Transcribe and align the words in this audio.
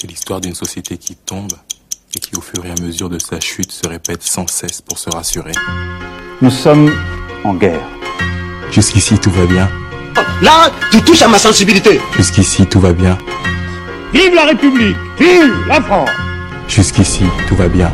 C'est 0.00 0.06
l'histoire 0.06 0.40
d'une 0.40 0.54
société 0.54 0.96
qui 0.96 1.16
tombe 1.16 1.54
et 2.14 2.20
qui, 2.20 2.36
au 2.36 2.40
fur 2.40 2.64
et 2.64 2.70
à 2.70 2.80
mesure 2.80 3.08
de 3.08 3.18
sa 3.18 3.40
chute, 3.40 3.72
se 3.72 3.88
répète 3.88 4.22
sans 4.22 4.46
cesse 4.46 4.80
pour 4.80 4.96
se 4.96 5.10
rassurer. 5.10 5.50
Nous 6.40 6.52
sommes 6.52 6.94
en 7.42 7.52
guerre. 7.54 7.84
Jusqu'ici, 8.70 9.18
tout 9.18 9.32
va 9.32 9.44
bien. 9.46 9.68
Là, 10.40 10.70
tu 10.92 11.02
touches 11.02 11.22
à 11.22 11.26
ma 11.28 11.40
sensibilité. 11.40 12.00
Jusqu'ici, 12.16 12.64
tout 12.66 12.78
va 12.78 12.92
bien. 12.92 13.18
Vive 14.12 14.36
la 14.36 14.44
République 14.44 14.96
Vive 15.18 15.66
la 15.66 15.82
France 15.82 16.10
Jusqu'ici, 16.68 17.24
tout 17.48 17.56
va 17.56 17.66
bien. 17.66 17.92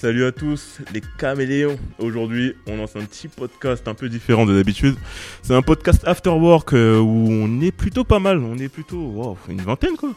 Salut 0.00 0.26
à 0.26 0.30
tous 0.30 0.78
les 0.94 1.00
caméléons. 1.18 1.76
Aujourd'hui, 1.98 2.54
on 2.68 2.76
lance 2.76 2.94
un 2.94 3.04
petit 3.04 3.26
podcast 3.26 3.88
un 3.88 3.94
peu 3.94 4.08
différent 4.08 4.46
de 4.46 4.54
d'habitude. 4.54 4.94
C'est 5.42 5.56
un 5.56 5.60
podcast 5.62 6.06
after 6.06 6.30
work 6.30 6.72
euh, 6.72 7.00
où 7.00 7.28
on 7.28 7.60
est 7.60 7.72
plutôt 7.72 8.04
pas 8.04 8.20
mal. 8.20 8.38
On 8.38 8.56
est 8.58 8.68
plutôt 8.68 9.36
une 9.48 9.60
vingtaine 9.60 9.96
quoi. 9.96 10.14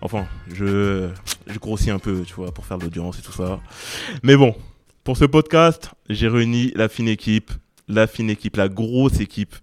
Enfin, 0.00 0.26
je, 0.54 1.10
je 1.46 1.58
grossis 1.58 1.90
un 1.90 1.98
peu, 1.98 2.22
tu 2.22 2.32
vois, 2.32 2.52
pour 2.52 2.64
faire 2.64 2.78
de 2.78 2.84
l'audience 2.84 3.18
et 3.18 3.22
tout 3.22 3.32
ça. 3.32 3.60
Mais 4.22 4.34
bon, 4.34 4.54
pour 5.04 5.18
ce 5.18 5.26
podcast, 5.26 5.90
j'ai 6.08 6.28
réuni 6.28 6.72
la 6.74 6.88
fine 6.88 7.08
équipe, 7.08 7.50
la 7.86 8.06
fine 8.06 8.30
équipe, 8.30 8.56
la 8.56 8.70
grosse 8.70 9.20
équipe. 9.20 9.54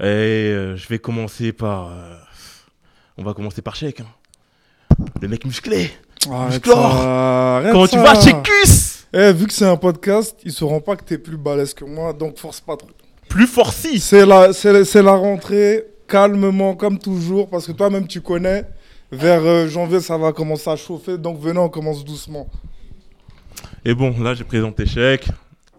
Et 0.00 0.02
euh, 0.04 0.76
je 0.76 0.86
vais 0.88 0.98
commencer 0.98 1.54
par, 1.54 1.86
euh, 1.92 2.14
on 3.16 3.22
va 3.22 3.32
commencer 3.32 3.62
par 3.62 3.74
Sheik. 3.74 4.00
hein. 4.00 4.06
Le 5.22 5.28
mec 5.28 5.46
musclé. 5.46 5.90
Arrête 6.30 6.52
Musclor. 6.64 6.92
ça, 6.92 7.56
arrête 7.56 7.72
Comment 7.72 7.86
tu 7.86 7.98
vas, 7.98 8.20
Shekus 8.20 9.06
Eh, 9.12 9.32
vu 9.32 9.46
que 9.46 9.52
c'est 9.52 9.66
un 9.66 9.76
podcast, 9.76 10.36
ils 10.44 10.52
sauront 10.52 10.80
pas 10.80 10.96
que 10.96 11.04
t'es 11.04 11.18
plus 11.18 11.36
balèze 11.36 11.74
que 11.74 11.84
moi, 11.84 12.12
donc 12.12 12.38
force 12.38 12.60
pas 12.60 12.76
trop. 12.76 12.88
Plus 13.28 13.46
forci. 13.46 13.98
C'est 14.00 14.24
la, 14.26 14.52
c'est, 14.52 14.72
la- 14.72 14.84
c'est 14.84 15.02
la 15.02 15.14
rentrée, 15.14 15.84
calmement, 16.08 16.74
comme 16.74 16.98
toujours, 16.98 17.48
parce 17.48 17.66
que 17.66 17.72
toi-même 17.72 18.06
tu 18.06 18.20
connais. 18.20 18.64
Vers 19.10 19.42
euh, 19.44 19.68
janvier, 19.68 20.00
ça 20.00 20.16
va 20.16 20.32
commencer 20.32 20.70
à 20.70 20.76
chauffer, 20.76 21.18
donc 21.18 21.38
venez, 21.40 21.58
on 21.58 21.68
commence 21.68 22.02
doucement. 22.04 22.46
Et 23.84 23.94
bon, 23.94 24.14
là 24.20 24.32
j'ai 24.34 24.44
présenté 24.44 24.86
Chèque, 24.86 25.28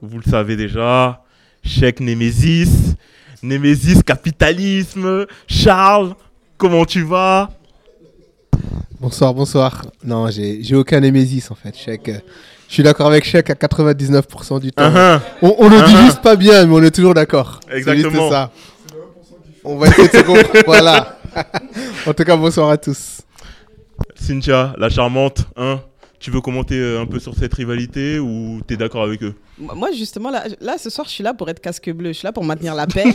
vous 0.01 0.17
le 0.19 0.29
savez 0.29 0.55
déjà, 0.55 1.23
Chèque 1.63 1.99
Némésis, 1.99 2.93
Némésis 3.41 4.03
Capitalisme, 4.03 5.25
Charles, 5.47 6.13
comment 6.57 6.85
tu 6.85 7.01
vas? 7.03 7.49
Bonsoir, 9.03 9.33
bonsoir. 9.33 9.81
Non, 10.01 10.29
j'ai 10.29 10.63
j'ai 10.63 10.75
aucun 10.77 11.01
némésis 11.01 11.51
en 11.51 11.55
fait. 11.55 11.75
Chèque, 11.75 12.07
euh, 12.07 12.19
je 12.69 12.73
suis 12.75 12.83
d'accord 12.83 13.07
avec 13.07 13.25
Chèque 13.25 13.49
à 13.49 13.53
99% 13.53 14.61
du 14.61 14.71
temps. 14.71 14.85
Uhum. 14.85 15.19
On, 15.41 15.55
on 15.59 15.67
le 15.69 15.75
dit 15.85 15.93
Uh-huh. 15.93 16.05
juste 16.05 16.21
pas 16.21 16.37
bien, 16.37 16.65
mais 16.65 16.73
on 16.73 16.81
est 16.81 16.89
toujours 16.95 17.13
d'accord. 17.13 17.59
C'est 17.67 17.79
juste 17.83 17.89
Exactement. 17.89 18.29
ça. 18.29 18.51
On 19.65 19.75
va 19.77 19.87
essayer 19.87 20.07
de 20.07 20.13
se 20.13 20.21
comprendre. 20.23 20.47
voilà. 20.65 21.19
en 22.07 22.13
tout 22.13 22.23
cas, 22.23 22.37
bonsoir 22.37 22.69
à 22.69 22.77
tous. 22.77 23.19
Cynthia, 24.15 24.73
la 24.77 24.89
charmante, 24.89 25.41
hein 25.57 25.81
tu 26.19 26.31
veux 26.31 26.39
commenter 26.39 26.75
euh, 26.79 27.01
un 27.01 27.05
peu 27.05 27.19
sur 27.19 27.35
cette 27.35 27.53
rivalité 27.53 28.17
ou 28.17 28.61
t'es 28.65 28.77
d'accord 28.77 29.03
avec 29.03 29.21
eux? 29.23 29.33
Moi, 29.57 29.89
justement, 29.91 30.29
là, 30.29 30.45
là, 30.61 30.77
ce 30.77 30.89
soir, 30.89 31.05
je 31.05 31.11
suis 31.11 31.23
là 31.25 31.33
pour 31.33 31.49
être 31.49 31.59
casque 31.59 31.91
bleu. 31.91 32.13
Je 32.13 32.19
suis 32.19 32.25
là 32.25 32.31
pour 32.31 32.45
maintenir 32.45 32.73
la 32.75 32.87
paix. 32.87 33.13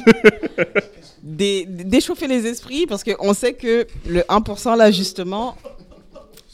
Dé- 1.22 1.64
d'échauffer 1.66 2.27
les 2.27 2.44
esprits 2.47 2.84
parce 2.86 3.03
qu'on 3.03 3.33
sait 3.33 3.55
que 3.55 3.86
le 4.06 4.20
1%, 4.20 4.77
là, 4.77 4.91
justement, 4.91 5.56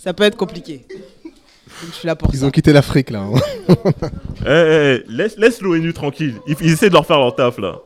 ça 0.05 0.13
peut 0.13 0.25
être 0.25 0.37
compliqué. 0.37 0.85
Donc, 0.91 1.91
je 1.91 1.95
suis 1.95 2.07
là 2.07 2.15
pour 2.15 2.29
Ils 2.35 2.41
ça. 2.41 2.47
ont 2.47 2.51
quitté 2.51 2.73
l'Afrique 2.73 3.09
là. 3.11 3.21
hein. 3.21 3.33
Eh, 3.69 3.75
eh, 4.47 4.47
eh, 4.47 5.05
laisse, 5.09 5.37
laisse 5.39 5.61
l'ONU 5.63 5.93
tranquille, 5.95 6.35
ils, 6.47 6.55
ils 6.61 6.73
essaient 6.73 6.89
de 6.91 6.95
leur 6.95 7.07
faire 7.07 7.19
leur 7.19 7.35
taf 7.35 7.59
là. 7.59 7.79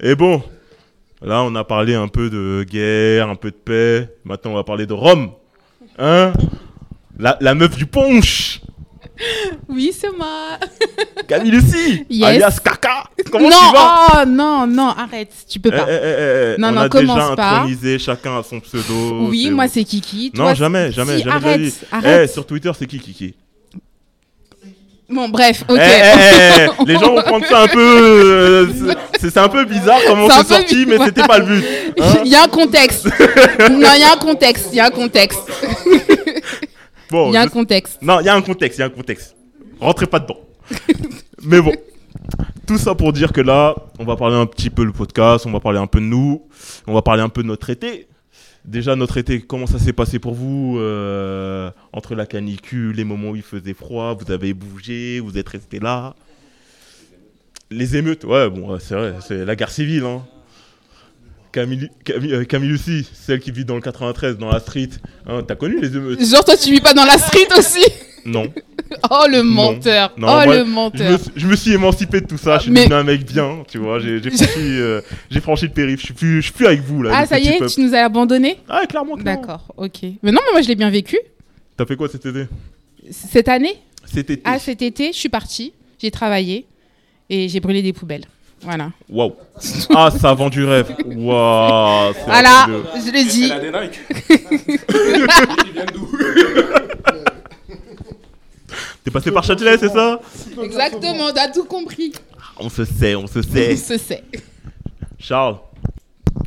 Et 0.00 0.14
bon, 0.14 0.42
là 1.22 1.42
on 1.42 1.54
a 1.54 1.64
parlé 1.64 1.94
un 1.94 2.08
peu 2.08 2.28
de 2.30 2.64
guerre, 2.68 3.30
un 3.30 3.36
peu 3.36 3.50
de 3.50 3.56
paix, 3.56 4.08
maintenant 4.24 4.52
on 4.52 4.54
va 4.54 4.64
parler 4.64 4.86
de 4.86 4.92
Rome. 4.92 5.30
Hein? 5.98 6.32
La, 7.18 7.36
la 7.40 7.54
meuf 7.54 7.74
du 7.76 7.86
punch 7.86 8.60
Oui, 9.68 9.92
c'est 9.98 10.10
moi. 10.16 10.58
Camille 11.28 11.52
Lucie, 11.52 12.04
Yes. 12.10 12.28
alias 12.28 12.58
Kaka. 12.62 13.04
Comment 13.30 13.48
non, 13.48 13.56
tu 13.56 13.72
vas? 13.76 14.06
oh 14.22 14.26
non, 14.26 14.66
non, 14.66 14.88
arrête, 14.88 15.30
tu 15.48 15.60
peux 15.60 15.70
Eh, 15.72 15.76
pas. 15.76 15.86
eh, 15.88 15.92
eh, 16.02 16.54
eh, 16.56 16.60
Non, 16.60 16.68
on 16.68 16.72
non, 16.72 16.80
a 16.82 16.88
commence 16.88 17.16
déjà 17.16 17.36
pas. 17.36 17.50
intronisé 17.50 17.98
chacun 17.98 18.38
à 18.38 18.42
son 18.42 18.58
pseudo. 18.60 19.28
oui, 19.28 19.50
moi 19.50 19.68
c'est 19.68 19.84
Kiki. 19.84 20.32
Non, 20.34 20.52
jamais, 20.54 20.90
jamais, 20.90 21.18
si, 21.18 21.22
jamais 21.24 21.36
arrête, 21.36 21.60
vie. 21.60 21.74
Eh, 21.82 21.94
arrête. 21.94 22.32
sur 22.32 22.44
Twitter, 22.44 22.70
c'est 22.76 22.86
qui 22.86 22.98
Kiki? 22.98 23.34
Bon, 25.08 25.28
bref, 25.28 25.62
ok. 25.68 25.78
Eh, 25.78 25.82
eh, 25.82 26.66
eh, 26.80 26.84
Les 26.86 26.94
gens 26.94 27.14
vont 27.14 27.22
prendre 27.22 27.46
ça 27.46 27.62
un 27.62 27.68
peu. 27.68 27.78
euh, 27.80 28.66
c'est- 29.20 29.36
un 29.38 29.48
peu 29.48 29.64
bizarre 29.64 30.00
comment 30.06 30.28
C'est 30.30 30.46
sorti, 30.46 30.86
mais 30.86 30.96
c'était 31.04 31.22
pas 31.22 31.38
le 31.38 31.44
but. 31.44 31.64
hein? 32.00 32.14
Il 32.24 32.30
y 32.32 32.34
a 32.34 32.44
un 32.44 32.48
contexte. 32.48 33.04
non, 33.70 33.88
il 33.94 34.00
y 34.00 34.04
a 34.04 34.12
un 34.12 34.16
contexte, 34.16 34.68
il 34.72 34.76
y 34.76 34.80
a 34.80 34.86
un 34.86 34.90
contexte. 34.90 35.38
Bon, 37.14 37.30
Il 37.30 37.34
y 37.34 37.36
a 37.36 37.42
un 37.42 37.46
contexte. 37.46 38.02
Non, 38.02 38.18
il 38.18 38.26
y 38.26 38.28
a 38.28 38.34
un 38.34 38.42
contexte, 38.42 38.78
il 38.78 38.80
y 38.80 38.82
a 38.82 38.86
un 38.86 38.90
contexte. 38.90 39.36
Rentrez 39.78 40.08
pas 40.08 40.18
dedans. 40.18 40.40
Mais 41.44 41.60
bon, 41.60 41.72
tout 42.66 42.76
ça 42.76 42.96
pour 42.96 43.12
dire 43.12 43.32
que 43.32 43.40
là, 43.40 43.76
on 44.00 44.04
va 44.04 44.16
parler 44.16 44.34
un 44.34 44.46
petit 44.46 44.68
peu 44.68 44.82
le 44.82 44.90
podcast, 44.90 45.46
on 45.46 45.52
va 45.52 45.60
parler 45.60 45.78
un 45.78 45.86
peu 45.86 46.00
de 46.00 46.06
nous, 46.06 46.42
on 46.88 46.92
va 46.92 47.02
parler 47.02 47.22
un 47.22 47.28
peu 47.28 47.44
de 47.44 47.46
notre 47.46 47.70
été. 47.70 48.08
Déjà, 48.64 48.96
notre 48.96 49.16
été, 49.16 49.42
comment 49.42 49.68
ça 49.68 49.78
s'est 49.78 49.92
passé 49.92 50.18
pour 50.18 50.34
vous 50.34 50.78
euh, 50.80 51.70
Entre 51.92 52.16
la 52.16 52.26
canicule, 52.26 52.96
les 52.96 53.04
moments 53.04 53.30
où 53.30 53.36
il 53.36 53.42
faisait 53.42 53.74
froid, 53.74 54.14
vous 54.14 54.32
avez 54.32 54.52
bougé, 54.52 55.20
vous 55.20 55.38
êtes 55.38 55.48
resté 55.48 55.78
là. 55.78 56.16
Les 57.70 57.94
émeutes, 57.94 58.24
ouais, 58.24 58.50
bon, 58.50 58.76
c'est 58.80 58.96
vrai, 58.96 59.14
c'est 59.20 59.44
la 59.44 59.54
guerre 59.54 59.70
civile. 59.70 60.02
Hein. 60.02 60.24
Camille, 61.54 61.88
Camille, 62.04 62.32
euh, 62.34 62.44
Camille 62.44 62.70
Lucie, 62.70 63.08
celle 63.12 63.38
qui 63.38 63.52
vit 63.52 63.64
dans 63.64 63.76
le 63.76 63.80
93, 63.80 64.38
dans 64.38 64.50
la 64.50 64.58
street. 64.58 64.88
Hein, 65.24 65.44
T'as 65.46 65.54
connu 65.54 65.80
les 65.80 65.96
émeutes? 65.96 66.20
Genre, 66.24 66.44
toi, 66.44 66.56
tu 66.56 66.72
vis 66.72 66.80
pas 66.80 66.92
dans 66.94 67.04
la 67.04 67.16
street 67.16 67.46
aussi? 67.56 67.84
Non. 68.24 68.52
Oh, 69.10 69.24
le 69.28 69.42
menteur. 69.42 70.12
Non, 70.16 70.28
oh, 70.28 70.30
moi, 70.30 70.46
le 70.46 70.52
Je 70.52 70.58
me, 70.60 70.64
menteur. 70.70 71.18
je 71.34 71.46
me 71.48 71.56
suis 71.56 71.72
émancipé 71.72 72.20
de 72.20 72.26
tout 72.26 72.36
ça, 72.38 72.58
je 72.58 72.64
suis 72.64 72.70
Mais- 72.70 72.80
devenu 72.84 72.94
un 72.94 73.02
mec 73.02 73.24
bien, 73.24 73.64
tu 73.68 73.78
vois, 73.78 73.98
j'ai 73.98 74.20
franchi, 74.30 74.50
euh, 74.58 75.00
franchi 75.42 75.64
le 75.66 75.72
périph', 75.72 76.00
je 76.00 76.04
suis 76.04 76.14
plus, 76.14 76.36
je 76.36 76.42
suis 76.42 76.52
plus 76.52 76.66
avec 76.66 76.80
vous 76.82 77.02
là. 77.02 77.10
Ah, 77.14 77.26
ça 77.26 77.38
y 77.40 77.48
est, 77.48 77.66
tu 77.66 77.80
nous 77.80 77.94
as 77.94 78.00
abandonnés? 78.04 78.58
Ah, 78.68 78.84
clairement, 78.86 79.16
clairement. 79.16 79.40
D'accord, 79.40 79.72
ok. 79.76 80.02
Mais 80.22 80.30
non, 80.30 80.40
mais 80.46 80.52
moi, 80.52 80.60
je 80.62 80.68
l'ai 80.68 80.74
bien 80.76 80.90
vécu. 80.90 81.16
T'as 81.76 81.86
fait 81.86 81.96
quoi 81.96 82.08
cet 82.08 82.26
été? 82.26 82.44
Cette 83.10 83.48
année, 83.48 83.76
Cet 84.04 84.30
été 84.30 84.42
ah, 84.44 84.58
cet 84.58 84.82
été, 84.82 85.12
je 85.12 85.18
suis 85.18 85.28
partie, 85.30 85.72
j'ai 86.00 86.10
travaillé 86.10 86.66
et 87.30 87.48
j'ai 87.48 87.60
brûlé 87.60 87.82
des 87.82 87.92
poubelles. 87.92 88.26
Voilà. 88.64 88.90
Waouh 89.08 89.36
Ah, 89.94 90.10
ça 90.10 90.34
vend 90.34 90.50
du 90.50 90.64
rêve 90.64 90.92
Waouh 91.06 92.12
Voilà, 92.26 92.66
truc 92.66 92.76
de- 92.76 92.84
je 93.06 93.10
le 93.12 93.22
dis. 93.30 93.48
des 93.60 93.70
likes. 93.70 94.00
T'es 99.04 99.10
passé 99.10 99.30
par 99.30 99.44
Châtelet, 99.44 99.76
c'est 99.78 99.90
ça? 99.90 100.20
Exactement, 100.62 101.30
t'as 101.32 101.50
tout 101.50 101.64
compris. 101.64 102.12
On 102.58 102.68
se 102.70 102.84
sait, 102.84 103.14
on 103.14 103.26
se 103.26 103.40
On 103.40 103.42
sait. 103.42 103.76
se 103.76 103.98
sait. 103.98 104.24
Charles, 105.18 105.58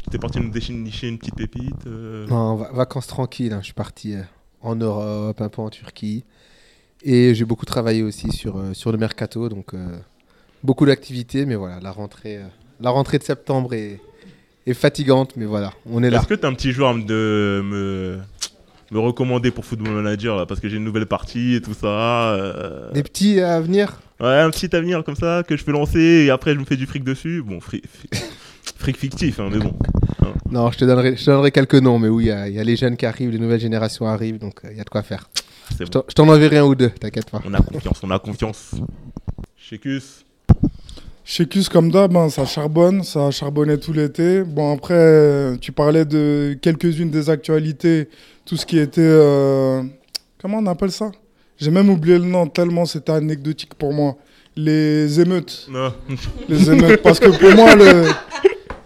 t'es 0.09 0.17
parti 0.17 0.39
nous 0.39 0.49
dénicher 0.49 1.07
une 1.07 1.19
petite 1.19 1.35
pépite 1.35 1.85
euh, 1.85 2.25
Non, 2.27 2.55
va- 2.55 2.71
vacances 2.73 3.07
tranquilles. 3.07 3.53
hein. 3.53 3.59
Je 3.61 3.65
suis 3.65 3.73
parti 3.73 4.15
euh, 4.15 4.21
en 4.61 4.75
Europe, 4.75 5.39
un 5.41 5.49
peu 5.49 5.61
en 5.61 5.69
Turquie. 5.69 6.23
Et 7.03 7.35
j'ai 7.35 7.45
beaucoup 7.45 7.65
travaillé 7.65 8.01
aussi 8.01 8.31
sur, 8.31 8.57
euh, 8.57 8.73
sur 8.73 8.91
le 8.91 8.97
mercato. 8.97 9.49
Donc 9.49 9.73
euh, 9.73 9.97
beaucoup 10.67 10.85
d'activités. 10.85 11.45
Mais 11.47 11.55
voilà, 11.55 11.79
la 11.81 11.91
rentrée, 11.91 12.37
euh, 12.37 12.43
la 12.79 12.91
rentrée 12.91 13.17
de 13.17 13.23
septembre 13.23 13.73
est, 13.73 13.99
est 14.67 14.73
fatigante. 14.75 15.31
Mais 15.35 15.45
voilà, 15.45 15.73
on 15.89 16.03
est 16.03 16.11
là. 16.11 16.19
Est-ce 16.19 16.27
que 16.27 16.35
t'as 16.35 16.47
un 16.49 16.53
petit 16.53 16.71
joueur 16.71 16.89
à 16.89 16.93
me, 16.93 17.01
me, 17.63 18.19
me 18.91 18.99
recommander 18.99 19.49
pour 19.49 19.65
Football 19.65 19.93
Manager 19.95 20.35
là? 20.35 20.45
Parce 20.45 20.59
que 20.59 20.69
j'ai 20.69 20.77
une 20.77 20.83
nouvelle 20.83 21.07
partie 21.07 21.55
et 21.55 21.61
tout 21.61 21.73
ça. 21.73 22.33
euh, 22.35 22.91
Des 22.91 23.01
petits 23.03 23.39
à 23.39 23.59
venir? 23.59 23.99
Ouais, 24.19 24.39
un 24.39 24.49
petit 24.49 24.75
avenir 24.75 25.03
comme 25.03 25.15
ça 25.15 25.43
que 25.47 25.55
je 25.57 25.63
peux 25.63 25.71
lancer 25.71 25.99
et 26.25 26.29
après 26.31 26.53
je 26.53 26.59
me 26.59 26.65
fais 26.65 26.75
du 26.77 26.85
fric 26.87 27.03
dessus. 27.03 27.43
Bon, 27.45 27.59
fric, 27.59 27.83
fric 28.77 28.97
fictif, 28.97 29.39
hein, 29.39 29.49
mais 29.51 29.59
bon. 29.59 29.73
Non, 30.49 30.71
je 30.71 30.77
te 30.79 30.85
donnerai, 30.85 31.15
je 31.17 31.23
te 31.25 31.29
donnerai 31.29 31.51
quelques 31.51 31.75
noms, 31.75 31.99
mais 31.99 32.07
oui, 32.07 32.23
il 32.25 32.27
y, 32.27 32.31
a- 32.31 32.47
il 32.47 32.55
y 32.55 32.59
a 32.59 32.63
les 32.63 32.75
jeunes 32.77 32.95
qui 32.97 33.05
arrivent, 33.05 33.29
les 33.31 33.37
nouvelles 33.37 33.59
générations 33.59 34.07
arrivent, 34.07 34.39
donc 34.39 34.55
euh, 34.65 34.69
il 34.71 34.77
y 34.77 34.81
a 34.81 34.83
de 34.83 34.89
quoi 34.89 35.03
faire. 35.03 35.29
Bon. 35.77 35.85
t'en- 35.85 36.03
je 36.07 36.13
t'en 36.15 36.27
enverrai 36.29 36.57
un 36.59 36.63
ou 36.65 36.73
deux, 36.73 36.89
t'inquiète 36.89 37.29
pas. 37.29 37.41
On 37.45 37.53
a 37.53 37.59
confiance, 37.61 37.99
on 38.01 38.09
a 38.09 38.17
confiance. 38.17 38.71
Chécus, 39.57 40.25
Chez 41.29 41.45
Cus, 41.45 41.67
comme 41.67 41.91
d'hab, 41.91 42.15
hein, 42.15 42.29
ça 42.29 42.45
charbonne, 42.45 43.03
ça 43.03 43.27
a 43.27 43.31
charbonné 43.31 43.77
tout 43.77 43.91
l'été. 43.91 44.43
Bon, 44.43 44.73
après, 44.73 45.57
tu 45.59 45.73
parlais 45.73 46.05
de 46.05 46.57
quelques-unes 46.61 47.09
des 47.09 47.29
actualités, 47.29 48.07
tout 48.45 48.55
ce 48.55 48.65
qui 48.65 48.79
était. 48.79 49.01
euh, 49.01 49.83
comment 50.41 50.59
on 50.59 50.65
appelle 50.67 50.89
ça? 50.89 51.11
J'ai 51.57 51.69
même 51.69 51.89
oublié 51.89 52.17
le 52.17 52.23
nom, 52.23 52.47
tellement 52.47 52.85
c'était 52.85 53.11
anecdotique 53.11 53.73
pour 53.73 53.91
moi. 53.91 54.15
Les 54.55 55.19
émeutes. 55.19 55.67
non. 55.69 55.91
Les 56.47 56.71
émeutes. 56.71 57.01
Parce 57.01 57.19
que 57.19 57.27
pour 57.27 57.53
moi, 57.55 57.75
le. 57.75 58.05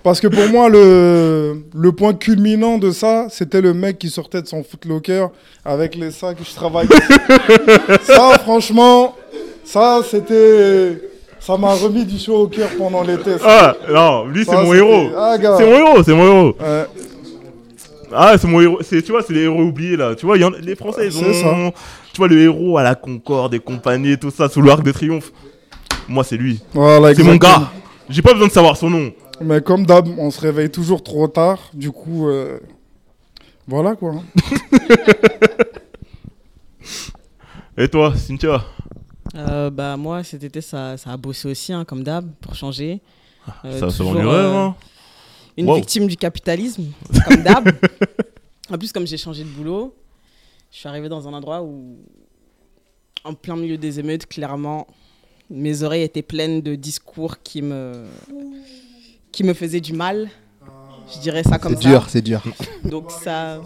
Parce 0.02 0.20
que 0.20 0.26
pour 0.26 0.48
moi, 0.50 0.68
le, 0.68 1.62
le 1.76 1.92
point 1.92 2.16
culminant 2.16 2.80
de 2.80 2.90
ça, 2.90 3.28
c'était 3.30 3.62
le 3.62 3.76
mec 3.76 4.00
qui 4.00 4.10
sortait 4.10 4.42
de 4.42 4.48
son 4.48 4.64
footlocker 4.64 5.28
avec 5.64 5.94
les 5.94 6.10
sacs. 6.10 6.40
Je 6.44 6.56
travaille. 6.56 6.88
ça, 8.02 8.40
franchement, 8.40 9.16
ça, 9.64 10.02
c'était. 10.10 11.11
Ça 11.42 11.58
m'a 11.58 11.74
remis 11.74 12.06
du 12.06 12.18
chaud 12.20 12.44
au 12.44 12.48
cœur 12.48 12.70
pendant 12.78 13.02
l'été. 13.04 13.32
Ah, 13.44 13.76
non, 13.90 14.26
lui, 14.26 14.46
c'est 14.46 14.52
Ça, 14.52 14.62
mon 14.62 14.72
c'était- 14.74 14.78
héros. 14.78 15.10
Ah. 15.18 15.36
C'est 15.40 15.66
mon 15.66 15.76
héros, 15.78 16.04
c'est 16.04 16.14
mon 16.14 16.26
héros. 16.26 16.56
Ouais. 16.60 16.86
Ah, 18.14 18.36
c'est 18.38 18.48
mon 18.48 18.62
héros. 18.62 18.78
C'est, 18.82 19.02
tu 19.02 19.12
vois, 19.12 19.24
c'est 19.24 19.34
les 19.34 19.42
héros 19.42 19.64
oubliés, 19.64 19.98
là. 19.98 20.14
Tu 20.16 20.26
vois, 20.26 20.38
il 20.38 20.42
y 20.42 20.44
en- 20.44 20.52
les 20.52 20.76
Français, 20.76 21.08
ils 21.08 21.12
C'est 21.14 21.26
ont. 21.26 21.34
ça. 21.34 21.56
Tu 22.14 22.18
vois, 22.18 22.28
le 22.28 22.40
héros 22.40 22.78
à 22.78 22.84
la 22.84 22.94
Concorde 22.94 23.54
et 23.56 23.60
compagnie, 23.60 24.18
tout 24.20 24.30
ça, 24.32 24.50
sous 24.50 24.62
l'arc 24.62 24.84
de 24.84 24.92
triomphe. 24.92 25.32
Moi, 26.08 26.24
c'est 26.24 26.38
lui. 26.38 26.62
Voilà, 26.74 27.16
C'est 27.16 27.24
mon 27.24 27.36
gars. 27.38 27.72
J'ai 28.10 28.22
pas 28.22 28.34
besoin 28.34 28.48
de 28.48 28.52
savoir 28.54 28.78
son 28.78 28.90
nom. 28.90 29.12
Mais 29.44 29.62
comme 29.62 29.86
d'hab, 29.86 30.08
on 30.20 30.30
se 30.30 30.40
réveille 30.42 30.70
toujours 30.70 31.02
trop 31.04 31.28
tard. 31.28 31.58
Du 31.74 31.90
coup, 31.92 32.28
euh, 32.28 32.60
voilà 33.68 33.96
quoi. 33.96 34.14
Et 37.78 37.88
toi, 37.88 38.14
Cynthia? 38.16 38.62
Euh, 39.36 39.70
bah, 39.70 39.96
moi, 39.98 40.24
cet 40.24 40.44
été, 40.44 40.62
ça, 40.62 40.98
ça 40.98 41.12
a 41.12 41.18
bossé 41.18 41.50
aussi, 41.50 41.72
hein, 41.74 41.86
comme 41.86 42.04
d'hab, 42.04 42.30
pour 42.42 42.54
changer. 42.56 43.00
Euh, 43.66 43.80
Ça, 43.80 43.88
toujours, 43.88 44.12
du 44.12 44.18
rêve, 44.20 44.28
euh, 44.28 44.56
hein. 44.58 44.76
Une 45.58 45.68
Wow. 45.68 45.76
victime 45.76 46.08
du 46.08 46.16
capitalisme, 46.18 46.86
comme 47.28 47.42
d'hab. 47.44 47.70
en 48.70 48.78
plus, 48.78 48.92
comme 48.92 49.06
j'ai 49.08 49.18
changé 49.18 49.44
de 49.44 49.50
boulot, 49.50 49.94
je 50.72 50.78
suis 50.78 50.88
arrivé 50.88 51.10
dans 51.10 51.28
un 51.28 51.34
endroit 51.34 51.62
où, 51.62 51.98
en 53.24 53.34
plein 53.34 53.56
milieu 53.56 53.78
des 53.78 54.00
émeutes, 54.00 54.26
clairement, 54.28 54.88
mes 55.50 55.84
oreilles 55.84 56.04
étaient 56.04 56.22
pleines 56.22 56.62
de 56.62 56.76
discours 56.76 57.42
qui 57.44 57.62
me, 57.62 58.06
qui 59.32 59.44
me 59.44 59.54
faisaient 59.54 59.82
du 59.82 59.94
mal. 59.94 60.30
Je 61.14 61.20
dirais 61.20 61.44
ça 61.44 61.58
comme 61.60 61.76
C'est 61.76 61.84
ça. 61.84 61.90
dur, 61.90 62.06
c'est 62.10 62.22
dur. 62.22 62.42
Donc 62.86 63.12
ça, 63.12 63.62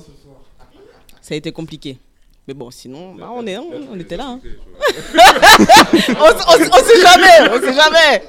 ça 1.22 1.34
a 1.34 1.38
été 1.38 1.52
compliqué. 1.52 2.00
Mais 2.48 2.54
bon, 2.54 2.70
sinon, 2.70 3.16
bah, 3.16 3.30
on, 3.34 3.46
est, 3.48 3.58
on, 3.58 3.72
on 3.94 4.00
était 4.00 4.18
là. 4.18 4.26
hein. 4.28 4.40
on, 6.10 6.14
on 6.14 6.58
on 6.58 6.84
sait 6.84 7.02
jamais, 7.02 7.50
on 7.52 7.60
sait 7.60 7.74
jamais. 7.74 8.24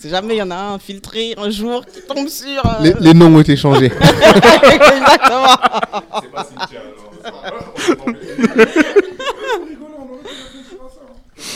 C'est 0.00 0.10
jamais, 0.10 0.34
il 0.36 0.38
y 0.38 0.42
en 0.42 0.50
a 0.52 0.56
un 0.56 0.78
filtré 0.78 1.34
un 1.36 1.50
jour 1.50 1.84
qui 1.84 2.00
tombe 2.02 2.28
sur. 2.28 2.64
euh, 2.64 2.82
Les, 2.82 2.94
les 3.00 3.14
noms 3.14 3.34
ont 3.34 3.40
été 3.40 3.56
changés. 3.56 3.90
Exactement. 4.62 5.56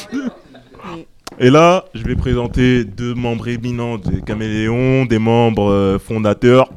Et 1.39 1.51
là, 1.51 1.87
je 1.95 2.03
vais 2.05 2.15
présenter 2.15 2.85
deux 2.85 3.15
membres 3.15 3.49
éminents 3.49 3.97
des 3.99 4.21
Caméléons, 4.21 5.07
des 5.07 5.19
membres 5.19 5.71
euh, 5.73 5.99
fondateurs. 5.99 6.71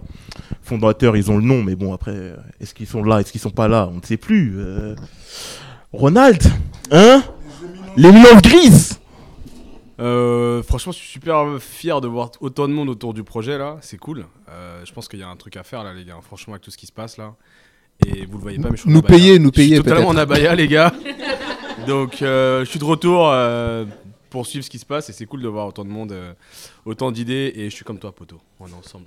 Fondateurs, 0.66 1.16
ils 1.16 1.32
ont 1.32 1.38
le 1.38 1.44
nom, 1.44 1.64
mais 1.64 1.76
bon, 1.76 1.94
après, 1.94 2.12
euh, 2.16 2.36
est-ce 2.60 2.74
qu'ils 2.74 2.88
sont 2.88 3.04
là, 3.04 3.22
est-ce 3.22 3.32
qu'ils 3.32 3.42
sont 3.42 3.52
pas 3.52 3.68
là 3.68 3.88
On 3.92 3.98
ne 3.98 4.02
sait 4.04 4.18
plus. 4.18 4.56
Euh, 4.58 4.96
Ronald 5.94 6.42
Hein? 6.92 7.24
L'éminence 7.96 8.42
grise 8.42 9.00
Euh, 10.00 10.62
franchement, 10.64 10.92
je 10.92 10.98
suis 10.98 11.08
super 11.08 11.46
fier 11.60 12.02
de 12.02 12.08
voir 12.08 12.32
autant 12.42 12.68
de 12.68 12.74
monde 12.74 12.90
autour 12.90 13.14
du 13.14 13.24
projet 13.24 13.58
là. 13.58 13.78
C'est 13.82 13.98
cool. 13.98 14.26
Euh, 14.50 14.82
je 14.84 14.92
pense 14.92 15.08
qu'il 15.08 15.20
y 15.20 15.24
a 15.24 15.30
un 15.30 15.36
truc 15.38 15.56
à 15.56 15.64
faire 15.64 15.84
là, 15.84 15.94
les 15.94 16.04
gars. 16.04 16.18
Franchement, 16.22 16.54
avec 16.54 16.64
tout 16.64 16.72
ce 16.72 16.78
qui 16.78 16.86
se 16.88 16.92
passe 16.92 17.18
là. 17.18 17.36
Et 18.06 18.26
vous 18.26 18.38
le 18.38 18.44
voyez 18.44 18.60
pas, 18.60 18.70
mais 18.70 18.76
je 18.76 18.82
suis 18.82 18.92
Nous 18.92 19.02
payer, 19.02 19.40
nous 19.40 19.52
payer, 19.52 19.78
totalement 19.78 20.10
en 20.10 20.18
abaya, 20.18 20.54
les 20.54 20.68
gars. 20.68 20.92
Donc, 21.88 22.22
euh, 22.22 22.66
je 22.66 22.70
suis 22.70 22.80
de 22.80 22.86
retour 22.86 23.30
euh, 23.30 23.86
pour 24.30 24.46
suivre 24.48 24.66
ce 24.66 24.70
qui 24.70 24.80
se 24.80 24.86
passe 24.86 25.10
et 25.10 25.14
c'est 25.14 25.26
cool 25.26 25.42
de 25.42 25.48
voir 25.48 25.68
autant 25.68 25.86
de 25.86 25.90
monde, 25.90 26.12
euh, 26.12 26.34
autant 26.86 27.12
d'idées. 27.12 27.54
Et 27.56 27.70
je 27.70 27.76
suis 27.76 27.86
comme 27.86 28.00
toi, 28.00 28.12
poto. 28.14 28.40
On 28.60 28.68
est 28.68 28.74
ensemble. 28.74 29.06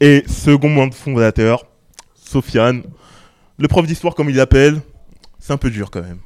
Et 0.00 0.24
second 0.26 0.70
membre 0.70 0.94
fondateur, 0.94 1.64
Sofiane. 2.14 2.82
Le 3.58 3.68
prof 3.68 3.86
d'histoire, 3.86 4.14
comme 4.14 4.30
il 4.30 4.36
l'appelle, 4.36 4.80
c'est 5.38 5.52
un 5.52 5.58
peu 5.58 5.70
dur 5.70 5.90
quand 5.90 6.02
même. 6.02 6.18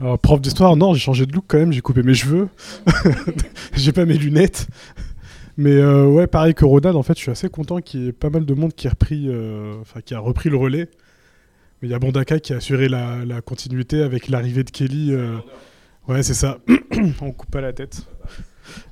Alors, 0.00 0.18
prof 0.18 0.40
d'histoire, 0.40 0.76
non, 0.76 0.94
j'ai 0.94 1.00
changé 1.00 1.26
de 1.26 1.32
look 1.32 1.44
quand 1.46 1.58
même, 1.58 1.72
j'ai 1.72 1.80
coupé 1.80 2.02
mes 2.02 2.14
cheveux. 2.14 2.48
j'ai 3.74 3.92
pas 3.92 4.04
mes 4.04 4.18
lunettes. 4.18 4.66
Mais 5.56 5.74
euh, 5.74 6.06
ouais, 6.06 6.26
pareil 6.26 6.54
que 6.54 6.64
Ronald, 6.64 6.96
en 6.96 7.02
fait, 7.02 7.14
je 7.14 7.22
suis 7.22 7.30
assez 7.30 7.48
content 7.48 7.80
qu'il 7.80 8.04
y 8.04 8.08
ait 8.08 8.12
pas 8.12 8.28
mal 8.28 8.44
de 8.44 8.54
monde 8.54 8.74
qui 8.74 8.88
a 8.88 8.90
repris, 8.90 9.26
euh, 9.28 9.74
qui 10.04 10.14
a 10.14 10.18
repris 10.18 10.50
le 10.50 10.56
relais. 10.56 10.90
Mais 11.80 11.88
il 11.88 11.90
y 11.90 11.94
a 11.94 11.98
Bondaka 11.98 12.40
qui 12.40 12.52
a 12.52 12.56
assuré 12.56 12.88
la, 12.88 13.40
continuité 13.44 14.02
avec 14.02 14.28
l'arrivée 14.28 14.64
de 14.64 14.70
Kelly. 14.70 15.12
euh, 15.12 15.38
Ouais, 16.08 16.22
c'est 16.22 16.34
ça. 16.34 16.58
On 17.20 17.32
coupe 17.32 17.50
pas 17.50 17.60
la 17.60 17.72
tête. 17.72 18.06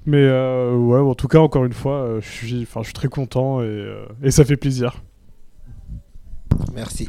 Mais 0.07 0.19
euh, 0.19 0.75
ouais, 0.75 1.01
en 1.01 1.15
tout 1.15 1.29
cas, 1.29 1.39
encore 1.39 1.65
une 1.65 1.73
fois, 1.73 2.03
euh, 2.03 2.21
je 2.21 2.29
suis, 2.29 2.63
enfin, 2.63 2.81
je 2.81 2.87
suis 2.87 2.95
très 2.95 3.09
content 3.09 3.61
et, 3.61 3.65
euh, 3.65 4.05
et 4.23 4.31
ça 4.31 4.45
fait 4.45 4.57
plaisir. 4.57 5.03
Merci. 6.75 7.09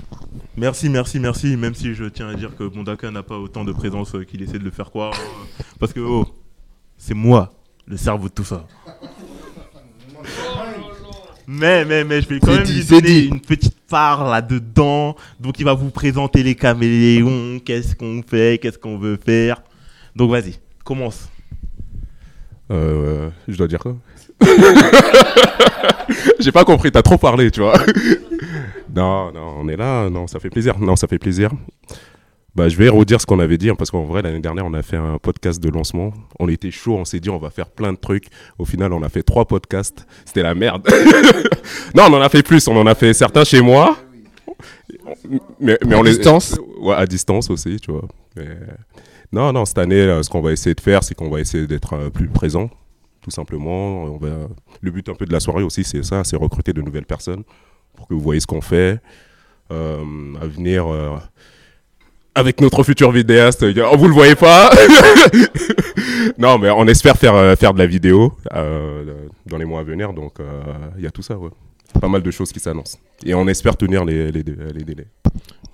Merci, 0.57 0.89
merci, 0.89 1.19
merci. 1.19 1.57
Même 1.57 1.75
si 1.75 1.93
je 1.93 2.05
tiens 2.05 2.29
à 2.29 2.35
dire 2.35 2.55
que 2.55 2.63
Bondaka 2.63 3.11
n'a 3.11 3.23
pas 3.23 3.37
autant 3.37 3.63
de 3.63 3.71
présence 3.71 4.15
qu'il 4.27 4.41
essaie 4.41 4.59
de 4.59 4.63
le 4.63 4.71
faire 4.71 4.89
croire. 4.89 5.13
hein. 5.13 5.63
Parce 5.79 5.93
que, 5.93 5.99
oh, 5.99 6.25
c'est 6.97 7.13
moi, 7.13 7.53
le 7.85 7.97
cerveau 7.97 8.27
de 8.27 8.33
tout 8.33 8.43
ça. 8.43 8.65
Mais, 11.47 11.85
mais, 11.85 12.03
mais, 12.03 12.21
je 12.21 12.27
vais 12.27 12.39
quand 12.39 12.53
même 12.53 12.63
dit, 12.63 12.73
lui 12.79 12.85
donner 12.85 13.23
une 13.25 13.39
petite 13.39 13.79
part 13.87 14.27
là-dedans. 14.27 15.15
Donc, 15.39 15.59
il 15.59 15.65
va 15.65 15.73
vous 15.75 15.91
présenter 15.91 16.41
les 16.41 16.55
caméléons, 16.55 17.59
qu'est-ce 17.59 17.95
qu'on 17.95 18.23
fait, 18.23 18.59
qu'est-ce 18.59 18.79
qu'on 18.79 18.97
veut 18.97 19.17
faire? 19.17 19.61
Donc, 20.15 20.31
vas-y, 20.31 20.55
commence. 20.83 21.29
Euh, 22.71 23.29
je 23.47 23.55
dois 23.57 23.67
dire 23.67 23.79
quoi 23.79 23.95
J'ai 26.39 26.51
pas 26.51 26.65
compris, 26.65 26.91
t'as 26.91 27.01
trop 27.01 27.17
parlé, 27.17 27.49
tu 27.51 27.61
vois. 27.61 27.73
non, 28.95 29.31
non, 29.31 29.55
on 29.59 29.67
est 29.67 29.77
là, 29.77 30.09
non, 30.09 30.27
ça 30.27 30.39
fait 30.39 30.49
plaisir. 30.49 30.77
Non, 30.79 30.95
ça 30.95 31.07
fait 31.07 31.17
plaisir. 31.19 31.51
Bah, 32.55 32.69
je 32.69 32.77
vais 32.77 32.87
redire 32.87 33.19
ce 33.19 33.25
qu'on 33.25 33.39
avait 33.39 33.57
dit, 33.57 33.69
hein, 33.69 33.75
parce 33.75 33.91
qu'en 33.91 34.03
vrai, 34.05 34.21
l'année 34.21 34.39
dernière, 34.39 34.65
on 34.65 34.73
a 34.73 34.81
fait 34.81 34.95
un 34.97 35.17
podcast 35.17 35.61
de 35.61 35.69
lancement. 35.69 36.13
On 36.39 36.47
était 36.47 36.71
chaud, 36.71 36.95
on 36.95 37.03
s'est 37.05 37.19
dit, 37.19 37.29
on 37.29 37.37
va 37.37 37.49
faire 37.49 37.67
plein 37.69 37.91
de 37.91 37.97
trucs. 37.97 38.27
Au 38.57 38.65
final, 38.65 38.93
on 38.93 39.03
a 39.03 39.09
fait 39.09 39.23
trois 39.23 39.45
podcasts. 39.45 40.05
C'était 40.25 40.43
la 40.43 40.55
merde. 40.55 40.87
non, 41.95 42.03
on 42.09 42.13
en 42.13 42.21
a 42.21 42.29
fait 42.29 42.43
plus. 42.43 42.65
On 42.67 42.77
en 42.77 42.85
a 42.87 42.95
fait 42.95 43.13
certains 43.13 43.43
chez 43.43 43.61
moi. 43.61 43.97
Mais, 45.59 45.77
mais 45.85 45.95
À 45.95 45.99
on 45.99 46.03
les- 46.03 46.11
distance 46.15 46.57
Ouais, 46.79 46.95
à 46.95 47.05
distance 47.05 47.49
aussi, 47.49 47.77
tu 47.79 47.91
vois. 47.91 48.07
Mais- 48.37 48.47
Non, 49.31 49.51
non, 49.53 49.65
cette 49.65 49.77
année, 49.77 50.21
ce 50.23 50.29
qu'on 50.29 50.41
va 50.41 50.51
essayer 50.51 50.75
de 50.75 50.81
faire, 50.81 51.03
c'est 51.03 51.15
qu'on 51.15 51.29
va 51.29 51.39
essayer 51.39 51.67
d'être 51.67 51.93
euh, 51.93 52.09
plus 52.09 52.27
présent, 52.27 52.69
tout 53.21 53.31
simplement. 53.31 54.03
On 54.03 54.17
va... 54.17 54.47
Le 54.81 54.91
but 54.91 55.07
un 55.09 55.15
peu 55.15 55.25
de 55.25 55.33
la 55.33 55.39
soirée 55.39 55.63
aussi, 55.63 55.83
c'est 55.83 56.03
ça, 56.03 56.23
c'est 56.23 56.35
recruter 56.35 56.73
de 56.73 56.81
nouvelles 56.81 57.05
personnes 57.05 57.43
pour 57.95 58.07
que 58.07 58.13
vous 58.13 58.21
voyez 58.21 58.39
ce 58.39 58.47
qu'on 58.47 58.61
fait. 58.61 58.99
Euh, 59.71 60.35
à 60.39 60.45
venir 60.45 60.85
euh, 60.87 61.15
avec 62.35 62.61
notre 62.61 62.83
futur 62.83 63.11
vidéaste, 63.11 63.63
euh, 63.63 63.89
oh, 63.91 63.97
vous 63.97 64.07
le 64.07 64.13
voyez 64.13 64.35
pas? 64.35 64.69
Non, 66.37 66.57
mais 66.57 66.69
on 66.71 66.87
espère 66.87 67.17
faire, 67.17 67.57
faire 67.57 67.73
de 67.73 67.77
la 67.77 67.85
vidéo 67.85 68.33
dans 68.51 69.57
les 69.57 69.65
mois 69.65 69.81
à 69.81 69.83
venir, 69.83 70.11
donc 70.11 70.33
il 70.97 71.03
y 71.03 71.07
a 71.07 71.11
tout 71.11 71.21
ça, 71.21 71.37
ouais. 71.37 71.51
Pas 72.01 72.07
mal 72.07 72.23
de 72.23 72.31
choses 72.31 72.51
qui 72.51 72.59
s'annoncent. 72.59 72.97
Et 73.23 73.33
on 73.35 73.47
espère 73.47 73.77
tenir 73.77 74.03
les 74.03 74.31
délais. 74.31 75.07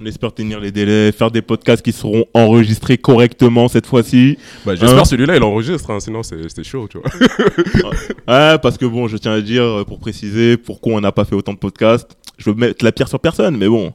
On 0.01 0.05
espère 0.07 0.33
tenir 0.33 0.59
les 0.59 0.71
délais, 0.71 1.11
faire 1.11 1.29
des 1.29 1.43
podcasts 1.43 1.83
qui 1.83 1.91
seront 1.91 2.25
enregistrés 2.33 2.97
correctement 2.97 3.67
cette 3.67 3.85
fois-ci. 3.85 4.37
Bah, 4.65 4.73
j'espère 4.73 4.99
Hein 4.99 5.05
celui-là, 5.05 5.35
il 5.35 5.43
enregistre, 5.43 5.91
hein, 5.91 5.99
sinon 5.99 6.23
c'est 6.23 6.37
c'est 6.49 6.63
chaud, 6.63 6.87
tu 6.89 6.97
vois. 6.97 7.11
Ouais, 8.27 8.57
parce 8.59 8.77
que 8.77 8.85
bon, 8.85 9.07
je 9.07 9.17
tiens 9.17 9.33
à 9.33 9.41
dire, 9.41 9.63
euh, 9.63 9.83
pour 9.83 9.99
préciser, 9.99 10.57
pourquoi 10.57 10.93
on 10.93 11.01
n'a 11.01 11.11
pas 11.11 11.25
fait 11.25 11.35
autant 11.35 11.53
de 11.53 11.59
podcasts. 11.59 12.17
Je 12.39 12.49
veux 12.49 12.55
mettre 12.55 12.83
la 12.83 12.91
pierre 12.91 13.09
sur 13.09 13.19
personne, 13.19 13.57
mais 13.57 13.67
bon. 13.67 13.93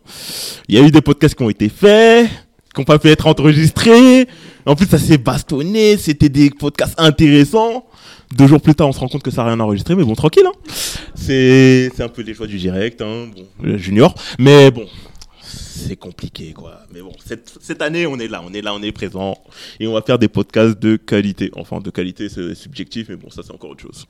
Il 0.68 0.76
y 0.76 0.78
a 0.78 0.86
eu 0.86 0.92
des 0.92 1.00
podcasts 1.00 1.34
qui 1.34 1.42
ont 1.42 1.50
été 1.50 1.68
faits, 1.68 2.28
qui 2.72 2.80
n'ont 2.80 2.84
pas 2.84 3.00
pu 3.00 3.08
être 3.08 3.26
enregistrés. 3.26 4.28
En 4.64 4.76
plus, 4.76 4.86
ça 4.86 4.98
s'est 4.98 5.18
bastonné, 5.18 5.96
c'était 5.96 6.28
des 6.28 6.50
podcasts 6.50 6.94
intéressants. 6.98 7.84
Deux 8.36 8.46
jours 8.46 8.60
plus 8.60 8.74
tard, 8.76 8.88
on 8.88 8.92
se 8.92 9.00
rend 9.00 9.08
compte 9.08 9.22
que 9.24 9.30
ça 9.32 9.42
n'a 9.42 9.48
rien 9.48 9.60
enregistré, 9.60 9.96
mais 9.96 10.04
bon, 10.04 10.14
tranquille. 10.14 10.46
Hein. 10.46 10.52
C'est 11.16 11.90
un 11.98 12.08
peu 12.08 12.22
les 12.22 12.34
choix 12.34 12.46
du 12.46 12.58
direct, 12.58 13.02
hein, 13.02 13.26
bon, 13.34 13.76
junior. 13.78 14.14
Mais 14.38 14.70
bon, 14.70 14.86
c'est 15.56 15.96
compliqué, 15.96 16.52
quoi. 16.52 16.80
Mais 16.92 17.00
bon, 17.00 17.12
cette, 17.24 17.54
cette 17.60 17.82
année, 17.82 18.06
on 18.06 18.18
est 18.18 18.28
là, 18.28 18.42
on 18.44 18.52
est 18.52 18.62
là, 18.62 18.74
on 18.74 18.82
est 18.82 18.92
présent. 18.92 19.36
Et 19.80 19.86
on 19.86 19.92
va 19.92 20.02
faire 20.02 20.18
des 20.18 20.28
podcasts 20.28 20.78
de 20.78 20.96
qualité. 20.96 21.50
Enfin, 21.56 21.80
de 21.80 21.90
qualité, 21.90 22.28
c'est 22.28 22.54
subjectif, 22.54 23.06
mais 23.08 23.16
bon, 23.16 23.30
ça, 23.30 23.42
c'est 23.44 23.52
encore 23.52 23.70
autre 23.70 23.82
chose. 23.82 24.06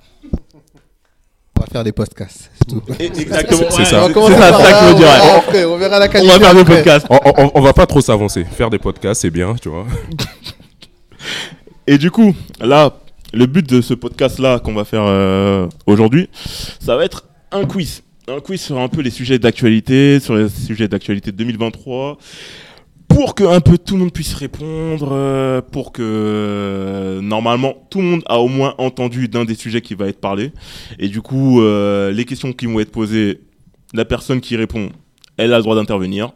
On 1.58 1.60
va 1.62 1.66
faire 1.68 1.84
des 1.84 1.92
podcasts, 1.92 2.50
c'est 2.58 2.66
tout. 2.68 2.82
Exactement, 2.98 3.62
C'est 3.70 3.78
ouais, 3.78 3.84
ça. 3.86 3.96
On 3.98 4.00
va 4.02 4.06
c'est 4.08 4.12
commencer 4.12 4.34
ça, 4.34 4.38
que 4.52 4.62
là, 4.62 4.80
je 4.80 4.86
veux 4.86 4.92
on 4.94 4.98
dire, 4.98 5.08
après, 5.36 5.64
on 5.64 5.76
verra 5.78 5.98
la 5.98 6.06
On 6.06 6.08
qualité. 6.10 6.32
va 6.32 6.38
faire 6.40 6.54
des 6.54 6.64
podcasts. 6.64 7.06
on, 7.08 7.18
on- 7.24 7.50
on 7.54 7.60
va 7.62 7.72
pas 7.72 7.86
trop 7.86 8.00
s'avancer. 8.02 8.44
Faire 8.44 8.68
des 8.68 8.78
podcasts, 8.78 9.22
c'est 9.22 9.30
bien, 9.30 9.54
tu 9.54 9.68
vois. 9.70 9.86
Et 11.86 11.98
du 11.98 12.10
coup, 12.10 12.34
là, 12.60 12.92
le 13.32 13.46
but 13.46 13.66
de 13.68 13.80
ce 13.80 13.94
podcast-là 13.94 14.58
qu'on 14.58 14.74
va 14.74 14.84
faire 14.84 15.04
euh, 15.06 15.66
aujourd'hui, 15.86 16.28
ça 16.80 16.96
va 16.96 17.04
être 17.04 17.24
un 17.52 17.64
quiz. 17.64 18.02
Un 18.28 18.40
quiz 18.40 18.60
sur 18.60 18.80
un 18.80 18.88
peu 18.88 19.02
les 19.02 19.10
sujets 19.10 19.38
d'actualité, 19.38 20.18
sur 20.18 20.34
les 20.34 20.48
sujets 20.48 20.88
d'actualité 20.88 21.30
de 21.30 21.36
2023, 21.36 22.18
pour 23.06 23.36
que 23.36 23.44
un 23.44 23.60
peu 23.60 23.78
tout 23.78 23.94
le 23.94 24.00
monde 24.00 24.12
puisse 24.12 24.34
répondre, 24.34 25.10
euh, 25.12 25.60
pour 25.62 25.92
que 25.92 26.02
euh, 26.02 27.20
normalement 27.20 27.86
tout 27.88 27.98
le 27.98 28.04
monde 28.04 28.22
a 28.26 28.40
au 28.40 28.48
moins 28.48 28.74
entendu 28.78 29.28
d'un 29.28 29.44
des 29.44 29.54
sujets 29.54 29.80
qui 29.80 29.94
va 29.94 30.08
être 30.08 30.20
parlé. 30.20 30.50
Et 30.98 31.06
du 31.06 31.22
coup, 31.22 31.60
euh, 31.60 32.10
les 32.10 32.24
questions 32.24 32.52
qui 32.52 32.66
vont 32.66 32.80
être 32.80 32.90
posées, 32.90 33.42
la 33.94 34.04
personne 34.04 34.40
qui 34.40 34.56
répond, 34.56 34.90
elle 35.36 35.52
a 35.52 35.58
le 35.58 35.62
droit 35.62 35.76
d'intervenir. 35.76 36.32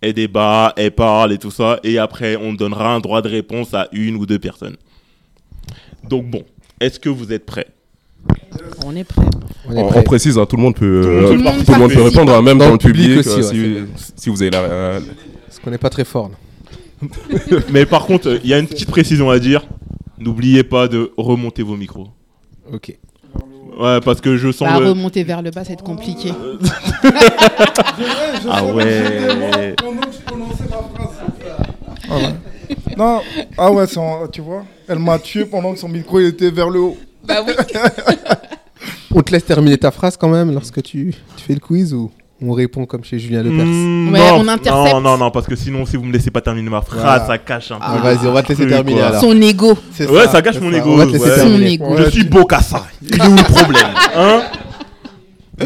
elle 0.00 0.14
débat, 0.14 0.72
elle 0.76 0.90
parle 0.90 1.32
et 1.32 1.38
tout 1.38 1.52
ça, 1.52 1.78
et 1.84 1.98
après 1.98 2.34
on 2.34 2.52
donnera 2.52 2.92
un 2.92 2.98
droit 2.98 3.22
de 3.22 3.28
réponse 3.28 3.74
à 3.74 3.86
une 3.92 4.16
ou 4.16 4.26
deux 4.26 4.40
personnes. 4.40 4.76
Donc 6.02 6.28
bon, 6.28 6.42
est-ce 6.80 6.98
que 6.98 7.08
vous 7.08 7.32
êtes 7.32 7.46
prêts? 7.46 7.68
On 8.84 8.96
est 8.96 9.04
prêt. 9.04 9.22
On 9.68 9.72
est 9.76 9.82
On, 9.82 9.88
prêt. 9.88 10.00
on 10.00 10.02
précise, 10.02 10.38
hein, 10.38 10.46
tout 10.46 10.56
le 10.56 10.62
monde 10.62 10.74
peut, 10.74 11.00
Tout 11.02 11.08
le 11.08 11.14
euh, 11.16 11.20
monde 11.20 11.30
tout 11.30 11.36
le 11.36 11.42
monde 11.42 11.58
peut 11.64 11.72
participe. 11.72 12.00
répondre, 12.04 12.34
hein, 12.34 12.42
même 12.42 12.58
Dans 12.58 12.66
dans, 12.66 12.72
le 12.72 12.78
public, 12.78 13.06
public 13.22 13.26
aussi, 13.26 13.58
euh, 13.58 13.80
ouais, 13.82 13.86
si, 13.96 14.12
si 14.16 14.30
vous 14.30 14.40
avez 14.42 14.50
la. 14.50 14.58
euh, 14.60 15.00
Parce 15.46 15.58
qu'on 15.60 15.70
n'est 15.70 15.78
pas 15.78 15.90
très 15.90 16.04
fort. 16.04 16.30
là. 16.30 17.08
Mais 17.72 17.86
par 17.86 18.06
contre, 18.06 18.38
il 18.42 18.50
y 18.50 18.54
a 18.54 18.58
une 18.58 18.66
petite 18.66 18.90
précision 18.90 19.30
à 19.30 19.38
dire. 19.38 19.64
N'oubliez 20.18 20.64
pas 20.64 20.86
de 20.88 21.12
remonter 21.16 21.62
vos 21.62 21.76
micros. 21.76 22.08
Ok. 22.72 22.94
Ouais, 23.78 24.00
parce 24.04 24.20
que 24.20 24.36
je 24.36 24.52
sens 24.52 24.68
Bah, 24.68 24.78
le- 24.80 24.90
remonter 24.90 25.24
vers 25.24 25.40
le 25.40 25.50
bas, 25.50 25.64
c'est 25.64 25.80
compliqué. 25.80 26.32
Ah 28.48 28.64
ouais. 28.64 29.74
Ah 32.10 32.16
ouais. 32.16 32.34
Non, 32.96 33.20
ah 33.56 33.72
ouais, 33.72 33.86
tu 34.32 34.40
vois, 34.40 34.64
elle 34.88 34.98
m'a 34.98 35.18
tué 35.18 35.44
pendant 35.44 35.72
que 35.72 35.78
son 35.78 35.88
micro 35.88 36.20
il 36.20 36.26
était 36.26 36.50
vers 36.50 36.68
le 36.70 36.80
haut. 36.80 36.96
Bah 37.26 37.44
oui. 37.46 37.52
On 39.14 39.22
te 39.22 39.32
laisse 39.32 39.44
terminer 39.44 39.76
ta 39.78 39.90
phrase 39.90 40.16
quand 40.16 40.28
même 40.28 40.52
lorsque 40.52 40.82
tu, 40.82 41.14
tu 41.36 41.44
fais 41.44 41.54
le 41.54 41.60
quiz 41.60 41.92
ou 41.92 42.10
on 42.42 42.52
répond 42.52 42.86
comme 42.86 43.04
chez 43.04 43.18
Julien 43.18 43.42
Lepers 43.42 43.58
Ouais, 43.66 44.30
non, 44.30 44.36
on 44.40 44.48
intercepte. 44.48 44.94
Non, 44.94 45.00
non, 45.02 45.18
non, 45.18 45.30
parce 45.30 45.46
que 45.46 45.54
sinon, 45.56 45.84
si 45.84 45.96
vous 45.98 46.04
me 46.04 46.12
laissez 46.12 46.30
pas 46.30 46.40
terminer 46.40 46.70
ma 46.70 46.80
phrase, 46.80 47.00
Voilà. 47.02 47.26
ça 47.26 47.36
cache 47.36 47.70
un 47.70 47.76
peu. 47.76 47.82
Ah, 47.86 47.98
vas-y, 47.98 48.26
on 48.26 48.32
va 48.32 48.42
te 48.42 48.48
laisser 48.48 48.66
terminer 48.66 48.98
quoi. 49.00 49.08
alors. 49.08 49.20
Son 49.20 49.42
ego. 49.42 49.76
C'est 49.92 50.08
Ouais, 50.08 50.26
ça 50.26 50.40
cache 50.40 50.58
mon 50.58 50.70
ça. 50.70 50.78
ego. 50.78 50.92
On 50.92 50.96
va 50.96 51.06
te 51.06 51.10
laisser 51.12 51.28
ouais. 51.28 51.34
terminer. 51.36 51.76
Son 51.78 51.84
ego. 51.84 51.96
Je 51.98 52.10
suis 52.10 52.24
beau 52.24 52.46
qu'à 52.46 52.62
ça. 52.62 52.86
Il 53.02 53.14
est 53.14 53.26
où 53.26 53.36
le 53.36 53.42
problème 53.42 53.86
hein 54.16 54.42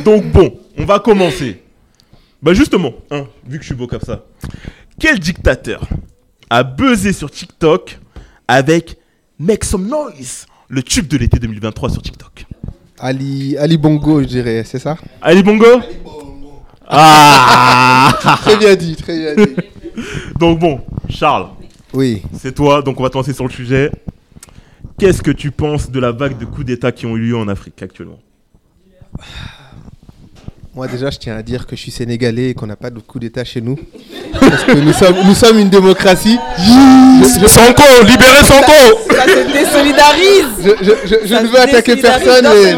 Donc 0.05 0.25
bon, 0.33 0.53
on 0.77 0.85
va 0.85 0.99
commencer. 0.99 1.63
Bah 2.43 2.55
justement, 2.55 2.93
hein, 3.13 3.27
vu 3.47 3.59
que 3.59 3.63
je 3.63 3.69
suis 3.69 3.77
beau 3.77 3.87
comme 3.87 4.01
ça. 4.01 4.25
Quel 4.99 5.21
dictateur 5.21 5.87
a 6.51 6.65
buzzé 6.65 7.13
sur 7.13 7.31
TikTok 7.31 8.01
avec 8.49 8.97
Make 9.39 9.63
Some 9.65 9.87
Noise, 9.87 10.47
le 10.69 10.83
tube 10.83 11.07
de 11.09 11.17
l'été 11.19 11.39
2023 11.39 11.91
sur 11.91 12.03
TikTok. 12.03 12.47
Ali, 12.99 13.57
Ali 13.59 13.77
Bongo, 13.77 14.21
je 14.23 14.27
dirais, 14.27 14.65
c'est 14.65 14.79
ça? 14.79 14.97
Ali 15.21 15.43
Bongo. 15.43 15.67
Ah! 16.87 18.13
Très 18.43 18.57
bien 18.57 18.75
dit, 18.77 18.95
très 18.97 19.35
bien 19.35 19.47
dit. 19.47 19.55
Donc 20.39 20.59
bon, 20.59 20.81
Charles, 21.09 21.49
Oui. 21.93 22.23
c'est 22.39 22.55
toi, 22.55 22.83
donc 22.83 22.99
on 23.01 23.03
va 23.03 23.11
te 23.11 23.17
lancer 23.17 23.33
sur 23.33 23.45
le 23.45 23.51
sujet. 23.51 23.91
Qu'est-ce 24.99 25.23
que 25.23 25.31
tu 25.31 25.51
penses 25.51 25.91
de 25.91 25.99
la 26.01 26.13
vague 26.13 26.37
de 26.39 26.45
coups 26.45 26.67
d'État 26.67 26.93
qui 26.93 27.07
ont 27.07 27.17
eu 27.17 27.21
lieu 27.29 27.37
en 27.37 27.49
Afrique 27.49 27.81
actuellement? 27.83 28.19
Moi 30.75 30.89
déjà, 30.89 31.09
je 31.11 31.19
tiens 31.19 31.37
à 31.37 31.43
dire 31.43 31.67
que 31.67 31.77
je 31.77 31.83
suis 31.83 31.91
sénégalais 31.93 32.51
et 32.51 32.55
qu'on 32.55 32.67
n'a 32.67 32.75
pas 32.77 32.91
de 32.91 32.99
coup 32.99 33.21
d'État 33.21 33.45
chez 33.45 33.61
nous. 33.61 33.79
Parce 34.41 34.65
que 34.65 34.73
nous 34.73 34.93
sommes, 34.93 35.15
nous 35.25 35.35
sommes 35.35 35.59
une 35.61 35.69
démocratie. 35.71 36.37
Sanko, 37.47 37.83
libérez 38.05 38.43
Sanko 38.45 38.99
Ça 39.09 39.23
se 39.25 39.53
désolidarise. 39.53 40.47
Je, 40.59 40.85
je- 40.85 41.09
je- 41.09 41.27
je 41.29 41.35
Ça 41.35 41.43
ne 41.43 41.49
veux 41.49 41.61
attaquer 41.61 41.97
personne, 41.97 42.45
mais 42.53 42.75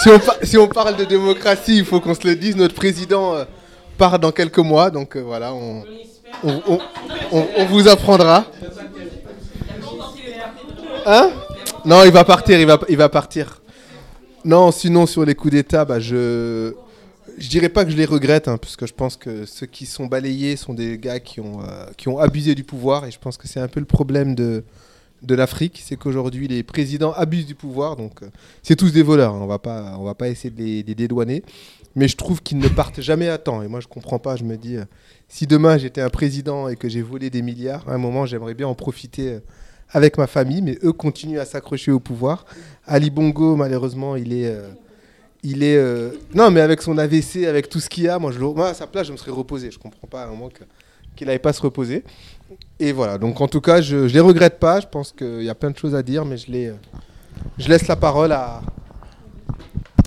si 0.00 0.08
on, 0.08 0.18
par- 0.18 0.36
si 0.42 0.56
on 0.58 0.66
parle 0.66 0.96
de 0.96 1.04
démocratie, 1.04 1.76
il 1.78 1.84
faut 1.84 2.00
qu'on 2.00 2.14
se 2.14 2.26
le 2.26 2.36
dise. 2.36 2.56
Notre 2.56 2.74
président 2.74 3.34
euh, 3.34 3.44
part 3.98 4.18
dans 4.18 4.32
quelques 4.32 4.58
mois, 4.58 4.90
donc 4.90 5.14
euh, 5.16 5.20
voilà, 5.20 5.52
on, 5.52 5.82
on, 6.42 6.62
on- 6.66 6.78
on- 7.32 7.46
on 7.58 7.64
vous 7.66 7.86
apprendra. 7.86 8.46
Hein? 11.06 11.28
Non, 11.84 12.02
il 12.04 12.10
va 12.12 12.24
partir, 12.24 12.58
il 12.58 12.66
va, 12.66 12.80
il 12.88 12.96
va 12.96 13.10
partir. 13.10 13.60
Non, 14.42 14.70
sinon 14.72 15.04
sur 15.06 15.24
les 15.26 15.34
coups 15.34 15.52
d'État, 15.52 15.84
bah, 15.84 16.00
je 16.00 16.72
je 17.38 17.48
dirais 17.48 17.68
pas 17.68 17.84
que 17.84 17.90
je 17.90 17.96
les 17.96 18.04
regrette, 18.04 18.48
hein, 18.48 18.58
parce 18.58 18.76
que 18.76 18.86
je 18.86 18.94
pense 18.94 19.16
que 19.16 19.46
ceux 19.46 19.66
qui 19.66 19.86
sont 19.86 20.06
balayés 20.06 20.56
sont 20.56 20.74
des 20.74 20.98
gars 20.98 21.20
qui 21.20 21.40
ont, 21.40 21.62
euh, 21.62 21.86
qui 21.96 22.08
ont 22.08 22.18
abusé 22.18 22.54
du 22.54 22.64
pouvoir, 22.64 23.06
et 23.06 23.10
je 23.10 23.18
pense 23.18 23.36
que 23.36 23.48
c'est 23.48 23.60
un 23.60 23.68
peu 23.68 23.80
le 23.80 23.86
problème 23.86 24.34
de, 24.34 24.64
de 25.22 25.34
l'Afrique, 25.34 25.82
c'est 25.84 25.96
qu'aujourd'hui 25.96 26.48
les 26.48 26.62
présidents 26.62 27.12
abusent 27.12 27.46
du 27.46 27.54
pouvoir, 27.54 27.96
donc 27.96 28.22
euh, 28.22 28.26
c'est 28.62 28.76
tous 28.76 28.92
des 28.92 29.02
voleurs, 29.02 29.34
hein, 29.34 29.40
on 29.42 29.46
va 29.46 29.58
pas, 29.58 29.96
on 29.98 30.04
va 30.04 30.14
pas 30.14 30.28
essayer 30.28 30.50
de 30.50 30.62
les, 30.62 30.82
dédouaner, 30.82 31.42
mais 31.96 32.08
je 32.08 32.16
trouve 32.16 32.42
qu'ils 32.42 32.58
ne 32.58 32.68
partent 32.68 33.00
jamais 33.00 33.28
à 33.28 33.38
temps, 33.38 33.62
et 33.62 33.68
moi 33.68 33.80
je 33.80 33.88
comprends 33.88 34.18
pas, 34.18 34.36
je 34.36 34.44
me 34.44 34.56
dis, 34.56 34.76
euh, 34.76 34.84
si 35.28 35.46
demain 35.46 35.78
j'étais 35.78 36.00
un 36.00 36.10
président 36.10 36.68
et 36.68 36.76
que 36.76 36.88
j'ai 36.88 37.02
volé 37.02 37.30
des 37.30 37.42
milliards, 37.42 37.88
à 37.88 37.94
un 37.94 37.98
moment 37.98 38.26
j'aimerais 38.26 38.54
bien 38.54 38.68
en 38.68 38.74
profiter 38.74 39.38
avec 39.90 40.18
ma 40.18 40.26
famille, 40.26 40.62
mais 40.62 40.78
eux 40.82 40.92
continuent 40.92 41.38
à 41.38 41.44
s'accrocher 41.44 41.92
au 41.92 42.00
pouvoir. 42.00 42.46
Ali 42.86 43.10
Bongo, 43.10 43.54
malheureusement, 43.54 44.16
il 44.16 44.32
est... 44.32 44.52
il 45.44 45.62
est 45.62 45.76
euh, 45.76 46.10
non 46.34 46.50
mais 46.50 46.60
avec 46.60 46.82
son 46.82 46.96
AVC 46.98 47.44
avec 47.46 47.68
tout 47.68 47.78
ce 47.78 47.88
qu'il 47.88 48.04
y 48.04 48.08
a 48.08 48.18
moi 48.18 48.32
je 48.32 48.38
le- 48.40 48.46
moi, 48.52 48.68
à 48.70 48.74
sa 48.74 48.86
place 48.86 49.06
je 49.06 49.12
me 49.12 49.16
serais 49.16 49.30
reposé. 49.30 49.70
Je 49.70 49.78
comprends 49.78 50.08
pas 50.08 50.22
à 50.22 50.26
un 50.26 50.30
moment 50.30 50.48
que- 50.48 50.64
qu'il 51.14 51.26
n'avait 51.28 51.38
pas 51.38 51.52
se 51.52 51.60
reposer. 51.62 52.02
Et 52.80 52.90
voilà. 52.92 53.18
Donc 53.18 53.40
en 53.40 53.46
tout 53.48 53.60
cas 53.60 53.80
je, 53.80 54.08
je 54.08 54.14
les 54.14 54.20
regrette 54.20 54.58
pas. 54.58 54.80
Je 54.80 54.86
pense 54.86 55.12
qu'il 55.12 55.42
y 55.44 55.48
a 55.50 55.54
plein 55.54 55.70
de 55.70 55.76
choses 55.78 55.94
à 55.94 56.02
dire 56.02 56.24
mais 56.24 56.36
je 56.36 56.50
les 56.50 56.66
euh, 56.68 56.74
je 57.58 57.68
laisse 57.68 57.86
la 57.86 57.96
parole 57.96 58.32
à 58.32 58.62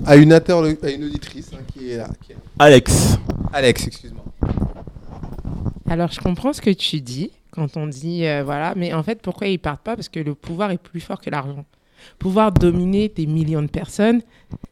à 0.06 0.16
une 0.16 0.32
interlo- 0.34 0.78
à 0.84 0.90
une 0.90 1.04
auditrice 1.06 1.52
hein, 1.54 1.64
qui 1.74 1.92
est 1.92 1.98
là 1.98 2.10
qui 2.26 2.34
est- 2.34 2.38
Alex. 2.60 3.18
Alex 3.54 3.88
excuse-moi. 3.88 4.24
Alors, 5.90 6.12
je 6.12 6.20
comprends 6.20 6.52
ce 6.54 6.62
que 6.62 6.70
tu 6.70 7.00
dis 7.02 7.32
quand 7.52 7.78
on 7.78 7.88
dit, 7.88 8.26
euh, 8.26 8.44
voilà, 8.44 8.74
mais 8.76 8.94
en 8.94 9.02
fait, 9.04 9.22
pourquoi 9.22 9.48
ils 9.48 9.58
partent 9.58 9.82
pas? 9.82 9.96
Parce 9.96 10.10
que 10.10 10.20
le 10.20 10.36
pouvoir 10.36 10.72
est 10.72 10.78
plus 10.78 11.00
fort 11.00 11.20
que 11.22 11.30
l'argent. 11.30 11.66
Pouvoir 12.20 12.52
dominer 12.52 13.10
des 13.10 13.26
millions 13.26 13.62
de 13.62 13.68
personnes, 13.68 14.22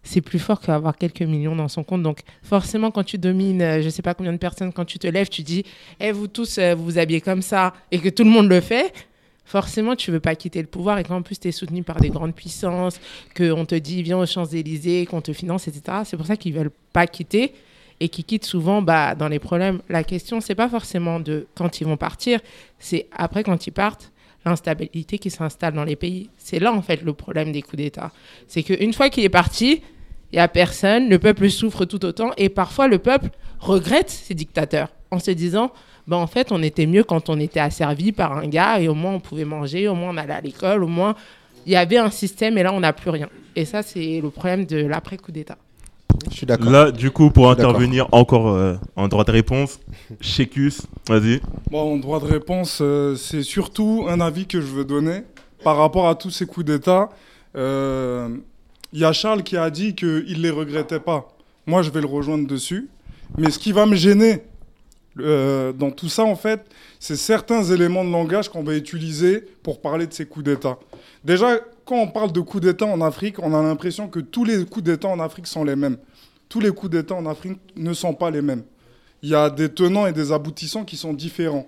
c'est 0.04 0.22
plus 0.22 0.40
fort 0.40 0.62
qu'avoir 0.62 0.98
quelques 0.98 1.22
millions 1.22 1.56
dans 1.56 1.68
son 1.68 1.84
compte. 1.84 2.04
Donc, 2.04 2.20
forcément, 2.44 2.92
quand 2.92 3.04
tu 3.04 3.18
domines, 3.18 3.62
euh, 3.62 3.82
je 3.82 3.90
sais 3.90 4.02
pas 4.02 4.14
combien 4.14 4.34
de 4.34 4.38
personnes, 4.38 4.72
quand 4.72 4.86
tu 4.86 5.00
te 5.00 5.08
lèves, 5.08 5.30
tu 5.30 5.42
dis, 5.42 5.64
eh, 6.00 6.12
vous 6.12 6.28
tous, 6.28 6.58
euh, 6.58 6.76
vous 6.76 6.86
vous 6.86 6.98
habillez 6.98 7.22
comme 7.22 7.42
ça, 7.42 7.74
et 7.92 8.00
que 8.00 8.10
tout 8.10 8.24
le 8.24 8.30
monde 8.30 8.48
le 8.48 8.62
fait, 8.62 8.94
forcément, 9.46 9.96
tu 9.96 10.12
veux 10.12 10.20
pas 10.20 10.36
quitter 10.36 10.62
le 10.62 10.68
pouvoir. 10.68 11.00
Et 11.00 11.04
qu'en 11.04 11.22
plus, 11.22 11.40
tu 11.40 11.48
es 11.48 11.52
soutenu 11.52 11.84
par 11.84 12.00
des 12.00 12.10
grandes 12.10 12.36
puissances, 12.36 13.00
qu'on 13.36 13.66
te 13.66 13.76
dit, 13.76 14.04
viens 14.04 14.18
aux 14.18 14.26
Champs-Élysées, 14.26 15.06
qu'on 15.06 15.22
te 15.22 15.34
finance, 15.34 15.68
etc. 15.68 16.00
C'est 16.06 16.18
pour 16.18 16.26
ça 16.26 16.38
qu'ils 16.38 16.54
veulent 16.54 16.72
pas 16.94 17.08
quitter 17.08 17.54
et 18.00 18.10
qui 18.10 18.24
quittent 18.24 18.46
souvent 18.46 18.82
bah, 18.82 19.16
dans 19.16 19.28
les 19.28 19.40
problèmes. 19.40 19.82
La 19.90 20.04
question, 20.04 20.42
c'est 20.42 20.56
pas 20.56 20.70
forcément 20.70 21.20
de 21.20 21.48
quand 21.56 21.80
ils 21.80 21.86
vont 21.86 21.98
partir, 21.98 22.40
c'est 22.80 23.08
après 23.16 23.44
quand 23.44 23.68
ils 23.68 23.72
partent, 23.72 24.12
l'instabilité 24.46 25.18
qui 25.18 25.30
s'installe 25.30 25.74
dans 25.74 25.84
les 25.84 25.96
pays. 25.96 26.30
C'est 26.38 26.60
là, 26.60 26.72
en 26.72 26.82
fait, 26.82 27.02
le 27.02 27.14
problème 27.14 27.52
des 27.52 27.62
coups 27.62 27.78
d'État. 27.78 28.12
C'est 28.48 28.64
qu'une 28.64 28.94
fois 28.94 29.10
qu'il 29.10 29.24
est 29.24 29.30
parti, 29.30 29.82
il 30.32 30.36
n'y 30.36 30.40
a 30.40 30.48
personne, 30.48 31.10
le 31.10 31.20
peuple 31.20 31.50
souffre 31.50 31.86
tout 31.86 32.04
autant, 32.06 32.32
et 32.38 32.50
parfois 32.50 32.88
le 32.88 33.00
peuple 33.00 33.30
regrette 33.60 34.10
ces 34.10 34.34
dictateurs 34.34 34.90
en 35.12 35.20
se 35.20 35.32
disant, 35.32 35.72
bah, 36.08 36.18
en 36.18 36.28
fait, 36.28 36.52
on 36.52 36.62
était 36.62 36.86
mieux 36.86 37.04
quand 37.04 37.30
on 37.30 37.40
était 37.40 37.60
asservi 37.60 38.12
par 38.12 38.38
un 38.38 38.48
gars, 38.48 38.80
et 38.80 38.88
au 38.88 38.94
moins 38.94 39.14
on 39.14 39.20
pouvait 39.20 39.46
manger, 39.46 39.88
au 39.88 39.96
moins 39.96 40.14
on 40.14 40.18
allait 40.18 40.34
à 40.34 40.42
l'école, 40.42 40.84
au 40.84 40.88
moins 40.88 41.16
il 41.66 41.72
y 41.72 41.76
avait 41.76 41.98
un 41.98 42.12
système, 42.12 42.58
et 42.58 42.64
là 42.64 42.74
on 42.74 42.80
n'a 42.80 42.94
plus 42.94 43.10
rien. 43.10 43.30
Et 43.56 43.66
ça, 43.66 43.82
c'est 43.82 44.20
le 44.22 44.30
problème 44.30 44.66
de 44.66 44.86
l'après-coup 44.86 45.32
d'État. 45.32 45.58
je 46.30 46.36
suis 46.36 46.46
d'accord 46.46 46.72
Là, 46.72 46.92
du 46.92 47.10
coup, 47.10 47.32
pour 47.32 47.50
intervenir 47.50 48.08
encore 48.12 48.50
euh, 48.50 48.76
en 48.96 49.08
droit 49.08 49.24
de 49.24 49.32
réponse, 49.32 49.80
Shekus, 50.22 50.82
vas-y. 51.08 51.42
Bon, 51.72 51.94
en 51.94 51.98
droit 51.98 52.20
de 52.20 52.26
réponse, 52.26 52.80
euh, 52.82 53.16
c'est 53.16 53.44
surtout 53.44 54.06
un 54.08 54.22
avis 54.22 54.46
que 54.46 54.62
je 54.62 54.68
veux 54.68 54.86
donner 54.86 55.24
par 55.64 55.78
rapport 55.78 56.08
à 56.08 56.16
tous 56.16 56.30
ces 56.30 56.46
coups 56.46 56.66
d'État. 56.66 57.10
Euh, 57.56 58.30
Il 58.94 59.00
y 59.00 59.06
a 59.06 59.14
Charles 59.14 59.44
qui 59.44 59.58
a 59.58 59.70
dit 59.70 59.96
qu'il 59.96 60.08
ne 60.38 60.42
les 60.42 60.52
regrettait 60.52 61.00
pas. 61.00 61.28
Moi, 61.66 61.82
je 61.82 61.90
vais 61.90 62.02
le 62.02 62.08
rejoindre 62.08 62.48
dessus. 62.48 62.88
Mais 63.38 63.50
ce 63.50 63.60
qui 63.60 63.72
va 63.72 63.86
me 63.86 63.96
gêner 63.96 64.44
euh, 65.20 65.74
dans 65.74 65.92
tout 65.92 66.08
ça, 66.10 66.24
en 66.24 66.36
fait, 66.36 66.62
c'est 67.00 67.16
certains 67.16 67.64
éléments 67.64 68.06
de 68.06 68.12
langage 68.12 68.50
qu'on 68.50 68.64
va 68.64 68.76
utiliser 68.76 69.44
pour 69.64 69.82
parler 69.82 70.06
de 70.06 70.14
ces 70.14 70.26
coups 70.26 70.46
d'État. 70.46 70.78
Déjà, 71.24 71.60
quand 71.84 71.98
on 71.98 72.08
parle 72.08 72.32
de 72.32 72.40
coups 72.42 72.64
d'État 72.64 72.86
en 72.86 73.02
Afrique, 73.02 73.40
on 73.40 73.54
a 73.54 73.62
l'impression 73.62 74.08
que 74.08 74.20
tous 74.20 74.46
les 74.46 74.64
coups 74.66 74.86
d'État 74.86 75.08
en 75.08 75.20
Afrique 75.20 75.48
sont 75.48 75.64
les 75.64 75.76
mêmes. 75.76 75.98
Tous 76.48 76.60
les 76.60 76.72
coups 76.72 76.92
d'État 76.92 77.16
en 77.16 77.26
Afrique 77.26 77.58
ne 77.76 77.94
sont 77.94 78.14
pas 78.14 78.30
les 78.30 78.42
mêmes. 78.42 78.64
Il 79.26 79.30
y 79.30 79.34
a 79.34 79.50
des 79.50 79.70
tenants 79.70 80.06
et 80.06 80.14
des 80.14 80.32
aboutissants 80.32 80.86
qui 80.86 80.98
sont 80.98 81.12
différents. 81.12 81.66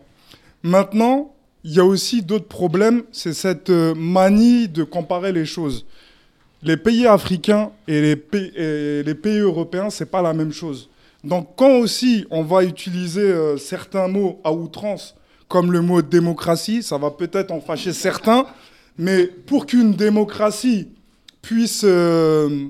Maintenant, 0.61 1.33
il 1.63 1.71
y 1.73 1.79
a 1.79 1.83
aussi 1.85 2.21
d'autres 2.21 2.45
problèmes, 2.47 3.01
c'est 3.11 3.33
cette 3.33 3.71
euh, 3.71 3.95
manie 3.95 4.67
de 4.67 4.83
comparer 4.83 5.31
les 5.31 5.47
choses. 5.47 5.83
Les 6.61 6.77
pays 6.77 7.07
africains 7.07 7.71
et 7.87 7.99
les 7.99 8.15
pays, 8.15 8.51
et 8.55 9.01
les 9.01 9.15
pays 9.15 9.39
européens, 9.39 9.89
c'est 9.89 10.05
pas 10.05 10.21
la 10.21 10.35
même 10.35 10.51
chose. 10.53 10.91
Donc 11.23 11.55
quand 11.55 11.71
aussi 11.79 12.27
on 12.29 12.43
va 12.43 12.63
utiliser 12.63 13.21
euh, 13.21 13.57
certains 13.57 14.07
mots 14.07 14.39
à 14.43 14.53
outrance, 14.53 15.15
comme 15.47 15.71
le 15.71 15.81
mot 15.81 16.03
démocratie, 16.03 16.83
ça 16.83 16.99
va 16.99 17.09
peut-être 17.09 17.49
en 17.49 17.59
fâcher 17.59 17.91
certains, 17.91 18.45
mais 18.99 19.25
pour 19.25 19.65
qu'une 19.65 19.93
démocratie 19.93 20.89
puisse, 21.41 21.81
euh, 21.85 22.67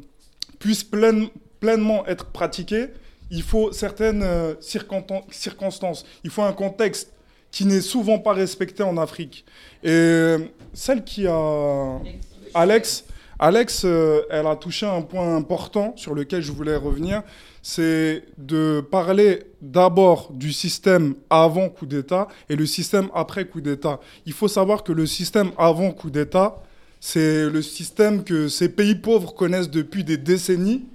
puisse 0.60 0.86
pleine- 0.86 1.28
pleinement 1.60 2.06
être 2.08 2.28
pratiquée, 2.28 2.88
il 3.30 3.44
faut 3.44 3.72
certaines 3.72 4.24
euh, 4.24 4.54
circonstances, 4.60 6.06
il 6.24 6.30
faut 6.30 6.44
un 6.44 6.54
contexte 6.54 7.14
qui 7.52 7.66
n'est 7.66 7.82
souvent 7.82 8.20
pas 8.20 8.34
respecté 8.34 8.84
en 8.84 8.98
Afrique. 8.98 9.46
Et 9.84 9.90
euh, 9.90 10.40
celle 10.74 11.04
qui 11.04 11.28
a... 11.28 12.00
Alex 12.54 13.06
Alex, 13.40 13.84
euh, 13.86 14.22
elle 14.32 14.48
a 14.48 14.56
touché 14.56 14.88
un 14.88 15.04
point 15.04 15.36
important 15.36 15.94
sur 15.96 16.16
lequel 16.16 16.42
je 16.42 16.52
voulais 16.52 16.76
revenir, 16.76 17.22
c'est 17.62 18.24
de 18.40 18.82
parler 18.82 19.44
d'abord 19.62 20.32
du 20.34 20.52
système 20.52 21.14
avant 21.30 21.70
coup 21.70 21.86
d'État 21.86 22.28
et 22.50 22.56
le 22.56 22.66
système 22.66 23.10
après 23.14 23.46
coup 23.46 23.62
d'État. 23.62 24.00
Il 24.26 24.34
faut 24.34 24.48
savoir 24.48 24.84
que 24.84 24.92
le 24.92 25.06
système 25.06 25.52
avant 25.56 25.92
coup 25.92 26.10
d'État, 26.10 26.56
c'est 27.00 27.48
le 27.48 27.62
système 27.62 28.24
que 28.24 28.48
ces 28.48 28.70
pays 28.70 28.96
pauvres 28.96 29.36
connaissent 29.36 29.70
depuis 29.70 30.04
des 30.04 30.18
décennies, 30.18 30.86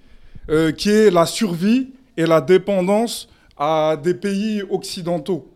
qui 0.76 0.90
est 0.90 1.12
la 1.12 1.26
survie 1.26 1.92
et 2.16 2.26
la 2.26 2.40
dépendance 2.40 3.28
à 3.56 3.96
des 4.02 4.14
pays 4.14 4.62
occidentaux. 4.70 5.48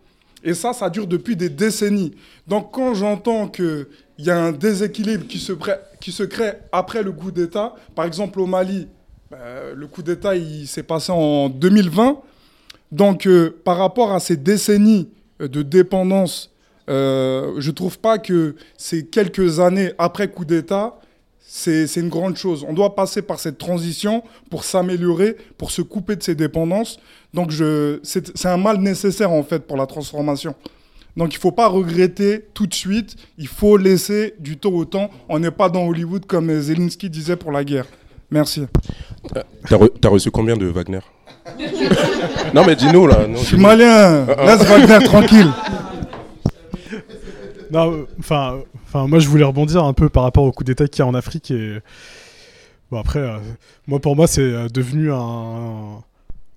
Et 0.44 0.54
ça, 0.54 0.72
ça 0.72 0.90
dure 0.90 1.06
depuis 1.06 1.34
des 1.36 1.48
décennies. 1.48 2.14
Donc 2.46 2.72
quand 2.72 2.94
j'entends 2.94 3.48
qu'il 3.48 3.86
y 4.18 4.30
a 4.30 4.38
un 4.38 4.52
déséquilibre 4.52 5.26
qui 5.26 5.38
se, 5.38 6.22
crée 6.22 6.52
après 6.72 7.02
le 7.02 7.12
coup 7.12 7.30
d'État, 7.30 7.74
par 7.94 8.04
exemple 8.04 8.40
au 8.40 8.46
Mali, 8.46 8.86
euh, 9.32 9.74
le 9.74 9.86
coup 9.86 10.02
d'État 10.02 10.32
s'est 10.66 10.82
passé 10.84 11.10
en 11.10 11.48
2020. 11.48 12.20
Donc 12.92 13.26
euh, 13.26 13.60
par 13.64 13.78
rapport 13.78 14.12
à 14.12 14.20
ces 14.20 14.36
décennies 14.36 15.08
euh, 15.40 15.48
de 15.48 15.62
dépendance, 15.62 16.52
euh, 16.88 17.54
je 17.58 17.70
trouve 17.70 17.98
pas 17.98 18.18
que 18.18 18.54
ces 18.76 19.06
quelques 19.06 19.58
années 19.58 19.92
après 19.98 20.28
coup 20.28 20.44
d'État, 20.44 20.98
c'est 21.48 21.96
une 21.96 22.08
grande 22.08 22.36
chose. 22.36 22.64
On 22.68 22.72
doit 22.72 22.94
passer 22.94 23.22
par 23.22 23.38
cette 23.40 23.56
transition 23.58 24.22
pour 24.50 24.64
s'améliorer, 24.64 25.36
pour 25.58 25.70
se 25.70 25.80
couper 25.82 26.16
de 26.16 26.22
ces 26.22 26.34
dépendances. 26.34 26.98
Donc 27.34 27.50
je- 27.50 27.98
c'est 28.02 28.46
un 28.46 28.56
mal 28.56 28.78
nécessaire 28.78 29.30
en 29.30 29.42
fait 29.42 29.60
pour 29.60 29.76
la 29.76 29.86
transformation. 29.86 30.54
Donc 31.16 31.32
il 31.34 31.38
faut 31.38 31.52
pas 31.52 31.68
regretter 31.68 32.44
tout 32.52 32.66
de 32.66 32.74
suite, 32.74 33.16
il 33.38 33.48
faut 33.48 33.76
laisser 33.78 34.34
du 34.38 34.58
temps 34.58 34.70
au 34.72 34.84
temps. 34.84 35.08
On 35.28 35.38
n'est 35.38 35.50
pas 35.50 35.68
dans 35.70 35.86
Hollywood 35.86 36.26
comme 36.26 36.60
Zelensky 36.60 37.08
disait 37.08 37.36
pour 37.36 37.52
la 37.52 37.64
guerre. 37.64 37.86
Merci. 38.30 38.66
T'as 39.68 39.76
re- 39.78 39.92
t'as 40.00 40.08
reçu 40.08 40.30
combien 40.30 40.56
de 40.56 40.66
Wagner? 40.66 41.00
Non, 42.54 42.64
mais 42.66 42.74
dis-nous 42.76 43.06
là. 43.06 43.26
non, 43.26 43.38
Je 43.38 43.44
suis 43.44 43.56
malien, 43.56 44.26
Ah, 44.28 44.34
ah. 44.38 44.46
laisse 44.46 44.64
Wagner 44.68 45.04
tranquille. 45.04 45.50
Non, 47.70 47.92
euh, 47.92 48.06
enfin, 48.18 48.60
moi 49.06 49.18
je 49.18 49.28
voulais 49.28 49.44
rebondir 49.44 49.84
un 49.84 49.92
peu 49.92 50.08
par 50.08 50.22
rapport 50.22 50.44
au 50.44 50.52
coup 50.52 50.64
d'État 50.64 50.88
qu'il 50.88 51.00
y 51.00 51.02
a 51.02 51.06
en 51.06 51.14
Afrique 51.14 51.50
et 51.50 51.80
bon 52.90 52.98
après, 52.98 53.18
euh, 53.18 53.38
moi 53.86 54.00
pour 54.00 54.16
moi 54.16 54.26
c'est 54.26 54.40
euh, 54.40 54.68
devenu 54.68 55.12
un, 55.12 56.02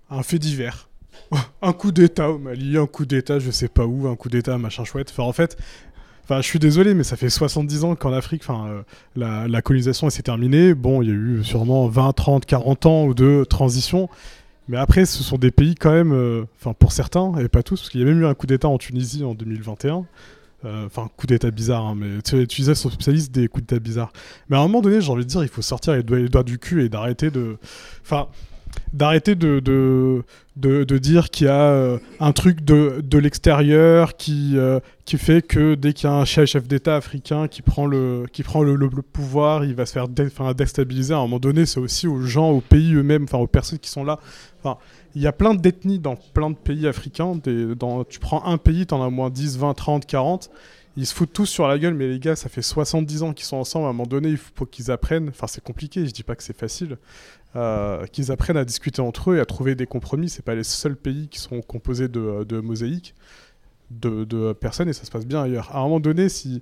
un 0.09 0.23
fait 0.23 0.39
divers. 0.39 0.89
un 1.61 1.73
coup 1.73 1.91
d'État 1.91 2.29
au 2.31 2.39
Mali, 2.39 2.77
un 2.77 2.87
coup 2.87 3.05
d'État 3.05 3.39
je 3.39 3.51
sais 3.51 3.67
pas 3.67 3.85
où, 3.85 4.07
un 4.07 4.15
coup 4.15 4.29
d'État 4.29 4.57
machin 4.57 4.83
chouette. 4.83 5.09
Enfin 5.11 5.23
en 5.23 5.33
fait, 5.33 5.57
enfin 6.23 6.41
je 6.41 6.47
suis 6.47 6.59
désolé 6.59 6.93
mais 6.93 7.03
ça 7.03 7.17
fait 7.17 7.29
70 7.29 7.83
ans 7.83 7.95
qu'en 7.95 8.13
Afrique, 8.13 8.43
enfin 8.47 8.67
euh, 8.69 8.81
la, 9.15 9.47
la 9.47 9.61
colonisation 9.61 10.09
s'est 10.09 10.23
terminée. 10.23 10.73
Bon, 10.73 11.01
il 11.01 11.09
y 11.09 11.11
a 11.11 11.15
eu 11.15 11.43
sûrement 11.43 11.87
20, 11.87 12.13
30, 12.13 12.45
40 12.45 12.85
ans 12.85 13.09
de 13.11 13.43
transition. 13.43 14.09
Mais 14.67 14.77
après, 14.77 15.05
ce 15.05 15.23
sont 15.23 15.39
des 15.39 15.49
pays 15.49 15.73
quand 15.73 15.91
même, 15.91 16.45
enfin 16.59 16.73
pour 16.77 16.91
certains, 16.91 17.35
et 17.39 17.47
pas 17.47 17.63
tous, 17.63 17.79
parce 17.79 17.89
qu'il 17.89 18.01
y 18.01 18.03
a 18.03 18.05
même 18.05 18.21
eu 18.21 18.27
un 18.27 18.35
coup 18.35 18.45
d'État 18.45 18.67
en 18.67 18.77
Tunisie 18.77 19.23
en 19.23 19.33
2021. 19.33 20.05
Euh, 20.65 20.85
Enfin, 20.85 21.09
coup 21.15 21.25
d'état 21.25 21.51
bizarre, 21.51 21.85
hein, 21.85 21.95
mais 21.95 22.21
tu, 22.21 22.45
tu 22.47 22.61
disais 22.61 22.75
son 22.75 22.89
spécialiste 22.89 23.31
des 23.31 23.47
coups 23.47 23.65
d'état 23.65 23.79
bizarres. 23.79 24.11
Mais 24.49 24.57
à 24.57 24.59
un 24.59 24.63
moment 24.63 24.81
donné, 24.81 24.99
j'ai 24.99 25.09
envie 25.09 25.23
de 25.23 25.29
dire, 25.29 25.41
il 25.41 25.49
faut 25.49 25.61
sortir 25.61 25.93
les 25.93 26.03
doigts, 26.03 26.43
du 26.43 26.59
cul 26.59 26.83
et 26.83 26.89
d'arrêter 26.89 27.31
de. 27.31 27.57
Enfin, 28.01 28.27
d'arrêter 28.93 29.35
de, 29.35 29.59
de, 29.59 30.23
de, 30.55 30.97
dire 30.97 31.29
qu'il 31.29 31.47
y 31.47 31.49
a 31.49 31.71
euh, 31.71 31.97
un 32.19 32.33
truc 32.33 32.63
de, 32.63 33.01
de 33.03 33.17
l'extérieur 33.17 34.15
qui, 34.15 34.57
euh, 34.57 34.79
qui 35.05 35.17
fait 35.17 35.41
que 35.41 35.75
dès 35.75 35.93
qu'il 35.93 36.09
y 36.09 36.11
a 36.11 36.15
un 36.15 36.25
chef, 36.25 36.67
d'État 36.67 36.95
africain 36.95 37.47
qui 37.47 37.61
prend, 37.61 37.87
le, 37.87 38.25
qui 38.31 38.43
prend 38.43 38.61
le, 38.61 38.77
pouvoir, 39.01 39.65
il 39.65 39.73
va 39.75 39.85
se 39.85 39.93
faire 39.93 40.07
dé- 40.07 40.29
déstabiliser. 40.55 41.13
À 41.13 41.17
un 41.17 41.21
moment 41.21 41.39
donné, 41.39 41.65
c'est 41.65 41.79
aussi 41.79 42.07
aux 42.07 42.21
gens, 42.21 42.49
aux 42.51 42.61
pays 42.61 42.93
eux-mêmes, 42.93 43.23
enfin 43.23 43.37
aux 43.37 43.47
personnes 43.47 43.79
qui 43.79 43.89
sont 43.89 44.03
là. 44.03 44.19
Enfin, 44.61 44.77
il 45.15 45.21
y 45.21 45.27
a 45.27 45.31
plein 45.31 45.53
d'ethnies 45.55 45.99
dans 45.99 46.15
plein 46.15 46.49
de 46.51 46.55
pays 46.55 46.87
africains. 46.87 47.39
Tu 48.09 48.19
prends 48.19 48.45
un 48.45 48.57
pays, 48.57 48.85
t'en 48.85 49.01
as 49.03 49.07
au 49.07 49.11
moins 49.11 49.29
10, 49.29 49.57
20, 49.57 49.73
30, 49.73 50.05
40. 50.05 50.49
Ils 50.97 51.05
se 51.05 51.13
foutent 51.13 51.33
tous 51.33 51.45
sur 51.45 51.67
la 51.67 51.79
gueule, 51.79 51.93
mais 51.93 52.07
les 52.07 52.19
gars, 52.19 52.35
ça 52.35 52.49
fait 52.49 52.61
70 52.61 53.23
ans 53.23 53.33
qu'ils 53.33 53.45
sont 53.45 53.57
ensemble. 53.57 53.85
À 53.85 53.89
un 53.89 53.93
moment 53.93 54.05
donné, 54.07 54.29
il 54.29 54.37
faut 54.37 54.65
qu'ils 54.65 54.91
apprennent. 54.91 55.29
Enfin, 55.29 55.47
c'est 55.47 55.63
compliqué, 55.63 56.05
je 56.05 56.11
dis 56.11 56.23
pas 56.23 56.35
que 56.35 56.43
c'est 56.43 56.57
facile. 56.57 56.97
euh, 57.55 58.05
qu'ils 58.07 58.31
apprennent 58.31 58.57
à 58.57 58.65
discuter 58.65 59.01
entre 59.01 59.31
eux 59.31 59.37
et 59.37 59.39
à 59.39 59.45
trouver 59.45 59.75
des 59.75 59.87
compromis. 59.87 60.29
C'est 60.29 60.43
pas 60.45 60.55
les 60.55 60.63
seuls 60.63 60.95
pays 60.95 61.27
qui 61.29 61.39
sont 61.39 61.61
composés 61.61 62.07
de, 62.07 62.43
de 62.43 62.59
mosaïques, 62.59 63.15
de, 63.91 64.53
personnes, 64.53 64.89
et 64.89 64.93
ça 64.93 65.03
se 65.05 65.11
passe 65.11 65.25
bien 65.25 65.41
ailleurs. 65.43 65.69
À 65.75 65.79
un 65.79 65.83
moment 65.83 65.99
donné, 65.99 66.29
si. 66.29 66.61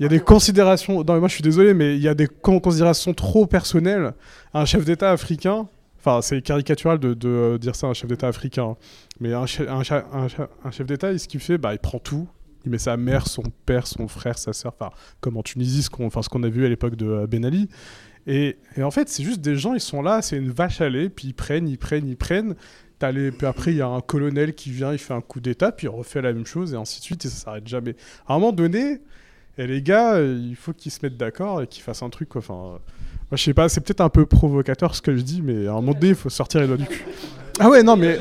Il 0.00 0.02
y 0.02 0.06
a 0.06 0.08
des 0.08 0.20
considérations. 0.20 1.04
Non, 1.04 1.14
mais 1.14 1.20
moi 1.20 1.28
je 1.28 1.34
suis 1.34 1.42
désolé, 1.42 1.74
mais 1.74 1.96
il 1.96 2.02
y 2.02 2.08
a 2.08 2.14
des 2.14 2.26
con- 2.26 2.58
considérations 2.60 3.14
trop 3.14 3.46
personnelles. 3.46 4.12
Un 4.52 4.64
chef 4.64 4.84
d'État 4.84 5.10
africain, 5.12 5.68
enfin 6.04 6.20
c'est 6.22 6.42
caricatural 6.42 6.98
de, 6.98 7.16
euh, 7.24 7.58
dire 7.58 7.74
ça 7.74 7.86
à 7.86 7.90
un 7.90 7.94
chef 7.94 8.08
d'État 8.08 8.28
africain, 8.28 8.64
hein. 8.64 8.76
mais 9.20 9.32
un, 9.32 9.46
chef- 9.46 9.66
d'État, 10.86 11.16
ce 11.16 11.26
qu'il 11.26 11.40
fait, 11.40 11.56
bah, 11.58 11.72
il 11.72 11.78
prend 11.78 11.98
tout. 11.98 12.28
Il 12.66 12.70
met 12.70 12.78
sa 12.78 12.96
mère, 12.96 13.26
son 13.26 13.42
père, 13.66 13.86
son 13.86 14.08
frère, 14.08 14.38
sa 14.38 14.52
sœur, 14.54 14.72
enfin 14.78 14.90
comme 15.20 15.36
en 15.36 15.42
Tunisie, 15.42 15.82
ce 15.82 15.90
qu'on 15.90 16.06
enfin, 16.06 16.20
qu'on 16.22 16.42
a 16.44 16.48
vu 16.48 16.64
à 16.64 16.68
l'époque 16.68 16.96
de 16.96 17.06
euh, 17.06 17.26
Ben 17.26 17.44
Ali. 17.44 17.68
Et, 18.26 18.56
en 18.80 18.90
fait, 18.90 19.10
c'est 19.10 19.22
juste 19.22 19.42
des 19.42 19.54
gens, 19.54 19.74
ils 19.74 19.80
sont 19.80 20.00
là, 20.00 20.22
c'est 20.22 20.38
une 20.38 20.50
vache 20.50 20.80
à 20.80 20.88
lait, 20.88 21.10
puis 21.10 21.28
ils 21.28 21.34
prennent, 21.34 21.68
ils 21.68 21.76
prennent, 21.76 22.08
ils 22.08 22.16
prennent. 22.16 22.54
T'as 22.98 23.12
les- 23.12 23.32
Puis 23.32 23.46
après, 23.46 23.72
il 23.72 23.76
y 23.76 23.82
a 23.82 23.88
un 23.88 24.00
colonel 24.00 24.54
qui 24.54 24.70
vient, 24.70 24.92
il 24.92 24.98
fait 24.98 25.12
un 25.12 25.20
coup 25.20 25.40
d'État, 25.40 25.72
puis 25.72 25.88
il 25.88 25.90
refait 25.90 26.22
la 26.22 26.32
même 26.32 26.46
chose, 26.46 26.72
et 26.72 26.76
ainsi 26.76 27.00
de 27.00 27.04
suite, 27.04 27.24
et 27.26 27.28
ça 27.28 27.36
s'arrête 27.44 27.68
jamais. 27.68 27.96
À 28.26 28.34
un 28.34 28.38
moment 28.38 28.52
donné, 28.52 29.00
et 29.58 29.66
les 29.66 29.82
gars, 29.82 30.14
euh, 30.14 30.38
il 30.40 30.56
faut 30.56 30.72
qu'ils 30.72 30.90
se 30.90 31.00
mettent 31.02 31.18
d'accord 31.18 31.60
et 31.60 31.66
qu'ils 31.66 31.82
fassent 31.82 32.02
un 32.02 32.08
truc. 32.10 32.34
Enfin, 32.34 32.78
moi, 33.30 33.36
je 33.36 33.44
sais 33.44 33.54
pas, 33.54 33.68
c'est 33.68 33.80
peut-être 33.80 34.00
un 34.00 34.08
peu 34.08 34.26
provocateur 34.26 34.94
ce 34.94 35.02
que 35.02 35.16
je 35.16 35.22
dis, 35.22 35.42
mais 35.42 35.66
à 35.66 35.72
un 35.72 35.74
moment 35.74 35.92
donné, 35.92 36.08
il 36.08 36.14
faut 36.14 36.28
sortir 36.28 36.60
les 36.60 36.66
doigts 36.66 36.76
du 36.76 36.86
cul. 36.86 37.04
Ah 37.58 37.68
ouais, 37.68 37.82
non, 37.82 37.96
mais. 37.96 38.18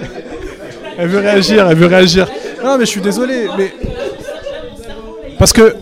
Elle 0.98 1.10
veut 1.10 1.20
réagir, 1.20 1.68
elle 1.68 1.78
veut 1.78 1.88
réagir. 1.88 2.28
Non, 2.64 2.78
mais 2.78 2.86
je 2.86 2.92
suis 2.92 3.02
désolé, 3.02 3.48
mais. 3.58 3.74
Parce 5.38 5.52
que. 5.52 5.76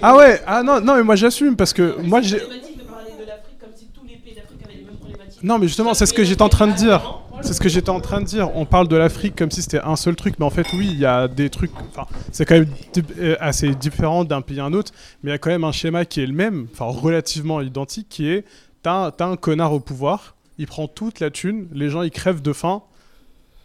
Ah 0.00 0.16
ouais, 0.16 0.40
ah 0.46 0.62
non, 0.62 0.80
non, 0.80 0.96
mais 0.96 1.02
moi 1.02 1.16
j'assume, 1.16 1.56
parce 1.56 1.72
que 1.72 1.96
moi 2.02 2.20
j'ai. 2.20 2.40
Non, 5.42 5.58
mais 5.58 5.66
justement, 5.66 5.94
c'est 5.94 6.06
ce 6.06 6.14
que 6.14 6.24
j'étais 6.24 6.42
en 6.42 6.48
train 6.48 6.66
de 6.66 6.72
dire. 6.72 7.23
C'est 7.42 7.52
ce 7.52 7.60
que 7.60 7.68
j'étais 7.68 7.90
en 7.90 8.00
train 8.00 8.20
de 8.20 8.26
dire. 8.26 8.56
On 8.56 8.64
parle 8.64 8.88
de 8.88 8.96
l'Afrique 8.96 9.36
comme 9.36 9.50
si 9.50 9.62
c'était 9.62 9.80
un 9.80 9.96
seul 9.96 10.16
truc, 10.16 10.36
mais 10.38 10.44
en 10.44 10.50
fait, 10.50 10.66
oui, 10.72 10.88
il 10.90 10.98
y 10.98 11.06
a 11.06 11.28
des 11.28 11.50
trucs. 11.50 11.72
Enfin, 11.90 12.06
c'est 12.32 12.44
quand 12.44 12.54
même 12.54 12.68
euh, 13.18 13.36
assez 13.40 13.74
différent 13.74 14.24
d'un 14.24 14.40
pays 14.40 14.60
à 14.60 14.64
un 14.64 14.72
autre, 14.72 14.92
mais 15.22 15.30
il 15.30 15.32
y 15.32 15.34
a 15.34 15.38
quand 15.38 15.50
même 15.50 15.64
un 15.64 15.72
schéma 15.72 16.04
qui 16.04 16.20
est 16.20 16.26
le 16.26 16.32
même, 16.32 16.66
enfin 16.72 16.86
relativement 16.86 17.60
identique, 17.60 18.08
qui 18.08 18.28
est 18.28 18.44
t'as 18.82 19.10
t'as 19.10 19.26
un 19.26 19.36
connard 19.36 19.72
au 19.72 19.80
pouvoir, 19.80 20.36
il 20.58 20.66
prend 20.66 20.88
toute 20.88 21.20
la 21.20 21.30
thune, 21.30 21.68
les 21.72 21.90
gens 21.90 22.02
ils 22.02 22.10
crèvent 22.10 22.42
de 22.42 22.52
faim, 22.52 22.82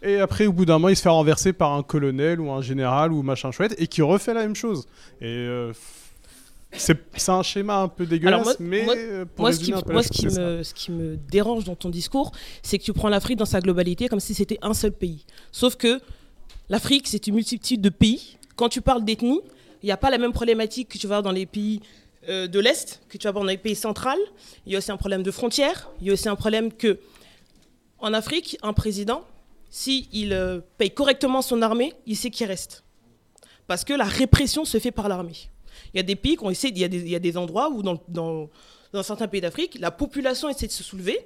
et 0.02 0.18
après, 0.18 0.46
au 0.46 0.52
bout 0.52 0.64
d'un 0.64 0.74
moment, 0.74 0.88
il 0.88 0.96
se 0.96 1.02
fait 1.02 1.10
renverser 1.10 1.52
par 1.52 1.72
un 1.72 1.82
colonel 1.82 2.40
ou 2.40 2.50
un 2.50 2.62
général 2.62 3.12
ou 3.12 3.22
machin 3.22 3.50
chouette, 3.50 3.74
et 3.78 3.86
qui 3.86 4.02
refait 4.02 4.32
la 4.32 4.42
même 4.42 4.56
chose. 4.56 4.86
Et 5.20 5.26
euh, 5.26 5.72
c'est 6.72 7.28
un 7.28 7.42
schéma 7.42 7.78
un 7.82 7.88
peu 7.88 8.06
dégueulasse, 8.06 8.44
moi, 8.44 8.54
mais 8.60 8.84
moi- 8.84 8.94
pour 9.34 9.42
moi, 9.42 9.52
ce 9.52 9.58
qui, 9.60 9.72
moi, 9.92 10.02
ce, 10.02 10.40
me, 10.40 10.62
ce 10.62 10.74
qui 10.74 10.90
me 10.92 11.16
dérange 11.16 11.64
dans 11.64 11.74
ton 11.74 11.90
discours, 11.90 12.32
c'est 12.62 12.78
que 12.78 12.84
tu 12.84 12.92
prends 12.92 13.08
l'Afrique 13.08 13.38
dans 13.38 13.44
sa 13.44 13.60
globalité 13.60 14.08
comme 14.08 14.20
si 14.20 14.34
c'était 14.34 14.58
un 14.62 14.72
seul 14.74 14.92
pays. 14.92 15.24
Sauf 15.52 15.76
que 15.76 16.00
l'Afrique, 16.68 17.08
c'est 17.08 17.26
une 17.26 17.34
multitude 17.34 17.80
de 17.80 17.88
pays. 17.88 18.36
Quand 18.56 18.68
tu 18.68 18.80
parles 18.80 19.04
d'ethnie, 19.04 19.40
il 19.82 19.86
n'y 19.86 19.92
a 19.92 19.96
pas 19.96 20.10
la 20.10 20.18
même 20.18 20.32
problématique 20.32 20.88
que 20.90 20.98
tu 20.98 21.06
vas 21.06 21.16
avoir 21.16 21.32
dans 21.32 21.36
les 21.36 21.46
pays 21.46 21.80
euh, 22.28 22.46
de 22.46 22.60
l'Est, 22.60 23.00
que 23.08 23.16
tu 23.18 23.24
vas 23.24 23.30
avoir 23.30 23.44
dans 23.44 23.50
les 23.50 23.56
pays 23.58 23.74
centrales. 23.74 24.18
Il 24.66 24.72
y 24.72 24.74
a 24.76 24.78
aussi 24.78 24.92
un 24.92 24.96
problème 24.98 25.22
de 25.22 25.30
frontières. 25.30 25.90
Il 26.00 26.06
y 26.06 26.10
a 26.10 26.12
aussi 26.12 26.28
un 26.28 26.36
problème 26.36 26.70
que, 26.72 27.00
en 27.98 28.12
Afrique, 28.14 28.58
un 28.62 28.72
président, 28.74 29.24
s'il 29.70 30.32
euh, 30.32 30.60
paye 30.78 30.90
correctement 30.90 31.42
son 31.42 31.62
armée, 31.62 31.94
il 32.06 32.16
sait 32.16 32.30
qui 32.30 32.44
reste. 32.44 32.84
Parce 33.66 33.84
que 33.84 33.92
la 33.94 34.04
répression 34.04 34.64
se 34.64 34.78
fait 34.78 34.90
par 34.92 35.08
l'armée. 35.08 35.48
Il 35.92 35.98
y 35.98 36.00
a 36.00 36.02
des 36.02 36.16
pays 36.16 36.36
qui 36.36 36.44
ont 36.44 36.50
essayé, 36.50 36.72
il 36.74 36.80
y 36.80 36.84
a 36.84 36.88
des, 36.88 36.98
il 36.98 37.08
y 37.08 37.16
a 37.16 37.20
des 37.20 37.36
endroits 37.36 37.70
où, 37.70 37.82
dans, 37.82 38.50
certains 39.02 39.28
pays 39.28 39.40
d'Afrique, 39.40 39.78
la 39.80 39.90
population 39.90 40.48
essaie 40.48 40.66
de 40.66 40.72
se 40.72 40.82
soulever. 40.82 41.18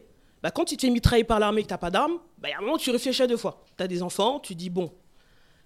Bah, 0.43 0.51
quand 0.51 0.64
tu 0.64 0.77
te 0.77 0.83
fais 0.83 0.90
mitrailler 0.90 1.25
par 1.25 1.40
l'armée 1.40 1.61
et 1.61 1.64
que 1.64 1.69
tu 1.69 1.75
n'as 1.75 1.79
pas 1.79 1.90
d'armes, 1.90 2.19
bah, 2.38 2.49
a 2.55 2.59
un 2.59 2.61
moment 2.61 2.77
tu 2.77 2.90
réfléchis 2.90 3.23
à 3.23 3.27
deux 3.27 3.37
fois. 3.37 3.64
Tu 3.77 3.83
as 3.83 3.88
des 3.88 4.03
enfants, 4.03 4.40
tu 4.40 4.55
dis 4.55 4.71
bon, 4.71 4.93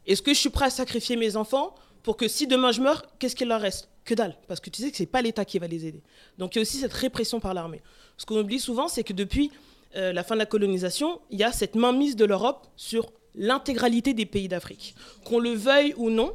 est-ce 0.07 0.23
que 0.23 0.33
je 0.33 0.39
suis 0.39 0.51
prêt 0.51 0.67
à 0.67 0.71
sacrifier 0.71 1.17
mes 1.17 1.37
enfants 1.37 1.75
pour 2.03 2.17
que 2.17 2.29
si 2.29 2.47
demain 2.47 2.73
je 2.73 2.81
meurs, 2.81 3.05
qu'est-ce 3.19 3.37
qu'il 3.37 3.49
leur 3.49 3.61
reste? 3.61 3.89
Que 4.05 4.15
dalle, 4.15 4.37
parce 4.47 4.61
que 4.61 4.71
tu 4.71 4.81
sais 4.81 4.91
que 4.91 4.97
ce 4.97 5.03
n'est 5.03 5.09
pas 5.09 5.21
l'État 5.21 5.45
qui 5.45 5.59
va 5.59 5.67
les 5.67 5.85
aider. 5.85 6.03
Donc 6.39 6.55
il 6.55 6.59
y 6.59 6.61
a 6.61 6.63
aussi 6.63 6.79
cette 6.79 6.95
répression 6.95 7.41
par 7.41 7.53
l'armée. 7.53 7.83
Ce 8.17 8.25
qu'on 8.25 8.39
oublie 8.39 8.59
souvent, 8.59 8.89
c'est 8.89 9.05
que 9.05 9.13
depuis 9.13 9.51
euh, 9.97 10.13
la 10.13 10.25
fin 10.25 10.35
de 10.35 10.39
la 10.39 10.47
colonisation, 10.47 11.21
il 11.31 11.39
y 11.39 11.45
a 11.45 11.53
cette 11.53 11.75
mainmise 11.75 12.17
de 12.17 12.25
l'Europe 12.25 12.67
sur 12.77 13.13
l'intégralité 13.35 14.15
des 14.15 14.27
pays 14.27 14.49
d'Afrique. 14.49 14.95
Qu'on 15.25 15.39
le 15.39 15.53
veuille 15.53 15.95
ou 15.97 16.09
non, 16.09 16.35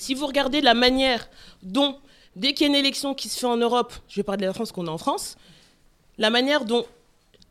si 0.00 0.14
vous 0.14 0.26
regardez 0.26 0.60
la 0.60 0.74
manière 0.74 1.28
dont, 1.62 1.96
dès 2.34 2.54
qu'il 2.54 2.66
y 2.66 2.70
a 2.70 2.72
une 2.72 2.78
élection 2.78 3.14
qui 3.14 3.28
se 3.28 3.38
fait 3.38 3.46
en 3.46 3.58
Europe, 3.58 3.92
je 4.08 4.16
vais 4.16 4.22
parler 4.22 4.42
de 4.42 4.46
la 4.46 4.54
France 4.54 4.72
qu'on 4.72 4.86
est 4.86 4.90
en 4.90 4.98
France, 4.98 5.36
la 6.16 6.30
manière 6.30 6.64
dont 6.64 6.86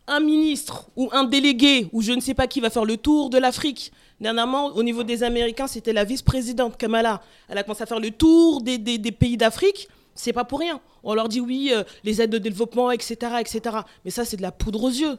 un 0.08 0.20
ministre 0.20 0.88
ou 0.96 1.10
un 1.12 1.26
délégué 1.26 1.88
ou 1.94 2.02
je 2.02 2.12
ne 2.12 2.20
sais 2.20 2.34
pas 2.34 2.48
qui 2.48 2.60
va 2.60 2.72
faire 2.72 2.86
le 2.86 2.98
tour 2.98 3.30
de 3.30 3.38
l'Afrique. 3.38 3.92
Dernièrement, 4.20 4.68
au 4.68 4.82
niveau 4.82 5.04
des 5.04 5.22
Américains, 5.22 5.68
c'était 5.68 5.94
la 5.94 6.04
vice-présidente 6.04 6.76
Kamala. 6.76 7.22
Elle 7.48 7.60
a 7.60 7.64
commencé 7.64 7.84
à 7.84 7.86
faire 7.86 8.00
le 8.00 8.10
tour 8.10 8.62
des 8.62 9.12
pays 9.12 9.38
d'Afrique. 9.38 9.88
C'est 10.16 10.34
pas 10.34 10.44
pour 10.44 10.60
rien. 10.60 10.82
On 11.04 11.14
leur 11.14 11.30
dit 11.30 11.40
oui, 11.40 11.72
euh, 11.72 11.84
les 12.04 12.22
aides 12.22 12.32
de 12.32 12.40
développement, 12.40 12.92
etc., 12.92 13.16
etc. 13.40 13.78
Mais 14.04 14.12
ça, 14.12 14.26
c'est 14.26 14.38
de 14.38 14.42
la 14.42 14.52
poudre 14.52 14.84
aux 14.84 14.90
yeux. 14.90 15.18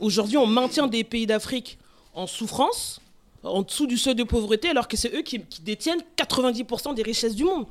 Aujourd'hui, 0.00 0.36
on 0.38 0.46
maintient 0.46 0.88
des 0.88 1.04
pays 1.04 1.26
d'Afrique 1.26 1.78
en 2.14 2.26
souffrance, 2.26 3.00
en 3.42 3.62
dessous 3.62 3.86
du 3.86 3.96
seuil 3.96 4.14
de 4.14 4.24
pauvreté, 4.24 4.68
alors 4.68 4.88
que 4.88 4.96
c'est 4.96 5.14
eux 5.14 5.22
qui, 5.22 5.40
qui 5.40 5.60
détiennent 5.62 6.00
90% 6.16 6.94
des 6.94 7.02
richesses 7.02 7.34
du 7.34 7.44
monde. 7.44 7.66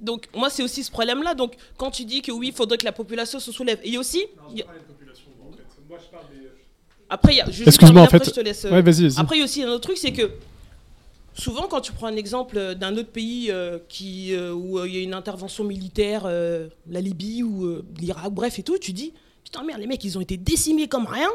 Donc, 0.00 0.26
moi, 0.34 0.50
c'est 0.50 0.62
aussi 0.62 0.82
ce 0.82 0.90
problème-là. 0.90 1.34
Donc, 1.34 1.54
quand 1.76 1.90
tu 1.90 2.04
dis 2.04 2.22
que 2.22 2.32
oui, 2.32 2.48
il 2.48 2.52
faudrait 2.54 2.78
que 2.78 2.84
la 2.84 2.92
population 2.92 3.38
se 3.38 3.52
soulève. 3.52 3.78
Et 3.84 3.88
il 3.88 3.94
y 3.94 3.96
a 3.96 4.00
aussi. 4.00 4.24
il 4.50 4.58
y 4.58 4.62
a- 4.62 4.66
Après, 7.10 7.34
il 7.34 7.36
y 7.36 7.40
a. 7.40 7.50
je- 7.50 7.64
Excuse-moi, 7.64 8.02
en 8.02 8.04
après, 8.06 8.18
fait- 8.18 8.24
je 8.26 8.30
te 8.30 8.40
laisse, 8.40 8.64
euh. 8.64 8.70
Après, 9.20 9.36
il 9.36 9.40
y 9.40 9.42
a 9.42 9.44
aussi 9.44 9.62
un 9.62 9.68
autre 9.68 9.82
truc, 9.82 9.98
c'est 9.98 10.12
que 10.12 10.30
souvent, 11.34 11.66
quand 11.68 11.80
tu 11.82 11.92
prends 11.92 12.06
un 12.06 12.16
exemple 12.16 12.56
euh, 12.58 12.74
d'un 12.74 12.96
autre 12.96 13.10
pays 13.10 13.50
euh, 13.50 13.78
qui, 13.88 14.34
euh, 14.34 14.52
où 14.52 14.78
euh, 14.78 14.88
il 14.88 14.94
y 14.94 14.98
a 14.98 15.02
une 15.02 15.14
intervention 15.14 15.62
militaire, 15.64 16.22
euh, 16.26 16.68
la 16.88 17.00
Libye 17.00 17.42
ou 17.42 17.66
euh, 17.66 17.84
l'Irak, 18.00 18.32
bref 18.32 18.58
et 18.58 18.62
tout, 18.62 18.78
tu 18.78 18.92
dis 18.92 19.12
putain 19.44 19.62
merde, 19.64 19.80
les 19.80 19.86
mecs, 19.86 20.02
ils 20.04 20.16
ont 20.16 20.20
été 20.22 20.36
décimés 20.38 20.88
comme 20.88 21.06
rien. 21.06 21.28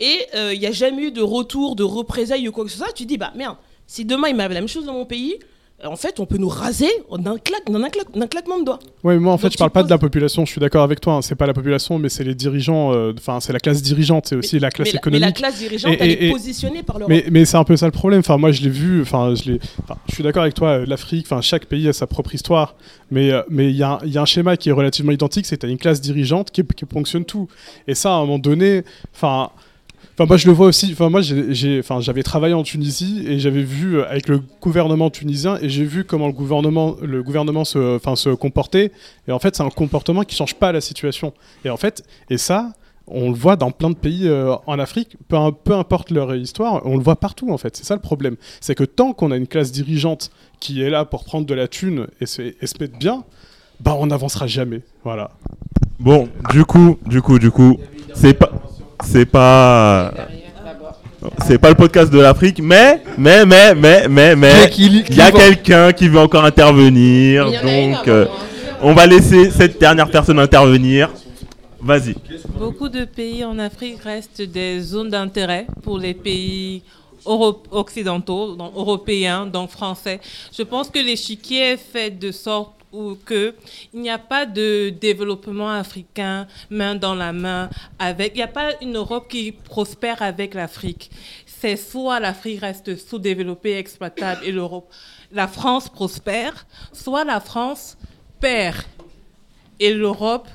Et 0.00 0.18
euh, 0.34 0.52
il 0.52 0.60
n'y 0.60 0.66
a 0.66 0.72
jamais 0.72 1.04
eu 1.04 1.10
de 1.10 1.22
retour, 1.22 1.74
de 1.76 1.82
représailles 1.84 2.48
ou 2.48 2.52
quoi 2.52 2.64
que 2.64 2.70
ce 2.70 2.76
soit. 2.78 2.92
Tu 2.94 3.04
dis 3.06 3.16
bah 3.18 3.32
merde, 3.36 3.56
si 3.86 4.04
demain 4.04 4.28
il 4.28 4.36
m'avait 4.36 4.54
la 4.54 4.60
même 4.60 4.68
chose 4.68 4.84
dans 4.84 4.92
mon 4.92 5.06
pays, 5.06 5.36
euh, 5.84 5.88
en 5.88 5.96
fait, 5.96 6.20
on 6.20 6.26
peut 6.26 6.38
nous 6.38 6.48
raser 6.48 6.88
d'un 7.18 7.36
claque, 7.38 7.64
claque- 7.66 8.28
claquement 8.30 8.58
de 8.58 8.64
doigts. 8.64 8.78
Ouais, 9.04 9.14
mais 9.14 9.20
moi 9.20 9.32
en 9.34 9.38
fait, 9.38 9.44
Donc, 9.48 9.52
je 9.52 9.58
parle 9.58 9.70
pas 9.70 9.82
de 9.82 9.90
la 9.90 9.98
population. 9.98 10.44
Je 10.46 10.50
suis 10.52 10.58
d'accord 10.60 10.82
avec 10.82 11.00
toi. 11.00 11.14
hein, 11.14 11.22
C'est 11.22 11.34
pas 11.34 11.46
la 11.46 11.52
population, 11.54 11.98
mais 11.98 12.08
c'est 12.10 12.24
les 12.24 12.34
dirigeants. 12.34 12.92
euh, 12.94 13.12
Enfin, 13.16 13.40
c'est 13.40 13.52
la 13.54 13.58
classe 13.60 13.82
dirigeante. 13.82 14.26
C'est 14.26 14.36
aussi 14.36 14.58
la 14.58 14.70
classe 14.70 14.88
mais, 14.88 14.92
la, 14.92 14.96
mais 14.96 14.98
économique. 15.00 15.20
la 15.24 15.32
classe 15.32 15.58
dirigeante, 15.58 15.92
Et- 15.92 15.98
elle 16.00 16.10
est 16.10 16.22
et- 16.28 16.30
positionnée 16.30 16.82
par 16.82 16.98
l'Europe. 16.98 17.10
Mais, 17.10 17.24
mais 17.30 17.44
c'est 17.44 17.56
un 17.58 17.64
peu 17.64 17.76
ça 17.76 17.84
le 17.86 17.92
problème. 17.92 18.20
Enfin, 18.20 18.36
moi, 18.38 18.52
je 18.52 18.62
l'ai 18.62 18.70
vu. 18.70 19.00
Enfin, 19.02 19.34
je 19.34 19.52
je 20.08 20.14
suis 20.14 20.22
d'accord 20.22 20.42
avec 20.42 20.54
toi. 20.54 20.68
euh, 20.80 20.86
L'Afrique, 20.86 21.26
enfin, 21.26 21.40
chaque 21.42 21.66
pays 21.66 21.86
a 21.88 21.92
sa 21.92 22.06
propre 22.06 22.34
histoire. 22.34 22.74
Mais 23.10 23.30
euh, 23.32 23.42
mais 23.50 23.68
il 23.70 23.76
y, 23.76 23.82
a 23.82 23.92
un- 23.92 23.98
il 24.04 24.12
y 24.12 24.18
a 24.18 24.22
un 24.22 24.26
schéma 24.26 24.56
qui 24.58 24.70
est 24.70 24.72
relativement 24.72 25.12
identique. 25.12 25.44
C'est 25.46 25.56
que 25.56 25.60
t'as 25.62 25.68
une 25.68 25.78
classe 25.78 26.00
dirigeante 26.00 26.50
qui, 26.52 26.62
qui 26.64 26.84
ponctionne 26.86 27.24
tout. 27.26 27.48
Et 27.86 27.94
ça, 27.94 28.12
à 28.12 28.16
un 28.16 28.20
moment 28.20 28.38
donné, 28.38 28.82
enfin. 29.14 29.50
Enfin, 30.18 30.26
moi, 30.26 30.38
je 30.38 30.46
le 30.46 30.54
vois 30.54 30.68
aussi. 30.68 30.90
Enfin, 30.92 31.10
moi, 31.10 31.20
j'ai- 31.20 31.78
enfin, 31.78 32.00
j'avais 32.00 32.22
travaillé 32.22 32.54
en 32.54 32.62
Tunisie 32.62 33.22
et 33.26 33.38
j'avais 33.38 33.62
vu 33.62 33.98
euh, 33.98 34.08
avec 34.08 34.28
le 34.28 34.40
gouvernement 34.62 35.10
tunisien 35.10 35.58
et 35.60 35.68
j'ai 35.68 35.84
vu 35.84 36.04
comment 36.04 36.26
le 36.26 36.32
gouvernement, 36.32 36.96
le 37.02 37.22
gouvernement 37.22 37.66
se, 37.66 37.96
enfin, 37.96 38.16
se 38.16 38.30
comportait. 38.30 38.92
Et 39.28 39.32
en 39.32 39.38
fait, 39.38 39.54
c'est 39.54 39.62
un 39.62 39.68
comportement 39.68 40.22
qui 40.22 40.34
change 40.34 40.54
pas 40.54 40.72
la 40.72 40.80
situation. 40.80 41.34
Et 41.66 41.70
en 41.70 41.76
fait, 41.76 42.02
et 42.30 42.38
ça, 42.38 42.72
on 43.08 43.28
le 43.28 43.36
voit 43.36 43.56
dans 43.56 43.70
plein 43.70 43.90
de 43.90 43.94
pays 43.94 44.26
euh, 44.26 44.54
en 44.66 44.78
Afrique, 44.78 45.16
peu, 45.28 45.36
importe 45.74 46.10
leur 46.10 46.34
histoire, 46.34 46.80
on 46.86 46.96
le 46.96 47.02
voit 47.02 47.16
partout 47.16 47.50
en 47.50 47.58
fait. 47.58 47.76
C'est 47.76 47.84
ça 47.84 47.94
le 47.94 48.00
problème. 48.00 48.36
C'est 48.60 48.74
que 48.74 48.84
tant 48.84 49.12
qu'on 49.12 49.30
a 49.30 49.36
une 49.36 49.46
classe 49.46 49.70
dirigeante 49.70 50.30
qui 50.60 50.82
est 50.82 50.90
là 50.90 51.04
pour 51.04 51.24
prendre 51.24 51.46
de 51.46 51.54
la 51.54 51.68
thune 51.68 52.06
et 52.22 52.26
se, 52.26 52.40
et 52.42 52.56
mettre 52.80 52.98
bien, 52.98 53.22
bah 53.80 53.94
on 53.98 54.06
n'avancera 54.06 54.46
jamais. 54.46 54.80
Voilà. 55.04 55.30
Bon, 56.00 56.28
du 56.50 56.64
coup, 56.64 56.98
du 57.06 57.22
coup, 57.22 57.38
du 57.38 57.50
coup, 57.50 57.78
c'est 58.14 58.34
pas, 58.34 58.50
c'est 59.04 59.26
pas, 59.26 60.12
c'est 61.46 61.58
pas 61.58 61.68
le 61.70 61.74
podcast 61.74 62.12
de 62.12 62.20
l'Afrique, 62.20 62.60
mais, 62.62 63.02
mais, 63.18 63.44
mais, 63.44 63.74
mais, 63.74 64.08
mais, 64.08 64.36
mais, 64.36 64.70
il 64.78 65.14
y 65.14 65.20
a 65.20 65.30
quelqu'un 65.30 65.92
qui 65.92 66.08
veut 66.08 66.18
encore 66.20 66.44
intervenir, 66.44 67.46
donc 67.46 68.08
euh, 68.08 68.26
on 68.82 68.94
va 68.94 69.06
laisser 69.06 69.50
cette 69.50 69.78
dernière 69.78 70.10
personne 70.10 70.38
intervenir. 70.38 71.10
Vas-y. 71.80 72.14
Beaucoup 72.58 72.88
de 72.88 73.04
pays 73.04 73.44
en 73.44 73.58
Afrique 73.58 74.00
restent 74.02 74.42
des 74.42 74.80
zones 74.80 75.10
d'intérêt 75.10 75.66
pour 75.82 75.98
les 75.98 76.14
pays 76.14 76.82
occidentaux, 77.24 78.54
donc 78.54 78.72
européens, 78.74 79.46
donc 79.46 79.70
français. 79.70 80.20
Je 80.56 80.62
pense 80.62 80.88
que 80.88 80.98
l'échiquier 80.98 81.72
est 81.72 81.76
fait 81.76 82.10
de 82.10 82.30
sorte 82.32 82.75
où 82.92 83.16
que 83.24 83.54
il 83.92 84.00
n'y 84.00 84.10
a 84.10 84.18
pas 84.18 84.46
de 84.46 84.90
développement 84.90 85.70
africain 85.70 86.46
main 86.70 86.94
dans 86.94 87.14
la 87.14 87.32
main 87.32 87.68
avec 87.98 88.32
il 88.34 88.38
n'y 88.38 88.42
a 88.42 88.48
pas 88.48 88.72
une 88.80 88.96
Europe 88.96 89.28
qui 89.28 89.52
prospère 89.52 90.22
avec 90.22 90.54
l'Afrique. 90.54 91.10
C'est 91.46 91.76
soit 91.76 92.20
l'Afrique 92.20 92.60
reste 92.60 92.96
sous-développée, 92.96 93.76
exploitable 93.76 94.42
et 94.44 94.52
l'Europe 94.52 94.90
la 95.32 95.48
France 95.48 95.88
prospère, 95.88 96.66
soit 96.92 97.24
la 97.24 97.40
France 97.40 97.96
perd 98.40 98.76
et 99.80 99.92
l'Europe 99.92 100.48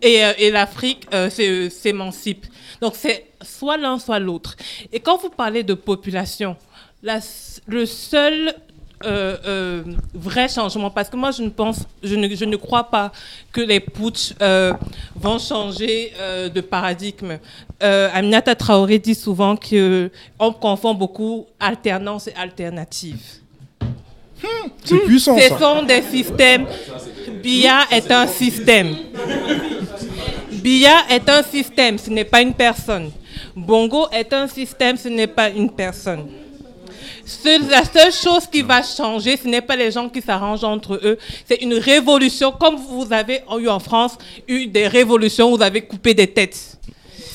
et, 0.00 0.24
euh, 0.24 0.32
l'Afrique 0.50 1.06
euh, 1.12 1.28
s'é- 1.30 1.70
s'émancipe. 1.70 2.46
Donc 2.80 2.94
c'est 2.96 3.26
soit 3.42 3.76
l'un, 3.76 3.98
soit 3.98 4.18
l'autre. 4.18 4.56
Et 4.92 5.00
quand 5.00 5.18
vous 5.18 5.30
parlez 5.30 5.62
de 5.62 5.74
population, 5.74 6.56
la 7.02 7.20
le 7.66 7.86
seul 7.86 8.54
euh, 9.04 9.36
euh, 9.46 9.82
vrai 10.14 10.48
changement, 10.48 10.88
parce 10.90 11.08
que 11.10 11.16
moi 11.16 11.30
je 11.30 11.42
ne 11.42 11.50
pense, 11.50 11.80
je 12.02 12.14
ne, 12.14 12.34
je 12.34 12.44
ne 12.44 12.56
crois 12.56 12.84
pas 12.84 13.12
que 13.52 13.60
les 13.60 13.80
putsch 13.80 14.32
euh, 14.40 14.72
vont 15.14 15.38
changer 15.38 16.12
de 16.54 16.60
paradigme. 16.60 17.38
Aminata 17.80 18.54
Traoré 18.54 18.98
dit 18.98 19.14
souvent 19.14 19.56
qu'on 19.56 20.52
confond 20.52 20.94
beaucoup 20.94 21.46
alternance 21.60 22.28
et 22.28 22.34
alternative. 22.34 23.18
C'est 24.84 24.98
puissant, 24.98 25.38
Ce 25.38 25.48
ça. 25.48 25.58
sont 25.58 25.82
des 25.82 26.02
systèmes. 26.02 26.66
BIA 27.42 27.80
est 27.90 28.10
un 28.10 28.26
système. 28.26 28.94
BIA 30.50 31.04
est 31.10 31.28
un 31.28 31.42
système, 31.42 31.98
ce 31.98 32.10
n'est 32.10 32.24
pas 32.24 32.40
une 32.40 32.54
personne. 32.54 33.10
Bongo 33.54 34.06
est 34.12 34.32
un 34.32 34.46
système, 34.46 34.96
ce 34.96 35.08
n'est 35.08 35.26
pas 35.26 35.50
une 35.50 35.70
personne. 35.70 36.26
La 37.70 37.84
seule 37.84 38.12
chose 38.12 38.46
qui 38.50 38.62
va 38.62 38.82
changer, 38.82 39.36
ce 39.36 39.48
n'est 39.48 39.62
pas 39.62 39.76
les 39.76 39.90
gens 39.90 40.08
qui 40.08 40.20
s'arrangent 40.20 40.64
entre 40.64 41.00
eux, 41.02 41.18
c'est 41.46 41.56
une 41.62 41.74
révolution, 41.74 42.52
comme 42.52 42.76
vous 42.76 43.06
avez 43.10 43.40
eu 43.58 43.68
en 43.68 43.78
France, 43.80 44.18
eu 44.46 44.66
des 44.66 44.86
révolutions 44.88 45.50
où 45.52 45.56
vous 45.56 45.62
avez 45.62 45.82
coupé 45.82 46.12
des 46.14 46.26
têtes. 46.26 46.78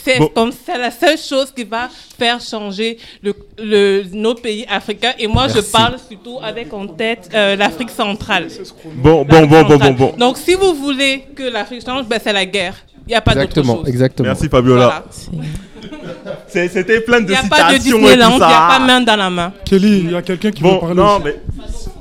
C'est 0.03 0.19
Bon. 0.19 0.27
comme 0.29 0.51
c'est 0.51 0.77
la 0.77 0.91
seule 0.91 1.17
chose 1.17 1.51
qui 1.53 1.63
va 1.65 1.89
faire 2.17 2.39
changer 2.39 2.97
le, 3.21 3.33
le- 3.57 4.03
nos 4.13 4.33
pays 4.33 4.65
africains. 4.69 5.13
Et 5.19 5.27
moi, 5.27 5.47
je 5.49 5.59
parle 5.59 5.97
surtout 6.09 6.37
avec 6.41 6.71
en 6.73 6.87
tête 6.87 7.29
euh, 7.33 7.55
l'Afrique 7.57 7.89
centrale. 7.89 8.47
Bon, 8.95 9.25
bon, 9.25 9.45
bon, 9.45 9.63
bon, 9.63 9.77
bon, 9.77 9.91
bon. 9.91 10.13
Donc, 10.17 10.37
si 10.37 10.53
vous 10.53 10.73
voulez 10.73 11.25
que 11.35 11.43
l'Afrique 11.43 11.83
change, 11.85 12.05
ben, 12.05 12.19
c'est 12.23 12.31
la 12.33 12.45
guerre. 12.45 12.75
Il 13.09 13.13
n'y 13.13 13.15
a 13.15 13.21
pas 13.21 13.31
d'autre 13.33 13.45
Exactement, 13.47 13.77
chose. 13.77 13.87
exactement. 13.89 14.27
Merci 14.29 14.49
Fabiola. 14.49 15.03
Voilà. 15.31 16.35
C'était 16.47 16.99
plein 17.01 17.21
de 17.21 17.25
Il 17.25 17.29
n'y 17.31 17.35
a 17.35 17.41
pas 17.43 17.71
de 17.71 17.77
citations 17.79 17.97
Disneyland, 17.97 18.31
il 18.33 18.37
n'y 18.37 18.43
a 18.43 18.67
pas 18.67 18.79
main 18.79 19.01
dans 19.01 19.15
la 19.15 19.29
main. 19.31 19.51
Kelly, 19.65 19.99
il 20.05 20.11
y 20.11 20.15
a 20.15 20.21
quelqu'un 20.21 20.51
qui 20.51 20.61
veut 20.61 20.69
Bon, 20.69 20.79
parler. 20.79 20.93
non, 20.95 21.15
aussi. 21.15 21.23
mais 21.25 21.35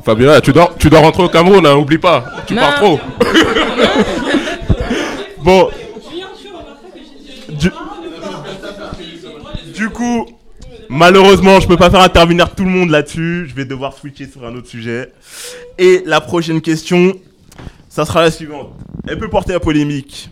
Fabiola, 0.04 0.40
tu 0.42 0.52
dois, 0.52 0.74
tu 0.78 0.90
dois 0.90 1.00
rentrer 1.00 1.22
au 1.22 1.28
Cameroun, 1.30 1.64
hein, 1.66 1.76
oublie 1.76 1.96
pas. 1.96 2.24
Tu 2.46 2.52
Non. 2.54 2.60
pars 2.60 2.74
trop. 2.74 3.00
Bon. 5.42 5.70
Du... 7.48 7.70
Du 9.74 9.88
coup, 9.88 10.26
malheureusement, 10.90 11.60
je 11.60 11.66
peux 11.68 11.76
pas 11.78 11.88
faire 11.90 12.02
intervenir 12.02 12.54
tout 12.54 12.64
le 12.64 12.70
monde 12.70 12.90
là-dessus. 12.90 13.46
Je 13.48 13.54
vais 13.54 13.64
devoir 13.64 13.94
switcher 13.94 14.26
sur 14.28 14.44
un 14.44 14.54
autre 14.56 14.68
sujet. 14.68 15.10
Et 15.78 16.02
la 16.04 16.20
prochaine 16.20 16.60
question, 16.60 17.14
ça 17.88 18.04
sera 18.04 18.20
la 18.22 18.30
suivante. 18.30 18.72
Elle 19.08 19.18
peut 19.18 19.30
porter 19.30 19.54
à 19.54 19.60
polémique. 19.60 20.28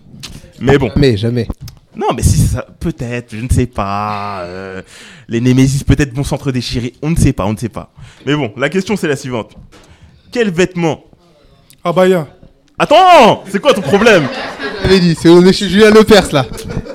Mais 0.60 0.78
bon. 0.78 0.90
Mais 0.96 1.16
jamais. 1.16 1.46
Non, 1.94 2.08
mais 2.14 2.22
si 2.22 2.36
ça, 2.38 2.66
peut-être, 2.78 3.34
je 3.34 3.40
ne 3.42 3.48
sais 3.48 3.66
pas. 3.66 4.40
euh, 4.44 4.82
les 5.28 5.40
Némésis 5.40 5.82
peut-être 5.82 6.12
vont 6.14 6.24
s'entre-déchirer. 6.24 6.92
On 7.02 7.10
ne 7.10 7.16
sait 7.16 7.32
pas, 7.32 7.46
on 7.46 7.52
ne 7.54 7.58
sait 7.58 7.70
pas. 7.70 7.90
Mais 8.26 8.34
bon, 8.34 8.52
la 8.56 8.68
question 8.68 8.96
c'est 8.96 9.08
la 9.08 9.16
suivante. 9.16 9.52
Quel 10.30 10.50
vêtement? 10.50 11.04
Abaya. 11.84 12.26
Attends 12.78 13.44
C'est 13.48 13.60
quoi 13.60 13.72
ton 13.72 13.80
problème? 13.80 14.28
J'avais 14.82 15.00
dit, 15.00 15.16
c'est 15.18 15.30
on 15.30 15.42
est 15.46 15.52
chez 15.54 15.68
Julien 15.68 15.90
Lepers 15.90 16.32
là. 16.32 16.44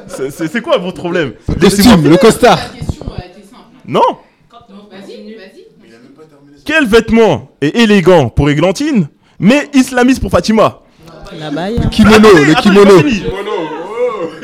C'est- 0.08 0.30
C'est 0.30 0.48
c'est 0.48 0.62
quoi 0.62 0.78
votre 0.78 0.98
problème? 0.98 1.34
Le 1.48 1.56
costume, 1.56 2.08
le 2.08 2.18
costard. 2.18 2.60
Non? 3.88 4.02
Quel 6.66 6.86
vêtement 6.86 7.50
est 7.60 7.76
élégant 7.76 8.30
pour 8.30 8.50
Églantine, 8.50 9.08
mais 9.40 9.68
islamiste 9.74 10.22
pour 10.22 10.30
Fatima? 10.32 10.80
La 11.40 11.50
baille. 11.50 11.80
Kimono, 11.90 12.28
Attendez, 12.28 12.46
le 12.46 12.54
kimono. 12.62 12.98
j'ai 12.98 13.04
pas 13.04 13.10
fini. 13.10 13.24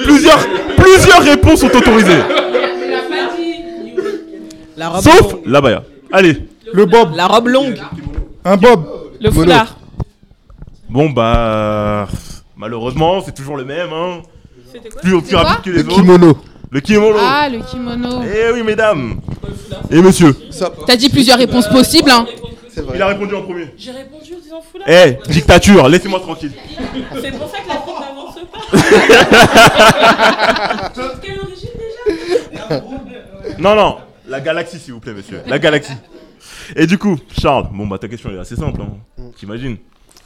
Plusieurs, 0.03 0.39
plusieurs 0.77 1.21
réponses 1.23 1.59
sont 1.61 1.75
autorisées. 1.75 2.19
La 4.75 4.89
robe 4.89 5.03
Sauf 5.03 5.31
longue. 5.33 5.41
la 5.45 5.61
baya. 5.61 5.83
Allez. 6.11 6.37
Le 6.71 6.85
bob. 6.85 7.15
La 7.15 7.27
robe 7.27 7.47
longue. 7.47 7.79
Un 8.45 8.57
bob. 8.57 8.85
Le 9.19 9.31
foulard. 9.31 9.77
Bon 10.89 11.09
bah 11.09 12.07
malheureusement 12.55 13.21
c'est 13.25 13.33
toujours 13.33 13.57
le 13.57 13.65
même 13.65 13.89
hein. 13.91 14.21
Plus, 15.01 15.21
plus 15.21 15.31
quoi 15.31 15.41
rapide 15.43 15.63
que 15.65 15.69
les 15.77 15.83
Le 15.83 15.89
autres. 15.89 15.95
kimono. 16.01 16.37
Le 16.69 16.79
kimono. 16.81 17.17
Ah, 17.19 17.49
le 17.49 17.59
kimono. 17.59 18.21
Eh 18.23 18.53
oui 18.53 18.63
mesdames. 18.63 19.19
Et 19.89 20.01
monsieur. 20.01 20.35
T'as 20.85 20.95
dit 20.95 21.09
plusieurs 21.09 21.37
réponses 21.37 21.67
possibles, 21.67 22.09
hein 22.11 22.25
Il 22.93 23.01
a 23.01 23.07
répondu 23.07 23.33
en 23.35 23.41
premier. 23.41 23.73
J'ai 23.77 23.91
répondu 23.91 24.33
en 24.35 24.39
disant 24.41 24.61
foulard. 24.71 24.87
Eh 24.87 25.17
dictature, 25.31 25.89
laissez-moi 25.89 26.19
tranquille. 26.19 26.51
C'est 27.21 27.31
pour 27.31 27.49
ça 27.49 27.57
que 27.59 27.67
pas. 27.67 27.96
Quelle 31.21 31.39
origine 31.39 31.69
déjà 31.79 32.81
Non 33.59 33.75
non, 33.75 33.97
la 34.27 34.41
galaxie 34.41 34.79
s'il 34.79 34.93
vous 34.93 34.99
plaît 34.99 35.13
monsieur. 35.13 35.41
La 35.47 35.59
galaxie. 35.59 35.93
Et 36.75 36.85
du 36.85 36.97
coup, 36.97 37.17
Charles, 37.39 37.69
bon 37.71 37.87
bah 37.87 37.97
ta 37.97 38.07
question 38.07 38.29
est 38.31 38.37
assez 38.37 38.55
simple 38.55 38.81
hein. 38.81 38.97
T'imagines? 39.37 39.77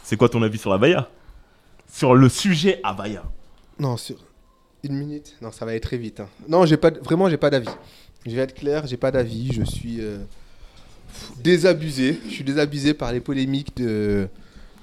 C'est 0.04 0.18
quoi 0.18 0.28
ton 0.30 0.42
avis 0.42 0.58
sur 0.58 0.76
la 0.76 1.10
Sur 1.92 2.16
le 2.16 2.28
sujet 2.30 2.80
Abaya 2.84 3.24
Non, 3.80 3.96
sur 3.98 4.16
une 4.84 4.96
minute. 4.96 5.36
Non, 5.42 5.52
ça 5.52 5.64
va 5.66 5.72
aller 5.72 5.80
très 5.80 5.98
vite. 5.98 6.20
hein. 6.20 6.28
Non, 6.50 6.66
j'ai 6.66 6.78
pas, 6.78 6.90
vraiment, 6.90 7.30
j'ai 7.30 7.38
pas 7.38 7.50
d'avis. 7.52 7.70
Je 8.26 8.36
vais 8.36 8.42
être 8.42 8.56
clair, 8.56 8.88
j'ai 8.88 8.98
pas 8.98 9.12
d'avis. 9.12 9.52
Je 9.54 9.64
suis 9.64 9.98
euh, 10.02 10.18
désabusé. 11.38 12.20
Je 12.28 12.32
suis 12.34 12.44
désabusé 12.44 12.94
par 12.94 13.12
les 13.12 13.20
polémiques 13.20 13.78
de, 13.78 14.28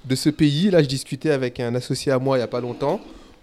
de 0.04 0.14
ce 0.14 0.30
pays. 0.30 0.70
Là, 0.70 0.82
je 0.82 0.88
discutais 0.88 1.30
avec 1.30 1.58
un 1.60 1.74
associé 1.74 2.12
à 2.12 2.18
moi 2.18 2.36
il 2.38 2.40
y 2.40 2.44
a 2.44 2.48
pas 2.48 2.60
longtemps. 2.60 3.00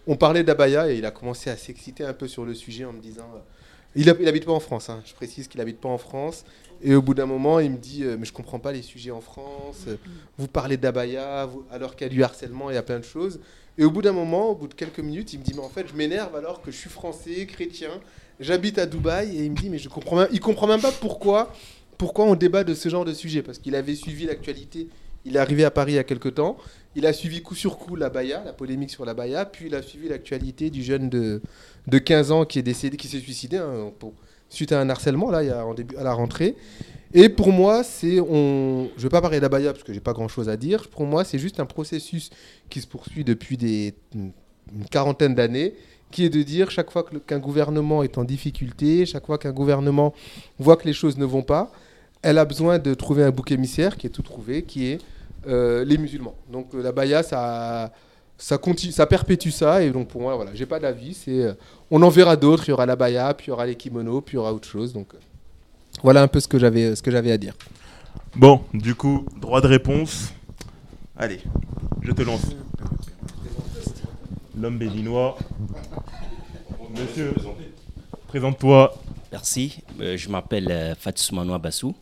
On 0.07 0.15
parlait 0.15 0.43
d'Abaya 0.43 0.91
et 0.91 0.97
il 0.97 1.05
a 1.05 1.11
commencé 1.11 1.49
à 1.49 1.57
s'exciter 1.57 2.03
un 2.03 2.13
peu 2.13 2.27
sur 2.27 2.45
le 2.45 2.53
sujet 2.53 2.85
en 2.85 2.93
me 2.93 2.99
disant. 3.01 3.29
euh, 3.35 3.39
il, 3.95 4.09
hab- 4.09 4.19
il 4.21 4.27
habite 4.27 4.45
pas 4.45 4.51
en 4.51 4.59
France, 4.59 4.89
hein. 4.89 5.01
je 5.05 5.13
précise 5.13 5.47
qu'il 5.47 5.61
habite 5.61 5.79
pas 5.79 5.89
en 5.89 5.97
France. 5.97 6.43
Et 6.83 6.93
au 6.93 7.01
bout 7.01 7.13
d'un 7.13 7.25
moment, 7.25 7.59
il 7.59 7.71
me 7.71 7.77
dit 7.77 8.03
euh, 8.03 8.17
Mais 8.19 8.25
je 8.25 8.33
comprends 8.33 8.59
pas 8.59 8.71
les 8.71 8.81
sujets 8.81 9.11
en 9.11 9.21
France. 9.21 9.85
euh, 9.87 9.95
Vous 10.37 10.47
parlez 10.47 10.77
d'Abaya, 10.77 11.49
alors 11.71 11.95
qu'il 11.95 12.05
y 12.05 12.09
a 12.09 12.13
du 12.13 12.23
harcèlement, 12.23 12.69
il 12.69 12.73
y 12.75 12.77
a 12.77 12.83
plein 12.83 12.99
de 12.99 13.05
choses. 13.05 13.39
Et 13.77 13.83
au 13.83 13.91
bout 13.91 14.01
d'un 14.01 14.11
moment, 14.13 14.49
au 14.51 14.55
bout 14.55 14.67
de 14.67 14.73
quelques 14.73 14.99
minutes, 14.99 15.33
il 15.33 15.39
me 15.39 15.43
dit 15.43 15.53
Mais 15.55 15.61
en 15.63 15.69
fait, 15.69 15.87
je 15.87 15.95
m'énerve 15.95 16.35
alors 16.35 16.61
que 16.61 16.71
je 16.71 16.77
suis 16.77 16.89
français, 16.89 17.45
chrétien, 17.47 17.89
j'habite 18.39 18.77
à 18.77 18.85
Dubaï. 18.85 19.35
Et 19.37 19.45
il 19.45 19.51
me 19.51 19.55
dit 19.55 19.69
Mais 19.69 19.79
je 19.79 19.89
comprends 19.89 20.67
même 20.67 20.81
pas 20.81 20.91
pourquoi, 20.91 21.51
pourquoi 21.97 22.25
on 22.25 22.35
débat 22.35 22.63
de 22.63 22.73
ce 22.73 22.89
genre 22.89 23.05
de 23.05 23.13
sujet. 23.13 23.41
Parce 23.41 23.57
qu'il 23.57 23.75
avait 23.75 23.95
suivi 23.95 24.25
l'actualité. 24.25 24.87
Il 25.27 25.37
est 25.37 25.39
arrivé 25.39 25.63
à 25.65 25.71
Paris 25.71 25.93
il 25.93 25.95
y 25.95 25.99
a 25.99 26.03
quelques 26.03 26.35
temps. 26.35 26.57
Il 26.95 27.05
a 27.05 27.13
suivi 27.13 27.41
coup 27.41 27.55
sur 27.55 27.77
coup 27.77 27.95
la 27.95 28.09
Baya, 28.09 28.41
la 28.45 28.53
polémique 28.53 28.89
sur 28.89 29.05
la 29.05 29.13
Baya. 29.13 29.45
Puis 29.45 29.65
il 29.67 29.75
a 29.75 29.81
suivi 29.81 30.07
l'actualité 30.07 30.69
du 30.69 30.81
jeune 30.81 31.09
de, 31.09 31.41
de 31.87 31.97
15 31.97 32.31
ans 32.31 32.45
qui 32.45 32.59
est 32.59 32.63
décédé, 32.63 32.97
qui 32.97 33.07
s'est 33.07 33.19
suicidé 33.19 33.57
hein, 33.57 33.91
suite 34.49 34.71
à 34.71 34.79
un 34.79 34.89
harcèlement 34.89 35.29
là, 35.29 35.65
en 35.65 35.73
début, 35.73 35.95
à 35.97 36.03
la 36.03 36.13
rentrée. 36.13 36.55
Et 37.13 37.29
pour 37.29 37.51
moi, 37.51 37.83
c'est 37.83 38.19
on. 38.19 38.89
Je 38.97 39.03
vais 39.03 39.09
pas 39.09 39.21
parler 39.21 39.39
d'Abaya 39.39 39.71
parce 39.71 39.83
que 39.83 39.93
j'ai 39.93 39.99
pas 39.99 40.13
grand 40.13 40.27
chose 40.27 40.49
à 40.49 40.57
dire. 40.57 40.89
Pour 40.89 41.05
moi, 41.05 41.23
c'est 41.23 41.39
juste 41.39 41.59
un 41.59 41.65
processus 41.65 42.29
qui 42.69 42.81
se 42.81 42.87
poursuit 42.87 43.23
depuis 43.23 43.57
des, 43.57 43.93
une 44.13 44.31
quarantaine 44.89 45.35
d'années, 45.35 45.75
qui 46.11 46.25
est 46.25 46.29
de 46.29 46.41
dire 46.43 46.71
chaque 46.71 46.91
fois 46.91 47.05
qu'un 47.25 47.39
gouvernement 47.39 48.03
est 48.03 48.17
en 48.17 48.23
difficulté, 48.23 49.05
chaque 49.05 49.25
fois 49.25 49.37
qu'un 49.37 49.51
gouvernement 49.51 50.13
voit 50.59 50.75
que 50.77 50.85
les 50.85 50.93
choses 50.93 51.17
ne 51.17 51.25
vont 51.25 51.43
pas, 51.43 51.71
elle 52.21 52.37
a 52.37 52.45
besoin 52.45 52.79
de 52.79 52.93
trouver 52.93 53.23
un 53.23 53.31
bouc 53.31 53.51
émissaire 53.51 53.97
qui 53.97 54.07
est 54.07 54.09
tout 54.09 54.23
trouvé, 54.23 54.63
qui 54.63 54.87
est 54.87 54.99
les 55.47 55.97
musulmans. 55.97 56.35
Donc 56.51 56.73
euh, 56.73 56.81
la 56.81 56.91
baya, 56.91 57.23
ça, 57.23 57.91
ça, 58.37 58.57
continue, 58.57 58.91
ça 58.91 59.05
perpétue 59.05 59.49
ça. 59.49 59.81
Et 59.83 59.89
donc 59.91 60.07
pour 60.07 60.21
moi, 60.21 60.35
voilà, 60.35 60.51
j'ai 60.53 60.65
pas 60.65 60.79
d'avis. 60.79 61.13
C'est, 61.13 61.41
euh, 61.41 61.53
on 61.91 62.01
en 62.01 62.09
verra 62.09 62.35
d'autres. 62.35 62.63
Il 62.67 62.71
y 62.71 62.73
aura 62.73 62.85
la 62.85 62.95
baya, 62.95 63.33
puis 63.33 63.47
il 63.47 63.49
y 63.49 63.53
aura 63.53 63.65
les 63.65 63.75
kimonos, 63.75 64.21
puis 64.21 64.33
il 64.33 64.37
y 64.37 64.39
aura 64.39 64.53
autre 64.53 64.67
chose. 64.67 64.93
Donc 64.93 65.13
euh, 65.13 65.17
voilà 66.03 66.21
un 66.21 66.27
peu 66.27 66.39
ce 66.39 66.47
que 66.47 66.59
j'avais, 66.59 66.95
ce 66.95 67.01
que 67.01 67.11
j'avais 67.11 67.31
à 67.31 67.37
dire. 67.37 67.53
Bon, 68.35 68.61
du 68.73 68.95
coup, 68.95 69.25
droit 69.39 69.61
de 69.61 69.67
réponse. 69.67 70.33
Allez, 71.17 71.41
je 72.01 72.11
te 72.11 72.21
lance. 72.21 72.41
L'homme 74.57 74.77
béninois. 74.77 75.37
Monsieur, 76.97 77.33
présente-toi. 78.27 78.93
Merci, 79.31 79.83
Euh, 79.99 80.15
je 80.17 80.29
m'appelle 80.29 80.67
euh, 80.71 80.95
Fatou 80.95 81.35
Bassou, 81.59 81.93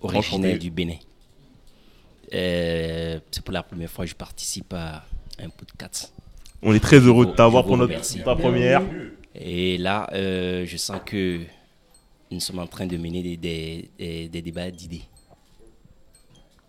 originaire 0.00 0.58
du 0.58 0.70
Bénin. 0.70 0.96
Euh, 2.32 3.20
c'est 3.30 3.44
pour 3.44 3.52
la 3.52 3.62
première 3.62 3.90
fois 3.90 4.04
que 4.04 4.10
je 4.10 4.16
participe 4.16 4.72
à 4.72 5.04
un 5.38 5.48
podcast. 5.48 6.12
On 6.62 6.72
est 6.74 6.80
très 6.80 6.98
heureux 7.00 7.26
de 7.26 7.32
t'avoir 7.32 7.64
pour 7.64 7.76
notre- 7.76 7.92
ta 8.24 8.34
première. 8.36 8.82
Et 9.34 9.76
là, 9.78 10.08
euh, 10.12 10.64
je 10.66 10.76
sens 10.76 11.00
que 11.04 11.40
nous 12.30 12.40
sommes 12.40 12.60
en 12.60 12.66
train 12.66 12.86
de 12.86 12.96
mener 12.96 13.22
des, 13.22 13.36
des- 13.36 13.90
des- 13.98 14.28
des 14.28 14.42
débats 14.42 14.70
d'idées 14.70 15.02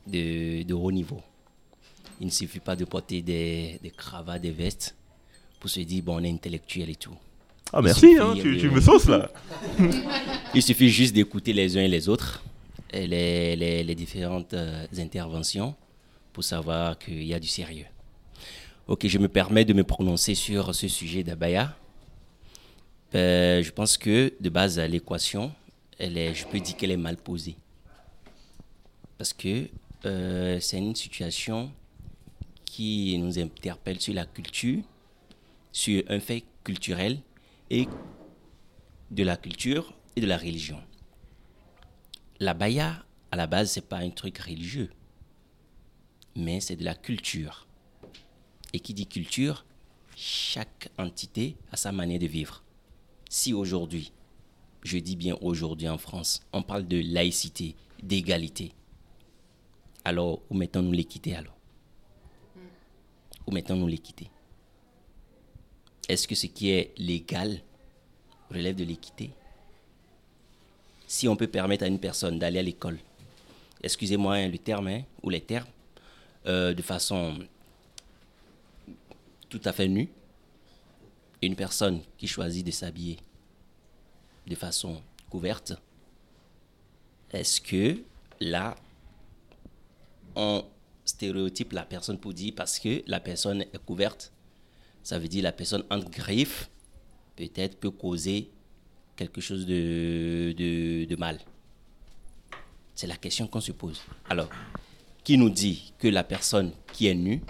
de, 0.08 0.64
de 0.64 0.74
haut 0.74 0.92
niveau. 0.92 1.22
Il 2.20 2.28
ne 2.28 2.32
suffit 2.32 2.60
pas 2.60 2.76
de 2.76 2.86
porter 2.86 3.22
des, 3.22 3.80
cravates, 3.96 4.42
des 4.42 4.52
vestes 4.52 4.96
pour 5.60 5.70
se 5.70 5.80
dire, 5.82 6.04
bon, 6.04 6.20
on 6.20 6.24
est 6.24 6.32
intellectuel 6.32 6.90
et 6.90 6.96
tout. 6.96 7.16
Ah, 7.74 7.82
merci, 7.82 8.16
hein, 8.20 8.34
tu- 8.36 8.56
de- 8.56 8.60
tu 8.60 8.70
me 8.70 8.80
sauces, 8.80 9.08
là. 9.08 9.30
Il 10.54 10.62
suffit 10.62 10.90
juste 10.90 11.14
d'écouter 11.14 11.52
les 11.52 11.78
uns 11.78 11.82
et 11.82 11.88
les 11.88 12.08
autres, 12.08 12.44
les, 12.96 13.96
différentes 13.96 14.54
euh, 14.54 14.86
interventions, 14.98 15.76
pour 16.34 16.44
savoir 16.44 16.98
qu'il 16.98 17.24
y 17.24 17.34
a 17.34 17.40
du 17.40 17.48
sérieux. 17.48 17.86
Ok, 18.88 19.08
je 19.08 19.18
me 19.18 19.28
permets 19.28 19.66
de 19.66 19.74
me 19.74 19.84
prononcer 19.84 20.36
sur 20.36 20.74
ce 20.76 20.88
sujet 20.88 21.24
d'Abaya. 21.24 21.76
Euh, 23.16 23.64
je 23.64 23.72
pense 23.72 23.98
que 23.98 24.34
de 24.40 24.50
base, 24.50 24.80
l'équation, 24.80 25.52
je 26.00 26.46
peux 26.46 26.60
dire 26.60 26.76
qu'elle 26.76 26.92
est 26.92 26.98
mal 26.98 27.18
posée. 27.18 27.56
Parce 29.18 29.34
que 29.34 29.70
euh, 30.06 30.60
c'est 30.60 30.78
une 30.78 30.96
situation 30.96 31.72
qui 32.66 33.18
nous 33.18 33.40
interpelle 33.40 34.02
sur 34.02 34.14
la 34.14 34.26
culture, 34.26 34.84
sur 35.72 36.04
un 36.10 36.20
fait 36.20 36.44
culturel 36.64 37.20
et 37.70 37.88
de 39.12 39.24
la 39.24 39.38
culture 39.38 39.94
et 40.16 40.22
de 40.22 40.28
la 40.28 40.38
religion. 40.38 40.80
La 42.42 42.54
baya, 42.54 43.06
à 43.32 43.38
la 43.38 43.48
base, 43.48 43.72
c'est 43.72 43.88
pas 43.88 44.00
un 44.00 44.10
truc 44.10 44.40
religieux, 44.40 44.92
mais 46.36 46.60
c'est 46.60 46.76
de 46.76 46.84
la 46.84 46.94
culture. 46.94 47.66
Et 48.74 48.82
qui 48.82 48.94
dit 48.94 49.08
culture, 49.08 49.66
chaque 50.18 50.90
entité 50.98 51.56
a 51.72 51.78
sa 51.78 51.94
manière 51.94 52.20
de 52.20 52.28
vivre. 52.28 52.62
Si 53.30 53.54
aujourd'hui, 53.54 54.12
je 54.84 54.98
dis 54.98 55.16
bien 55.16 55.38
aujourd'hui 55.40 55.88
en 55.88 55.98
France, 55.98 56.42
on 56.52 56.62
parle 56.62 56.86
de 56.86 57.02
laïcité, 57.02 57.78
d'égalité, 58.04 58.74
alors 60.04 60.42
où 60.50 60.56
mettons-nous 60.56 60.92
l'équité 60.92 61.36
alors? 61.36 61.58
Où 63.48 63.52
mettons-nous 63.52 63.88
l'équité? 63.88 64.30
Est-ce 66.10 66.28
que 66.28 66.36
ce 66.36 66.48
qui 66.48 66.70
est 66.70 66.94
légal 66.98 67.62
relève 68.52 68.76
de 68.76 68.84
l'équité? 68.84 69.32
Si 71.08 71.28
on 71.28 71.36
peut 71.36 71.48
permettre 71.48 71.84
à 71.84 71.88
une 71.88 72.00
personne 72.00 72.40
d'aller 72.40 72.60
à 72.60 72.64
l'école, 72.64 73.00
excusez-moi 73.82 74.36
hein, 74.36 74.48
le 74.48 74.58
terme 74.58 74.88
hein, 74.88 75.02
ou 75.22 75.30
les 75.30 75.42
termes, 75.42 75.68
euh, 76.48 76.74
de 76.74 76.82
façon 76.82 77.40
tout 79.50 79.62
à 79.64 79.72
fait 79.72 79.88
nue, 79.88 80.10
une 81.42 81.56
personne 81.56 82.02
qui 82.18 82.28
choisit 82.28 82.66
de 82.66 82.72
s'habiller 82.72 83.18
de 84.48 84.56
façon 84.56 85.02
couverte, 85.30 85.74
est-ce 87.32 87.60
que 87.60 88.00
là, 88.40 88.76
on 90.36 90.64
stéréotype 91.04 91.74
la 91.74 91.84
personne 91.84 92.20
pour 92.20 92.34
dire 92.34 92.54
parce 92.56 92.80
que 92.80 93.04
la 93.08 93.20
personne 93.20 93.62
est 93.62 93.86
couverte, 93.86 94.32
ça 95.04 95.20
veut 95.20 95.28
dire 95.28 95.44
la 95.44 95.52
personne 95.52 95.84
en 95.90 96.00
griffe 96.00 96.70
peut-être 97.36 97.78
peut 97.80 97.92
causer 97.92 98.50
quelque 99.16 99.42
chose 99.42 99.66
de, 99.66 100.54
de, 100.58 101.06
de 101.06 101.16
mal. 101.16 101.40
C'est 102.96 103.08
la 103.08 103.16
question 103.18 103.48
qu'on 103.48 103.62
se 103.62 103.72
pose. 103.72 104.02
Alors, 104.30 104.50
qui 105.24 105.38
nous 105.38 105.50
dit 105.50 105.94
que 106.00 106.08
la 106.08 106.24
personne 106.24 106.72
qui 106.94 107.08
est 107.08 107.16
nue 107.16 107.42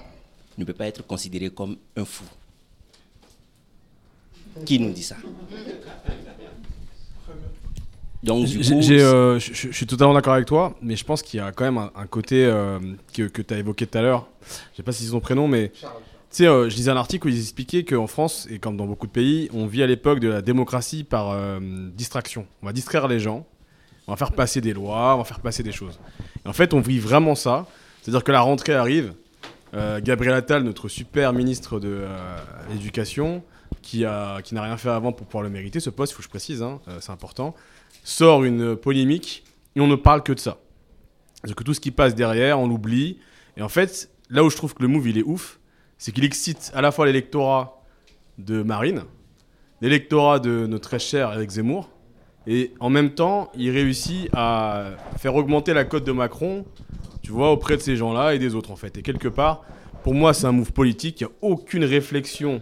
ne 0.57 0.63
peut 0.65 0.73
pas 0.73 0.87
être 0.87 1.05
considérée 1.05 1.49
comme 1.49 1.77
un 1.95 2.05
fou? 2.05 2.23
Qui 4.65 4.79
nous 4.79 4.91
dit 4.91 5.03
ça? 5.03 5.17
Donc, 8.23 8.47
euh, 8.47 9.37
je 9.39 9.53
je- 9.53 9.67
je 9.69 9.71
suis 9.75 9.85
totalement 9.85 10.13
d'accord 10.13 10.33
avec 10.33 10.47
toi, 10.47 10.75
mais 10.81 10.95
je 10.95 11.03
pense 11.05 11.21
qu'il 11.21 11.37
y 11.39 11.41
a 11.41 11.51
quand 11.51 11.65
même 11.65 11.77
un, 11.77 11.91
un 11.95 12.07
côté 12.07 12.43
euh, 12.45 12.79
que, 13.13 13.23
que 13.23 13.41
tu 13.43 13.53
as 13.53 13.57
évoqué 13.59 13.85
tout 13.85 13.97
à 13.97 14.01
l'heure. 14.01 14.27
Je 14.71 14.77
sais 14.77 14.83
pas 14.83 14.91
si 14.93 15.03
c'est 15.03 15.09
son 15.11 15.19
prénom, 15.19 15.47
mais 15.47 15.71
euh, 16.41 16.69
je 16.69 16.75
lisais 16.75 16.91
un 16.91 16.97
article 16.97 17.27
où 17.27 17.29
ils 17.29 17.39
expliquaient 17.39 17.83
qu'en 17.83 18.07
France, 18.07 18.47
et 18.49 18.59
comme 18.59 18.77
dans 18.77 18.85
beaucoup 18.85 19.07
de 19.07 19.11
pays, 19.11 19.49
on 19.53 19.65
vit 19.67 19.83
à 19.83 19.87
l'époque 19.87 20.19
de 20.19 20.27
la 20.27 20.41
démocratie 20.41 21.03
par 21.03 21.31
euh, 21.31 21.59
distraction. 21.93 22.45
On 22.61 22.65
va 22.65 22.73
distraire 22.73 23.07
les 23.07 23.19
gens, 23.19 23.45
on 24.07 24.11
va 24.11 24.17
faire 24.17 24.31
passer 24.31 24.61
des 24.61 24.73
lois, 24.73 25.15
on 25.15 25.19
va 25.19 25.23
faire 25.23 25.39
passer 25.39 25.63
des 25.63 25.71
choses. 25.71 25.99
Et 26.45 26.47
en 26.47 26.53
fait, 26.53 26.73
on 26.73 26.79
vit 26.79 26.99
vraiment 26.99 27.35
ça. 27.35 27.65
C'est-à-dire 28.01 28.23
que 28.23 28.31
la 28.31 28.41
rentrée 28.41 28.73
arrive. 28.73 29.13
Euh, 29.73 29.99
Gabriel 30.01 30.35
Attal, 30.35 30.63
notre 30.63 30.87
super 30.87 31.33
ministre 31.33 31.79
de 31.79 32.05
l'éducation, 32.69 33.43
qui, 33.81 34.01
n'a 34.01 34.41
rien 34.43 34.77
fait 34.77 34.89
avant 34.89 35.11
pour 35.11 35.27
pouvoir 35.27 35.43
le 35.43 35.49
mériter, 35.49 35.79
ce 35.79 35.89
poste, 35.89 36.13
il 36.13 36.15
faut 36.15 36.19
que 36.19 36.25
je 36.25 36.29
précise, 36.29 36.63
hein, 36.63 36.79
c'est 37.01 37.11
important, 37.11 37.53
sort 38.03 38.43
une 38.43 38.75
polémique 38.75 39.43
et 39.75 39.81
on 39.81 39.87
ne 39.87 39.95
parle 39.95 40.23
que 40.23 40.33
de 40.33 40.39
ça. 40.39 40.57
Parce 41.41 41.53
que 41.53 41.63
tout 41.63 41.73
ce 41.73 41.79
qui 41.79 41.91
passe 41.91 42.15
derrière, 42.15 42.59
on 42.59 42.67
l'oublie. 42.67 43.19
Et 43.57 43.61
en 43.61 43.69
fait, 43.69 44.09
là 44.29 44.43
où 44.43 44.49
je 44.49 44.55
trouve 44.55 44.73
que 44.73 44.81
le 44.81 44.87
move 44.87 45.07
il 45.07 45.17
est 45.17 45.23
ouf, 45.23 45.59
c'est 45.97 46.11
qu'il 46.11 46.23
excite 46.23 46.71
à 46.73 46.81
la 46.81 46.91
fois 46.91 47.05
l'électorat 47.05 47.81
de 48.37 48.63
Marine, 48.63 49.03
l'électorat 49.81 50.39
de 50.39 50.67
notre 50.67 50.89
très 50.89 50.99
cher 50.99 51.33
Eric 51.33 51.49
Zemmour, 51.49 51.89
et 52.47 52.73
en 52.79 52.89
même 52.89 53.11
temps, 53.11 53.51
il 53.55 53.71
réussit 53.71 54.29
à 54.33 54.91
faire 55.17 55.35
augmenter 55.35 55.73
la 55.73 55.83
cote 55.83 56.03
de 56.03 56.11
Macron, 56.11 56.65
tu 57.23 57.31
vois, 57.31 57.51
auprès 57.51 57.75
de 57.75 57.81
ces 57.81 57.95
gens-là 57.95 58.35
et 58.35 58.39
des 58.39 58.53
autres 58.53 58.71
en 58.71 58.75
fait. 58.75 58.97
Et 58.97 59.01
quelque 59.01 59.27
part, 59.27 59.63
pour 60.03 60.13
moi, 60.13 60.33
c'est 60.33 60.45
un 60.45 60.51
move 60.51 60.71
politique, 60.71 61.21
il 61.21 61.23
n'y 61.23 61.31
a 61.31 61.33
aucune 61.41 61.83
réflexion 61.83 62.61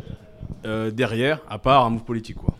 euh, 0.66 0.92
derrière, 0.92 1.42
à 1.50 1.60
part 1.60 1.86
un 1.86 1.90
move 1.90 2.06
politique, 2.06 2.38
quoi. 2.38 2.56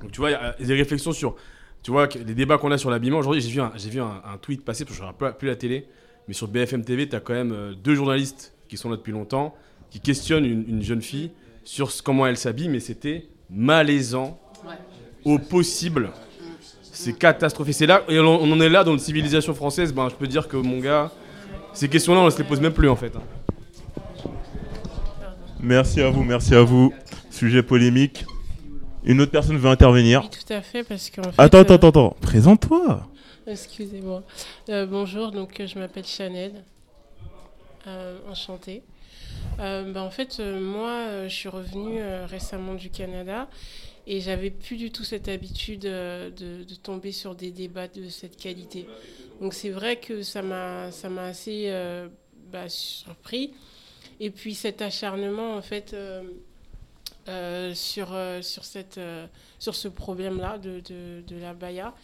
Donc 0.00 0.12
tu 0.12 0.20
vois, 0.20 0.30
il 0.30 0.34
y 0.34 0.36
a 0.36 0.54
des 0.58 0.74
réflexions 0.74 1.10
sur, 1.10 1.34
tu 1.82 1.90
vois, 1.90 2.06
les 2.14 2.34
débats 2.34 2.58
qu'on 2.58 2.70
a 2.70 2.78
sur 2.78 2.90
l'habillement. 2.90 3.18
Aujourd'hui, 3.18 3.40
j'ai 3.40 3.50
vu, 3.50 3.60
un, 3.60 3.72
j'ai 3.74 3.90
vu 3.90 4.00
un, 4.00 4.38
tweet 4.40 4.64
passer, 4.64 4.84
parce 4.84 4.96
je 4.96 5.02
ne 5.02 5.08
regarde 5.08 5.36
plus 5.38 5.48
la 5.48 5.56
télé. 5.56 5.88
Mais 6.28 6.34
sur 6.34 6.46
BFM 6.46 6.84
TV, 6.84 7.08
tu 7.08 7.16
as 7.16 7.20
quand 7.20 7.32
même 7.32 7.52
euh, 7.52 7.74
deux 7.74 7.96
journalistes 7.96 8.54
qui 8.68 8.76
sont 8.76 8.90
là 8.90 8.96
depuis 8.96 9.12
longtemps, 9.12 9.54
qui 9.90 10.00
questionnent 10.00 10.44
une, 10.44 10.64
une 10.68 10.82
jeune 10.82 11.02
fille 11.02 11.30
sur 11.64 11.90
ce- 11.90 12.02
comment 12.02 12.26
elle 12.26 12.36
s'habille, 12.36 12.68
mais 12.68 12.80
c'était 12.80 13.26
malaisant 13.50 14.38
au 15.24 15.38
possible. 15.38 16.10
C'est 16.82 17.16
catastrophique. 17.18 17.74
C'est 17.74 17.86
là, 17.86 18.02
et 18.08 18.18
on, 18.18 18.24
on 18.42 18.52
en 18.52 18.60
est 18.60 18.68
là 18.68 18.82
dans 18.84 18.92
une 18.92 18.98
civilisation 18.98 19.54
française. 19.54 19.92
Ben, 19.94 20.08
je 20.08 20.14
peux 20.14 20.26
dire 20.26 20.48
que 20.48 20.56
mon 20.56 20.78
gars, 20.80 21.10
ces 21.72 21.88
questions-là, 21.88 22.20
on 22.20 22.24
ne 22.26 22.30
se 22.30 22.38
les 22.38 22.44
pose 22.44 22.60
même 22.60 22.72
plus 22.72 22.88
en 22.88 22.96
fait. 22.96 23.14
hein. 23.16 23.22
Merci 25.60 26.00
à 26.00 26.10
vous, 26.10 26.22
merci 26.24 26.54
à 26.54 26.62
vous. 26.62 26.92
Sujet 27.30 27.62
polémique. 27.62 28.24
Une 29.04 29.20
autre 29.20 29.30
personne 29.32 29.56
veut 29.56 29.70
intervenir. 29.70 30.22
Oui, 30.22 30.28
tout 30.30 30.52
à 30.52 30.60
fait, 30.60 30.82
parce 30.84 31.08
qu'en 31.10 31.22
fait, 31.22 31.34
Attends, 31.38 31.58
euh, 31.58 31.60
attends, 31.62 31.74
attends, 31.74 31.88
attends. 31.88 32.16
Présente-toi. 32.20 33.06
Excusez-moi. 33.46 34.22
Euh, 34.68 34.86
bonjour, 34.86 35.30
donc 35.32 35.58
euh, 35.60 35.66
je 35.66 35.78
m'appelle 35.78 36.04
Chanel. 36.04 36.52
Euh, 37.88 38.18
enchantée. 38.28 38.82
Euh, 39.60 39.90
bah, 39.92 40.02
en 40.02 40.10
fait, 40.10 40.40
euh, 40.40 40.60
moi, 40.60 41.26
je 41.26 41.34
suis 41.34 41.48
revenue 41.48 42.00
récemment 42.26 42.74
du 42.74 42.90
Canada 42.90 43.48
et 44.06 44.20
j'avais 44.20 44.50
plus 44.50 44.76
du 44.76 44.90
tout 44.90 45.04
cette 45.04 45.28
habitude 45.28 45.80
de, 45.80 46.64
tomber 46.82 47.12
sur 47.12 47.34
des 47.34 47.50
débats 47.50 47.88
de 47.88 48.08
cette 48.08 48.36
qualité. 48.36 48.86
Donc 49.40 49.54
c'est 49.54 49.70
vrai 49.70 49.96
que 49.96 50.22
ça 50.22 50.42
m'a 50.42 50.90
ça 50.90 51.08
m'a 51.08 51.26
assez 51.26 51.72
bah, 52.52 52.68
surpris. 52.68 53.52
Et 54.20 54.30
puis 54.30 54.54
cet 54.54 54.82
acharnement, 54.82 55.54
en 55.54 55.62
fait, 55.62 55.96
sur, 57.74 58.08
sur, 58.42 58.64
cette, 58.64 59.00
sur 59.58 59.74
ce 59.74 59.88
problème-là 59.88 60.58
de, 60.58 60.80
de, 60.80 61.22
de 61.26 61.36
la 61.40 61.54
baya. 61.54 61.94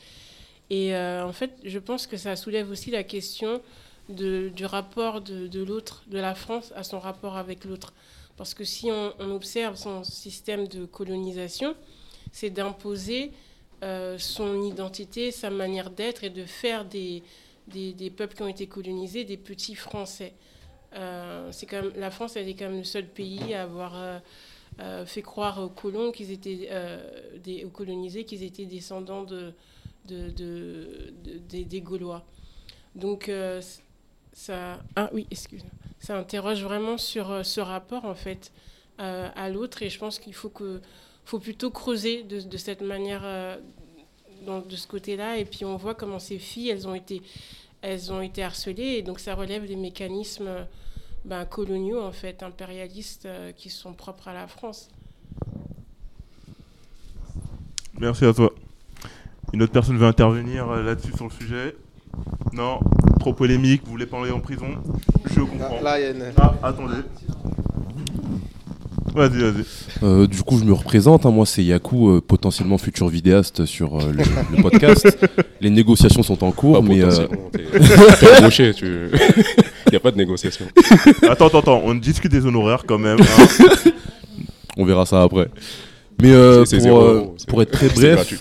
Et 0.70 0.96
en 0.96 1.32
fait, 1.32 1.52
je 1.64 1.78
pense 1.78 2.06
que 2.06 2.16
ça 2.16 2.36
soulève 2.36 2.70
aussi 2.70 2.90
la 2.90 3.02
question 3.02 3.60
du 4.08 4.66
rapport 4.66 5.20
de, 5.20 5.62
l'autre, 5.62 6.04
de 6.08 6.18
la 6.18 6.34
France, 6.34 6.72
à 6.76 6.82
son 6.84 6.98
rapport 6.98 7.36
avec 7.36 7.64
l'autre. 7.64 7.92
Parce 8.36 8.52
que 8.54 8.64
si 8.64 8.90
on, 8.90 9.12
observe 9.30 9.76
son 9.76 10.04
système 10.04 10.66
de 10.66 10.84
colonisation, 10.84 11.74
c'est 12.32 12.50
d'imposer 12.50 13.32
euh, 13.82 14.18
son 14.18 14.62
identité, 14.64 15.30
sa 15.30 15.50
manière 15.50 15.90
d'être 15.90 16.24
et 16.24 16.30
de 16.30 16.44
faire 16.44 16.84
des, 16.84 17.22
des, 17.68 18.10
peuples 18.10 18.34
qui 18.34 18.42
ont 18.42 18.48
été 18.48 18.66
colonisés 18.66 19.24
des 19.24 19.36
petits 19.36 19.74
Français. 19.76 20.32
Euh, 20.94 21.50
c'est 21.52 21.66
quand 21.66 21.82
la 21.96 22.10
France, 22.10 22.36
elle 22.36 22.48
est 22.48 22.54
quand 22.54 22.66
même 22.66 22.78
le 22.78 22.84
seul 22.84 23.06
pays 23.06 23.54
à 23.54 23.62
avoir 23.62 23.92
euh, 24.80 25.06
fait 25.06 25.22
croire 25.22 25.62
aux 25.62 25.68
colons 25.68 26.10
qu'ils 26.10 26.32
étaient 26.32 26.68
des, 27.42 27.64
aux 27.64 27.70
colonisés 27.70 28.24
qu'ils 28.24 28.42
étaient 28.42 28.66
descendants 28.66 29.22
de, 29.22 29.52
de, 30.06 30.30
de- 30.30 31.12
de- 31.24 31.62
des, 31.62 31.80
Gaulois. 31.80 32.24
Donc 32.96 33.30
ça, 34.34 34.80
ah 34.96 35.08
oui, 35.14 35.26
excuse, 35.30 35.64
ça 36.00 36.18
interroge 36.18 36.62
vraiment 36.62 36.98
sur 36.98 37.30
euh, 37.30 37.42
ce 37.44 37.60
rapport 37.60 38.04
en 38.04 38.14
fait 38.14 38.52
euh, 39.00 39.28
à 39.34 39.48
l'autre 39.48 39.82
et 39.82 39.90
je 39.90 39.98
pense 39.98 40.18
qu'il 40.18 40.34
faut 40.34 40.50
que 40.50 40.80
faut 41.24 41.38
plutôt 41.38 41.70
creuser 41.70 42.22
de, 42.22 42.56
cette 42.56 42.82
manière 42.82 43.22
euh, 43.24 43.56
de 44.46 44.76
ce 44.76 44.86
côté-là 44.86 45.38
et 45.38 45.44
puis 45.44 45.64
on 45.64 45.76
voit 45.76 45.94
comment 45.94 46.18
ces 46.18 46.38
filles 46.38 46.68
elles 46.68 46.86
ont 46.86 46.94
été 46.94 47.22
elles 47.80 48.12
ont 48.12 48.20
été 48.20 48.42
harcelées 48.42 48.98
et 48.98 49.02
donc 49.02 49.20
ça 49.20 49.34
relève 49.34 49.66
des 49.66 49.76
mécanismes 49.76 50.46
euh, 50.46 50.64
ben, 51.24 51.44
coloniaux 51.44 52.00
en 52.02 52.12
fait 52.12 52.42
impérialistes 52.42 53.26
qui 53.56 53.70
sont 53.70 53.94
propres 53.94 54.28
à 54.28 54.34
la 54.34 54.46
France. 54.46 54.90
Merci 57.98 58.26
à 58.26 58.34
toi. 58.34 58.52
Une 59.52 59.62
autre 59.62 59.72
personne 59.72 59.96
veut 59.96 60.06
intervenir 60.06 60.66
là-dessus 60.66 61.12
sur 61.14 61.24
le 61.24 61.30
sujet 61.30 61.76
Non 62.52 62.78
Trop 63.20 63.32
polémique, 63.32 63.82
vous 63.84 63.92
voulez 63.92 64.06
parler 64.06 64.30
en 64.30 64.40
prison 64.40 64.66
Je 65.34 65.40
comprends. 65.40 65.80
Là, 65.82 65.98
il 65.98 66.02
y 66.02 66.06
a 66.06 66.10
une- 66.10 66.24
Ah, 66.40 66.54
attendez. 66.62 66.94
Vas-y, 69.14 69.38
vas-y. 69.42 69.64
Euh, 70.02 70.26
du 70.26 70.42
coup, 70.42 70.58
je 70.58 70.64
me 70.64 70.72
représente. 70.72 71.24
hein. 71.24 71.30
Moi, 71.30 71.46
c'est 71.46 71.62
Yaku, 71.62 72.08
euh, 72.16 72.20
potentiellement 72.20 72.78
futur 72.78 73.06
vidéaste 73.08 73.64
sur 73.64 73.96
euh, 74.00 74.12
le, 74.12 74.24
le 74.56 74.62
podcast. 74.62 75.06
Les 75.60 75.70
négociations 75.70 76.22
sont 76.24 76.42
en 76.42 76.50
cours, 76.50 76.80
Pas 76.80 76.88
mais. 76.88 77.00
euh, 77.02 77.26
t'es- 77.52 78.38
embauché, 78.40 78.74
tu- 78.74 79.08
y 79.92 79.96
a 79.96 80.00
pas 80.00 80.10
de 80.10 80.16
négociation. 80.16 80.66
Attends, 81.30 81.46
attends, 81.46 81.58
attends, 81.60 81.82
on 81.84 81.94
discute 81.94 82.32
des 82.32 82.44
honoraires 82.44 82.84
quand 82.86 82.98
même. 82.98 83.18
hein. 83.20 83.90
On 84.76 84.84
verra 84.84 85.06
ça 85.06 85.22
après. 85.22 85.48
Mais 86.20 86.32
euh, 86.32 86.58
pour, 86.58 86.66
zéro 86.66 87.00
euh, 87.00 87.24
pour 87.46 87.62
être 87.62 87.70
très 87.70 87.88
bref, 87.88 88.14
gratuit. 88.16 88.38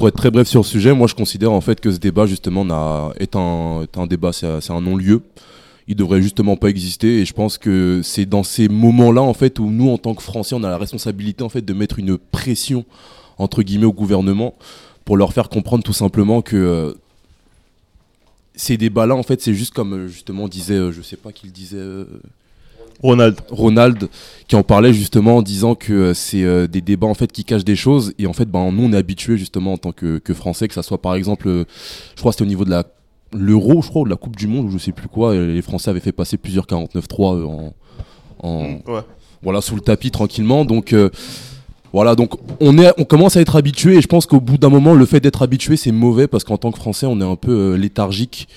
Pour 0.00 0.08
être 0.08 0.16
très 0.16 0.30
bref 0.30 0.48
sur 0.48 0.60
le 0.60 0.64
sujet, 0.64 0.94
moi 0.94 1.06
je 1.08 1.14
considère 1.14 1.52
en 1.52 1.60
fait 1.60 1.78
que 1.78 1.92
ce 1.92 1.98
débat 1.98 2.24
justement 2.24 2.62
est 3.20 3.36
un, 3.36 4.06
débat, 4.08 4.32
c'est 4.32 4.70
un 4.70 4.80
non-lieu. 4.80 5.20
Il 5.88 5.94
devrait 5.94 6.22
justement 6.22 6.56
pas 6.56 6.70
exister 6.70 7.20
et 7.20 7.26
je 7.26 7.34
pense 7.34 7.58
que 7.58 8.00
c'est 8.02 8.24
dans 8.24 8.42
ces 8.42 8.70
moments-là 8.70 9.20
en 9.20 9.34
fait 9.34 9.58
où 9.58 9.68
nous 9.68 9.90
en 9.90 9.98
tant 9.98 10.14
que 10.14 10.22
Français 10.22 10.54
on 10.54 10.64
a 10.64 10.70
la 10.70 10.78
responsabilité 10.78 11.44
en 11.44 11.50
fait 11.50 11.60
de 11.60 11.74
mettre 11.74 11.98
une 11.98 12.16
pression 12.16 12.86
entre 13.36 13.62
guillemets 13.62 13.84
au 13.84 13.92
gouvernement 13.92 14.54
pour 15.04 15.18
leur 15.18 15.34
faire 15.34 15.50
comprendre 15.50 15.84
tout 15.84 15.92
simplement 15.92 16.40
que 16.40 16.56
euh, 16.56 16.94
ces 18.54 18.78
débats-là 18.78 19.14
en 19.14 19.22
fait 19.22 19.42
c'est 19.42 19.52
juste 19.52 19.74
comme 19.74 19.92
euh, 19.92 20.08
justement 20.08 20.48
disait 20.48 20.76
euh, 20.76 20.92
je 20.92 21.02
sais 21.02 21.16
pas 21.16 21.30
qui 21.30 21.44
le 21.44 21.52
disait 21.52 21.76
euh, 21.76 22.06
Ronald. 23.02 23.36
Ronald 23.50 24.08
qui 24.48 24.56
en 24.56 24.62
parlait 24.62 24.92
justement 24.92 25.36
en 25.38 25.42
disant 25.42 25.74
que 25.74 25.92
euh, 25.92 26.14
c'est 26.14 26.42
euh, 26.42 26.66
des 26.66 26.80
débats 26.80 27.06
en 27.06 27.14
fait 27.14 27.30
qui 27.32 27.44
cachent 27.44 27.64
des 27.64 27.76
choses 27.76 28.12
et 28.18 28.26
en 28.26 28.32
fait 28.32 28.46
ben 28.46 28.70
nous 28.72 28.84
on 28.84 28.92
est 28.92 28.96
habitués 28.96 29.36
justement 29.38 29.72
en 29.74 29.78
tant 29.78 29.92
que, 29.92 30.18
que 30.18 30.34
français 30.34 30.68
que 30.68 30.74
ça 30.74 30.82
soit 30.82 31.00
par 31.00 31.14
exemple 31.14 31.48
euh, 31.48 31.64
je 32.14 32.20
crois 32.20 32.32
que 32.32 32.36
c'était 32.36 32.44
au 32.44 32.48
niveau 32.48 32.64
de 32.64 32.70
la 32.70 32.84
l'euro 33.32 33.80
je 33.80 33.88
crois 33.88 34.02
ou 34.02 34.04
de 34.04 34.10
la 34.10 34.16
coupe 34.16 34.36
du 34.36 34.46
monde 34.48 34.66
ou 34.66 34.70
je 34.70 34.78
sais 34.78 34.92
plus 34.92 35.08
quoi 35.08 35.34
et 35.34 35.46
les 35.46 35.62
français 35.62 35.90
avaient 35.90 36.00
fait 36.00 36.12
passer 36.12 36.36
plusieurs 36.36 36.66
49-3 36.66 37.36
euh, 37.38 37.44
en, 37.46 37.72
en 38.42 38.62
Mm, 38.62 38.90
ouais. 38.90 39.00
voilà 39.42 39.60
sous 39.60 39.74
le 39.76 39.80
tapis 39.82 40.10
tranquillement 40.10 40.64
donc 40.64 40.92
euh, 40.92 41.10
voilà 41.92 42.14
donc 42.14 42.32
on 42.60 42.76
est 42.78 42.92
on 42.98 43.04
commence 43.04 43.36
à 43.36 43.40
être 43.40 43.56
habitué 43.56 43.96
et 43.96 44.00
je 44.00 44.06
pense 44.08 44.26
qu'au 44.26 44.40
bout 44.40 44.58
d'un 44.58 44.68
moment 44.68 44.94
le 44.94 45.06
fait 45.06 45.20
d'être 45.20 45.42
habitué 45.42 45.76
c'est 45.76 45.92
mauvais 45.92 46.26
parce 46.26 46.44
qu'en 46.44 46.56
tant 46.56 46.70
que 46.72 46.78
français 46.78 47.06
on 47.06 47.20
est 47.20 47.24
un 47.24 47.36
peu 47.36 47.52
euh, 47.52 47.76
léthargique 47.76 48.48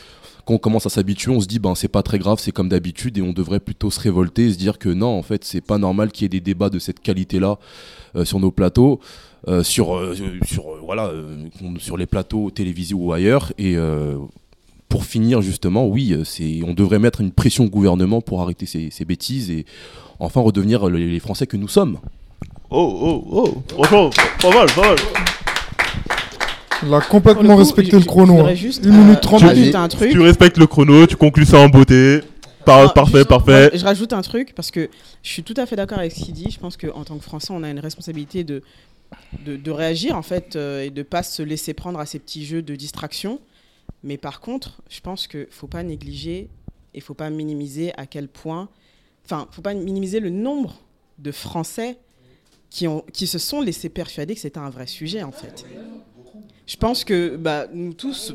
quand 0.45 0.56
on 0.56 0.58
commence 0.58 0.86
à 0.86 0.89
s'habituer, 0.89 1.32
on 1.32 1.39
se 1.39 1.47
dit 1.47 1.60
ben 1.60 1.75
c'est 1.75 1.88
pas 1.88 2.03
très 2.03 2.19
grave, 2.19 2.39
c'est 2.39 2.51
comme 2.51 2.69
d'habitude 2.69 3.17
et 3.17 3.21
on 3.21 3.34
devrait 3.34 3.60
plutôt 3.60 3.89
se 3.89 3.99
révolter 3.99 4.51
se 4.51 4.58
dire 4.58 4.77
que 4.77 4.89
non, 4.89 5.17
en 5.17 5.23
fait, 5.23 5.43
c'est 5.43 5.62
pas 5.62 5.77
normal 5.77 6.12
qu'il 6.12 6.23
y 6.23 6.25
ait 6.25 6.29
des 6.29 6.41
débats 6.41 6.69
de 6.69 6.79
cette 6.79 6.99
qualité-là 6.99 7.60
euh, 8.15 8.25
sur 8.25 8.39
nos 8.39 8.51
plateaux, 8.51 8.99
euh, 9.47 9.63
sur 9.63 9.95
euh, 9.95 10.15
sur 10.45 10.65
voilà, 10.84 11.12
sur 11.77 11.97
les 11.97 12.06
plateaux 12.06 12.51
télévisés 12.51 12.93
ou 12.93 13.13
ailleurs 13.13 13.53
et 13.58 13.75
pour 14.89 15.06
finir 15.06 15.41
justement, 15.41 15.88
oui, 15.88 16.15
c'est 16.23 16.62
on 16.65 16.73
devrait 16.73 16.99
mettre 16.99 17.21
une 17.21 17.32
pression 17.32 17.65
au 17.65 17.69
gouvernement 17.69 18.21
pour 18.21 18.41
arrêter 18.41 18.65
ces, 18.65 19.06
bêtises 19.06 19.49
et 19.49 19.65
enfin 20.19 20.41
redevenir 20.41 20.88
les, 20.88 21.08
les 21.08 21.19
Français 21.19 21.47
que 21.47 21.58
nous 21.58 21.67
sommes. 21.67 21.97
Oh, 22.69 22.99
oh, 23.01 23.27
oh, 23.32 23.63
franchement, 23.69 24.10
pas 24.41 24.49
mal, 24.49 24.67
pas 24.75 24.82
mal. 24.82 24.97
Il 26.85 26.93
a 26.93 27.01
complètement 27.01 27.55
respecté 27.55 27.91
je- 27.91 27.97
le 27.97 28.03
chrono. 28.03 28.45
hein. 28.45 28.53
juste, 28.55 28.85
1 28.85 28.89
euh, 28.89 28.91
minute 29.03 29.21
30 29.21 29.41
rajouter 29.41 29.75
un 29.75 29.87
truc. 29.87 30.11
Tu 30.11 30.19
respectes 30.21 30.57
le 30.57 30.67
chrono, 30.67 31.05
tu 31.07 31.15
conclus 31.15 31.45
ça 31.45 31.59
en 31.59 31.69
beauté. 31.69 32.21
Par- 32.65 32.85
Non, 32.85 32.89
parfait, 32.93 33.25
parfait. 33.25 33.71
je 33.73 33.83
rajoute 33.83 34.13
un 34.13 34.21
truc 34.21 34.53
parce 34.55 34.71
que 34.71 34.89
je 35.21 35.29
suis 35.29 35.43
tout 35.43 35.53
à 35.57 35.65
fait 35.65 35.75
d'accord 35.75 35.99
avec 35.99 36.13
ce 36.13 36.23
qu'il 36.23 36.33
dit. 36.33 36.49
Je 36.49 36.59
pense 36.59 36.77
qu'en 36.77 37.03
tant 37.03 37.17
que 37.17 37.23
Français, 37.23 37.49
on 37.51 37.61
a 37.61 37.69
une 37.69 37.79
responsabilité 37.79 38.45
de, 38.45 38.61
de, 39.45 39.57
de 39.57 39.71
réagir 39.71 40.15
en 40.15 40.21
fait 40.21 40.55
euh, 40.55 40.81
et 40.83 40.89
de 40.89 41.03
pas 41.03 41.23
se 41.23 41.43
laisser 41.43 41.73
prendre 41.73 41.99
à 41.99 42.05
ces 42.05 42.19
petits 42.19 42.45
jeux 42.45 42.61
de 42.61 42.75
distraction. 42.75 43.39
Mais 44.01 44.15
par 44.17 44.39
contre, 44.39 44.81
je 44.89 45.01
pense 45.01 45.27
qu'il 45.27 45.47
faut 45.51 45.67
pas 45.67 45.83
négliger 45.83 46.47
et 46.93 47.01
faut 47.01 47.13
pas 47.13 47.29
minimiser 47.29 47.91
à 47.97 48.05
quel 48.05 48.29
point, 48.29 48.69
enfin, 49.25 49.45
faut 49.51 49.61
pas 49.61 49.73
minimiser 49.73 50.21
le 50.21 50.29
nombre 50.29 50.75
de 51.19 51.31
Français 51.33 51.97
qui 52.69 52.87
ont 52.87 53.03
qui 53.11 53.27
se 53.27 53.39
sont 53.39 53.59
laissés 53.61 53.89
persuader 53.89 54.35
que 54.35 54.39
c'était 54.41 54.57
un 54.59 54.69
vrai 54.69 54.87
sujet 54.87 55.21
en 55.21 55.31
fait. 55.33 55.65
Je 56.65 56.78
pense 56.78 57.04
que 57.04 57.36
bah, 57.36 57.67
nous 57.73 57.93
tous, 57.93 58.34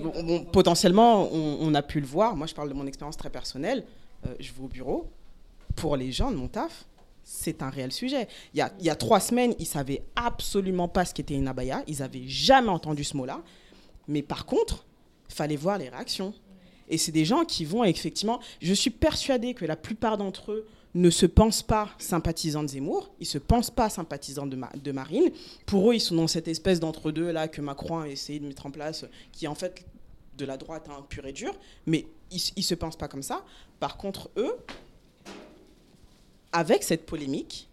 potentiellement, 0.52 1.28
on, 1.32 1.74
a 1.74 1.82
pu 1.82 2.00
le 2.00 2.06
voir. 2.06 2.36
Moi, 2.36 2.46
je 2.46 2.54
parle 2.54 2.68
de 2.68 2.74
mon 2.74 2.86
expérience 2.86 3.16
très 3.16 3.30
personnelle. 3.30 3.84
Euh, 4.26 4.34
je 4.38 4.52
vais 4.52 4.62
au 4.62 4.68
bureau. 4.68 5.08
Pour 5.76 5.96
les 5.96 6.12
gens 6.12 6.30
de 6.30 6.36
mon 6.36 6.48
taf, 6.48 6.86
c'est 7.24 7.62
un 7.62 7.70
réel 7.70 7.92
sujet. 7.92 8.28
Il 8.54 8.58
y 8.80 8.90
a, 8.90 8.96
trois 8.96 9.20
semaines, 9.20 9.54
ils 9.58 9.66
savaient 9.66 10.02
absolument 10.16 10.88
pas 10.88 11.04
ce 11.04 11.14
qu'était 11.14 11.34
une 11.34 11.48
abaya. 11.48 11.82
Ils 11.86 12.02
avaient 12.02 12.26
jamais 12.26 12.68
entendu 12.68 13.04
ce 13.04 13.16
mot-là. 13.16 13.42
Mais 14.08 14.22
par 14.22 14.44
contre, 14.44 14.84
fallait 15.28 15.56
voir 15.56 15.78
les 15.78 15.88
réactions. 15.88 16.34
Et 16.88 16.98
c'est 16.98 17.12
des 17.12 17.24
gens 17.24 17.44
qui 17.44 17.64
vont 17.64 17.84
effectivement. 17.84 18.40
Je 18.60 18.74
suis 18.74 18.90
persuadée 18.90 19.54
que 19.54 19.64
la 19.64 19.76
plupart 19.76 20.18
d'entre 20.18 20.52
eux 20.52 20.66
ne 21.00 21.10
se 21.10 21.26
pensent 21.26 21.62
pas 21.62 21.90
sympathisants 21.98 22.62
de 22.62 22.68
Zemmour, 22.68 23.10
ils 23.20 23.26
se 23.26 23.38
pensent 23.38 23.70
pas 23.70 23.88
sympathisants 23.88 24.46
de, 24.46 24.56
Ma- 24.56 24.72
de 24.82 24.92
Marine. 24.92 25.30
Pour 25.64 25.90
eux, 25.90 25.94
ils 25.94 26.00
sont 26.00 26.16
dans 26.16 26.26
cette 26.26 26.48
espèce 26.48 26.80
d'entre-deux 26.80 27.30
là 27.30 27.46
que 27.46 27.60
Macron 27.60 28.00
a 28.00 28.08
essayé 28.08 28.40
de 28.40 28.46
mettre 28.46 28.66
en 28.66 28.70
place, 28.70 29.04
qui 29.32 29.44
est 29.44 29.48
en 29.48 29.54
fait 29.54 29.84
de 30.36 30.44
la 30.44 30.56
droite 30.56 30.88
pure 31.08 31.26
et 31.26 31.32
dure, 31.32 31.54
mais 31.86 32.06
ils, 32.30 32.40
ils 32.56 32.62
se 32.62 32.74
pensent 32.74 32.96
pas 32.96 33.08
comme 33.08 33.22
ça. 33.22 33.44
Par 33.78 33.96
contre, 33.96 34.30
eux, 34.36 34.56
avec 36.52 36.82
cette 36.82 37.06
polémique, 37.06 37.67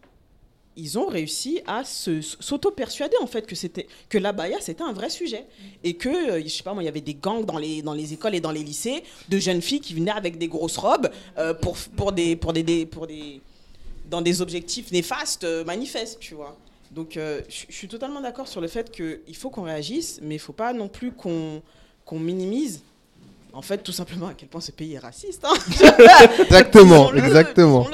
ils 0.78 1.00
ont 1.00 1.08
réussi 1.08 1.62
à 1.68 1.84
s'auto-persuader 1.86 3.16
en 3.22 3.28
fait 3.28 3.46
que 3.48 3.56
c'était 3.56 3.88
que 4.10 4.18
l'abaya 4.18 4.58
c'était 4.60 4.84
un 4.84 4.92
vrai 4.94 5.10
sujet 5.10 5.46
et 5.84 5.94
que 5.96 6.10
euh, 6.10 6.42
je 6.44 6.50
sais 6.50 6.64
pas 6.64 6.74
moi 6.74 6.84
il 6.84 6.86
y 6.86 6.90
avait 6.90 7.02
des 7.02 7.14
gangs 7.16 7.46
dans 7.46 7.58
les 7.58 7.82
dans 7.82 7.94
les 7.94 8.12
écoles 8.14 8.36
et 8.36 8.42
dans 8.42 8.52
les 8.52 8.64
lycées 8.64 9.04
de 9.30 9.38
jeunes 9.40 9.62
filles 9.62 9.80
qui 9.80 9.94
venaient 9.94 10.12
avec 10.12 10.38
des 10.38 10.48
grosses 10.48 10.78
robes 10.78 11.10
euh, 11.38 11.54
pour 11.54 11.78
pour 11.96 12.12
des 12.12 12.36
pour 12.36 12.52
des, 12.54 12.64
des- 12.64 12.86
pour 12.86 13.08
des 13.08 13.42
dans 14.10 14.22
des 14.22 14.42
objectifs 14.42 14.92
néfastes 14.92 15.46
euh, 15.46 15.64
manifestes 15.64 16.20
tu 16.20 16.36
vois 16.36 16.58
donc 16.92 17.18
euh, 17.18 17.42
je 17.50 17.74
suis 17.74 17.88
totalement 17.88 18.22
d'accord 18.22 18.48
sur 18.48 18.62
le 18.62 18.68
fait 18.68 18.92
qu'il 18.92 19.36
faut 19.36 19.50
qu'on 19.50 19.64
réagisse 19.64 20.20
mais 20.22 20.36
il 20.36 20.40
faut 20.40 20.54
pas 20.54 20.74
non 20.74 20.88
plus 20.90 21.12
qu'on 21.12 21.62
qu'on 22.06 22.20
minimise 22.20 22.82
en 23.54 23.62
fait 23.62 23.78
tout 23.80 23.92
simplement 23.94 24.28
à 24.28 24.34
quel 24.34 24.50
point 24.50 24.62
ce 24.62 24.72
pays 24.72 24.94
est 24.94 25.00
raciste 25.00 25.46
hein. 25.46 25.54
Exactement, 26.44 27.14
exactement. 27.14 27.88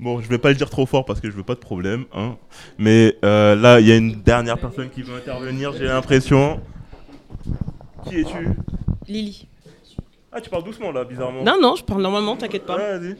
Bon, 0.00 0.20
je 0.20 0.28
vais 0.28 0.38
pas 0.38 0.50
le 0.50 0.54
dire 0.54 0.70
trop 0.70 0.86
fort 0.86 1.04
parce 1.04 1.20
que 1.20 1.28
je 1.30 1.34
veux 1.34 1.42
pas 1.42 1.54
de 1.54 1.60
problème, 1.60 2.04
hein. 2.14 2.36
Mais 2.78 3.16
euh, 3.24 3.56
là, 3.56 3.80
il 3.80 3.86
y 3.88 3.92
a 3.92 3.96
une 3.96 4.22
dernière 4.22 4.56
personne 4.58 4.90
qui 4.90 5.02
veut 5.02 5.16
intervenir, 5.16 5.72
j'ai 5.72 5.86
l'impression. 5.86 6.60
Qui 8.08 8.20
es-tu? 8.20 8.48
Lily. 9.08 9.46
Ah, 10.30 10.40
tu 10.40 10.50
parles 10.50 10.62
doucement 10.62 10.92
là, 10.92 11.04
bizarrement. 11.04 11.42
Non, 11.42 11.56
non, 11.60 11.74
je 11.74 11.82
parle 11.82 12.02
normalement, 12.02 12.36
t'inquiète 12.36 12.64
pas. 12.64 12.76
Ouais, 12.76 12.98
vas-y. 12.98 13.16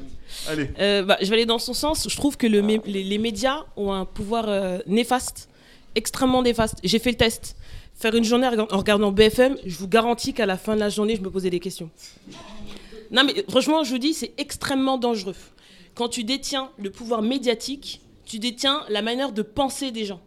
Allez. 0.48 0.70
Euh, 0.78 1.02
bah, 1.02 1.16
je 1.20 1.26
vais 1.26 1.36
aller 1.36 1.46
dans 1.46 1.58
son 1.58 1.72
sens. 1.74 2.06
Je 2.08 2.16
trouve 2.16 2.36
que 2.36 2.46
le 2.46 2.62
mé- 2.62 2.82
les, 2.84 3.02
les 3.02 3.18
médias 3.18 3.64
ont 3.76 3.92
un 3.92 4.04
pouvoir 4.04 4.44
euh, 4.48 4.78
néfaste, 4.86 5.48
extrêmement 5.96 6.42
néfaste. 6.42 6.76
J'ai 6.84 6.98
fait 6.98 7.10
le 7.10 7.16
test. 7.16 7.56
Faire 7.94 8.14
une 8.14 8.22
journée 8.24 8.46
en 8.70 8.78
regardant 8.78 9.10
BFM, 9.10 9.56
je 9.66 9.76
vous 9.78 9.88
garantis 9.88 10.32
qu'à 10.32 10.46
la 10.46 10.56
fin 10.56 10.76
de 10.76 10.80
la 10.80 10.88
journée, 10.90 11.16
je 11.16 11.22
me 11.22 11.30
posais 11.30 11.50
des 11.50 11.58
questions. 11.58 11.90
Non, 13.10 13.24
mais 13.24 13.34
franchement, 13.48 13.82
je 13.82 13.90
vous 13.90 13.98
dis, 13.98 14.14
c'est 14.14 14.32
extrêmement 14.38 14.98
dangereux. 14.98 15.34
Quand 15.98 16.08
tu 16.08 16.22
détiens 16.22 16.70
le 16.78 16.92
pouvoir 16.92 17.22
médiatique, 17.22 18.00
tu 18.24 18.38
détiens 18.38 18.84
la 18.88 19.02
manière 19.02 19.32
de 19.32 19.42
penser 19.42 19.90
des 19.90 20.04
gens. 20.04 20.20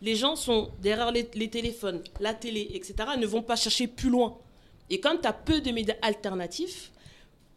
Les 0.00 0.16
gens 0.16 0.34
sont 0.34 0.70
derrière 0.80 1.12
les, 1.12 1.50
téléphones, 1.50 2.02
la 2.20 2.32
télé, 2.32 2.70
etc., 2.72 2.94
ne 3.18 3.26
vont 3.26 3.42
pas 3.42 3.54
chercher 3.54 3.86
plus 3.86 4.08
loin. 4.08 4.38
Et 4.88 4.98
quand 4.98 5.18
tu 5.20 5.28
as 5.28 5.34
peu 5.34 5.60
de 5.60 5.72
médias 5.72 5.96
alternatifs, 6.00 6.90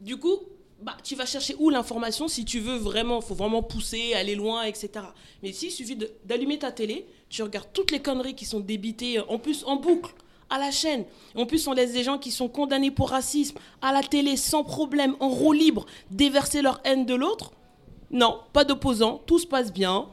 du 0.01 0.17
coup, 0.17 0.39
bah, 0.81 0.97
tu 1.05 1.15
vas 1.15 1.25
chercher 1.25 1.55
où 1.57 1.69
l'information 1.69 2.27
si 2.27 2.43
tu 2.43 2.59
veux 2.59 2.75
vraiment, 2.75 3.21
faut 3.21 3.33
vraiment 3.33 3.63
pousser, 3.63 4.13
aller 4.13 4.35
loin, 4.35 4.63
etc. 4.63 5.05
Mais 5.41 5.53
s'il 5.53 5.71
suffit 5.71 5.97
d'allumer 6.25 6.59
ta 6.59 6.73
télé, 6.73 7.05
tu 7.29 7.43
regardes 7.43 7.69
toutes 7.71 7.91
les 7.91 8.01
conneries 8.01 8.35
qui 8.35 8.43
sont 8.43 8.59
débitées, 8.59 9.21
en 9.21 9.39
plus 9.39 9.63
en 9.63 9.77
boucle, 9.77 10.13
à 10.53 10.59
la 10.59 10.69
chaîne. 10.69 11.03
En 11.35 11.47
plus, 11.47 11.67
on 11.67 11.73
laisse 11.73 11.93
des 11.93 12.03
gens 12.03 12.19
qui 12.19 12.29
sont 12.29 12.47
condamnés 12.47 12.91
pour 12.91 13.09
racisme 13.09 13.57
à 13.81 13.91
la 13.91 14.03
télé 14.03 14.37
sans 14.37 14.63
problème, 14.63 15.15
en 15.19 15.29
roue 15.29 15.51
libre, 15.51 15.87
déverser 16.11 16.61
leur 16.61 16.79
haine 16.83 17.07
de 17.07 17.15
l'autre. 17.15 17.51
Non, 18.11 18.39
pas 18.53 18.63
d'opposants, 18.63 19.19
tout 19.25 19.39
se 19.39 19.47
passe 19.47 19.73
bien. 19.73 20.05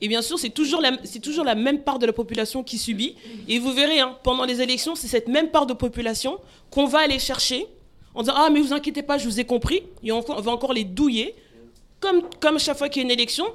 Et 0.00 0.08
bien 0.08 0.22
sûr, 0.22 0.40
c'est 0.40 0.50
toujours, 0.50 0.80
la, 0.80 0.96
toujours 1.22 1.44
la 1.44 1.54
même 1.54 1.82
part 1.82 2.00
de 2.00 2.06
la 2.06 2.12
population 2.12 2.64
qui 2.64 2.78
subit. 2.78 3.14
Et 3.48 3.60
vous 3.60 3.72
verrez, 3.72 4.00
hein, 4.00 4.18
pendant 4.24 4.44
les 4.44 4.60
élections, 4.60 4.96
c'est 4.96 5.06
cette 5.06 5.28
même 5.28 5.50
part 5.50 5.66
de 5.66 5.72
population 5.72 6.40
qu'on 6.70 6.86
va 6.86 6.98
aller 6.98 7.20
chercher 7.20 7.66
en 8.14 8.22
disant 8.22 8.34
Ah, 8.36 8.50
mais 8.50 8.60
vous 8.60 8.72
inquiétez 8.72 9.02
pas, 9.02 9.18
je 9.18 9.24
vous 9.24 9.38
ai 9.38 9.44
compris. 9.44 9.84
Et 10.02 10.10
on, 10.10 10.24
on 10.28 10.40
va 10.40 10.50
encore 10.50 10.72
les 10.72 10.84
douiller, 10.84 11.36
comme, 12.00 12.22
comme 12.40 12.58
chaque 12.58 12.76
fois 12.76 12.88
qu'il 12.88 13.02
y 13.02 13.04
a 13.04 13.06
une 13.06 13.12
élection. 13.12 13.46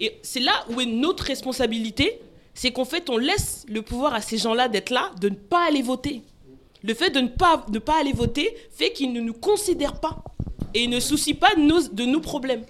Et 0.00 0.18
c'est 0.22 0.40
là 0.40 0.52
où 0.70 0.80
est 0.82 0.86
notre 0.86 1.24
responsabilité 1.24 2.20
c'est 2.60 2.72
qu'en 2.72 2.84
fait, 2.84 3.08
on 3.08 3.16
laisse 3.16 3.64
le 3.70 3.80
pouvoir 3.80 4.12
à 4.12 4.20
ces 4.20 4.36
gens-là 4.36 4.68
d'être 4.68 4.90
là, 4.90 5.12
de 5.18 5.30
ne 5.30 5.34
pas 5.34 5.66
aller 5.66 5.80
voter. 5.80 6.20
Le 6.82 6.92
fait 6.92 7.08
de 7.08 7.20
ne 7.20 7.28
pas, 7.28 7.64
de 7.70 7.78
pas 7.78 7.98
aller 7.98 8.12
voter 8.12 8.54
fait 8.70 8.92
qu'ils 8.92 9.14
ne 9.14 9.22
nous 9.22 9.32
considèrent 9.32 9.98
pas. 9.98 10.22
Et 10.74 10.82
ils 10.82 10.90
ne 10.90 11.00
soucient 11.00 11.36
pas 11.36 11.54
de 11.54 11.62
nos, 11.62 11.88
de 11.88 12.04
nos 12.04 12.20
problèmes. 12.20 12.64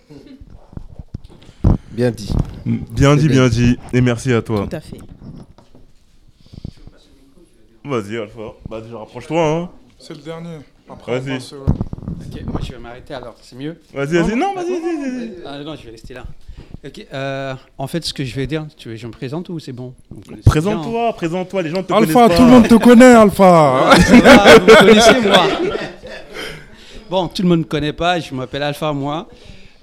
Bien 1.90 2.12
dit. 2.12 2.30
Bien 2.64 3.16
dit, 3.16 3.26
bien 3.26 3.48
dit. 3.48 3.78
Et 3.92 4.00
merci 4.00 4.32
à 4.32 4.42
toi. 4.42 4.68
Tout 4.70 4.76
à 4.76 4.80
fait. 4.80 5.00
Vas-y, 7.82 8.16
Alpha. 8.16 8.54
Bah, 8.68 8.80
déjà, 8.80 8.96
rapproche-toi, 8.96 9.44
hein. 9.44 9.70
C'est 9.98 10.14
le 10.14 10.20
dernier. 10.22 10.58
Après, 10.88 11.18
Vas-y. 11.18 11.32
euh, 11.52 11.64
Ok, 12.32 12.42
moi 12.44 12.60
je 12.62 12.72
vais 12.72 12.78
m'arrêter 12.78 13.14
alors, 13.14 13.34
c'est 13.42 13.56
mieux 13.56 13.80
Vas-y, 13.92 14.18
vas-y. 14.18 14.36
Non, 14.36 14.54
vas-y, 14.54 14.70
vas-y, 14.70 15.10
vas-y. 15.10 15.32
Ah 15.46 15.58
non, 15.64 15.74
je 15.74 15.84
vais 15.84 15.90
rester 15.90 16.14
là. 16.14 16.24
Ok, 16.84 17.06
euh, 17.12 17.54
en 17.76 17.86
fait, 17.86 18.02
ce 18.04 18.14
que 18.14 18.24
je 18.24 18.34
vais 18.34 18.46
dire, 18.46 18.66
tu 18.76 18.88
veux 18.88 18.94
que 18.94 19.00
je 19.00 19.06
me 19.06 19.12
présente 19.12 19.50
ou 19.50 19.58
c'est 19.58 19.72
bon? 19.72 19.92
Connaissez 20.08 20.32
bien, 20.32 20.42
Présente-toi, 20.46 21.12
présente-toi, 21.12 21.62
les 21.62 21.68
gens 21.70 21.82
te 21.82 21.92
Alpha, 21.92 22.12
connaissent 22.14 22.28
pas. 22.28 22.36
tout 22.36 22.42
le 22.44 22.50
monde 22.50 22.68
te 22.68 22.74
connaît, 22.76 23.12
Alpha. 23.12 23.90
Ça 23.98 24.16
va, 24.20 24.58
vous 24.58 24.66
me 24.66 24.76
connaissez, 24.78 25.20
moi. 25.20 25.46
Bon, 27.10 27.28
tout 27.28 27.42
le 27.42 27.48
monde 27.48 27.58
ne 27.58 27.64
me 27.64 27.68
connaît 27.68 27.92
pas, 27.92 28.18
je 28.18 28.34
m'appelle 28.34 28.62
Alpha, 28.62 28.92
moi. 28.94 29.28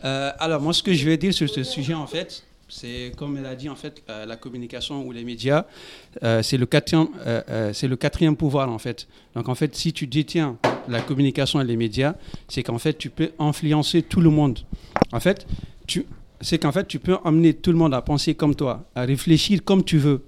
Euh, 0.06 0.32
alors, 0.40 0.60
moi, 0.62 0.74
ce 0.74 0.82
que 0.82 0.94
je 0.94 1.06
vais 1.06 1.18
dire 1.18 1.34
sur 1.34 1.48
ce 1.48 1.64
sujet, 1.64 1.94
en 1.94 2.08
fait, 2.08 2.44
c'est 2.68 3.12
comme 3.16 3.38
elle 3.38 3.46
a 3.46 3.54
dit, 3.56 3.70
en 3.70 3.76
fait, 3.76 4.02
euh, 4.10 4.26
la 4.26 4.36
communication 4.36 5.06
ou 5.06 5.12
les 5.12 5.24
médias, 5.24 5.66
euh, 6.24 6.42
c'est 6.42 6.58
le, 6.58 6.66
quatrième, 6.66 7.08
euh, 7.26 7.42
euh, 7.50 7.74
c'est 7.74 7.88
le 7.88 7.96
quatrième 7.96 8.36
pouvoir, 8.36 8.70
en 8.72 8.80
fait. 8.80 9.08
Donc, 9.36 9.50
en 9.50 9.56
fait, 9.56 9.76
si 9.76 9.94
tu 9.94 10.08
détiens 10.08 10.58
la 10.88 11.02
communication 11.02 11.62
et 11.62 11.64
les 11.64 11.78
médias, 11.78 12.16
c'est 12.48 12.64
qu'en 12.64 12.80
fait, 12.80 12.98
tu 12.98 13.10
peux 13.12 13.32
influencer 13.38 14.02
tout 14.02 14.20
le 14.22 14.30
monde. 14.32 14.60
En 15.12 15.20
fait, 15.20 15.46
tu, 15.86 16.06
c'est 16.42 16.58
qu'en 16.60 16.72
fait, 16.72 16.88
tu 16.88 17.00
peux 17.00 17.16
emmener 17.24 17.54
tout 17.54 17.72
le 17.72 17.78
monde 17.78 17.94
à 17.94 18.02
penser 18.02 18.36
comme 18.36 18.56
toi, 18.56 18.86
à 18.96 19.02
réfléchir 19.04 19.64
comme 19.64 19.84
tu 19.84 19.98
veux. 19.98 20.24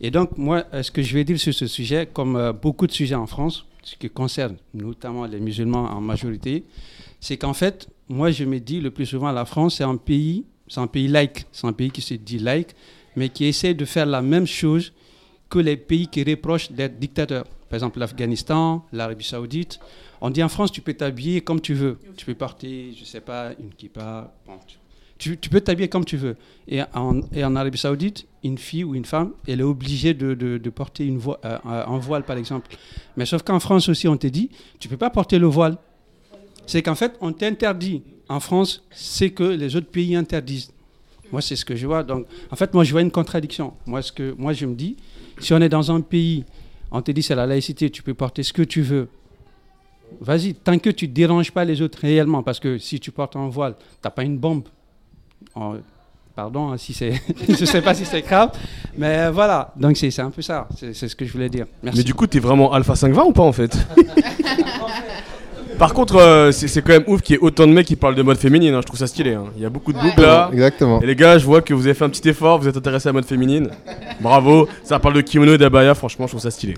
Et 0.00 0.10
donc, 0.10 0.36
moi, 0.36 0.64
euh, 0.74 0.82
ce 0.82 0.90
que 0.90 1.02
je 1.02 1.14
vais 1.14 1.24
dire 1.24 1.38
sur 1.38 1.54
ce 1.54 1.66
sujet, 1.66 2.08
comme 2.12 2.36
euh, 2.36 2.52
beaucoup 2.52 2.86
de 2.86 2.92
sujets 2.92 3.14
en 3.14 3.26
France, 3.26 3.66
ce 3.84 3.96
qui 3.96 4.10
concerne 4.10 4.56
notamment 4.74 5.24
les 5.26 5.38
musulmans 5.40 5.84
en 5.90 6.00
majorité, 6.00 6.64
c'est 7.20 7.36
qu'en 7.36 7.54
fait, 7.54 7.88
moi, 8.08 8.30
je 8.30 8.44
me 8.44 8.58
dis 8.58 8.80
le 8.80 8.90
plus 8.90 9.06
souvent, 9.06 9.30
la 9.30 9.44
France, 9.44 9.76
c'est 9.76 9.84
un 9.84 9.96
pays, 9.96 10.44
c'est 10.68 10.80
un 10.80 10.86
pays 10.88 11.06
laïque, 11.08 11.46
c'est 11.52 11.66
un 11.66 11.72
pays 11.72 11.90
qui 11.90 12.00
se 12.00 12.14
dit 12.14 12.38
laïque, 12.38 12.74
mais 13.14 13.28
qui 13.28 13.44
essaie 13.44 13.74
de 13.74 13.84
faire 13.84 14.06
la 14.06 14.22
même 14.22 14.46
chose 14.46 14.92
que 15.48 15.58
les 15.60 15.76
pays 15.76 16.08
qui 16.08 16.24
reprochent 16.24 16.72
d'être 16.72 16.98
dictateurs. 16.98 17.44
Par 17.68 17.76
exemple, 17.76 17.98
l'Afghanistan, 18.00 18.84
l'Arabie 18.92 19.24
Saoudite. 19.24 19.78
On 20.20 20.30
dit 20.30 20.42
en 20.42 20.48
France, 20.48 20.72
tu 20.72 20.80
peux 20.80 20.94
t'habiller 20.94 21.40
comme 21.42 21.60
tu 21.60 21.74
veux. 21.74 21.98
Tu 22.16 22.26
peux 22.26 22.34
porter, 22.34 22.92
je 22.98 23.04
sais 23.04 23.20
pas, 23.20 23.50
une 23.60 23.70
kippa. 23.70 24.32
Bon, 24.46 24.54
tu- 24.66 24.76
tu, 25.22 25.50
peux 25.50 25.60
t'habiller 25.60 25.88
comme 25.88 26.04
tu 26.04 26.16
veux. 26.16 26.36
Et 26.66 26.80
en, 26.94 27.56
Arabie 27.56 27.78
Saoudite, 27.78 28.26
une 28.42 28.58
fille 28.58 28.84
ou 28.84 28.94
une 28.94 29.04
femme, 29.04 29.32
elle 29.46 29.60
est 29.60 29.64
obligée 29.64 30.14
de, 30.14 30.70
porter 30.70 31.06
une 31.06 31.18
vo- 31.18 31.36
euh, 31.44 31.58
un 31.64 31.98
voile, 31.98 32.24
par 32.24 32.36
exemple. 32.36 32.76
Mais 33.16 33.26
sauf 33.26 33.42
qu'en 33.42 33.60
France 33.60 33.88
aussi, 33.88 34.08
on 34.08 34.16
te 34.16 34.26
dit, 34.26 34.50
tu 34.78 34.88
peux 34.88 34.96
pas 34.96 35.10
porter 35.10 35.38
le 35.38 35.46
voile. 35.46 35.76
C'est 36.66 36.82
qu'en 36.82 36.94
fait, 36.94 37.16
on 37.20 37.32
t'interdit. 37.32 38.02
En 38.28 38.40
France, 38.40 38.84
c'est 38.90 39.30
que 39.30 39.44
les 39.44 39.76
autres 39.76 39.90
pays 39.90 40.16
interdisent. 40.16 40.72
Moi, 41.30 41.40
c'est 41.40 41.56
ce 41.56 41.64
que 41.64 41.76
je 41.76 41.86
vois. 41.86 42.02
Donc, 42.02 42.26
en 42.50 42.56
fait, 42.56 42.74
moi, 42.74 42.84
je 42.84 42.92
vois 42.92 43.02
une 43.02 43.10
contradiction. 43.10 43.74
Moi, 43.86 44.02
ce 44.02 44.12
que, 44.12 44.34
moi, 44.36 44.52
je 44.52 44.66
me 44.66 44.74
dis, 44.74 44.96
si 45.38 45.52
on 45.54 45.60
est 45.60 45.68
dans 45.68 45.90
un 45.90 46.00
pays, 46.00 46.44
on 46.90 47.00
te 47.00 47.10
dit 47.10 47.22
c'est 47.22 47.34
la 47.34 47.46
laïcité, 47.46 47.90
tu 47.90 48.02
peux 48.02 48.14
porter 48.14 48.42
ce 48.42 48.52
que 48.52 48.62
tu 48.62 48.82
veux. 48.82 49.08
Vas-y, 50.20 50.54
tant 50.54 50.78
que 50.78 50.90
tu 50.90 51.08
ne 51.08 51.12
déranges 51.12 51.52
pas 51.52 51.64
les 51.64 51.80
autres 51.80 51.98
réellement, 52.00 52.42
parce 52.42 52.60
que 52.60 52.76
si 52.78 53.00
tu 53.00 53.10
portes 53.10 53.36
un 53.36 53.48
voile, 53.48 53.76
tu 53.78 53.84
n'as 54.04 54.10
pas 54.10 54.24
une 54.24 54.38
bombe. 54.38 54.64
En- 55.54 55.74
pardon 56.34 56.70
hein, 56.72 56.76
si 56.78 56.94
c'est, 56.94 57.12
je 57.48 57.60
ne 57.60 57.66
sais 57.66 57.82
pas 57.82 57.94
si 57.94 58.04
c'est 58.06 58.22
grave, 58.22 58.50
mais 58.96 59.30
voilà. 59.30 59.72
Donc 59.76 59.96
c'est, 59.96 60.18
un 60.20 60.30
peu 60.30 60.42
ça. 60.42 60.66
C'est, 60.76 60.94
ce 60.94 61.14
que 61.14 61.24
je 61.24 61.32
voulais 61.32 61.48
dire. 61.48 61.66
Merci. 61.82 61.98
Mais 61.98 62.04
du 62.04 62.14
coup, 62.14 62.26
t'es 62.26 62.38
vraiment 62.40 62.72
Alpha 62.72 62.94
520 62.96 63.24
ou 63.24 63.32
pas 63.32 63.42
en 63.42 63.52
fait? 63.52 63.76
Par 65.78 65.94
contre, 65.94 66.16
euh, 66.16 66.52
c'est 66.52 66.68
c'est 66.68 66.80
quand 66.82 66.92
même 66.92 67.04
ouf 67.08 67.22
qu'il 67.22 67.34
y 67.34 67.38
ait 67.38 67.42
autant 67.42 67.66
de 67.66 67.72
mecs 67.72 67.86
qui 67.86 67.96
parlent 67.96 68.14
de 68.14 68.22
mode 68.22 68.36
féminine. 68.38 68.72
hein, 68.74 68.80
Je 68.82 68.86
trouve 68.86 68.98
ça 68.98 69.06
stylé. 69.08 69.34
hein. 69.34 69.46
Il 69.56 69.62
y 69.62 69.66
a 69.66 69.70
beaucoup 69.70 69.92
de 69.92 69.98
boucles 69.98 70.20
là. 70.22 70.48
Exactement. 70.52 71.00
Et 71.00 71.06
les 71.06 71.16
gars, 71.16 71.38
je 71.38 71.44
vois 71.44 71.60
que 71.60 71.74
vous 71.74 71.86
avez 71.86 71.94
fait 71.94 72.04
un 72.04 72.08
petit 72.10 72.28
effort, 72.28 72.60
vous 72.60 72.68
êtes 72.68 72.76
intéressés 72.76 73.08
à 73.08 73.10
la 73.10 73.14
mode 73.14 73.24
féminine. 73.24 73.70
Bravo. 74.20 74.68
Ça 74.84 74.98
parle 75.00 75.14
de 75.14 75.22
kimono 75.22 75.54
et 75.54 75.58
d'abaya. 75.58 75.94
Franchement, 75.94 76.26
je 76.26 76.32
trouve 76.32 76.40
ça 76.42 76.50
stylé. 76.52 76.74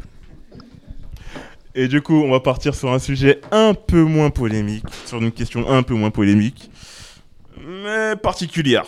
Et 1.74 1.88
du 1.88 2.00
coup, 2.00 2.14
on 2.14 2.30
va 2.30 2.40
partir 2.40 2.74
sur 2.74 2.92
un 2.92 2.98
sujet 3.00 3.40
un 3.50 3.74
peu 3.74 4.02
moins 4.02 4.30
polémique, 4.30 4.84
sur 5.06 5.20
une 5.20 5.32
question 5.32 5.68
un 5.68 5.82
peu 5.82 5.94
moins 5.94 6.10
polémique, 6.10 6.70
mais 7.60 8.16
particulière. 8.16 8.84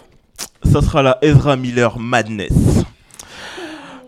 Ça 0.65 0.83
sera 0.83 1.03
la 1.03 1.19
Ezra 1.23 1.57
Miller 1.57 1.99
Madness. 1.99 2.53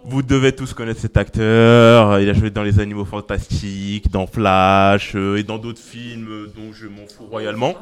Vous 0.04 0.22
devez 0.22 0.52
tous 0.52 0.72
connaître 0.72 1.00
cet 1.00 1.18
acteur. 1.18 2.18
Il 2.20 2.30
a 2.30 2.32
joué 2.32 2.50
dans 2.50 2.62
Les 2.62 2.80
Animaux 2.80 3.04
Fantastiques, 3.04 4.11
dans 4.11 4.26
Flash 4.26 5.12
euh, 5.14 5.36
et 5.36 5.42
dans 5.42 5.59
d'autres 5.59 5.82
films 5.82 6.48
dont 6.56 6.72
je 6.72 6.86
m'en 6.86 7.06
fous 7.06 7.26
royalement. 7.30 7.74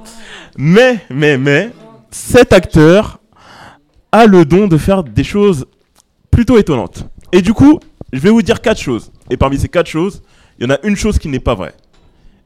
Mais, 0.57 1.05
mais, 1.09 1.39
mais, 1.39 1.71
cet 2.11 2.53
acteur 2.53 3.21
a 4.11 4.27
le 4.27 4.45
don 4.45 4.67
de 4.67 4.77
faire 4.77 5.05
des 5.05 5.23
choses 5.23 5.67
plutôt 6.31 6.59
étonnantes. 6.59 7.09
Et 7.31 7.43
du 7.43 7.55
coup, 7.55 7.79
je 8.13 8.19
vais 8.19 8.31
vous 8.31 8.43
dire 8.43 8.61
quatre 8.61 8.81
choses. 8.81 9.13
Et 9.31 9.37
parmi 9.37 9.57
ces 9.59 9.69
quatre 9.69 9.89
choses, 9.89 10.23
il 10.59 10.67
y 10.67 10.73
en 10.73 10.75
a 10.75 10.79
une 10.83 10.97
chose 10.97 11.19
qui 11.19 11.29
n'est 11.29 11.39
pas 11.39 11.55
vraie. 11.55 11.75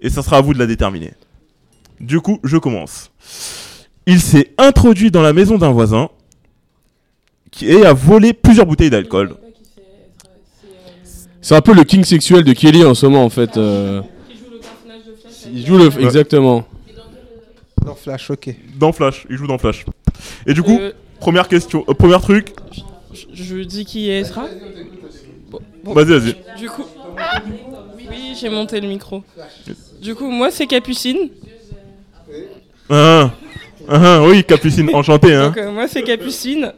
Et 0.00 0.10
ça 0.10 0.22
sera 0.22 0.38
à 0.38 0.40
vous 0.42 0.52
de 0.52 0.58
la 0.58 0.66
déterminer. 0.66 1.14
Du 2.00 2.20
coup, 2.20 2.38
je 2.44 2.58
commence. 2.58 3.10
Il 4.06 4.20
s'est 4.20 4.52
introduit 4.58 5.10
dans 5.10 5.22
la 5.22 5.32
maison 5.32 5.58
d'un 5.58 5.70
voisin 5.70 6.08
qui 7.50 7.66
et 7.68 7.84
a 7.84 7.92
volé 7.92 8.32
plusieurs 8.32 8.66
bouteilles 8.66 8.90
d'alcool. 8.90 9.34
C'est 11.42 11.54
un 11.56 11.60
peu 11.60 11.72
le 11.74 11.84
king 11.84 12.04
sexuel 12.04 12.44
de 12.44 12.52
Kelly 12.52 12.84
en 12.84 12.94
ce 12.94 13.06
moment 13.06 13.24
en 13.24 13.30
fait. 13.30 13.56
euh. 13.56 14.02
Il 15.52 15.66
joue 15.66 15.78
le. 15.78 15.86
Exactement. 16.00 16.64
Dans 17.84 17.94
Flash, 17.94 18.30
ok. 18.30 18.54
Dans 18.78 18.92
Flash, 18.92 19.26
il 19.30 19.36
joue 19.36 19.46
dans 19.46 19.58
Flash. 19.58 19.84
Et 20.46 20.52
du 20.52 20.62
coup, 20.62 20.78
Euh, 20.78 20.92
première 21.18 21.48
question, 21.48 21.84
euh, 21.88 21.94
premier 21.94 22.18
truc. 22.20 22.52
Je, 23.12 23.24
je 23.32 23.56
dis 23.64 23.84
qui 23.86 24.10
est 24.10 24.20
Ezra. 24.20 24.46
Vas-y, 25.84 26.04
vas-y. 26.18 26.36
Du 26.58 26.68
coup, 26.68 26.84
oui, 27.98 28.36
j'ai 28.38 28.50
monté 28.50 28.80
le 28.80 28.86
micro. 28.88 29.24
Du 30.02 30.14
coup, 30.14 30.30
moi, 30.30 30.50
c'est 30.50 30.66
Capucine. 30.66 31.30
Ah, 32.90 33.30
ah, 33.90 34.22
oui, 34.24 34.44
Capucine, 34.44 34.88
enchanté. 34.94 35.34
Hein. 35.34 35.48
Donc, 35.48 35.56
euh, 35.56 35.72
moi, 35.72 35.88
c'est 35.88 36.02
Capucine. 36.02 36.72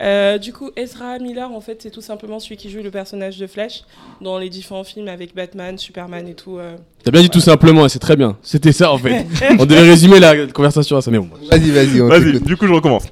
Euh, 0.00 0.38
du 0.38 0.52
coup, 0.52 0.70
Ezra 0.76 1.18
Miller, 1.18 1.50
en 1.50 1.60
fait, 1.60 1.80
c'est 1.82 1.90
tout 1.90 2.00
simplement 2.00 2.40
celui 2.40 2.56
qui 2.56 2.70
joue 2.70 2.82
le 2.82 2.90
personnage 2.90 3.38
de 3.38 3.46
Flash 3.46 3.82
dans 4.20 4.38
les 4.38 4.48
différents 4.48 4.84
films 4.84 5.08
avec 5.08 5.34
Batman, 5.34 5.76
Superman 5.78 6.26
et 6.26 6.34
tout. 6.34 6.58
euh. 6.58 6.76
T'as 7.02 7.10
bien 7.10 7.20
dit 7.20 7.30
tout 7.30 7.40
simplement, 7.40 7.84
et 7.84 7.88
c'est 7.88 7.98
très 7.98 8.16
bien. 8.16 8.36
C'était 8.42 8.72
ça 8.72 8.92
en 8.92 8.98
fait. 8.98 9.26
on 9.58 9.66
devait 9.66 9.82
résumer 9.82 10.20
la 10.20 10.46
conversation 10.46 10.96
à 10.96 11.02
ça, 11.02 11.10
mais 11.10 11.18
bon. 11.18 11.28
Vas-y, 11.50 11.70
vas-y, 11.70 11.98
Vas-y, 11.98 12.40
du 12.40 12.56
coup, 12.56 12.66
je 12.66 12.72
recommence. 12.72 13.04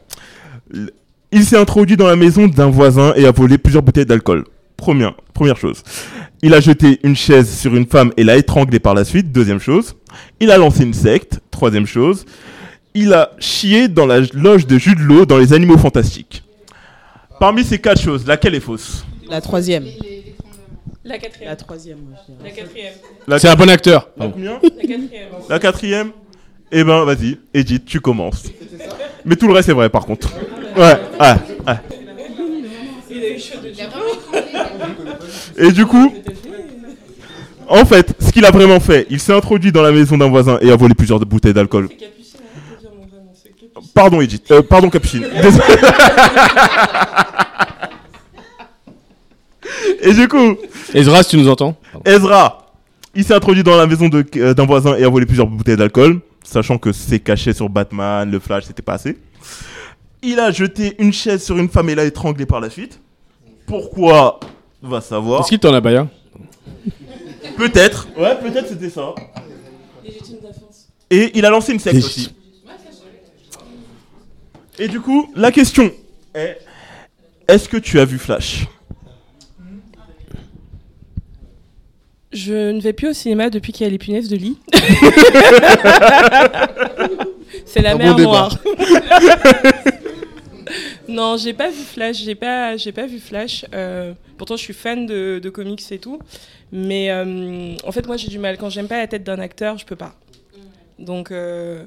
Il 1.30 1.44
s'est 1.44 1.58
introduit 1.58 1.96
dans 1.96 2.06
la 2.06 2.16
maison 2.16 2.46
d'un 2.46 2.70
voisin 2.70 3.12
et 3.16 3.26
a 3.26 3.32
volé 3.32 3.58
plusieurs 3.58 3.82
bouteilles 3.82 4.06
d'alcool. 4.06 4.44
Première, 4.76 5.14
première 5.34 5.56
chose. 5.56 5.82
Il 6.42 6.54
a 6.54 6.60
jeté 6.60 6.98
une 7.04 7.14
chaise 7.14 7.56
sur 7.56 7.74
une 7.76 7.86
femme 7.86 8.12
et 8.16 8.24
l'a 8.24 8.36
étranglée 8.36 8.80
par 8.80 8.94
la 8.94 9.04
suite. 9.04 9.30
Deuxième 9.30 9.60
chose. 9.60 9.94
Il 10.40 10.50
a 10.50 10.58
lancé 10.58 10.82
une 10.82 10.94
secte. 10.94 11.38
Troisième 11.50 11.86
chose. 11.86 12.24
Il 12.94 13.12
a 13.14 13.30
chié 13.38 13.88
dans 13.88 14.06
la 14.06 14.20
loge 14.34 14.66
de 14.66 14.78
Jude 14.78 14.98
Law 15.00 15.24
dans 15.24 15.38
Les 15.38 15.52
Animaux 15.52 15.78
Fantastiques. 15.78 16.42
Parmi 17.40 17.64
ces 17.64 17.78
quatre 17.78 18.00
choses, 18.00 18.26
laquelle 18.26 18.54
est 18.54 18.60
fausse? 18.60 19.04
La 19.28 19.40
troisième. 19.40 19.84
La 21.04 21.18
quatrième. 21.18 21.50
La 21.50 21.56
troisième. 21.56 21.98
La 22.44 22.50
quatrième. 22.50 22.92
C'est 23.38 23.48
un 23.48 23.56
bon 23.56 23.68
acteur. 23.70 24.08
La 24.16 24.26
Pardon. 24.26 24.32
combien? 24.34 24.60
La 24.62 24.68
quatrième. 24.86 25.28
La 25.48 25.58
quatrième? 25.58 26.10
Eh 26.70 26.84
ben, 26.84 27.04
vas-y, 27.04 27.38
Edith, 27.52 27.84
tu 27.86 28.00
commences. 28.00 28.44
Mais 29.24 29.36
tout 29.36 29.46
le 29.46 29.52
reste 29.54 29.68
est 29.68 29.72
vrai, 29.74 29.88
par 29.88 30.04
contre. 30.06 30.32
Ouais, 30.76 30.82
ouais, 30.82 31.34
ouais. 31.66 31.74
Il 33.10 33.24
a 33.24 33.28
eu 33.30 33.38
chaud 33.38 33.58
de 33.62 35.66
Et 35.66 35.72
du 35.72 35.84
coup, 35.86 36.12
en 37.68 37.84
fait, 37.84 38.14
ce 38.20 38.30
qu'il 38.32 38.44
a 38.44 38.50
vraiment 38.50 38.80
fait, 38.80 39.06
il 39.10 39.20
s'est 39.20 39.34
introduit 39.34 39.70
dans 39.72 39.82
la 39.82 39.92
maison 39.92 40.16
d'un 40.16 40.28
voisin 40.28 40.58
et 40.60 40.70
a 40.70 40.76
volé 40.76 40.94
plusieurs 40.94 41.20
bouteilles 41.20 41.54
d'alcool. 41.54 41.88
Pardon, 43.94 44.20
Edith. 44.20 44.50
Euh, 44.50 44.62
pardon, 44.62 44.88
Capucine. 44.88 45.22
Désolé. 45.42 45.64
et 50.00 50.14
du 50.14 50.28
coup, 50.28 50.56
Ezra, 50.94 51.22
si 51.22 51.30
tu 51.30 51.36
nous 51.36 51.48
entends. 51.48 51.76
Ezra, 52.04 52.72
il 53.14 53.24
s'est 53.24 53.34
introduit 53.34 53.62
dans 53.62 53.76
la 53.76 53.86
maison 53.86 54.08
euh, 54.36 54.54
d'un 54.54 54.64
voisin 54.66 54.96
et 54.96 55.04
a 55.04 55.08
volé 55.08 55.26
plusieurs 55.26 55.46
bouteilles 55.46 55.76
d'alcool, 55.76 56.20
sachant 56.42 56.78
que 56.78 56.92
c'est 56.92 57.20
caché 57.20 57.52
sur 57.52 57.68
Batman, 57.68 58.30
le 58.30 58.38
Flash, 58.38 58.64
c'était 58.64 58.82
pas 58.82 58.94
assez. 58.94 59.18
Il 60.22 60.38
a 60.40 60.50
jeté 60.50 60.94
une 60.98 61.12
chaise 61.12 61.42
sur 61.42 61.58
une 61.58 61.68
femme 61.68 61.90
et 61.90 61.94
l'a 61.94 62.04
étranglée 62.04 62.46
par 62.46 62.60
la 62.60 62.70
suite. 62.70 63.00
Pourquoi? 63.66 64.40
Va 64.82 65.00
savoir. 65.00 65.40
Est-ce 65.40 65.48
qu'il 65.48 65.58
t'en 65.58 65.74
a 65.74 65.80
baillé 65.80 66.02
Peut-être. 67.56 68.08
Ouais, 68.16 68.36
peut-être 68.40 68.68
c'était 68.68 68.90
ça. 68.90 69.14
Et 71.10 71.30
il 71.34 71.44
a 71.44 71.50
lancé 71.50 71.72
une 71.72 71.78
secte 71.78 71.96
aussi. 71.98 72.32
Et 74.78 74.88
du 74.88 75.00
coup, 75.00 75.30
la 75.36 75.52
question 75.52 75.92
est 76.34 76.58
est-ce 77.48 77.68
que 77.68 77.76
tu 77.76 78.00
as 78.00 78.04
vu 78.04 78.18
Flash? 78.18 78.66
Je 82.32 82.70
ne 82.70 82.80
vais 82.80 82.94
plus 82.94 83.08
au 83.08 83.12
cinéma 83.12 83.50
depuis 83.50 83.72
qu'il 83.72 83.84
y 83.84 83.86
a 83.86 83.90
les 83.90 83.98
punaises 83.98 84.30
de 84.30 84.36
lit. 84.36 84.58
C'est 87.66 87.82
la 87.82 87.92
Un 87.92 87.96
mer 87.98 88.16
noire. 88.16 88.56
non, 91.08 91.36
j'ai 91.36 91.52
pas 91.52 91.68
vu 91.68 91.82
Flash. 91.82 92.22
J'ai 92.22 92.34
pas, 92.34 92.78
j'ai 92.78 92.92
pas 92.92 93.06
vu 93.06 93.18
Flash. 93.18 93.66
Euh, 93.74 94.14
pourtant, 94.38 94.56
je 94.56 94.62
suis 94.62 94.72
fan 94.72 95.04
de, 95.04 95.40
de 95.42 95.50
comics 95.50 95.82
et 95.90 95.98
tout. 95.98 96.18
Mais 96.70 97.10
euh, 97.10 97.74
en 97.84 97.92
fait, 97.92 98.06
moi, 98.06 98.16
j'ai 98.16 98.28
du 98.28 98.38
mal. 98.38 98.56
Quand 98.56 98.70
j'aime 98.70 98.88
pas 98.88 98.96
la 98.96 99.06
tête 99.06 99.24
d'un 99.24 99.38
acteur, 99.38 99.76
je 99.76 99.84
peux 99.84 99.96
pas. 99.96 100.14
Donc, 100.98 101.30
euh, 101.30 101.84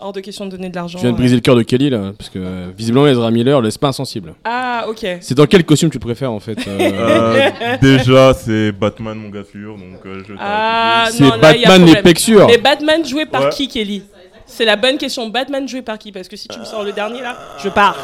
hors 0.00 0.12
de 0.12 0.20
question 0.20 0.46
de 0.46 0.50
donner 0.52 0.68
de 0.68 0.74
l'argent. 0.76 0.98
Tu 0.98 1.02
viens 1.02 1.10
de 1.10 1.16
euh. 1.16 1.18
briser 1.18 1.34
le 1.34 1.40
cœur 1.40 1.56
de 1.56 1.62
Kelly 1.62 1.90
là, 1.90 2.12
parce 2.16 2.30
que 2.30 2.38
euh, 2.38 2.66
visiblement 2.76 3.06
Ezra 3.06 3.30
Miller 3.30 3.60
laisse 3.60 3.78
pas 3.78 3.88
insensible. 3.88 4.34
Ah, 4.44 4.84
ok. 4.88 5.04
C'est 5.20 5.34
dans 5.34 5.46
quel 5.46 5.64
costume 5.64 5.90
tu 5.90 5.98
préfères 5.98 6.32
en 6.32 6.40
fait 6.40 6.58
euh, 6.66 6.78
Euh, 6.80 7.76
Déjà, 7.82 8.32
c'est 8.34 8.72
Batman, 8.72 9.16
mon 9.18 9.28
gars 9.28 9.42
sûr, 9.50 9.72
donc 9.76 10.04
euh, 10.06 10.22
je 10.26 10.34
Ah, 10.38 11.06
C'est 11.10 11.24
non, 11.24 11.30
là, 11.36 11.54
il 11.54 11.62
y 11.62 11.64
a 11.64 11.68
Batman, 11.68 11.94
les 11.94 12.02
pecs 12.02 12.18
sûrs. 12.18 12.46
Mais 12.46 12.58
Batman 12.58 13.04
joué 13.04 13.26
par 13.26 13.42
Ouais. 13.44 13.50
qui, 13.50 13.68
Kelly? 13.68 14.02
C'est 14.46 14.64
la 14.64 14.76
bonne 14.76 14.96
question. 14.96 15.28
Batman 15.28 15.68
joué 15.68 15.82
par 15.82 15.98
qui? 15.98 16.10
Parce 16.10 16.26
que 16.26 16.36
si 16.36 16.48
tu 16.48 16.58
me 16.58 16.64
sors 16.64 16.82
le 16.82 16.92
dernier 16.92 17.20
là, 17.20 17.36
je 17.62 17.68
pars. 17.68 17.96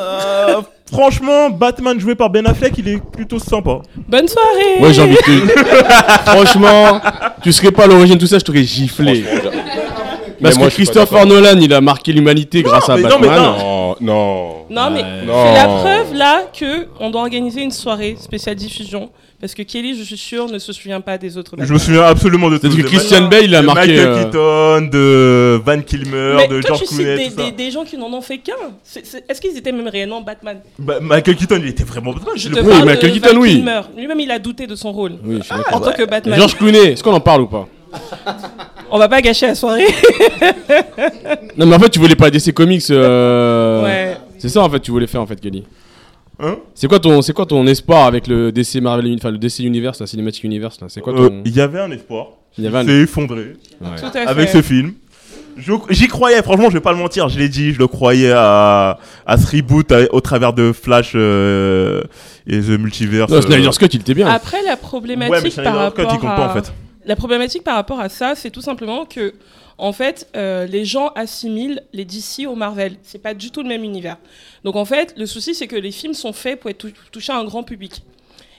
Euh, 0.00 0.62
franchement, 0.90 1.50
Batman 1.50 2.00
joué 2.00 2.14
par 2.14 2.30
Ben 2.30 2.46
Affleck, 2.46 2.72
il 2.78 2.88
est 2.88 3.02
plutôt 3.12 3.38
sympa. 3.38 3.80
Bonne 4.08 4.26
soirée 4.26 4.80
Ouais, 4.80 4.94
j'ai 4.94 5.02
envie 5.02 5.12
de. 5.14 5.48
Franchement, 6.24 7.00
tu 7.42 7.52
serais 7.52 7.70
pas 7.70 7.84
à 7.84 7.86
l'origine 7.86 8.14
de 8.14 8.20
tout 8.20 8.26
ça, 8.26 8.38
je 8.38 8.44
t'aurais 8.44 8.64
giflé. 8.64 9.24
Parce 10.42 10.56
que 10.56 10.64
je 10.64 10.74
Christopher 10.74 11.26
Nolan, 11.26 11.58
il 11.60 11.72
a 11.74 11.80
marqué 11.80 12.12
l'humanité 12.12 12.62
grâce 12.62 12.88
à 12.88 12.96
mais 12.96 13.02
non, 13.02 13.18
mais 13.20 13.28
Batman. 13.28 13.52
Non, 13.58 13.96
non. 14.00 14.54
Non, 14.70 14.90
mais 14.90 15.02
c'est 15.26 15.54
la 15.54 15.66
preuve 15.66 16.14
là 16.14 16.42
que 16.58 16.86
on 17.00 17.10
doit 17.10 17.22
organiser 17.22 17.62
une 17.62 17.70
soirée 17.72 18.16
spéciale 18.18 18.54
diffusion. 18.56 19.10
Parce 19.40 19.54
que 19.54 19.62
Kelly, 19.62 19.96
je 19.98 20.02
suis 20.04 20.18
sûr, 20.18 20.50
ne 20.50 20.58
se 20.58 20.70
souvient 20.70 21.00
pas 21.00 21.16
des 21.16 21.38
autres. 21.38 21.54
Je 21.58 21.72
me 21.72 21.78
souviens 21.78 22.02
absolument 22.02 22.50
de 22.50 22.58
tout. 22.58 22.66
C'est-à-dire 22.66 22.84
que 22.84 22.90
Christian 22.90 23.22
Bale, 23.26 23.44
il 23.44 23.54
a 23.54 23.62
de 23.62 23.66
marqué, 23.66 23.86
Michael 23.86 24.06
euh, 24.06 24.24
Keaton, 24.24 24.88
de 24.92 25.60
Van 25.64 25.80
Kilmer, 25.80 26.34
Mais 26.36 26.46
de 26.48 26.60
toi, 26.60 26.68
George 26.76 26.80
tu 26.80 26.86
cites 26.88 26.96
Clooney, 26.98 27.28
des, 27.30 27.34
des- 27.44 27.52
des 27.52 27.70
gens 27.70 27.84
qui 27.84 27.96
n'en 27.96 28.12
ont 28.12 28.20
fait 28.20 28.36
qu'un. 28.36 28.52
Est-ce 28.94 29.40
qu'ils 29.40 29.56
étaient 29.56 29.72
même 29.72 29.88
réellement 29.88 30.20
Batman? 30.20 30.60
Bah, 30.78 30.98
Michael 31.00 31.36
Keaton, 31.36 31.56
il 31.62 31.68
était 31.68 31.84
vraiment 31.84 32.12
Batman. 32.12 32.34
Je 32.36 32.50
le 32.50 32.56
te 32.56 32.60
prends. 32.60 32.68
parle 32.68 32.84
Michael 32.84 33.08
de 33.12 33.14
Keaton, 33.14 33.28
Val 33.28 33.38
oui. 33.38 33.48
Kilmer. 33.54 33.80
Lui-même, 33.96 34.20
il 34.20 34.30
a 34.30 34.38
douté 34.38 34.66
de 34.66 34.74
son 34.74 34.92
rôle. 34.92 35.12
Oui, 35.24 35.38
je 35.38 35.44
suis 35.44 35.54
en 35.72 35.80
tant 35.80 35.92
que 35.92 36.04
Batman. 36.04 36.38
George 36.38 36.56
Clooney, 36.58 36.92
est-ce 36.92 37.02
qu'on 37.02 37.14
en 37.14 37.20
parle 37.20 37.40
ou 37.40 37.46
pas? 37.46 37.66
On 38.90 38.98
va 38.98 39.08
pas 39.08 39.20
gâcher 39.22 39.46
la 39.46 39.54
soirée. 39.54 39.86
Non, 41.56 41.66
mais 41.66 41.74
en 41.76 41.78
fait, 41.78 41.90
tu 41.90 41.98
voulais 41.98 42.14
pas 42.14 42.30
DC 42.30 42.52
Comics. 42.52 42.84
euh, 42.90 43.82
Ouais. 43.84 44.16
C'est 44.38 44.48
ça 44.48 44.62
en 44.62 44.70
fait, 44.70 44.80
tu 44.80 44.90
voulais 44.90 45.06
faire 45.06 45.20
en 45.20 45.26
fait, 45.26 45.38
Kelly. 45.40 45.64
Hein? 46.38 46.56
C'est 46.74 46.88
quoi 46.88 46.98
ton, 46.98 47.20
c'est 47.20 47.34
quoi 47.34 47.44
ton 47.44 47.66
espoir 47.66 48.06
avec 48.06 48.26
le 48.26 48.50
DC 48.52 48.76
Marvel, 48.80 49.14
enfin 49.18 49.30
le 49.30 49.36
DC 49.38 49.60
Universe, 49.60 50.00
la 50.00 50.06
Cinematic 50.06 50.42
Universe 50.44 50.80
là? 50.80 50.86
C'est 50.88 51.00
quoi 51.02 51.12
Euh, 51.12 51.28
ton 51.28 51.42
Il 51.44 51.54
y 51.54 51.60
avait 51.60 51.80
un 51.80 51.90
espoir. 51.90 52.28
Il 52.56 52.64
y 52.64 52.66
avait 52.66 52.78
un- 52.78 52.84
s'est 52.86 53.00
effondré 53.00 53.52
Ouais. 53.80 53.88
Tout 53.98 54.16
à 54.16 54.28
avec 54.28 54.48
ce 54.48 54.62
film. 54.62 54.94
J'y 55.90 56.06
croyais, 56.08 56.40
franchement, 56.42 56.68
je 56.70 56.74
vais 56.74 56.80
pas 56.80 56.92
le 56.92 56.98
mentir, 56.98 57.28
je 57.28 57.38
l'ai 57.38 57.48
dit, 57.50 57.72
je 57.74 57.78
le 57.78 57.86
croyais 57.86 58.32
à, 58.34 58.98
à 59.26 59.36
ce 59.36 59.54
reboot 59.54 59.92
à- 59.92 60.12
au 60.14 60.20
travers 60.22 60.54
de 60.54 60.72
Flash 60.72 61.12
euh, 61.14 62.02
et 62.46 62.60
The 62.60 62.78
Multiverse. 62.78 63.30
Non, 63.30 63.42
Snyder 63.42 63.66
euh. 63.68 63.72
Scott, 63.72 63.92
il 63.92 64.00
était 64.00 64.14
bien. 64.14 64.28
Après, 64.28 64.58
la 64.62 64.70
Ouais, 64.70 64.70
mais 64.70 64.76
problématique 64.80 65.56
par 65.62 65.90
Scott, 65.90 65.94
il 65.98 66.02
rapport 66.04 66.08
compte 66.20 66.20
pas, 66.36 66.44
à... 66.46 66.50
en 66.50 66.54
fait. 66.54 66.72
La 67.10 67.16
problématique 67.16 67.64
par 67.64 67.74
rapport 67.74 67.98
à 67.98 68.08
ça, 68.08 68.36
c'est 68.36 68.52
tout 68.52 68.60
simplement 68.60 69.04
que, 69.04 69.34
en 69.78 69.92
fait, 69.92 70.28
euh, 70.36 70.64
les 70.66 70.84
gens 70.84 71.08
assimilent 71.16 71.82
les 71.92 72.04
DC 72.04 72.46
au 72.46 72.54
Marvel. 72.54 72.98
C'est 73.02 73.18
pas 73.18 73.34
du 73.34 73.50
tout 73.50 73.62
le 73.64 73.68
même 73.68 73.82
univers. 73.82 74.16
Donc, 74.62 74.76
en 74.76 74.84
fait, 74.84 75.12
le 75.16 75.26
souci, 75.26 75.56
c'est 75.56 75.66
que 75.66 75.74
les 75.74 75.90
films 75.90 76.14
sont 76.14 76.32
faits 76.32 76.60
pour 76.60 76.70
être 76.70 76.78
tou- 76.78 76.92
touchés 77.10 77.32
à 77.32 77.38
un 77.38 77.44
grand 77.44 77.64
public. 77.64 78.04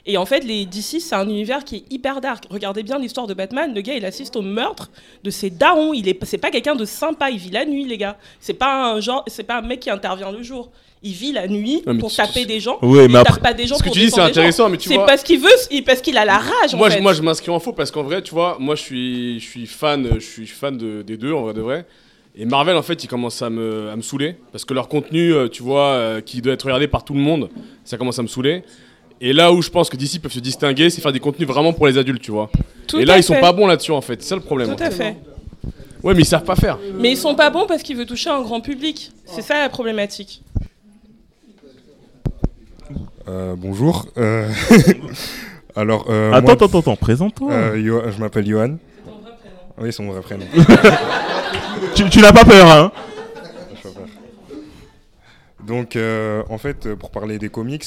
Et 0.06 0.18
en 0.18 0.26
fait, 0.26 0.42
les 0.42 0.66
DC, 0.66 1.00
c'est 1.00 1.16
un 1.16 1.30
univers 1.30 1.64
qui 1.64 1.78
est 1.78 1.84
hyper 1.94 2.20
dark. 2.20 2.44
Regardez 2.50 2.84
bien 2.84 3.00
l'histoire 3.00 3.26
de 3.26 3.34
Batman. 3.34 3.74
Le 3.74 3.80
gars, 3.80 3.94
il 3.94 4.04
assiste 4.04 4.36
au 4.36 4.42
meurtre 4.42 4.92
de 5.24 5.30
ses 5.30 5.50
darons. 5.50 5.94
Il 5.94 6.10
est, 6.10 6.22
c'est 6.26 6.38
pas 6.38 6.52
quelqu'un 6.52 6.76
de 6.76 6.84
sympa. 6.84 7.32
Il 7.32 7.38
vit 7.38 7.52
la 7.52 7.64
nuit, 7.64 7.86
les 7.86 7.98
gars. 7.98 8.18
C'est 8.42 8.54
pas 8.54 8.92
un 8.92 9.00
genre, 9.00 9.24
c'est 9.28 9.44
pas 9.44 9.60
un 9.60 9.62
mec 9.62 9.80
qui 9.80 9.90
intervient 9.90 10.30
le 10.30 10.44
jour. 10.44 10.72
Il 11.04 11.14
vit 11.14 11.32
la 11.32 11.48
nuit 11.48 11.82
pour 12.00 12.14
taper 12.14 12.46
des 12.46 12.60
gens. 12.60 12.78
Ouais, 12.84 13.06
il 13.06 13.12
mais 13.12 13.18
après- 13.20 13.34
tape 13.34 13.42
pas 13.44 13.54
des 13.56 13.66
gens 13.66 13.76
ce 13.76 13.80
que 13.82 13.88
pour 13.88 13.94
tu 13.96 14.02
dis, 14.02 14.12
c'est 14.12 14.18
gens. 14.22 14.28
intéressant, 14.28 14.70
mais 14.70 14.78
tu 14.78 14.88
C'est 14.90 14.96
vois- 14.96 15.08
parce 15.08 15.24
qu'il 15.24 15.40
veut, 15.40 15.50
il- 15.72 15.84
parce 15.84 16.00
qu'il 16.00 16.16
a 16.18 16.26
la 16.26 16.38
rage. 16.38 16.76
moi, 16.76 16.88
en 16.88 16.90
je, 16.92 16.96
fait. 16.98 17.02
moi, 17.02 17.14
je 17.14 17.22
m'inscris 17.24 17.50
en 17.50 17.60
faux 17.60 17.74
parce 17.74 17.90
qu'en 17.90 18.04
vrai, 18.04 18.22
tu 18.22 18.32
vois, 18.36 18.58
moi, 18.60 18.76
je 18.76 18.82
suis, 18.84 19.40
je 19.40 19.46
suis 19.50 19.66
fan, 19.66 20.08
je 20.16 20.20
suis 20.20 20.46
fan 20.46 20.78
de- 20.78 21.02
des 21.02 21.18
deux, 21.18 21.34
en 21.34 21.42
vrai 21.42 21.54
de 21.56 21.62
vrai. 21.62 21.86
Et 22.36 22.46
Marvel, 22.46 22.78
en 22.78 22.84
fait, 22.84 23.04
ils 23.04 23.08
commencent 23.08 23.42
à 23.42 23.50
me, 23.50 23.90
à 23.90 23.96
me 23.96 24.02
saouler 24.04 24.36
parce 24.52 24.64
que 24.64 24.74
leur 24.76 24.88
contenu, 24.88 25.34
euh, 25.34 25.48
tu 25.50 25.64
vois, 25.64 25.88
euh, 25.88 26.22
qui 26.22 26.40
doit 26.42 26.54
être 26.54 26.64
regardé 26.64 26.88
par 26.88 27.04
tout 27.04 27.14
le 27.16 27.20
monde, 27.20 27.50
ça 27.84 27.98
commence 27.98 28.20
à 28.20 28.22
me 28.22 28.28
saouler. 28.28 28.64
Et 29.20 29.34
là 29.34 29.52
où 29.52 29.62
je 29.62 29.70
pense 29.70 29.90
que 29.90 29.98
DC 29.98 30.20
peuvent 30.20 30.32
se 30.32 30.40
distinguer, 30.40 30.90
c'est 30.92 31.02
faire 31.02 31.12
des 31.12 31.20
contenus 31.20 31.48
vraiment 31.48 31.74
pour 31.74 31.88
les 31.88 31.98
adultes, 31.98 32.22
tu 32.22 32.32
vois. 32.32 32.50
Tout 32.88 33.00
et 33.00 33.06
là, 33.06 33.16
à 33.16 33.18
ils 33.18 33.24
sont 33.24 33.34
fait. 33.34 33.42
pas 33.42 33.52
bons 33.54 33.66
là-dessus, 33.68 33.92
en 33.92 34.02
fait. 34.02 34.22
C'est 34.22 34.30
ça 34.30 34.36
le 34.36 34.42
problème. 34.42 34.76
Tout 34.76 34.84
à 34.84 34.92
fait. 34.92 35.18
Ouais, 36.04 36.14
mais 36.14 36.22
ils 36.22 36.26
savent 36.26 36.44
pas 36.44 36.56
faire. 36.56 36.78
Mais 37.00 37.12
ils 37.12 37.18
sont 37.18 37.36
pas 37.36 37.50
bons 37.50 37.66
parce 37.68 37.82
qu'ils 37.84 37.96
veulent 37.98 38.06
toucher 38.06 38.30
un 38.30 38.42
grand 38.42 38.62
public. 38.62 39.12
C'est 39.26 39.42
ça 39.42 39.60
la 39.60 39.70
problématique. 39.70 40.42
Euh, 43.28 43.56
bonjour. 43.58 44.08
Euh, 44.18 44.50
Alors, 45.76 46.08
euh, 46.10 46.32
Attends, 46.32 46.44
moi- 46.44 46.54
attends, 46.54 46.80
attends, 46.80 46.96
présente-toi. 46.96 47.78
Yo- 47.78 48.12
je 48.12 48.20
m'appelle 48.20 48.46
Johan. 48.46 48.78
Oui, 49.78 49.94
c'est 49.94 50.04
mon 50.04 50.12
vrai 50.12 50.22
prénom. 50.22 50.46
tu 51.96 52.10
tu 52.10 52.20
n'as 52.20 52.34
pas 52.34 52.44
peur, 52.44 52.68
hein 52.70 52.92
Je 53.76 53.88
pas 53.88 53.94
peur. 53.96 54.08
Donc, 55.66 55.98
en 56.50 56.58
fait, 56.58 56.94
pour 56.96 57.10
parler 57.12 57.38
des 57.40 57.50
comics, 57.50 57.86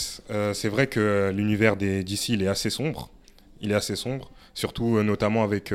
c'est 0.52 0.68
vrai 0.68 0.86
que 0.86 1.30
l'univers 1.34 1.76
des 1.76 2.02
DC, 2.02 2.30
il 2.30 2.42
est 2.42 2.48
assez 2.48 2.70
sombre. 2.70 3.10
Il 3.60 3.70
est 3.70 3.74
assez 3.74 3.96
sombre, 3.96 4.30
surtout 4.54 5.02
notamment 5.02 5.44
avec 5.44 5.72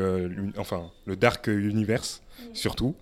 enfin, 0.58 0.90
le 1.06 1.16
Dark 1.16 1.48
Universe, 1.48 2.22
surtout. 2.54 2.96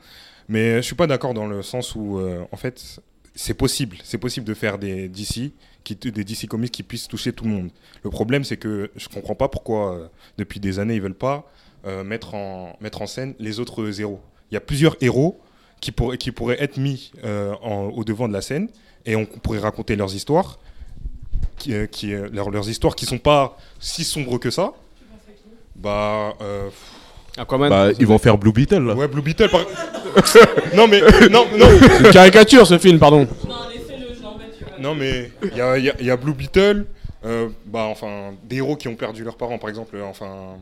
Mais 0.49 0.77
je 0.77 0.81
suis 0.81 0.95
pas 0.95 1.07
d'accord 1.07 1.33
dans 1.33 1.47
le 1.47 1.61
sens 1.61 1.95
où, 1.95 2.19
en 2.51 2.57
fait, 2.57 2.99
c'est 3.35 3.53
possible, 3.53 3.97
c'est 4.03 4.17
possible 4.17 4.45
de 4.45 4.53
faire 4.53 4.77
des 4.77 5.07
DC, 5.07 5.51
qui, 5.95 6.11
des 6.11 6.23
DC 6.23 6.47
comics 6.47 6.71
qui 6.71 6.83
puissent 6.83 7.07
toucher 7.07 7.31
tout 7.33 7.45
le 7.45 7.51
monde. 7.51 7.69
Le 8.03 8.09
problème, 8.09 8.43
c'est 8.43 8.57
que 8.57 8.91
je 8.95 9.07
comprends 9.07 9.35
pas 9.35 9.47
pourquoi, 9.47 9.93
euh, 9.95 10.07
depuis 10.37 10.59
des 10.59 10.79
années, 10.79 10.95
ils 10.95 11.01
veulent 11.01 11.13
pas 11.13 11.49
euh, 11.85 12.03
mettre, 12.03 12.33
en, 12.35 12.75
mettre 12.81 13.01
en 13.01 13.07
scène 13.07 13.33
les 13.39 13.59
autres 13.59 13.99
héros. 14.01 14.19
Il 14.51 14.55
y 14.55 14.57
a 14.57 14.61
plusieurs 14.61 14.97
héros 15.01 15.39
qui, 15.79 15.91
pourraient 15.91 16.17
qui 16.17 16.31
pourraient 16.31 16.61
être 16.61 16.77
mis 16.77 17.11
euh, 17.23 17.53
en- 17.61 17.85
au 17.95 18.03
devant 18.03 18.27
de 18.27 18.33
la 18.33 18.41
scène 18.41 18.67
et 19.05 19.15
on 19.15 19.25
pourrait 19.25 19.59
raconter 19.59 19.95
leurs 19.95 20.13
histoires, 20.13 20.59
qui, 21.57 21.73
euh, 21.73 21.85
qui, 21.85 22.13
euh, 22.13 22.27
leurs, 22.33 22.49
leurs 22.49 22.67
histoires 22.69 22.95
qui 22.95 23.05
sont 23.05 23.19
pas 23.19 23.57
si 23.79 24.03
sombres 24.03 24.37
que 24.39 24.49
ça. 24.51 24.73
Bah. 25.75 26.33
Euh, 26.41 26.69
Aquaman 27.37 27.69
Bah, 27.69 27.89
ils 27.99 28.07
vont 28.07 28.17
faire 28.17 28.37
Blue 28.37 28.51
Beetle 28.51 28.83
là. 28.83 28.95
Ouais, 28.95 29.07
Blue 29.07 29.21
Beetle 29.21 29.49
par. 29.49 29.61
non, 30.75 30.87
mais. 30.87 31.01
Non, 31.29 31.45
non. 31.57 31.67
C'est 31.79 32.05
une 32.07 32.11
caricature 32.11 32.65
ce 32.65 32.79
film, 32.79 32.97
pardon. 32.97 33.27
Non, 34.79 34.95
mais 34.95 35.31
il 35.43 35.57
y 35.57 35.61
a, 35.61 35.77
il 35.77 35.85
y 35.85 35.89
a- 35.89 35.95
il 35.99 36.05
y 36.05 36.11
a 36.11 36.17
Blue 36.17 36.33
Beetle, 36.33 36.85
euh, 37.25 37.49
bah, 37.65 37.85
enfin, 37.89 38.33
des 38.43 38.57
héros 38.57 38.75
qui 38.75 38.87
ont 38.87 38.95
perdu 38.95 39.23
leurs 39.23 39.37
parents, 39.37 39.57
par 39.57 39.69
exemple, 39.69 39.95
euh, 39.95 40.03
enfin. 40.03 40.57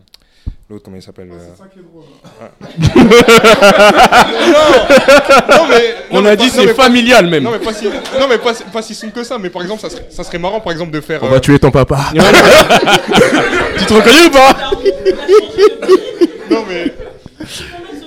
L'autre, 0.67 0.83
comment 0.85 0.97
il 0.97 1.03
s'appelle 1.03 1.29
euh, 1.31 1.53
ah. 2.41 2.49
non, 4.41 5.57
non, 5.57 5.67
mais. 5.69 5.95
On 6.09 6.25
a 6.25 6.35
dit 6.35 6.49
c'est 6.49 6.73
pas- 6.73 6.85
familial, 6.85 7.27
même. 7.27 7.43
Non, 7.43 7.51
mais 7.51 7.59
pas 7.59 7.71
si, 7.71 7.85
non, 7.85 8.27
mais 8.27 8.39
pas, 8.39 8.53
pas 8.73 8.81
si 8.81 8.95
sombre 8.95 9.13
que 9.13 9.23
ça, 9.23 9.37
mais 9.37 9.51
par 9.51 9.61
exemple, 9.61 9.81
ça 9.81 9.91
serait, 9.91 10.07
ça 10.09 10.23
serait 10.23 10.39
marrant, 10.39 10.59
par 10.61 10.71
exemple, 10.71 10.89
de 10.91 11.01
faire. 11.01 11.21
On 11.21 11.27
euh, 11.27 11.31
va 11.31 11.39
tuer 11.39 11.59
ton 11.59 11.69
papa. 11.69 11.99
tu 13.77 13.85
te 13.85 13.93
reconnais 13.93 14.25
ou 14.25 14.31
pas? 14.31 14.71
Non, 16.49 16.63
mais. 16.67 16.93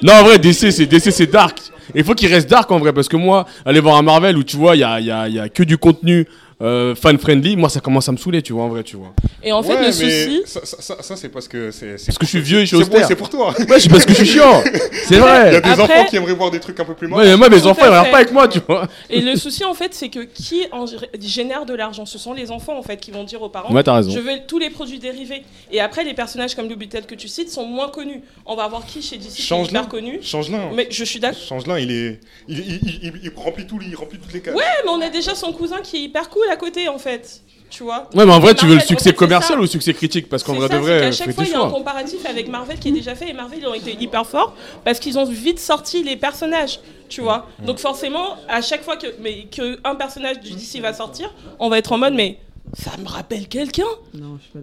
Non, 0.02 0.12
en 0.14 0.22
vrai, 0.24 0.38
DC, 0.38 0.70
c'est 0.70 0.86
DC, 0.86 1.10
c'est 1.10 1.30
dark. 1.30 1.58
Il 1.94 2.04
faut 2.04 2.14
qu'il 2.14 2.32
reste 2.32 2.48
dark 2.48 2.70
en 2.70 2.78
vrai, 2.78 2.92
parce 2.92 3.08
que 3.08 3.16
moi, 3.16 3.46
aller 3.64 3.80
voir 3.80 3.96
un 3.96 4.02
Marvel 4.02 4.36
où 4.36 4.44
tu 4.44 4.56
vois, 4.56 4.76
il 4.76 4.80
y 4.80 4.84
a, 4.84 5.00
y 5.00 5.38
a 5.38 5.48
que 5.48 5.62
du 5.62 5.78
contenu 5.78 6.26
euh, 6.60 6.94
fan-friendly, 6.94 7.56
moi, 7.56 7.68
ça 7.68 7.80
commence 7.80 8.08
à 8.08 8.12
me 8.12 8.16
saouler, 8.16 8.42
tu 8.42 8.52
vois, 8.52 8.64
en 8.64 8.68
vrai, 8.68 8.82
tu 8.82 8.96
vois. 8.96 9.12
Et 9.44 9.52
en 9.52 9.62
fait, 9.62 9.74
Ouais, 9.74 9.86
le 9.86 9.92
souci. 9.92 10.42
Ça, 10.44 10.60
ça- 10.64 10.80
ça- 10.82 11.02
ça, 11.02 11.16
c'est 11.16 11.28
parce 11.28 11.46
que 11.46 11.70
c'est. 11.70 11.94
Parce 12.04 12.18
que 12.18 12.24
je 12.26 12.30
suis 12.30 12.40
vieux 12.40 12.58
et 12.58 12.62
je 12.62 12.66
suis 12.66 12.76
austère. 12.76 13.06
C'est 13.06 13.14
pour 13.14 13.30
toi. 13.30 13.54
Ouais, 13.68 13.78
c'est 13.78 13.88
parce 13.88 14.04
que 14.04 14.10
je 14.12 14.24
suis 14.24 14.26
chiant. 14.26 14.62
C'est 15.08 15.16
vrai. 15.18 15.48
Il 15.50 15.52
y 15.54 15.56
a 15.56 15.60
des 15.60 15.70
Après- 15.70 15.82
enfants 15.82 16.04
qui 16.06 16.16
aimeraient 16.16 16.34
voir 16.34 16.50
des 16.50 16.60
trucs 16.60 16.78
un 16.80 16.84
peu 16.84 16.94
plus 16.94 17.06
marrants. 17.08 17.22
Ouais, 17.22 17.28
mais 17.28 17.36
moi, 17.36 17.48
mes 17.48 17.60
Tout 17.60 17.68
enfants, 17.68 17.82
ils 17.84 17.88
regardent 17.88 18.06
fait. 18.06 18.10
pas 18.10 18.16
avec 18.18 18.32
moi, 18.32 18.48
tu 18.48 18.58
vois. 18.66 18.86
Et 19.08 19.20
le 19.20 19.36
souci, 19.36 19.64
en 19.64 19.72
fait, 19.74 19.94
c'est 19.94 20.08
que 20.10 20.20
qui 20.20 20.66
en 20.72 20.84
génère 21.20 21.64
de 21.64 21.74
l'argent? 21.74 22.04
Ce 22.04 22.18
sont 22.18 22.32
les 22.34 22.50
enfants, 22.50 22.76
en 22.76 22.82
fait, 22.82 22.96
qui 22.98 23.10
vont 23.10 23.24
dire 23.24 23.40
aux 23.40 23.48
parents 23.48 23.72
Ouais, 23.72 23.82
t'as 23.82 23.94
raison. 23.94 24.10
Je 24.10 24.18
veux 24.18 24.38
tous 24.46 24.58
les 24.58 24.70
produits 24.70 24.98
dérivés. 24.98 25.44
Et 25.70 25.80
après, 25.80 26.04
les 26.04 26.14
personnages 26.14 26.54
comme 26.56 26.68
le 26.68 26.74
Butel 26.74 27.06
que 27.06 27.14
tu 27.14 27.28
cites 27.28 27.50
sont 27.50 27.64
moins 27.64 27.88
connus. 27.88 28.20
On 28.44 28.56
va 28.56 28.66
voir 28.68 28.84
qui 28.84 29.00
chez 29.00 29.16
DC 29.16 29.30
qui 29.34 29.42
est 29.54 29.88
connu. 29.88 30.18
Change-la. 30.22 30.58
Mais 30.74 30.88
je 30.90 31.04
suis 31.04 31.20
d'accord. 31.20 31.38
Change-la, 31.40 31.80
il 31.80 31.90
est. 31.92 32.20
Il, 32.48 32.58
il, 32.58 32.80
il, 32.82 33.00
il- 33.04 33.20
il 33.22 33.32
remplit 33.36 33.66
tout, 33.66 33.78
il 33.86 33.94
remplit 33.94 34.18
toutes 34.18 34.32
les 34.32 34.40
cases. 34.40 34.54
Ouais, 34.54 34.64
mais 34.84 34.90
on 34.90 35.00
a 35.00 35.08
déjà 35.08 35.34
son 35.34 35.52
cousin 35.52 35.78
qui 35.82 35.96
est 35.96 36.00
hyper 36.00 36.28
cool 36.28 36.44
à 36.48 36.56
côté, 36.56 36.88
en 36.88 36.98
fait. 36.98 37.42
Tu 37.70 37.82
vois 37.82 38.08
Ouais, 38.14 38.24
mais 38.24 38.32
en 38.32 38.40
vrai, 38.40 38.52
Et 38.52 38.54
tu 38.54 38.66
veux 38.66 38.76
le 38.76 38.80
en 38.80 38.84
succès 38.86 39.10
fait, 39.10 39.14
commercial 39.16 39.54
ça. 39.54 39.58
ou 39.58 39.62
le 39.62 39.66
succès 39.68 39.92
critique? 39.92 40.28
Parce 40.28 40.42
qu'en 40.42 40.54
vrai, 40.54 40.68
ça, 40.68 40.74
de 40.74 40.80
vrai, 40.80 40.98
fais 41.00 41.12
chaque 41.12 41.34
fois, 41.34 41.44
il 41.44 41.50
y 41.50 41.54
a 41.54 41.60
un 41.60 41.70
comparatif 41.70 42.24
avec 42.24 42.48
Marvel 42.48 42.78
qui 42.78 42.88
est 42.88 42.92
déjà 42.92 43.14
fait 43.14 43.28
et 43.28 43.32
Marvel, 43.32 43.58
ils 43.60 43.66
ont 43.66 43.74
été 43.74 43.94
hyper 44.00 44.26
forts 44.26 44.54
parce 44.84 44.98
qu'ils 44.98 45.18
ont 45.18 45.24
vite 45.24 45.58
sorti 45.58 46.02
les 46.02 46.16
personnages, 46.16 46.80
tu 47.08 47.20
vois. 47.20 47.46
Mm. 47.60 47.66
Donc 47.66 47.78
forcément, 47.78 48.36
à 48.48 48.62
chaque 48.62 48.82
fois 48.82 48.96
que, 48.96 49.08
mais, 49.20 49.44
que 49.54 49.78
un 49.84 49.94
personnage 49.94 50.40
du 50.40 50.52
DC 50.52 50.80
va 50.80 50.94
sortir, 50.94 51.32
on 51.58 51.68
va 51.68 51.78
être 51.78 51.92
en 51.92 51.98
mode, 51.98 52.14
mais 52.14 52.38
ça 52.74 52.90
me 52.98 53.08
rappelle 53.08 53.48
quelqu'un 53.48 53.86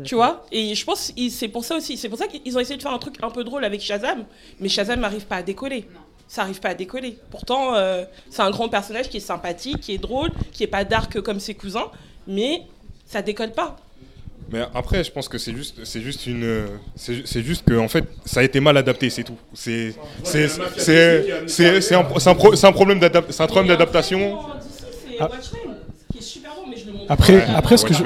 tu 0.04 0.14
vois 0.14 0.46
et 0.52 0.76
je 0.76 0.86
pense 0.86 1.12
c'est 1.30 1.48
pour 1.48 1.66
ça 1.66 1.76
aussi 1.76 1.98
c'est 1.98 2.08
pour 2.08 2.20
ça 2.20 2.28
qu'ils 2.28 2.56
ont 2.56 2.60
essayé 2.60 2.78
de 2.78 2.82
faire 2.84 2.94
un 2.94 3.00
truc 3.00 3.16
un 3.24 3.32
peu 3.32 3.44
drôle 3.44 3.66
avec 3.66 3.82
Shazam 3.82 4.26
mais 4.60 4.70
Shazam 4.70 5.00
n'arrive 5.00 5.26
pas 5.26 5.38
à 5.38 5.42
décoller 5.42 5.88
ça 6.28 6.42
arrive 6.42 6.60
pas 6.60 6.70
à 6.70 6.74
décoller. 6.74 7.18
Pourtant 7.32 7.76
euh, 7.76 8.04
c'est 8.30 8.42
un 8.42 8.52
grand 8.52 8.70
personnage 8.70 9.10
qui 9.10 9.18
est 9.18 9.22
sympathique 9.22 9.80
qui 9.82 9.94
est 9.94 9.98
drôle 9.98 10.30
qui 10.52 10.64
est 10.64 10.68
pas 10.68 10.84
dark 10.84 11.20
comme 11.22 11.40
ses 11.40 11.54
cousins 11.56 11.88
mais 12.28 12.62
ça 13.06 13.22
décolle 13.22 13.52
pas. 13.52 13.78
Mais 14.52 14.62
après, 14.76 15.04
je 15.04 15.12
pense 15.12 15.28
que 15.28 15.40
c'est 15.40 15.54
juste, 15.56 15.84
c'est 15.86 16.02
juste 16.02 16.28
une, 16.28 16.68
c'est 16.96 17.16
ju- 17.16 17.24
c'est 17.26 17.42
juste 17.42 17.66
que 17.66 17.76
en 17.80 17.88
fait, 17.88 18.06
ça 18.26 18.42
a 18.42 18.44
été 18.44 18.60
mal 18.60 18.78
adapté, 18.78 19.10
c'est 19.10 19.24
tout. 19.24 19.38
C'est, 19.56 19.96
c'est, 20.24 20.48
c'est, 20.78 21.26
c'est, 21.48 21.82
c'est 21.82 21.96
un, 21.96 22.06
c'est 22.20 22.30
un, 22.30 22.36
pro- 22.36 22.56
c'est 22.56 22.68
un 22.68 22.72
problème 22.72 23.00
d'adap- 23.00 23.26
c'est 23.32 23.42
un 23.42 23.48
problème 23.48 23.68
d'adaptation. 23.70 24.20
montre 24.20 24.60
Après, 27.10 27.44
après, 27.56 27.78
ce 27.78 27.86
que 27.86 27.94
je- 27.94 28.04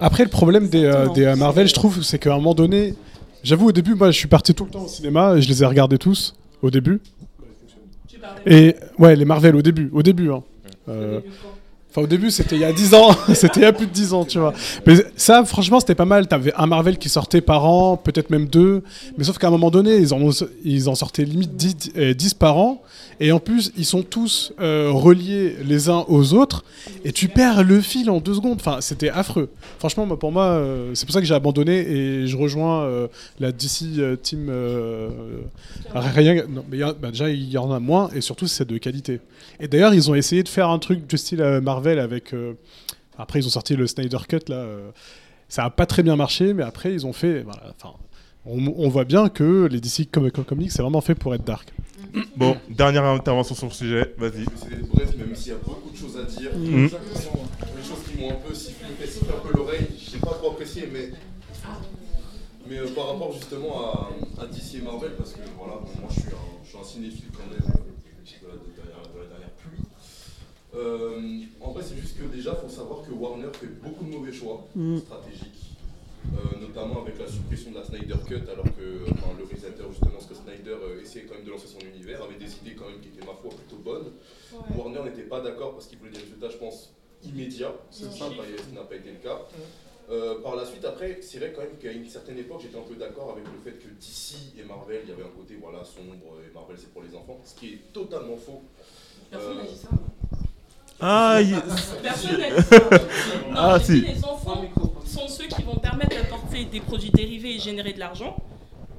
après, 0.00 0.24
le 0.24 0.30
problème 0.30 0.68
des, 0.68 0.84
euh, 0.84 1.08
des 1.08 1.24
euh, 1.24 1.36
Marvel, 1.36 1.66
je 1.68 1.74
trouve, 1.74 2.02
c'est 2.02 2.18
qu'à 2.18 2.32
un 2.32 2.36
moment 2.36 2.54
donné, 2.54 2.94
j'avoue, 3.42 3.68
au 3.68 3.72
début, 3.72 3.94
moi, 3.94 4.10
je 4.10 4.18
suis 4.18 4.28
parti 4.28 4.54
tout 4.54 4.64
le 4.64 4.70
temps 4.70 4.84
au 4.84 4.88
cinéma 4.88 5.34
et 5.36 5.42
je 5.42 5.48
les 5.48 5.62
ai 5.62 5.66
regardés 5.66 5.98
tous 5.98 6.34
au 6.62 6.70
début. 6.70 7.00
Et 8.46 8.76
ouais, 8.98 9.16
les 9.16 9.24
Marvel 9.24 9.56
au 9.56 9.62
début, 9.62 9.90
au 9.92 10.02
début. 10.02 10.30
Hein. 10.30 10.42
Euh, 10.88 11.20
Au 11.98 12.06
début, 12.06 12.30
c'était 12.30 12.56
il 12.56 12.60
y 12.60 12.64
a 12.64 12.72
10 12.72 12.94
ans, 12.94 13.10
c'était 13.34 13.60
il 13.60 13.62
y 13.64 13.66
a 13.66 13.72
plus 13.72 13.86
de 13.86 13.92
10 13.92 14.12
ans, 14.12 14.24
tu 14.24 14.38
vois. 14.38 14.52
Mais 14.86 14.94
ça, 15.16 15.44
franchement, 15.44 15.80
c'était 15.80 15.94
pas 15.94 16.04
mal. 16.04 16.28
T'avais 16.28 16.52
un 16.56 16.66
Marvel 16.66 16.98
qui 16.98 17.08
sortait 17.08 17.40
par 17.40 17.64
an, 17.64 17.96
peut-être 17.96 18.30
même 18.30 18.46
deux. 18.46 18.82
Mais 19.16 19.24
sauf 19.24 19.38
qu'à 19.38 19.48
un 19.48 19.50
moment 19.50 19.70
donné, 19.70 19.96
ils 19.96 20.88
en, 20.88 20.94
sortaient 20.94 21.24
limite 21.24 21.56
10, 21.56 21.76
euh, 21.96 22.14
10 22.14 22.34
par 22.34 22.56
an. 22.58 22.82
Et 23.20 23.32
en 23.32 23.40
plus, 23.40 23.72
ils 23.76 23.84
sont 23.84 24.02
tous 24.02 24.52
euh, 24.60 24.90
reliés 24.92 25.56
les 25.66 25.88
uns 25.88 26.04
aux 26.08 26.34
autres. 26.34 26.64
Et 27.04 27.10
tu 27.10 27.28
perds 27.28 27.64
le 27.64 27.80
fil 27.80 28.10
en 28.10 28.20
deux 28.20 28.34
secondes. 28.34 28.58
Enfin, 28.60 28.78
c'était 28.80 29.10
affreux. 29.10 29.48
Franchement, 29.80 30.06
pour 30.16 30.30
moi, 30.30 30.44
euh, 30.44 30.92
c'est 30.94 31.04
pour 31.04 31.12
ça 31.12 31.20
que 31.20 31.26
j'ai 31.26 31.34
abandonné. 31.34 31.78
Et 31.78 32.26
je 32.28 32.36
rejoins 32.36 32.88
la 33.40 33.50
DC 33.50 34.20
Team. 34.22 34.52
rien, 35.94 36.44
bah, 37.00 37.10
déjà, 37.10 37.28
il 37.30 37.50
y 37.50 37.58
en 37.58 37.72
a 37.72 37.80
moins. 37.80 38.08
Et 38.14 38.20
surtout, 38.20 38.46
c'est 38.46 38.68
de 38.68 38.78
qualité. 38.78 39.20
Et 39.60 39.66
d'ailleurs, 39.66 39.94
ils 39.94 40.10
ont 40.10 40.14
essayé 40.14 40.42
de 40.42 40.48
faire 40.48 40.68
un 40.68 40.78
truc 40.78 41.06
du 41.06 41.16
style 41.16 41.40
euh, 41.40 41.60
Marvel 41.96 41.98
avec. 41.98 42.32
euh, 42.34 42.54
après, 43.16 43.40
ils 43.40 43.46
ont 43.46 43.50
sorti 43.50 43.74
le 43.76 43.86
Snyder 43.86 44.18
Cut 44.28 44.40
là. 44.48 44.56
euh, 44.56 44.90
ça 45.48 45.64
a 45.64 45.70
pas 45.70 45.86
très 45.86 46.02
bien 46.02 46.14
marché, 46.16 46.52
mais 46.54 46.62
après, 46.62 46.92
ils 46.92 47.06
ont 47.06 47.12
fait. 47.12 47.42
voilà, 47.42 47.72
enfin, 47.80 47.94
on, 48.44 48.58
on 48.76 48.88
voit 48.88 49.04
bien 49.04 49.28
que 49.28 49.66
les 49.70 49.80
DC 49.80 50.10
Com- 50.12 50.30
Com- 50.30 50.44
Comics, 50.44 50.70
c'est 50.70 50.82
vraiment 50.82 51.00
fait 51.00 51.14
pour 51.14 51.34
être 51.34 51.44
dark. 51.44 51.72
Bon, 52.36 52.56
dernière 52.70 53.04
intervention 53.04 53.54
sur 53.54 53.66
le 53.66 53.72
sujet, 53.72 54.14
vas-y. 54.18 54.44
C'est 54.56 54.80
bref, 54.88 55.16
même 55.16 55.34
s'il 55.34 55.52
y 55.52 55.54
a 55.54 55.58
beaucoup 55.58 55.90
de 55.90 55.96
choses 55.96 56.16
à 56.16 56.22
dire. 56.24 56.50
Exactement. 56.54 57.44
Les 57.76 57.82
choses 57.82 58.02
qui 58.08 58.20
m'ont 58.20 58.30
un 58.30 58.34
peu 58.46 58.54
sifflé, 58.54 58.86
siffler 59.06 59.28
un 59.36 59.46
peu 59.48 59.56
l'oreille, 59.56 59.86
j'ai 59.98 60.18
pas 60.18 60.32
trop 60.34 60.52
apprécié, 60.52 60.88
mais. 60.92 61.10
Mais 62.68 62.78
euh, 62.78 62.86
par 62.94 63.08
rapport 63.08 63.32
justement 63.32 63.80
à, 63.92 64.10
à 64.42 64.46
DC 64.46 64.74
et 64.76 64.82
Marvel, 64.82 65.12
parce 65.16 65.32
que 65.32 65.40
voilà, 65.56 65.74
bon, 65.80 65.88
moi 66.00 66.08
je 66.14 66.20
suis 66.20 66.28
un, 66.28 66.64
je 66.64 66.68
suis 66.68 66.78
un 66.78 66.84
cinéphile 66.84 67.30
quand 67.32 67.48
même 67.48 67.64
euh, 67.64 67.72
de 67.72 68.46
la, 68.46 68.52
de 68.54 68.60
derrière, 68.76 69.02
de 69.14 69.18
la 69.20 69.26
dernière 69.26 69.50
pluie. 69.56 69.82
Euh, 70.74 71.40
en 71.60 71.70
vrai, 71.72 71.82
c'est 71.82 71.96
juste 71.96 72.18
que 72.18 72.24
déjà, 72.24 72.56
il 72.56 72.68
faut 72.68 72.74
savoir 72.74 73.02
que 73.06 73.10
Warner 73.12 73.48
fait 73.54 73.66
beaucoup 73.82 74.04
de 74.04 74.10
mauvais 74.10 74.32
choix 74.32 74.66
Mm. 74.74 74.98
stratégiques, 74.98 75.72
euh, 76.34 76.60
notamment 76.60 77.02
avec 77.02 77.18
la 77.18 77.26
suppression 77.26 77.70
de 77.70 77.76
la 77.78 77.84
Snyder 77.84 78.16
Cut, 78.26 78.42
alors 78.52 78.66
que 78.76 79.10
enfin, 79.12 79.32
le 79.38 79.44
réalisateur, 79.44 79.90
justement, 79.90 80.20
ce 80.20 80.26
que 80.28 80.34
Snyder 80.34 80.76
euh, 80.82 81.00
essayait 81.02 81.24
quand 81.24 81.34
même 81.36 81.44
de 81.44 81.50
lancer 81.50 81.68
son 81.68 81.80
univers, 81.80 82.22
avait 82.22 82.36
des 82.36 82.52
idées 82.56 82.74
quand 82.76 82.86
même 82.88 83.00
qui 83.00 83.08
étaient, 83.08 83.24
ma 83.26 83.32
foi, 83.32 83.50
plutôt 83.50 83.76
bonnes. 83.82 84.12
Warner 84.76 85.02
n'était 85.04 85.22
pas 85.28 85.40
d'accord 85.40 85.72
parce 85.72 85.86
qu'il 85.86 85.98
voulait 85.98 86.12
des 86.12 86.18
résultats, 86.18 86.50
je 86.50 86.58
pense, 86.58 86.92
immédiats, 87.24 87.74
ce 87.90 88.04
qui 88.04 88.20
n'a 88.20 88.28
pas, 88.28 88.44
ce 88.58 88.62
qui 88.68 88.74
n'a 88.74 88.82
pas 88.82 88.94
été 88.96 89.10
le 89.10 89.18
cas. 89.18 89.40
Euh, 90.10 90.40
par 90.40 90.54
la 90.56 90.64
suite, 90.64 90.84
après, 90.84 91.18
c'est 91.20 91.38
vrai 91.38 91.52
quand 91.54 91.60
même 91.62 91.76
qu'à 91.80 91.92
une 91.92 92.06
certaine 92.08 92.38
époque, 92.38 92.60
j'étais 92.62 92.78
un 92.78 92.82
peu 92.82 92.94
d'accord 92.94 93.32
avec 93.32 93.44
le 93.44 93.58
fait 93.62 93.76
que 93.78 93.88
DC 93.88 94.36
et 94.58 94.64
Marvel, 94.64 95.00
il 95.04 95.10
y 95.10 95.12
avait 95.12 95.22
un 95.24 95.36
côté 95.36 95.56
voilà, 95.60 95.84
sombre 95.84 96.14
et 96.14 96.52
Marvel 96.54 96.76
c'est 96.78 96.90
pour 96.92 97.02
les 97.02 97.14
enfants, 97.14 97.38
ce 97.44 97.54
qui 97.54 97.74
est 97.74 97.92
totalement 97.92 98.36
faux. 98.36 98.62
Personne 99.30 99.58
n'a 99.58 99.64
dit 99.64 99.76
ça. 99.76 99.88
Ah, 101.00 101.38
il- 101.40 101.54
Personne 102.02 102.38
n'a 102.38 102.50
dit 102.50 102.66
ça. 102.68 102.78
Non, 103.50 103.56
Ah, 103.56 103.80
si. 103.80 103.92
dit 104.00 104.00
les 104.06 104.24
enfants 104.24 104.64
sont 105.04 105.28
ceux 105.28 105.46
qui 105.46 105.62
vont 105.62 105.76
permettre 105.76 106.16
d'apporter 106.16 106.64
des 106.64 106.80
produits 106.80 107.10
dérivés 107.10 107.54
et 107.56 107.58
générer 107.58 107.92
de 107.92 107.98
l'argent. 108.00 108.36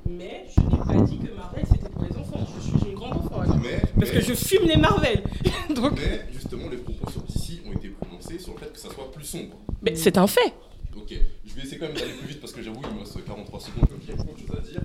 Mais 0.10 0.46
je 0.56 0.62
n'ai 0.62 0.78
pas 0.78 1.04
dit 1.06 1.20
que 1.20 1.36
Marvel 1.36 1.64
c'était 1.70 1.90
pour 1.90 2.04
les 2.04 2.18
enfants. 2.18 2.40
Je 2.58 2.78
suis 2.80 2.90
une 2.90 2.96
grande 2.96 3.18
enfant. 3.18 3.42
Mais- 3.62 3.82
Parce 3.98 4.12
que 4.12 4.22
je 4.22 4.34
fume 4.34 4.66
les 4.68 4.78
Marvel. 4.78 5.24
Donc, 5.76 5.94
Mais 6.00 6.26
justement, 6.34 6.70
les 6.70 6.78
propos 6.78 7.12
sur 7.12 7.22
DC 7.22 7.62
ont 7.68 7.74
été 7.74 7.90
prononcés 7.90 8.40
sur 8.40 8.54
le 8.54 8.60
fait 8.60 8.72
que 8.74 8.80
ça 8.80 8.90
soit 8.90 9.12
plus 9.12 9.26
sombre. 9.26 9.58
mais 9.82 9.96
c'est 9.96 10.18
un 10.18 10.28
fait. 10.28 10.54
Ok, 10.98 11.14
je 11.46 11.54
vais 11.54 11.62
essayer 11.62 11.78
quand 11.78 11.86
même 11.88 11.96
d'aller 11.96 12.12
plus 12.14 12.28
vite 12.28 12.42
parce 12.42 12.52
que 12.54 12.62
j'avoue, 12.62 12.82
il 12.90 12.96
me 12.96 13.00
reste 13.02 13.24
43 13.24 13.60
secondes, 13.60 13.88
donc 13.90 14.00
il 14.04 14.10
y 14.10 14.14
a 14.14 14.16
beaucoup 14.16 14.34
de 14.36 14.48
choses 14.48 14.58
à 14.58 14.62
dire. 14.62 14.82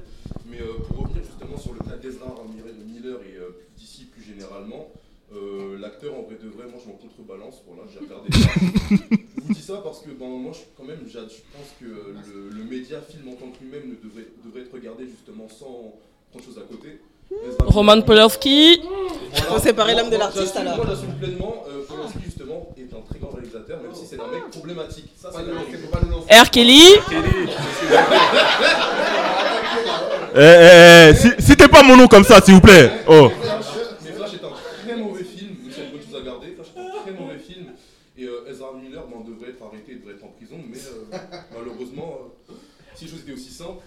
Mais 0.47 0.61
euh, 0.61 0.79
pour 0.89 1.05
revenir 1.05 1.23
justement 1.25 1.59
sur 1.59 1.73
le 1.73 1.79
cas 1.81 1.97
d'Ezra 1.97 2.35
Miller 2.87 3.17
et 3.27 3.37
euh, 3.39 3.57
d'ici 3.77 4.05
plus 4.05 4.23
généralement, 4.23 4.89
euh, 5.35 5.79
l'acteur 5.81 6.15
en 6.15 6.23
vrai 6.23 6.37
de 6.43 6.49
vrai, 6.49 6.65
moi 6.71 6.81
je 6.83 6.89
m'en 6.89 6.97
contrebalance. 6.97 7.63
Voilà, 7.67 7.83
j'ai 7.93 8.01
regardé. 8.01 8.29
je 8.31 9.43
vous 9.43 9.55
dis 9.55 9.63
ça 9.63 9.81
parce 9.83 10.01
que 10.01 10.11
ben, 10.11 10.29
moi 10.29 10.53
je, 10.53 10.61
quand 10.77 10.85
même, 10.85 11.01
je 11.07 11.19
pense 11.19 11.71
que 11.81 11.85
le, 11.85 12.51
le 12.51 12.65
média 12.65 13.01
film 13.01 13.29
en 13.29 13.35
tant 13.35 13.51
que 13.51 13.63
lui-même 13.63 13.91
ne 13.91 14.09
devrait, 14.09 14.29
devrait 14.45 14.63
être 14.63 14.73
regardé 14.73 15.07
justement 15.07 15.49
sans 15.49 15.95
prendre 16.31 16.45
chose 16.45 16.59
à 16.59 16.63
côté. 16.63 17.01
Roman 17.67 18.01
Polanski. 18.03 18.81
Voilà. 19.33 19.47
Faut 19.47 19.59
séparer 19.59 19.95
l'homme 19.95 20.11
de 20.11 20.17
l'artiste, 20.17 20.57
alors. 20.57 20.77
Moi 20.77 20.87
j'assume 20.89 21.15
pleinement. 21.15 21.65
Euh, 21.69 21.85
Polanski 21.89 22.19
justement 22.25 22.69
est 22.77 22.93
un 22.95 23.01
très 23.09 23.19
grand 23.19 23.31
réalisateur, 23.31 23.81
même 23.83 23.95
si 23.95 24.07
c'est 24.07 24.21
un 24.21 24.31
mec 24.31 24.51
problématique. 24.51 25.11
Ça, 25.17 25.31
c'est 25.33 25.43
la. 26.31 26.43
R. 26.43 26.51
Kelly. 26.51 26.83
Eh, 30.37 30.41
eh, 30.41 31.11
eh, 31.11 31.41
citez 31.41 31.69
pas 31.69 31.85
mon 31.85 31.97
nom 31.97 32.09
comme 32.09 32.25
ça, 32.25 32.41
s'il 32.41 32.55
vous 32.55 32.61
plaît. 32.61 32.91
Oh. 33.07 33.31
Être 39.67 39.73
arrêté, 39.75 39.95
devrait 39.97 40.15
être 40.15 40.25
en 40.25 40.29
prison, 40.29 40.57
mais 40.71 40.79
euh, 40.79 41.19
malheureusement, 41.55 42.19
euh, 42.51 42.55
si 42.95 43.05
les 43.05 43.11
choses 43.11 43.21
étaient 43.21 43.33
aussi 43.33 43.51
simples, 43.53 43.83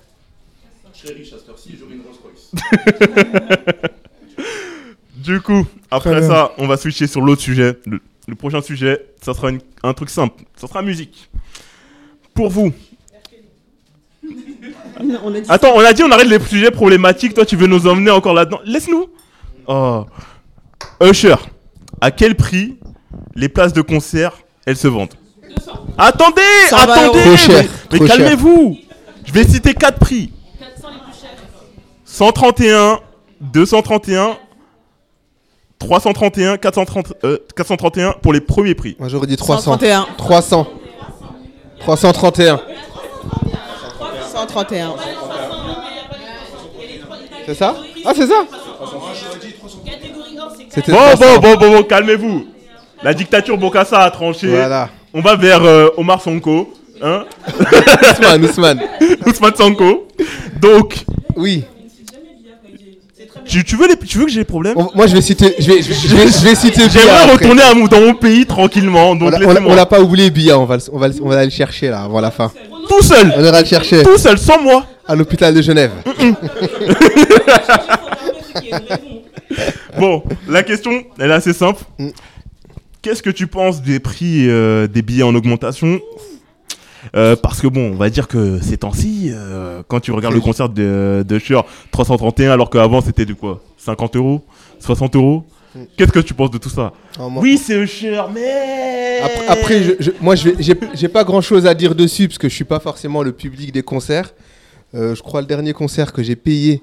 je 0.93 0.99
serais 0.99 1.13
riche 1.13 1.34
à 1.34 1.38
cette 1.38 1.49
heure-ci 1.49 1.73
et 1.73 1.78
j'aurais 1.80 1.93
une 1.93 2.01
Rolls 2.01 2.15
Royce. 2.23 2.51
Du 5.15 5.41
coup, 5.41 5.65
après 5.89 6.11
Très 6.11 6.19
bien. 6.21 6.30
ça, 6.30 6.51
on 6.57 6.67
va 6.67 6.78
switcher 6.78 7.07
sur 7.07 7.21
l'autre 7.21 7.41
sujet. 7.41 7.78
Le, 7.86 7.99
le 8.28 8.36
prochain 8.36 8.61
sujet, 8.61 9.03
ça 9.21 9.34
sera 9.34 9.49
une- 9.49 9.59
un 9.84 9.93
truc 9.93 10.09
simple. 10.09 10.43
Ça 10.55 10.67
sera 10.67 10.82
musique. 10.82 11.30
Pour 12.34 12.49
vous. 12.49 12.71
On 14.99 15.34
a 15.34 15.39
dit 15.41 15.49
Attends, 15.49 15.73
on 15.75 15.80
a 15.80 15.93
dit 15.93 16.01
on 16.03 16.11
arrête 16.11 16.28
les 16.28 16.39
sujets 16.39 16.71
problématiques. 16.71 17.34
Toi, 17.34 17.45
tu 17.45 17.55
veux 17.55 17.67
nous 17.67 17.88
emmener 17.88 18.09
encore 18.11 18.34
là-dedans 18.34 18.59
Laisse-nous. 18.65 19.07
Oh. 19.67 20.05
Usher, 21.01 21.36
à 22.01 22.09
quel 22.11 22.36
prix 22.36 22.78
les 23.36 23.47
places 23.49 23.73
de 23.73 23.82
concert 23.82 24.38
elles 24.65 24.78
se 24.78 24.88
vendent? 24.88 25.13
Attendez, 25.98 26.41
120 26.70 26.86
euros. 26.86 27.16
attendez. 27.18 27.24
Trop 27.24 27.38
cher, 27.38 27.56
mais- 27.64 27.70
Mais, 27.91 27.98
trop 27.98 28.08
cher. 28.08 28.18
calmez-vous. 28.18 28.78
Je 29.26 29.32
vais 29.34 29.43
citer 29.43 29.74
quatre 29.74 30.00
prix. 30.00 30.32
131, 32.06 33.00
231, 33.41 34.38
331, 35.80 36.58
430, 36.58 37.14
euh, 37.24 37.38
431 37.56 38.14
pour 38.22 38.34
les 38.34 38.41
premiers 38.41 38.74
prix. 38.76 38.95
Moi 39.00 39.10
j'aurais 39.10 39.28
dit 39.28 39.38
300. 39.38 39.62
131. 39.78 40.08
300. 40.18 40.68
331. 41.80 42.60
131. 44.34 44.93
C'est 47.45 47.56
ça? 47.56 47.76
Ah, 48.06 48.12
c'est 48.16 48.28
ça? 48.28 48.43
C'était 50.70 50.91
Bon, 50.91 50.98
300. 50.98 51.26
bon, 51.36 51.39
bon, 51.41 51.56
bon, 51.58 51.72
bon, 51.78 51.84
calmez-vous. 51.84 52.45
La 53.04 53.14
dictature 53.14 53.58
Bokassa 53.58 54.02
a 54.02 54.12
tranché. 54.12 54.48
Voilà. 54.48 54.89
On 55.18 55.22
va 55.22 55.36
vers 55.36 55.63
euh, 55.63 55.88
Omar 55.97 56.22
Sonko. 56.22 56.72
Hein 57.01 57.26
Ousmane, 58.13 58.45
Ousmane. 58.45 58.82
Ousmane 59.26 59.55
Sonko. 59.55 60.07
Donc. 60.61 61.03
Oui. 61.36 61.63
Tu, 63.45 63.63
tu 63.63 63.76
veux, 63.78 63.88
les, 63.88 63.95
tu 63.97 64.20
veux 64.20 64.26
que 64.26 64.32
j'ai 64.32 64.41
des 64.41 64.45
problèmes? 64.45 64.74
On- 64.78 64.89
moi 64.93 65.07
je 65.07 65.15
vais 65.15 65.22
citer. 65.22 65.55
Je 65.57 65.72
vais, 65.72 65.82
je 65.82 65.88
vais, 65.89 65.95
je 65.95 66.15
vais, 66.15 66.28
je 66.28 66.43
vais 66.43 66.53
citer 66.55 66.82
Bia 66.88 66.89
J'aimerais 66.89 67.32
retourner 67.32 67.61
à 67.63 67.74
mon- 67.74 67.88
dans 67.88 68.01
mon 68.01 68.13
pays 68.13 68.45
tranquillement. 68.45 69.15
Donc 69.15 69.34
On 69.65 69.74
l'a- 69.74 69.86
pas 69.88 70.01
oublié, 70.01 70.30
Bia. 70.30 70.59
On 70.59 70.65
va, 70.65 70.76
le- 70.78 70.84
on, 70.93 70.99
va, 70.99 71.07
le- 71.07 71.15
on 71.24 71.30
va 71.30 71.36
aller 71.38 71.45
le 71.45 71.51
chercher 71.51 71.89
là 71.89 72.01
avant 72.03 72.20
la 72.22 72.30
fin. 72.30 72.51
Tout 72.88 73.01
seul 73.01 73.34
On 73.36 73.43
ira 73.43 73.61
le 73.61 73.65
chercher. 73.65 74.03
Tout 74.03 74.18
seul, 74.20 74.38
sans 74.38 74.61
moi 74.61 74.86
À 75.07 75.15
l'hôpital 75.15 75.51
de 75.53 75.61
Genève. 75.63 75.91
Bon, 79.97 80.22
la 80.47 80.61
question, 80.61 81.03
elle 81.18 81.32
est 81.32 81.34
assez 81.34 81.53
simple. 81.53 81.82
Mm. 81.97 82.09
Qu'est-ce 83.08 83.24
que 83.24 83.30
tu 83.30 83.47
penses 83.47 83.82
des 83.82 84.01
prix 84.01 84.49
euh, 84.49 84.86
des 84.86 85.01
billets 85.01 85.24
en 85.24 85.34
augmentation? 85.34 86.01
Euh, 87.16 87.38
parce 87.38 87.62
que 87.62 87.68
bon, 87.68 87.93
on 87.93 87.95
va 87.95 88.10
dire 88.10 88.28
que 88.28 88.60
ces 88.62 88.76
temps-ci, 88.76 89.30
euh, 89.32 89.82
quand 89.88 90.01
tu 90.01 90.12
regardes 90.12 90.34
le 90.36 90.41
concert 90.41 90.68
de, 90.68 91.24
de 91.26 91.39
Cher, 91.39 91.64
331, 91.91 92.51
alors 92.51 92.70
qu'avant 92.70 92.99
c'était 92.99 93.24
de 93.24 93.32
quoi? 93.32 93.62
50 93.78 94.18
euros? 94.18 94.41
60 94.80 95.16
euros? 95.16 95.45
Qu'est-ce 95.95 96.12
que 96.12 96.20
tu 96.20 96.34
penses 96.34 96.51
de 96.51 96.58
tout 96.58 96.68
ça? 96.68 96.91
Oh, 97.18 97.30
moi- 97.30 97.41
Oui, 97.41 97.58
c'est 97.58 97.88
cher, 97.88 98.30
mais... 98.30 99.22
Après, 99.24 99.47
après, 99.47 99.84
je- 99.84 99.93
je- 100.01 100.12
moi, 100.20 100.36
j'ai 100.36 100.53
j'ai 100.93 101.08
pas 101.08 101.24
grand 101.24 101.39
chose 101.39 101.66
à 101.66 101.74
dire 101.74 101.95
dessus 101.95 102.28
parce 102.28 102.38
que 102.39 102.49
je 102.49 102.55
suis 102.55 102.66
pas 102.66 102.82
forcément 102.82 103.24
le 103.24 103.32
public 103.32 103.72
des 103.72 103.84
concerts. 103.84 104.34
Euh, 104.95 105.16
je 105.16 105.22
crois 105.24 105.39
le 105.39 105.47
dernier 105.47 105.72
concert 105.72 106.12
que 106.12 106.22
j'ai 106.24 106.36
payé 106.36 106.82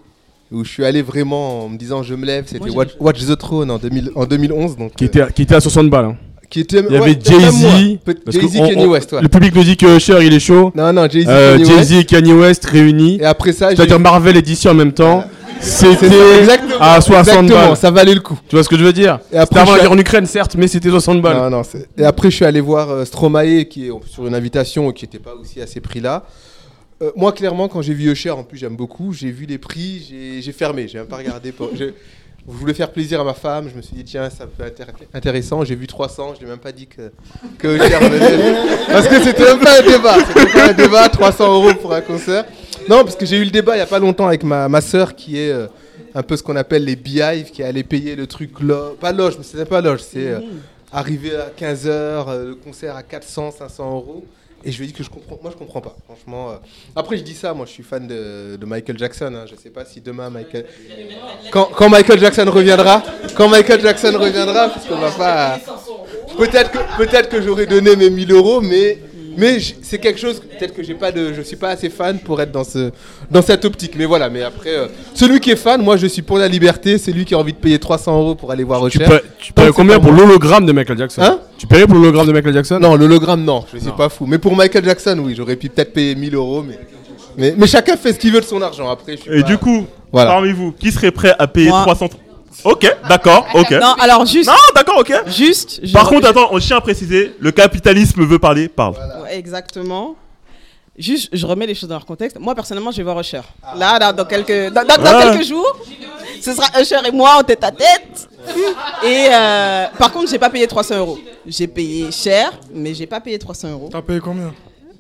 où 0.55 0.65
je 0.65 0.71
suis 0.71 0.85
allé 0.85 1.03
vraiment 1.03 1.65
en 1.65 1.69
me 1.69 1.77
disant 1.77 2.03
je 2.03 2.15
me 2.15 2.25
lève, 2.25 2.45
c'était 2.47 2.71
Watch, 2.71 2.91
Watch 3.01 3.25
the 3.27 3.37
Throne 3.37 3.71
en, 3.71 3.79
2000 3.79 4.11
en 4.15 4.25
2011. 4.27 4.77
Donc, 4.77 4.95
Qui 4.95 5.05
euh, 5.05 5.07
était, 5.09 5.21
à- 5.21 5.31
qui 5.31 5.43
était 5.43 5.55
à 5.55 5.61
60 5.61 5.91
balles. 5.91 6.05
hein. 6.07 6.17
Qui 6.51 6.61
était- 6.61 6.79
Il 6.81 6.85
y 6.95 6.99
ouais, 6.99 7.03
avait. 7.03 7.19
Jay-Z. 7.23 7.99
Jay-Z, 8.29 8.57
on- 8.61 8.69
Kanye 8.69 8.85
on- 8.87 8.91
West, 8.91 9.13
ouais. 9.13 9.23
Le 9.23 9.29
public 9.29 9.55
nous 9.57 9.65
dit 9.65 9.77
que 9.77 9.99
Cher 9.99 10.23
il 10.23 10.33
est 10.33 10.39
chaud. 10.41 10.71
Non, 10.77 10.93
non, 10.93 11.09
Jay-Z, 11.09 11.27
Euh, 11.29 11.57
Kanye 11.59 11.65
Jay-Z 11.71 11.93
et 11.95 12.05
Kanye 12.05 12.33
West 12.33 12.65
réunis. 12.67 13.19
Et 13.21 13.25
après 13.25 13.53
ça, 13.53 13.71
j'ai- 13.71 13.77
c'est-à-dire 13.77 13.99
Marvel 13.99 14.37
et 14.37 14.43
DC 14.43 14.67
en 14.69 14.75
même 14.75 14.93
temps. 14.93 15.25
C'était 15.61 16.07
à 16.79 17.01
60 17.01 17.45
Exactement, 17.45 17.69
balles. 17.69 17.77
ça 17.77 17.91
valait 17.91 18.15
le 18.15 18.21
coup. 18.21 18.39
Tu 18.49 18.55
vois 18.57 18.63
ce 18.63 18.69
que 18.69 18.77
je 18.77 18.85
veux 18.85 18.93
dire 18.93 19.19
Et 19.33 19.37
après, 19.39 19.61
C'était 19.61 19.61
avant 19.61 19.73
la 19.77 19.83
guerre 19.85 19.93
en 19.93 19.99
Ukraine, 19.99 20.27
certes, 20.27 20.57
mais 20.59 20.69
c'était 20.69 20.91
60 20.91 21.23
balles. 21.23 21.37
Non, 21.39 21.49
non, 21.49 21.63
c'est- 21.63 21.89
et 21.97 22.05
après, 22.05 22.31
je 22.31 22.37
suis 22.37 22.45
allé 22.45 22.61
voir 22.61 22.91
euh, 22.91 23.05
Stromae, 23.07 23.65
qui 23.65 23.87
est 23.87 23.91
sur 24.11 24.27
une 24.27 24.35
invitation 24.35 24.93
qui 24.93 25.05
n'était 25.05 25.19
pas 25.19 25.33
aussi 25.41 25.61
à 25.63 25.67
ces 25.67 25.81
prix-là. 25.81 26.25
Euh, 27.05 27.11
moi, 27.17 27.33
clairement, 27.33 27.69
quand 27.69 27.83
j'ai 27.83 27.95
vu 27.95 28.11
Usher, 28.11 28.31
en 28.31 28.45
plus, 28.45 28.59
j'aime 28.59 28.77
beaucoup, 28.77 29.13
j'ai 29.13 29.31
vu 29.31 29.47
les 29.47 29.59
prix, 29.59 30.07
j'ai- 30.41 30.53
fermé, 30.53 30.89
j'ai 30.89 30.99
même 30.99 31.07
pas 31.07 31.17
regardé. 31.19 31.53
Pour... 31.53 31.71
Je 31.77 31.91
voulais 32.47 32.75
faire 32.75 32.91
plaisir 32.93 33.21
à 33.21 33.25
ma 33.25 33.33
femme, 33.35 33.69
je 33.71 33.77
me 33.77 33.81
suis 33.83 33.97
dit, 33.97 34.05
tiens, 34.05 34.29
ça 34.31 34.47
peut 34.47 34.65
être 34.65 34.81
intér- 34.81 35.07
intéressant. 35.15 35.65
J'ai 35.65 35.75
vu 35.75 35.87
300, 35.87 36.35
je 36.39 36.45
n'ai 36.45 36.51
même 36.51 36.59
pas 36.59 36.73
dit 36.73 36.87
que, 36.87 37.11
que 37.59 37.69
venait. 37.69 38.87
Parce 38.87 39.09
que 39.09 39.23
c'était 39.23 39.45
même 39.45 39.61
pas 39.61 39.81
un 39.81 39.83
débat. 39.83 40.17
C'était 40.27 40.53
pas 40.53 40.69
un 40.69 40.73
débat, 40.75 41.09
300 41.09 41.55
euros 41.55 41.75
pour 41.81 41.95
un 41.95 42.03
concert. 42.03 42.45
Non, 42.89 43.03
parce 43.03 43.17
que 43.17 43.25
j'ai 43.25 43.39
eu 43.39 43.45
le 43.45 43.51
débat 43.51 43.73
il 43.75 43.79
n'y 43.79 43.83
a 43.83 43.87
pas 43.87 43.99
longtemps 43.99 44.27
avec 44.27 44.43
ma, 44.45 44.69
ma 44.69 44.83
soeur 44.83 45.15
qui 45.17 45.39
est 45.39 45.51
euh, 45.51 45.67
un 46.15 46.23
peu 46.23 46.37
ce 46.37 46.43
qu'on 46.43 46.57
appelle 46.57 46.85
les 46.85 46.97
beehives, 46.97 47.51
qui 47.51 47.63
allait 47.63 47.83
payer 47.83 48.15
le 48.15 48.27
truc, 48.27 48.61
lo- 48.61 48.91
pas 49.01 49.11
loge, 49.13 49.37
mais 49.39 49.45
c'était 49.45 49.65
pas 49.65 49.81
loge, 49.81 50.01
c'est 50.03 50.29
euh, 50.29 50.41
arriver 50.93 51.35
à 51.37 51.49
15h, 51.59 52.45
le 52.47 52.55
concert 52.57 52.95
à 52.95 53.03
400, 53.03 53.53
500 53.53 53.91
euros. 53.91 54.25
Et 54.67 54.73
je 54.73 54.79
lui 54.79 54.85
ai 54.85 54.87
dit 54.89 54.93
que 54.95 55.05
je 55.05 55.11
comprends, 55.11 55.39
moi 55.43 55.51
je 55.53 55.57
comprends 55.59 55.81
pas, 55.83 55.95
franchement. 56.07 56.51
euh. 56.53 56.55
Après 56.97 57.17
je 57.19 57.23
dis 57.23 57.35
ça, 57.35 57.53
moi 57.53 57.67
je 57.67 57.73
suis 57.73 57.83
fan 57.83 58.07
de, 58.07 58.57
de 58.57 58.67
Michael 58.67 58.99
Jackson, 58.99 59.33
hein. 59.37 59.45
je 59.51 59.55
sais 59.61 59.71
pas 59.71 59.85
si 59.85 60.01
demain 60.01 60.31
Michael... 60.31 60.65
Quand, 61.51 61.69
quand 61.77 61.89
Michael 61.91 62.19
Jackson 62.19 62.47
reviendra, 62.51 63.03
quand 63.37 63.49
Michael 63.49 63.81
Jackson 63.83 64.13
reviendra, 64.19 64.69
parce 64.71 64.87
qu'on 64.87 64.97
va 64.97 65.11
pas... 65.11 65.61
Peut-être 66.39 66.71
que, 66.73 66.79
peut-être 66.97 67.29
que 67.29 67.41
j'aurais 67.43 67.67
donné 67.67 67.95
mes 67.95 68.11
1000 68.11 68.33
euros, 68.33 68.61
mais, 68.61 68.99
mais 69.37 69.59
c'est 69.83 69.99
quelque 69.99 70.19
chose, 70.19 70.41
peut-être 70.41 70.75
que 70.75 70.83
j'ai 70.83 70.95
pas 70.95 71.13
de, 71.13 71.33
je 71.33 71.43
suis 71.43 71.57
pas 71.57 71.69
assez 71.69 71.91
fan 71.91 72.19
pour 72.19 72.41
être 72.43 72.51
dans, 72.51 72.65
ce, 72.65 72.91
dans 73.31 73.43
cette 73.43 73.65
optique. 73.65 73.95
Mais 73.97 74.05
voilà, 74.05 74.29
mais 74.31 74.43
après, 74.43 74.71
euh, 74.75 74.87
celui 75.15 75.39
qui 75.41 75.51
est 75.53 75.57
fan, 75.57 75.81
moi 75.83 75.97
je 75.97 76.07
suis 76.09 76.23
pour 76.23 76.39
la 76.39 76.49
liberté, 76.49 76.99
c'est 76.99 77.13
lui 77.13 77.25
qui 77.25 77.35
a 77.35 77.39
envie 77.39 77.53
de 77.53 77.59
payer 77.59 77.79
300 77.79 78.19
euros 78.19 78.35
pour 78.35 78.51
aller 78.51 78.65
voir 78.65 78.89
Tu, 78.89 78.99
paierais- 78.99 79.23
tu 79.39 79.53
que 79.53 79.63
c'est 79.63 79.73
combien 79.73 80.01
pour 80.01 80.11
l'hologramme 80.11 80.67
de 80.67 80.73
Michael 80.73 80.99
Jackson? 80.99 81.23
Hein? 81.23 81.39
Tu 81.59 81.67
paierais 81.67 81.87
pour 81.87 81.95
l'hologramme 81.97 82.27
de 82.27 82.33
Michael 82.33 82.53
Jackson 82.55 82.79
Non, 82.81 82.97
l'hologramme, 82.97 83.45
non, 83.45 83.65
je 83.73 83.79
suis 83.79 83.91
pas 83.93 84.09
fou. 84.09 84.27
Mais 84.27 84.39
pour 84.39 84.55
Michael 84.57 84.85
Jackson, 84.85 85.19
oui, 85.25 85.35
j'aurais 85.37 85.57
pu 85.57 85.69
peut-être 85.69 85.93
payer 85.93 86.15
1000 86.15 86.35
euros, 86.35 86.63
mais, 86.63 86.79
mais, 87.37 87.55
mais 87.57 87.67
chacun 87.67 87.97
fait 87.97 88.13
ce 88.13 88.19
qu'il 88.19 88.33
veut 88.33 88.41
de 88.41 88.45
son 88.47 88.61
argent. 88.61 88.89
Après, 88.91 89.17
je 89.17 89.23
suis 89.23 89.31
Et 89.33 89.41
pas- 89.43 89.47
du 89.47 89.59
coup, 89.59 89.87
Voilà. 90.13 90.31
parmi 90.33 90.53
vous, 90.53 90.73
qui 90.73 90.91
serait 90.93 91.11
prêt 91.13 91.35
à 91.39 91.47
payer 91.47 91.69
Moi. 91.69 91.83
300 91.83 92.09
Ok, 92.65 92.87
d'accord, 93.09 93.47
ok. 93.55 93.71
Non, 93.73 93.95
alors 94.01 94.25
juste. 94.27 94.49
Non, 94.49 94.55
d'accord, 94.75 94.99
ok. 95.01 95.13
Juste. 95.27 95.81
je- 95.83 95.93
Par 95.93 96.09
contre, 96.09 96.29
attends, 96.29 96.49
on 96.53 96.59
tient 96.59 96.77
à 96.77 96.81
préciser, 96.81 97.35
le 97.39 97.51
capitalisme 97.51 98.25
veut 98.25 98.39
parler, 98.39 98.69
parle. 98.69 98.95
Ouais, 99.23 99.37
exactement. 99.37 100.15
Juste, 100.97 101.31
je 101.33 101.45
remets 101.47 101.67
les 101.67 101.75
choses 101.75 101.89
dans 101.89 101.97
leur 101.97 102.07
contexte. 102.07 102.39
Moi, 102.39 102.55
personnellement, 102.55 102.93
je 102.93 102.99
vais 102.99 103.03
voir 103.03 103.19
Usher. 103.21 103.41
Là, 103.77 103.99
dans, 103.99 104.13
dans 104.15 104.25
quelques, 104.25 104.73
dans, 104.73 104.85
dans- 104.87 104.97
dans 105.03 105.11
Ah. 105.19 105.31
quelques 105.33 105.45
jours, 105.45 105.77
ce 106.41 106.53
sera 106.55 106.69
Usher 106.81 106.99
et 107.07 107.11
moi 107.11 107.37
en 107.41 107.43
tête 107.43 107.65
à 107.65 107.73
tête. 107.73 108.29
Et 109.05 109.27
euh, 109.33 109.87
par 109.99 110.13
contre, 110.13 110.31
j'ai 110.31 110.39
pas 110.39 110.51
payé 110.51 110.67
300 110.69 110.97
euros. 110.99 111.19
J'ai 111.47 111.67
payé 111.67 112.11
cher, 112.11 112.59
mais 112.73 112.95
j'ai 112.95 113.07
pas 113.07 113.21
payé 113.21 113.39
300 113.39 113.71
euros. 113.73 113.89
T'as 113.93 114.01
payé 114.03 114.21
combien 114.21 114.55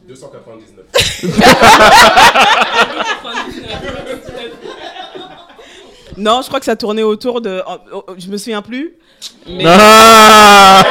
299. 0.07 1.25
Non, 6.17 6.43
je 6.43 6.47
crois 6.49 6.61
que 6.61 6.67
ça 6.67 6.77
tournait 6.77 7.03
autour 7.03 7.41
de. 7.41 7.61
oh, 7.67 7.77
oh, 7.93 8.05
je 8.17 8.29
me 8.29 8.37
souviens 8.37 8.63
plus. 8.63 8.95
Mais... 9.49 9.65
Ah 9.67 10.85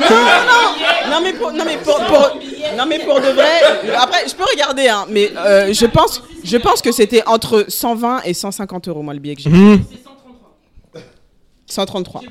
non, 0.00 0.16
non, 0.16 0.24
non, 0.46 1.10
non, 1.10 1.20
mais 1.22 1.32
pour, 1.34 1.52
non, 1.52 1.64
mais 1.64 1.76
pour, 1.76 1.96
pour- 2.06 2.30
non, 2.76 2.86
mais 2.86 2.98
pour 3.00 3.20
de 3.20 3.28
vrai. 3.28 3.60
Après, 3.98 4.26
je 4.26 4.34
peux 4.34 4.44
regarder, 4.50 4.88
hein, 4.88 5.04
mais 5.10 5.30
euh, 5.36 5.70
je 5.72 5.84
pense, 5.86 6.22
je 6.42 6.56
pense 6.56 6.80
que 6.80 6.92
c'était 6.92 7.22
entre 7.26 7.66
120 7.68 8.22
et 8.24 8.32
150 8.32 8.88
euros, 8.88 9.02
moi, 9.02 9.12
le 9.12 9.20
billet 9.20 9.36
que 9.36 9.42
j'ai. 9.42 9.50
Mhm. 9.50 9.84
payé. 10.92 11.04
133. 11.66 12.22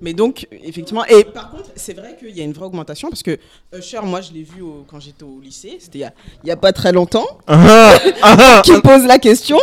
Mais 0.00 0.12
donc, 0.12 0.46
effectivement, 0.64 1.04
et 1.06 1.24
par 1.24 1.50
contre, 1.50 1.70
c'est 1.76 1.94
vrai 1.94 2.16
qu'il 2.18 2.36
y 2.36 2.40
a 2.40 2.44
une 2.44 2.52
vraie 2.52 2.66
augmentation 2.66 3.08
parce 3.10 3.22
que 3.22 3.38
Usher, 3.76 4.00
moi, 4.02 4.20
je 4.20 4.32
l'ai 4.32 4.42
vu 4.42 4.62
au- 4.62 4.84
quand 4.88 5.00
j'étais 5.00 5.22
au 5.24 5.40
lycée, 5.40 5.78
c'était 5.80 5.98
il 5.98 6.02
y 6.02 6.04
a- 6.04 6.12
il 6.42 6.46
n'y 6.46 6.50
a, 6.52 6.56
pas 6.56 6.72
très 6.72 6.92
longtemps. 6.92 7.26
Ah, 7.46 7.94
ah, 8.22 8.62
qui 8.64 8.72
pose 8.80 9.04
la 9.06 9.18
question. 9.18 9.58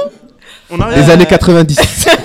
On. 0.69 0.77
Les 0.77 1.09
années 1.09 1.25
90. 1.25 1.77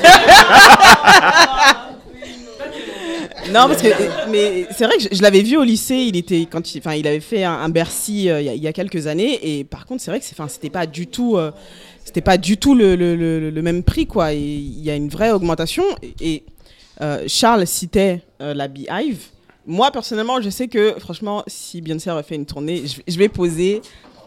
Non, 3.52 3.66
parce 3.66 3.82
que 3.82 3.88
mais 4.30 4.66
c'est 4.76 4.84
vrai 4.84 4.96
que 4.96 5.02
je, 5.02 5.08
je 5.12 5.22
l'avais 5.22 5.42
vu 5.42 5.56
au 5.56 5.64
lycée. 5.64 5.96
Il 5.96 6.16
était 6.16 6.46
quand 6.50 6.72
il, 6.74 6.78
enfin, 6.78 6.94
il 6.94 7.06
avait 7.08 7.20
fait 7.20 7.42
un, 7.42 7.52
un 7.54 7.68
Bercy 7.68 8.28
euh, 8.28 8.40
il 8.40 8.46
y, 8.46 8.48
a- 8.48 8.54
il 8.54 8.62
y 8.62 8.68
a 8.68 8.72
quelques 8.72 9.06
années. 9.08 9.40
Et 9.58 9.64
par 9.64 9.86
contre, 9.86 10.02
c'est 10.02 10.10
vrai 10.10 10.20
que 10.20 10.26
c'est, 10.26 10.34
enfin, 10.38 10.46
c'était 10.46 10.70
pas 10.70 10.86
du 10.86 11.06
tout, 11.08 11.36
euh, 11.36 11.50
c'était 12.04 12.20
pas 12.20 12.36
du 12.36 12.58
tout 12.58 12.74
le, 12.76 12.94
le- 12.94 13.16
le- 13.16 13.50
le 13.50 13.62
même 13.62 13.82
prix, 13.82 14.06
quoi. 14.06 14.34
Et 14.34 14.38
il 14.38 14.84
y 14.84 14.90
a 14.90 14.94
une 14.94 15.08
vraie 15.08 15.32
augmentation. 15.32 15.82
Et, 16.02 16.14
et, 16.20 16.42
euh, 17.00 17.24
Charles 17.26 17.66
citait 17.66 18.22
euh, 18.40 18.54
la 18.54 18.68
Beehive. 18.68 19.26
Moi, 19.66 19.90
personnellement, 19.90 20.40
je 20.40 20.50
sais 20.50 20.68
que 20.68 20.94
franchement, 20.98 21.42
si 21.46 21.80
Beyoncé 21.80 22.10
refait 22.10 22.34
une 22.34 22.46
tournée, 22.46 22.82
je, 23.06 23.18
vais- 23.18 23.28
poser, 23.28 23.82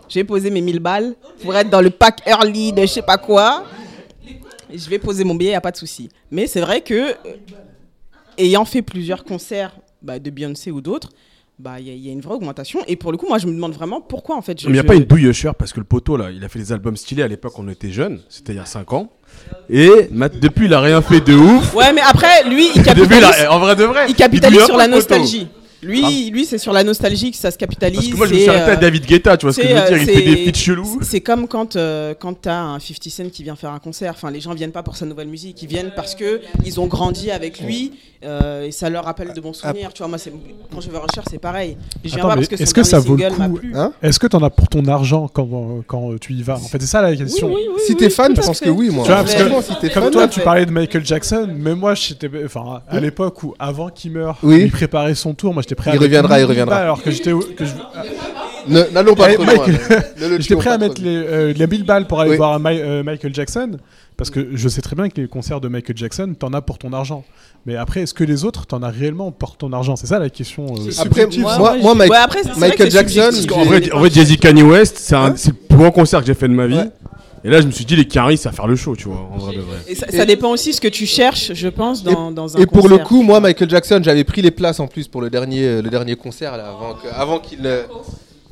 je 0.08 0.16
vais 0.16 0.24
poser 0.24 0.50
mes 0.50 0.62
1000 0.62 0.80
balles 0.80 1.16
pour 1.42 1.56
être 1.56 1.70
dans 1.70 1.82
le 1.82 1.90
pack 1.90 2.22
early 2.28 2.72
de 2.72 2.82
je 2.82 2.88
sais 2.88 3.02
pas 3.02 3.18
quoi. 3.18 3.66
Je 4.74 4.90
vais 4.90 5.00
poser 5.00 5.24
mon 5.24 5.36
billet, 5.36 5.52
y 5.52 5.56
a 5.56 5.62
pas 5.62 5.72
de 5.72 5.78
souci. 5.78 6.10
Mais 6.32 6.48
c'est 6.48 6.62
vrai 6.62 6.82
que 6.82 6.94
euh, 7.12 7.14
ayant 8.38 8.66
fait 8.66 8.82
plusieurs 8.82 9.24
concerts 9.24 9.76
bah, 10.02 10.20
de 10.20 10.30
Beyoncé 10.30 10.72
ou 10.72 10.82
d'autres, 10.82 11.10
bah 11.60 11.80
il 11.80 11.88
y, 11.88 11.92
a- 11.92 11.94
il 11.94 12.06
y 12.06 12.10
a 12.10 12.12
une 12.12 12.22
vraie 12.22 12.34
augmentation. 12.36 12.80
Et 12.88 12.96
pour 12.96 13.12
le 13.12 13.18
coup, 13.18 13.28
moi, 13.28 13.38
je 13.38 13.48
me 13.48 13.54
demande 13.54 13.74
vraiment 13.74 14.02
pourquoi 14.02 14.36
en 14.36 14.42
fait. 14.42 14.60
je- 14.60 14.66
Mais 14.68 14.72
il 14.72 14.74
n'y 14.74 14.80
a 14.80 14.82
je- 14.82 14.88
pas 14.88 14.96
une 14.96 15.04
douille 15.04 15.26
Usher 15.28 15.52
parce 15.58 15.72
que 15.74 15.80
le 15.80 15.86
poteau 15.86 16.18
là, 16.18 16.32
il 16.32 16.44
a 16.44 16.50
fait 16.50 16.60
des 16.60 16.72
albums 16.72 16.98
stylés 16.98 17.24
à 17.24 17.28
l'époque 17.28 17.54
on 17.58 17.68
était 17.70 17.92
jeunes, 17.92 18.22
c'était 18.30 18.54
il 18.54 18.58
y 18.58 18.60
a 18.60 18.66
5 18.66 18.92
ans. 18.94 19.12
Et 19.70 19.90
depuis 20.42 20.66
il 20.66 20.74
a 20.74 20.82
rien 20.82 21.02
fait 21.02 21.22
de 21.22 21.34
ouf. 21.34 21.74
Ouais, 21.76 21.92
mais 21.94 22.02
après, 22.02 22.44
lui, 22.50 22.68
il 22.76 22.84
capitalise. 22.84 23.48
en 23.50 23.60
vrai 23.60 23.76
de 23.76 23.84
vrai, 23.84 24.06
il 24.10 24.16
capitalise 24.16 24.64
sur 24.66 24.78
la 24.78 24.88
poteau. 24.88 25.16
Lui, 25.84 26.30
lui, 26.30 26.46
c'est 26.46 26.58
sur 26.58 26.74
la 26.74 26.84
nostalgie 26.84 27.32
que 27.32 27.38
ça 27.38 27.52
se 27.52 27.58
capitalise. 27.58 28.00
Parce 28.00 28.12
que 28.12 28.18
moi, 28.18 28.28
je 28.28 28.32
me 28.34 28.38
suis 28.38 28.46
c'est, 28.46 28.52
arrêté 28.52 28.72
à 28.72 28.76
David 28.76 29.06
Guetta, 29.06 29.38
tu 29.38 29.46
vois 29.46 29.54
ce 29.54 29.62
que 29.62 29.68
je 29.68 29.74
veux 29.74 29.80
dire, 29.80 29.98
il 29.98 30.10
euh, 30.10 30.14
fait 30.14 30.22
des 30.22 30.46
feats 30.46 30.60
chelous. 30.60 31.00
C'est 31.02 31.22
comme 31.22 31.48
quand, 31.48 31.76
euh, 31.76 32.14
quand 32.18 32.34
t'as 32.42 32.62
un 32.62 32.80
50 32.80 33.10
Cent 33.10 33.30
qui 33.30 33.44
vient 33.44 33.56
faire 33.56 33.72
un 33.72 33.80
concert. 33.80 34.14
Enfin, 34.16 34.32
les 34.32 34.42
gens 34.42 34.54
viennent 34.54 34.72
pas 34.72 34.84
pour 34.84 34.96
sa 34.96 35.06
nouvelle 35.06 35.28
musique, 35.28 35.62
ils 35.62 35.68
viennent 35.68 35.92
parce 35.96 36.16
que 36.16 36.42
ils 36.66 36.80
ont 36.80 36.88
grandi 36.88 37.32
avec 37.32 37.60
lui 37.60 37.92
euh, 38.26 38.66
et 38.66 38.72
ça 38.72 38.90
leur 38.90 39.06
rappelle 39.06 39.34
de 39.34 39.42
bons 39.42 39.54
souvenirs. 39.54 39.92
Tu 39.94 40.00
vois, 40.00 40.08
moi, 40.08 40.18
quand 40.72 40.82
je 40.82 40.90
vais 40.90 40.98
Usher, 40.98 41.22
c'est 41.30 41.40
pareil. 41.40 41.78
Je 42.04 42.10
viens 42.10 42.20
Attends, 42.20 42.28
pas 42.30 42.36
mais 42.36 42.42
parce 42.42 42.48
que 42.50 42.58
son 42.58 42.64
est-ce 42.64 42.74
que 42.74 42.84
ça 42.84 43.00
vaut 43.00 43.16
le 43.16 43.30
coup 43.30 43.54
plu. 43.54 43.74
Est-ce 44.02 44.20
que 44.20 44.28
t'en 44.28 44.42
as 44.44 44.50
pour 44.50 44.68
ton 44.68 44.86
argent 44.88 45.28
quand, 45.28 45.48
euh, 45.52 45.82
quand 45.86 46.20
tu 46.20 46.34
y 46.34 46.44
vas? 46.44 46.56
En 46.56 46.60
fait, 46.60 46.80
c'est 46.80 46.88
ça 46.88 47.02
la 47.02 47.16
question. 47.16 47.48
oui, 47.48 47.62
oui, 47.70 47.82
Si 47.86 47.96
t'es 47.96 48.10
fan, 48.10 48.34
je 48.36 48.42
pense 48.42 48.60
que 48.60 48.70
oui, 48.70 48.90
moi. 48.90 49.04
Tu 49.04 49.12
vois, 49.12 49.24
parce 49.24 49.36
que, 49.36 49.62
si 49.74 49.80
t'es 49.82 49.90
comme 49.90 50.04
fan, 50.04 50.12
toi, 50.12 50.28
tu 50.28 50.40
parlais 50.40 50.66
de 50.66 50.72
Michael 50.72 51.06
Jackson, 51.06 51.50
mais 51.56 51.76
moi, 51.76 51.96
j'étais, 51.96 52.30
enfin, 52.46 52.82
à 52.88 53.00
l'époque 53.00 53.44
où, 53.44 53.54
avant 53.60 53.90
qu'il 53.90 54.12
meure, 54.12 54.38
Oui. 54.44 54.64
il 54.66 54.72
préparait 54.72 55.16
son 55.16 55.34
tour, 55.34 55.54
moi, 55.54 55.62
j'étais 55.62 55.73
prêt 55.76 55.92
Il 55.94 56.00
reviendra, 56.00 56.38
il 56.40 56.44
1000 56.44 56.50
reviendra. 56.50 56.76
Alors 56.78 57.02
que 57.02 57.12
j'étais, 57.12 57.32
que 57.32 57.66
je- 57.66 57.72
Ne- 58.68 58.90
n'allons 58.94 59.14
pas 59.14 59.30
Eh, 59.30 59.34
trop 59.36 59.44
Michael- 59.44 59.78
J'étais 60.40 60.56
prêt 60.56 60.70
à 60.70 60.78
mettre 60.78 61.02
les, 61.02 61.18
euh, 61.18 61.54
les 61.54 61.68
1000 61.68 61.84
balles 61.86 62.08
pour 62.08 62.22
aller 62.22 62.32
Oui. 62.32 62.38
voir 62.38 62.60
euh, 62.66 63.04
Michael 63.04 63.34
Jackson, 63.36 63.72
parce 64.16 64.30
que 64.30 64.50
je 64.54 64.70
sais 64.70 64.82
très 64.82 64.96
bien 64.96 65.10
que 65.10 65.20
les 65.20 65.28
concerts 65.28 65.60
de 65.60 65.68
Michael 65.68 65.98
Jackson, 65.98 66.34
t'en 66.38 66.54
as 66.54 66.62
pour 66.62 66.78
ton 66.78 66.94
argent. 66.94 67.26
Mais 67.66 67.76
après, 67.76 68.02
est-ce 68.04 68.14
que 68.14 68.24
les 68.24 68.46
autres, 68.46 68.66
t'en 68.66 68.82
as 68.82 68.90
réellement 68.90 69.32
pour 69.32 69.58
ton 69.58 69.74
argent? 69.74 69.96
C'est 69.98 70.08
ça 70.08 70.18
la 70.20 70.30
question. 70.30 70.66
euh, 70.78 70.92
Après, 71.00 71.28
moi- 71.38 71.58
moi, 71.58 71.76
moi, 71.82 71.96
Mike- 71.96 72.12
Ouais, 72.12 72.18
après, 72.18 72.44
c'est 72.44 72.50
vrai 72.52 72.70
Michael 72.70 72.92
Jackson. 72.92 73.32
En 73.54 73.64
vrai, 73.66 73.92
en 73.92 74.00
vrai, 74.00 74.10
Jay-Z 74.10 74.38
Kanye 74.38 74.64
West, 74.64 74.98
c'est 74.98 75.16
un- 75.16 75.36
c'est 75.36 75.50
le 75.52 75.56
plus 75.58 75.78
grand 75.78 75.92
concert 75.92 76.22
que 76.22 76.26
j'ai 76.28 76.34
fait 76.34 76.48
de 76.48 76.54
ma 76.54 76.68
vie. 76.68 76.80
Et 77.46 77.50
là, 77.50 77.60
je 77.60 77.66
me 77.66 77.72
suis 77.72 77.84
dit, 77.84 77.96
les 77.98 78.06
Caris, 78.08 78.38
ça 78.38 78.50
va 78.50 78.56
faire 78.56 78.68
le 78.68 78.76
show, 78.78 78.96
tu 78.96 79.10
vois, 79.10 79.28
en 79.34 79.38
vrai 79.38 79.56
de 79.56 79.62
vrai. 79.62 79.78
Et 79.88 79.96
ça, 79.96 80.06
ça 80.10 80.26
dépend 80.26 80.50
aussi 80.50 80.72
ce 80.74 80.80
que 80.80 80.88
tu 80.88 81.06
cherches, 81.06 81.52
je 81.54 81.68
pense, 81.68 82.02
dans, 82.04 82.32
dans 82.32 82.56
un 82.56 82.60
Et 82.62 82.66
pour 82.66 82.88
le 82.88 82.98
coup, 83.00 83.22
moi, 83.22 83.40
Michael 83.42 83.70
Jackson, 83.70 84.00
j'avais 84.02 84.24
pris 84.24 84.42
les 84.42 84.52
places 84.52 84.80
en 84.80 84.88
plus 84.88 85.08
pour 85.10 85.22
le 85.22 85.30
dernier, 85.30 85.64
euh, 85.66 85.82
le 85.82 85.90
dernier 85.90 86.16
concert 86.16 86.56
là, 86.56 86.70
avant 86.70 86.94
que- 86.94 87.08
avant 87.14 87.40
qu'il 87.40 87.62
ne- 87.62 87.82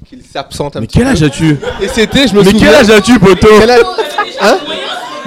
qu'il 0.10 0.22
s'absente 0.24 0.76
un 0.76 0.82
Mais 0.82 0.88
petit 0.88 0.98
quel 1.00 1.08
âge 1.08 1.24
as-tu? 1.24 1.58
Et 1.82 1.88
c'était, 1.88 2.28
je 2.28 2.34
me 2.34 2.39
Mais 2.44 2.52
souviens. 2.52 2.68
quel 2.68 2.76
âge 2.76 2.89
as-tu, 2.89 3.18
poto 3.18 3.48
Quel 3.60 3.70
âge- 3.70 3.82
Hein? 4.42 4.58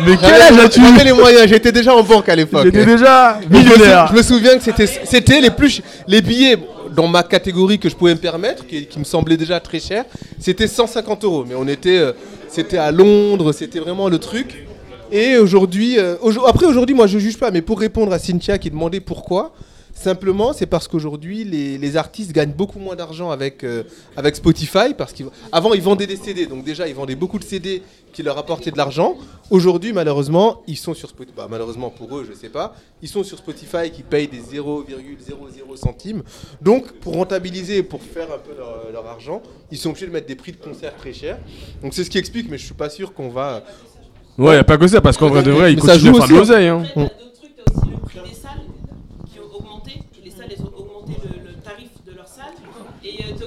Mais 0.00 0.16
quel 0.16 0.28
J'avais- 0.28 0.42
âge 0.42 0.58
as-tu? 0.66 0.80
J'avais 0.82 1.04
les 1.04 1.12
moyens, 1.12 1.48
j'étais 1.48 1.72
déjà 1.72 1.94
en 1.94 2.02
banque 2.02 2.28
à 2.28 2.36
l'époque. 2.36 2.64
J'étais 2.64 2.84
déjà 2.84 3.38
millionnaire. 3.48 4.08
Je 4.10 4.16
me 4.18 4.22
souviens 4.22 4.58
que 4.58 4.62
c'était, 4.64 4.86
c'était 4.86 5.40
les 5.40 5.50
plus, 5.50 5.80
les 6.06 6.20
billets 6.20 6.58
dans 6.94 7.06
ma 7.08 7.22
catégorie 7.22 7.78
que 7.78 7.88
je 7.88 7.94
pouvais 7.96 8.14
me 8.14 8.20
permettre, 8.20 8.66
qui, 8.66 8.86
qui 8.86 8.98
me 8.98 9.04
semblait 9.04 9.36
déjà 9.36 9.58
très 9.58 9.80
cher, 9.80 10.04
c'était 10.38 10.66
150 10.68 11.24
euros. 11.24 11.44
Mais 11.48 11.54
on 11.56 11.66
était, 11.66 11.96
euh, 11.98 12.12
c'était 12.54 12.78
à 12.78 12.92
Londres, 12.92 13.52
c'était 13.52 13.80
vraiment 13.80 14.08
le 14.08 14.18
truc. 14.20 14.66
Et 15.10 15.36
aujourd'hui, 15.36 15.98
euh, 15.98 16.14
après 16.46 16.66
aujourd'hui, 16.66 16.94
moi 16.94 17.08
je 17.08 17.18
juge 17.18 17.36
pas, 17.36 17.50
mais 17.50 17.62
pour 17.62 17.80
répondre 17.80 18.12
à 18.12 18.18
Cynthia 18.20 18.58
qui 18.58 18.70
demandait 18.70 19.00
pourquoi, 19.00 19.52
simplement 19.94 20.52
c'est 20.52 20.66
parce 20.66 20.88
qu'aujourd'hui 20.88 21.44
les, 21.44 21.78
les 21.78 21.96
artistes 21.96 22.32
gagnent 22.32 22.52
beaucoup 22.52 22.78
moins 22.78 22.96
d'argent 22.96 23.30
avec, 23.30 23.64
euh, 23.64 23.84
avec 24.16 24.36
Spotify, 24.36 24.94
parce 24.96 25.12
qu'avant 25.12 25.72
ils 25.74 25.82
vendaient 25.82 26.06
des 26.06 26.16
CD, 26.16 26.46
donc 26.46 26.64
déjà 26.64 26.88
ils 26.88 26.94
vendaient 26.94 27.14
beaucoup 27.14 27.38
de 27.38 27.44
CD 27.44 27.82
qui 28.12 28.22
leur 28.22 28.38
apportaient 28.38 28.70
de 28.70 28.76
l'argent. 28.76 29.16
Aujourd'hui 29.50 29.92
malheureusement 29.92 30.62
ils 30.66 30.76
sont 30.76 30.94
sur 30.94 31.08
Spotify, 31.08 31.34
bah, 31.36 31.48
malheureusement 31.50 31.90
pour 31.90 32.16
eux 32.16 32.26
je 32.28 32.36
sais 32.36 32.48
pas, 32.48 32.74
ils 33.02 33.08
sont 33.08 33.24
sur 33.24 33.38
Spotify 33.38 33.90
qui 33.92 34.02
payent 34.02 34.28
des 34.28 34.40
0,00 34.40 35.76
centimes. 35.76 36.22
Donc 36.60 36.92
pour 37.00 37.14
rentabiliser, 37.14 37.82
pour 37.82 38.02
faire 38.02 38.28
un 38.32 38.38
peu 38.38 38.56
leur, 38.56 38.90
leur 38.92 39.06
argent, 39.06 39.42
ils 39.70 39.78
sont 39.78 39.90
obligés 39.90 40.06
de 40.06 40.12
mettre 40.12 40.26
des 40.26 40.36
prix 40.36 40.52
de 40.52 40.56
concert 40.56 40.94
très 40.96 41.12
chers. 41.12 41.38
Donc 41.82 41.94
c'est 41.94 42.04
ce 42.04 42.10
qui 42.10 42.18
explique, 42.18 42.50
mais 42.50 42.58
je 42.58 42.64
suis 42.64 42.74
pas 42.74 42.90
sûr 42.90 43.12
qu'on 43.14 43.28
va... 43.28 43.62
Ouais, 44.36 44.56
y 44.56 44.58
a 44.58 44.64
pas 44.64 44.76
que 44.78 44.88
ça, 44.88 45.00
parce 45.00 45.16
qu'en 45.16 45.28
vrai 45.28 45.42
de 45.44 45.52
vrai, 45.52 45.72
il 45.72 45.76
Mais 45.76 45.82
ça 45.82 45.92
continue 45.92 46.10
joue 46.10 46.16
à 46.16 46.26
faire 46.26 46.36
de 46.36 46.40
aussi, 46.40 46.50
l'oseille. 46.50 46.66
Hein. 46.68 46.82
Mm. 46.96 47.02
le 47.02 47.98
prix 48.00 48.18
des 48.28 48.34
salles 48.34 48.62
qui 49.32 49.38
ont 49.38 49.56
augmenté. 49.56 49.92
Et 49.92 50.24
les 50.24 50.30
salles, 50.30 50.48
elles 50.50 50.62
ont 50.64 50.72
augmenté 50.76 51.12
le, 51.22 51.50
le 51.50 51.54
tarif 51.60 51.90
de 52.04 52.12
leurs 52.12 52.26
salles. 52.26 52.54
Et 53.04 53.20
euh, 53.20 53.46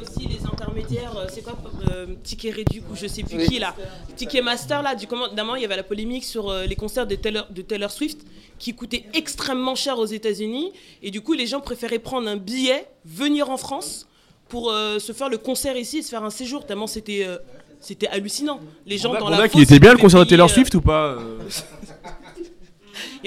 t'as 0.58 0.67
euh, 0.84 1.26
c'est 1.30 1.44
quoi 1.44 1.58
euh, 1.92 2.08
Ticket 2.24 2.52
réduit 2.52 2.82
ou 2.92 2.96
je 2.96 3.08
sais 3.08 3.24
plus 3.24 3.38
Oui. 3.38 3.48
qui 3.48 3.60
là 3.60 3.76
Ticket 4.16 4.42
Master 4.42 4.82
là, 4.82 4.96
du 4.96 5.08
commandement, 5.08 5.56
il 5.56 5.62
y 5.62 5.66
avait 5.66 5.76
la 5.76 5.84
polémique 5.84 6.24
sur 6.24 6.50
euh, 6.50 6.66
les 6.66 6.76
concerts 6.76 7.08
de 7.08 7.16
Taylor, 7.16 7.48
de 7.50 7.62
Taylor 7.62 7.92
Swift 7.92 8.20
qui 8.60 8.74
coûtaient 8.74 9.06
extrêmement 9.14 9.76
cher 9.76 10.00
aux 10.00 10.06
États-Unis. 10.06 10.72
Et 11.04 11.12
du 11.12 11.22
coup, 11.22 11.34
les 11.34 11.46
gens 11.48 11.62
préféraient 11.62 12.00
prendre 12.00 12.28
un 12.28 12.38
billet, 12.38 12.88
venir 13.06 13.50
en 13.50 13.58
France 13.58 14.08
pour 14.50 14.72
euh, 14.72 15.00
se 15.00 15.12
faire 15.12 15.30
le 15.30 15.38
concert 15.38 15.78
ici 15.78 16.00
et 16.00 16.02
se 16.02 16.10
faire 16.10 16.24
un 16.24 16.30
séjour, 16.30 16.66
tellement 16.66 16.88
c'était. 16.88 17.24
euh, 17.26 17.38
c'était 17.80 18.08
hallucinant. 18.08 18.60
Les 18.86 18.98
gens 18.98 19.10
dans 19.10 19.16
la 19.16 19.20
Brondac, 19.20 19.52
fosse, 19.52 19.62
il 19.62 19.64
était 19.64 19.80
bien 19.80 19.92
le 19.94 20.00
concert 20.00 20.20
de 20.20 20.26
Taylor 20.26 20.50
euh, 20.50 20.54
Swift 20.54 20.74
ou 20.76 20.82
pas 20.82 21.16
euh 21.20 21.38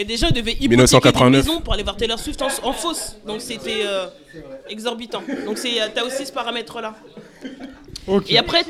y 0.01 0.03
a 0.03 0.05
des 0.05 0.17
gens 0.17 0.29
qui 0.29 0.35
devaient 0.35 0.53
hypothéquer 0.53 0.69
1989. 0.69 1.45
des 1.45 1.49
maisons 1.51 1.61
pour 1.63 1.75
aller 1.75 1.83
voir 1.83 1.97
Taylor 1.97 2.19
Swift 2.19 2.41
en, 2.43 2.49
en 2.63 2.73
fosse. 2.73 3.17
Donc 3.27 3.41
c'était 3.41 3.83
euh, 3.85 4.07
exorbitant. 4.69 5.23
Donc 5.47 5.59
c'est, 5.59 5.81
euh, 5.81 5.87
t'as 5.95 6.05
aussi 6.05 6.27
ce 6.27 6.33
paramètre-là. 6.33 6.95
Et 8.29 8.39
après, 8.39 8.63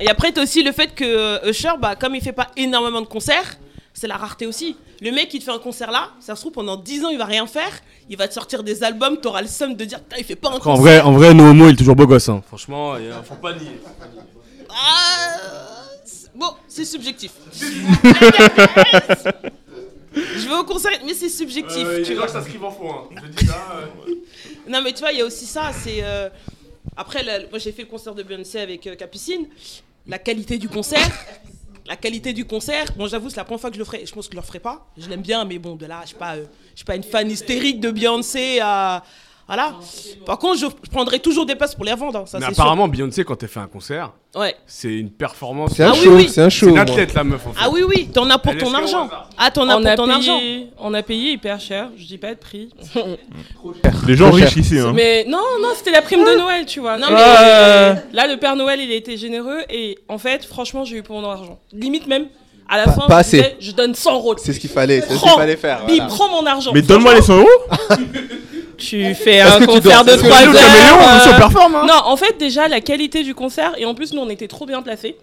et 0.00 0.08
après 0.08 0.32
t'as 0.32 0.42
aussi 0.42 0.62
le 0.62 0.72
fait 0.72 0.94
que 0.94 1.04
euh, 1.04 1.50
Usher, 1.50 1.72
bah, 1.80 1.96
comme 1.96 2.14
il 2.14 2.20
fait 2.22 2.32
pas 2.32 2.48
énormément 2.56 3.00
de 3.00 3.06
concerts, 3.06 3.58
c'est 3.94 4.06
la 4.08 4.16
rareté 4.16 4.46
aussi. 4.46 4.76
Le 5.00 5.10
mec 5.10 5.28
qui 5.28 5.38
te 5.38 5.44
fait 5.44 5.50
un 5.50 5.58
concert 5.58 5.90
là, 5.90 6.10
ça 6.20 6.34
se 6.34 6.40
trouve 6.42 6.52
pendant 6.52 6.76
10 6.76 7.04
ans 7.04 7.08
il 7.10 7.18
va 7.18 7.24
rien 7.26 7.46
faire, 7.46 7.70
il 8.08 8.16
va 8.16 8.28
te 8.28 8.34
sortir 8.34 8.62
des 8.62 8.82
albums, 8.84 9.18
t'auras 9.18 9.42
le 9.42 9.48
seum 9.48 9.74
de 9.74 9.84
dire 9.84 10.00
Putain, 10.00 10.16
il 10.18 10.24
fait 10.24 10.36
pas 10.36 10.48
un 10.48 10.56
Après, 10.56 10.70
en 10.70 10.76
concert. 10.76 10.82
vrai, 10.82 11.00
en 11.00 11.12
vrai, 11.12 11.34
No 11.34 11.44
Homo, 11.50 11.68
il 11.68 11.72
est 11.72 11.76
toujours 11.76 11.96
beau 11.96 12.06
gosse. 12.06 12.28
Hein. 12.28 12.42
Franchement, 12.46 12.92
a- 12.94 13.22
faut 13.22 13.34
pas 13.36 13.52
nier. 13.54 13.80
Ah, 14.70 15.36
bon, 16.34 16.50
c'est 16.68 16.84
subjectif. 16.84 17.32
Je 20.16 20.48
vais 20.48 20.54
au 20.54 20.64
concert, 20.64 20.92
mais 21.04 21.14
c'est 21.14 21.28
subjectif. 21.28 21.84
Euh, 21.86 22.02
tu 22.04 22.14
vois. 22.14 22.26
gens 22.26 22.32
s'inscrivent 22.32 22.64
en 22.64 22.70
faux, 22.70 22.88
hein. 22.90 23.08
Je 23.22 23.28
dis 23.28 23.46
ça, 23.46 23.66
euh. 24.08 24.14
Non, 24.68 24.80
mais 24.82 24.92
tu 24.92 25.00
vois, 25.00 25.12
il 25.12 25.18
y 25.18 25.22
a 25.22 25.24
aussi 25.26 25.46
ça. 25.46 25.70
C'est 25.72 25.98
euh, 26.02 26.28
après, 26.96 27.22
la- 27.22 27.40
moi 27.48 27.58
j'ai 27.58 27.72
fait 27.72 27.82
le 27.82 27.88
concert 27.88 28.14
de 28.14 28.22
Beyoncé 28.22 28.58
avec 28.58 28.88
Capucine. 28.98 29.46
La 30.06 30.18
qualité 30.18 30.56
du 30.58 30.68
concert. 30.68 31.06
La 31.88 31.94
qualité 31.94 32.32
du 32.32 32.44
concert, 32.44 32.86
bon 32.96 33.06
j'avoue 33.06 33.30
c'est 33.30 33.36
la 33.36 33.44
première 33.44 33.60
fois 33.60 33.70
que 33.70 33.76
je 33.76 33.78
le 33.78 33.84
ferai, 33.84 34.04
je 34.04 34.12
pense 34.12 34.26
que 34.26 34.32
je 34.34 34.36
le 34.40 34.44
ferai 34.44 34.58
pas, 34.58 34.88
je 34.98 35.08
l'aime 35.08 35.22
bien 35.22 35.44
mais 35.44 35.60
bon 35.60 35.76
de 35.76 35.86
là 35.86 36.00
je 36.02 36.08
suis 36.08 36.16
pas, 36.16 36.34
je 36.34 36.42
suis 36.74 36.84
pas 36.84 36.96
une 36.96 37.04
fan 37.04 37.30
hystérique 37.30 37.78
de 37.78 37.92
Beyoncé 37.92 38.58
à, 38.60 39.04
voilà. 39.46 39.74
Par 40.24 40.38
contre 40.38 40.58
je, 40.58 40.66
prendrai 40.90 41.20
toujours 41.20 41.46
des 41.46 41.54
places 41.54 41.74
pour 41.74 41.84
les 41.84 41.92
revendre, 41.92 42.18
hein, 42.18 42.24
ça 42.26 42.38
Mais 42.38 42.46
c'est 42.46 42.52
apparemment, 42.52 42.88
Beyoncé, 42.88 43.24
quand 43.24 43.40
elle 43.42 43.48
fait 43.48 43.60
un 43.60 43.68
concert, 43.68 44.12
Ouais. 44.34 44.54
c'est 44.66 44.92
une 44.92 45.10
performance. 45.10 45.72
C'est 45.76 45.84
un 45.84 45.90
Ah 45.90 45.94
oui, 45.94 46.04
show, 46.04 46.14
oui. 46.16 46.28
c'est 46.28 46.42
un 46.42 46.48
show. 46.48 46.66
C'est 46.66 46.70
une 46.70 46.72
moi. 46.72 46.82
athlète, 46.82 47.14
la 47.14 47.24
meuf, 47.24 47.46
en 47.46 47.52
fait. 47.52 47.60
Ah 47.62 47.70
oui 47.70 47.82
oui, 47.88 48.08
t'en 48.12 48.28
as 48.28 48.38
pour 48.38 48.52
Elle 48.52 48.58
ton 48.58 48.74
argent. 48.74 49.08
Ah 49.38 49.50
t'en 49.50 49.68
as 49.68 49.76
on 49.76 49.80
pour 49.82 49.90
a 49.90 49.96
ton 49.96 50.04
payé, 50.04 50.14
argent. 50.16 50.40
On 50.78 50.94
a 50.94 51.02
payé 51.02 51.32
hyper 51.32 51.58
cher, 51.60 51.90
je 51.96 52.04
dis 52.04 52.18
pas 52.18 52.34
de 52.34 52.38
prix. 52.40 52.68
Les 54.06 54.16
gens 54.16 54.30
riches 54.30 54.50
cher. 54.50 54.58
ici, 54.58 54.78
hein. 54.78 54.92
Mais 54.94 55.24
non, 55.28 55.38
non, 55.62 55.68
c'était 55.76 55.90
la 55.92 56.02
prime 56.02 56.24
de 56.24 56.36
Noël, 56.38 56.66
tu 56.66 56.80
vois. 56.80 56.98
Non, 56.98 57.06
mais- 57.10 57.16
euh, 57.18 57.94
là, 58.12 58.26
le 58.26 58.36
Père 58.38 58.56
Noël, 58.56 58.80
il 58.80 58.90
a 58.90 58.94
été 58.94 59.16
généreux 59.16 59.60
et 59.70 59.98
en 60.08 60.18
fait, 60.18 60.44
franchement, 60.44 60.84
j'ai 60.84 60.96
eu 60.98 61.02
pour 61.02 61.20
mon 61.20 61.30
argent. 61.30 61.58
Limite 61.72 62.06
même, 62.06 62.26
à 62.68 62.76
la 62.78 62.84
Pas- 62.84 62.92
fin, 62.92 63.06
pas 63.06 63.22
je, 63.22 63.30
disais, 63.30 63.56
je 63.60 63.70
donne 63.72 63.94
100 63.94 64.14
euros. 64.14 64.34
de 64.34 64.40
C'est 64.40 64.52
ce 64.52 64.60
qu'il 64.60 64.70
fallait, 64.70 65.00
c'est 65.00 65.14
ce 65.14 65.20
qu'il 65.22 65.30
fallait 65.30 65.56
faire. 65.56 65.82
Voilà. 65.86 66.06
prends 66.06 66.28
mon 66.28 66.44
argent. 66.46 66.72
Mais 66.74 66.82
donne-moi 66.82 67.14
les 67.14 67.22
100 67.22 67.38
euros 67.38 67.48
Tu 68.78 69.14
fais 69.14 69.40
un 69.40 69.64
concert 69.64 70.04
de 70.04 70.10
Parce 70.10 70.22
que 70.22 70.26
3 70.28 70.46
nous, 70.46 70.54
heures. 70.56 70.60
caméléon, 70.62 71.08
euh, 71.34 71.36
performe, 71.38 71.74
hein. 71.76 71.86
Non, 71.86 72.00
en 72.04 72.16
fait, 72.16 72.36
déjà, 72.38 72.68
la 72.68 72.80
qualité 72.80 73.22
du 73.22 73.34
concert, 73.34 73.72
et 73.78 73.84
en 73.84 73.94
plus, 73.94 74.12
nous, 74.12 74.20
on 74.22 74.28
était 74.28 74.48
trop 74.48 74.66
bien 74.66 74.82
placés. 74.82 75.16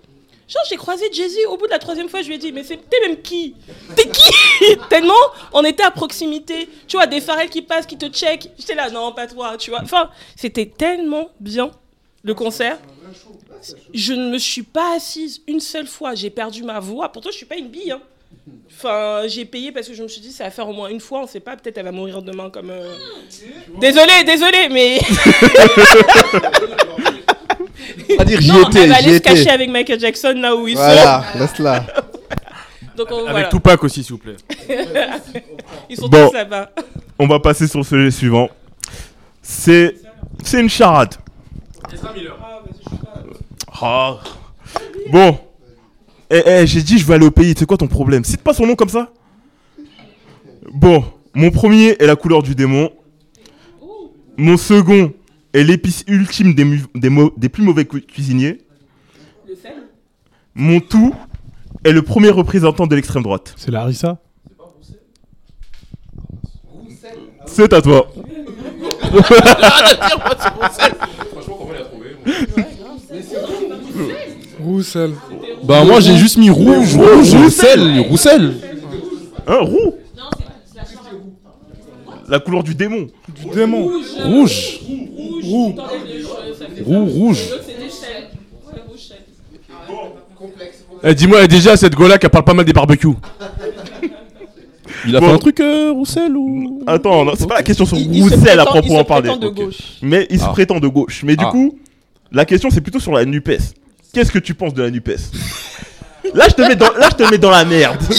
Genre, 0.48 0.62
j'ai 0.70 0.76
croisé 0.76 1.06
Jay-Z, 1.12 1.38
au 1.50 1.58
bout 1.58 1.66
de 1.68 1.72
la 1.72 1.80
troisième 1.80 2.10
fois, 2.10 2.22
je 2.22 2.28
lui 2.28 2.36
ai 2.36 2.38
dit, 2.38 2.52
mais 2.52 2.64
c'est- 2.64 2.78
t'es 2.90 2.98
même 3.08 3.22
qui? 3.22 3.56
T'es 3.96 4.08
qui? 4.10 4.34
Tellement, 4.90 5.14
on 5.54 5.64
était 5.64 5.84
à 5.84 5.92
proximité. 5.92 6.68
Tu 6.88 6.98
vois, 6.98 7.08
des 7.08 7.22
pharrelles 7.22 7.50
qui 7.50 7.62
passent, 7.62 7.86
qui 7.86 7.98
te 7.98 8.08
check. 8.08 8.50
J'étais 8.60 8.76
là, 8.76 8.90
non, 8.90 9.12
pas 9.14 9.26
toi, 9.28 9.56
tu 9.58 9.70
vois. 9.72 9.80
Enfin, 9.82 10.10
c'était 10.36 10.66
tellement 10.66 11.30
bien, 11.40 11.72
le 12.24 12.34
concert. 12.34 12.78
Je 13.94 14.14
ne 14.14 14.30
me 14.32 14.38
suis 14.38 14.64
pas 14.64 14.96
assise 14.98 15.42
une 15.48 15.62
seule 15.62 15.88
fois. 15.88 16.14
J'ai 16.16 16.30
perdu 16.30 16.64
ma 16.64 16.80
voix. 16.82 17.10
Pourtant, 17.10 17.30
je 17.32 17.38
suis 17.38 17.46
pas 17.46 17.56
une 17.56 17.70
bille. 17.70 17.92
hein. 17.92 18.02
Enfin, 18.76 19.22
j'ai 19.28 19.46
payé 19.46 19.72
parce 19.72 19.88
que 19.88 19.94
je 19.94 20.04
me 20.04 20.08
suis 20.08 20.20
dit, 20.20 20.32
ça 20.32 20.44
va 20.46 20.50
faire 20.52 20.68
au 20.68 20.74
moins 20.74 20.90
une 20.90 21.00
fois. 21.00 21.22
On 21.22 21.28
sait 21.28 21.40
pas, 21.40 21.56
peut-être 21.56 21.78
elle 21.78 21.86
va 21.86 21.92
mourir 21.92 22.22
demain 22.22 22.50
comme. 22.50 22.70
euh, 22.70 22.94
Désolé, 23.80 24.24
désolé, 24.26 24.68
mais. 24.70 25.00
Pas 28.18 28.26
dire 28.26 28.42
j'y 28.42 28.50
étais, 28.60 28.84
elle 28.84 28.90
va 28.90 28.96
aller 28.98 29.10
se 29.12 29.16
étais. 29.16 29.30
cacher 29.30 29.50
avec 29.50 29.70
Michael 29.70 30.00
Jackson 30.00 30.34
là 30.38 30.56
où 30.56 30.68
ils 30.68 30.76
Voilà, 30.76 31.24
sont. 31.34 31.40
laisse-la. 31.40 31.80
Donc 32.96 33.08
on- 33.12 33.20
Avec 33.22 33.32
voilà. 33.32 33.48
Tupac 33.50 33.84
aussi, 33.84 34.04
s'il 34.04 34.14
vous 34.14 34.20
plaît. 34.20 34.36
ils 35.90 35.96
sont 35.98 36.08
Bon. 36.08 36.28
tous 36.28 36.34
là-bas. 36.36 36.70
On 37.18 37.28
va 37.28 37.40
passer 37.40 37.68
sur 37.68 37.80
le 37.80 37.84
sujet 37.86 38.12
suivant. 38.12 38.50
C'est 39.42 39.96
c'est 40.44 40.60
une 40.60 40.70
charade. 40.70 41.16
Ah. 43.82 44.18
Bon. 45.12 45.40
Eh, 46.36 46.42
eh, 46.48 46.66
j'ai 46.68 46.82
dit 46.82 46.98
je 46.98 47.06
vais 47.06 47.14
aller 47.14 47.28
au 47.28 47.32
pays. 47.32 47.54
C'est 47.56 47.68
quoi 47.68 47.78
ton 47.78 47.86
problème? 47.88 48.24
Cite 48.24 48.42
pas 48.42 48.56
son 48.56 48.66
nom 48.66 48.74
comme 48.76 48.90
ça. 48.90 49.12
Bon, 50.74 51.04
mon 51.36 51.52
premier 51.52 51.96
est 52.00 52.08
la 52.08 52.16
couleur 52.16 52.42
du 52.42 52.56
démon. 52.56 52.90
Mon 54.38 54.58
second 54.58 55.14
est 55.54 55.64
l'épice 55.64 56.04
ultime 56.08 56.56
des, 56.56 56.66
des, 57.38 57.50
plus 57.50 57.62
mauvais 57.64 57.86
cu- 57.86 58.02
cuisiniers. 58.02 58.62
Le 59.48 59.56
sel 59.56 59.74
Mon 60.56 60.80
tout 60.80 61.14
est 61.84 61.92
le 61.92 62.02
premier 62.02 62.32
représentant 62.32 62.88
de 62.88 62.96
l'extrême 62.96 63.22
droite. 63.22 63.54
C'est 63.56 63.70
la 63.70 63.82
harissa? 63.82 64.18
C'est 67.46 67.72
à 67.74 67.82
toi. 67.84 68.08
Roussel. 74.60 75.14
Bah 75.64 75.84
moi 75.86 76.00
j'ai 76.00 76.16
juste 76.18 76.38
mis 76.38 76.50
rouge, 76.50 76.96
rouge, 76.96 77.34
roussel, 77.36 78.00
roussel. 78.10 78.54
Un 79.48 79.60
roux 79.60 79.96
La 82.30 82.40
couleur 82.40 82.64
du 82.64 82.74
démon. 82.74 83.08
Du 83.36 83.50
démon. 83.54 83.92
Rouge. 84.24 84.80
Roux. 85.44 85.76
Roux, 86.86 87.06
rouge. 87.06 87.44
Eh, 91.06 91.14
dis-moi, 91.14 91.44
eh, 91.44 91.48
déjà, 91.48 91.76
cette 91.76 91.94
Gola 91.96 92.18
qui 92.18 92.28
parle 92.30 92.46
pas 92.46 92.54
mal 92.54 92.66
des 92.66 92.72
barbecues. 92.74 93.10
Il 95.06 95.16
a 95.16 95.20
Bon. 95.20 95.28
fait 95.28 95.34
un 95.34 95.38
truc 95.38 95.60
euh, 95.60 95.92
roussel 95.92 96.36
ou 96.36 96.82
Attends, 96.88 97.26
non, 97.26 97.34
c'est 97.38 97.48
pas 97.48 97.56
la 97.56 97.64
question 97.64 97.86
sur 97.86 97.98
Il- 97.98 98.16
il 98.16 98.30
se 98.30 98.36
Roussel 98.36 98.58
à 98.60 98.66
prétend- 98.66 98.88
il 98.88 98.98
se 99.00 99.04
parler. 99.04 99.30
prétend 99.30 99.38
de 99.42 99.48
Ok. 99.48 99.56
gauche. 99.56 99.78
Mais 100.02 100.26
il 100.30 100.40
se 100.40 100.46
Ah. 100.46 100.50
prétend 100.50 100.80
de 100.80 100.88
gauche. 100.88 101.24
Mais 101.26 101.36
du 101.36 101.44
Ah. 101.46 101.52
coup, 101.52 101.78
la 102.32 102.46
question 102.46 102.70
c'est 102.70 102.80
plutôt 102.82 103.00
sur 103.02 103.12
la 103.12 103.26
NUPES. 103.26 103.74
Qu'est-ce 104.14 104.32
que 104.32 104.40
tu 104.40 104.54
penses 104.54 104.74
de 104.74 104.84
la 104.84 104.92
NUPES 104.92 105.18
Là, 106.34 106.48
je 106.48 106.54
te 106.54 106.62
mets 106.62 106.76
dans, 106.76 106.94
là, 106.94 107.10
je 107.12 107.16
te 107.24 107.30
mets 107.30 107.38
dans 107.38 107.52
la 107.52 107.66
merde. 107.66 108.02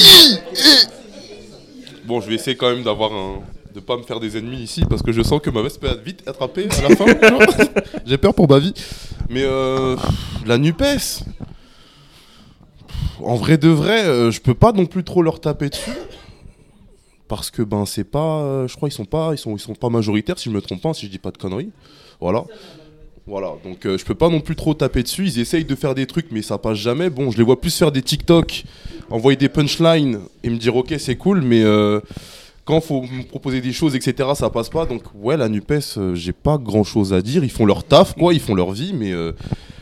Bon, 2.07 2.21
je 2.21 2.29
vais 2.29 2.35
essayer 2.35 2.55
quand 2.55 2.69
même 2.69 2.83
d'avoir 2.83 3.13
un. 3.15 3.41
de 3.75 3.81
pas 3.81 3.97
me 3.97 4.03
faire 4.03 4.21
des 4.21 4.37
ennemis 4.37 4.59
ici 4.59 4.83
parce 4.87 5.03
que 5.03 5.11
je 5.11 5.23
sens 5.23 5.41
que 5.41 5.49
ma 5.49 5.63
veste 5.63 5.81
peut 5.81 5.87
être 5.87 6.03
vite 6.03 6.23
attrapée 6.29 6.69
à 6.79 6.87
la 6.89 6.95
fin. 6.97 7.07
J'ai 8.07 8.19
peur 8.19 8.35
pour 8.35 8.47
ma 8.47 8.59
vie. 8.59 8.75
Mais 9.31 9.43
euh, 9.43 9.97
la 10.45 10.59
NUPES. 10.59 11.25
En 13.23 13.37
vrai 13.37 13.57
de 13.57 13.69
vrai, 13.71 14.05
euh, 14.05 14.31
je 14.31 14.43
peux 14.43 14.53
pas 14.53 14.73
non 14.73 14.85
plus 14.85 15.03
trop 15.03 15.23
leur 15.23 15.41
taper 15.41 15.71
dessus. 15.71 15.93
Parce 17.27 17.51
que 17.51 17.63
ben 17.63 17.87
c'est 17.87 18.05
pas. 18.05 18.43
euh, 18.43 18.69
je 18.69 18.77
crois 18.77 18.91
qu'ils 18.91 18.97
sont 18.97 19.07
pas. 19.07 19.31
Ils 19.33 19.39
sont, 19.39 19.57
ils 19.57 19.61
sont 19.61 19.75
pas 19.75 19.89
majoritaires 19.89 20.39
si 20.39 20.51
je 20.51 20.55
me 20.55 20.61
trompe 20.61 20.83
pas, 20.83 20.93
si 20.93 21.07
je 21.07 21.11
dis 21.11 21.19
pas 21.19 21.31
de 21.31 21.39
conneries. 21.39 21.71
Voilà. 22.21 22.45
Voilà, 23.27 23.55
donc 23.65 23.87
euh, 23.87 23.97
je 23.97 24.05
peux 24.05 24.15
pas 24.15 24.29
non 24.29 24.41
plus 24.41 24.55
trop 24.55 24.75
taper 24.75 25.03
dessus. 25.03 25.27
Ils 25.27 25.41
essayent 25.41 25.65
de 25.65 25.75
faire 25.75 25.95
des 25.95 26.07
trucs, 26.07 26.27
mais 26.31 26.43
ça 26.43 26.59
passe 26.59 26.77
jamais. 26.79 27.09
Bon, 27.09 27.31
je 27.31 27.39
les 27.39 27.45
vois 27.45 27.59
plus 27.61 27.75
faire 27.75 27.91
des 27.91 28.03
TikTok, 28.03 28.65
envoyer 29.11 29.37
des 29.37 29.49
punchlines 29.49 30.19
et 30.43 30.51
me 30.51 30.57
dire 30.57 30.77
ok, 30.77 30.95
c'est 30.99 31.17
cool, 31.17 31.41
mais 31.41 31.63
euh, 31.63 32.01
quand 32.67 32.81
faut 32.83 33.03
me 33.03 33.23
proposer 33.27 33.61
des 33.63 33.73
choses, 33.73 33.95
etc., 33.95 34.31
ça 34.35 34.51
passe 34.51 34.69
pas. 34.69 34.85
Donc, 34.87 35.03
ouais, 35.15 35.37
la 35.39 35.49
NUPES, 35.49 35.97
euh, 35.97 36.15
j'ai 36.15 36.33
pas 36.33 36.59
grand 36.59 36.85
chose 36.85 37.13
à 37.15 37.23
dire. 37.23 37.45
Ils 37.45 37.51
font 37.51 37.65
leur 37.67 37.85
taf, 37.85 38.15
quoi, 38.15 38.35
ils 38.35 38.41
font 38.41 38.55
leur 38.55 38.73
vie, 38.73 38.93
mais 38.95 39.13
euh, 39.13 39.33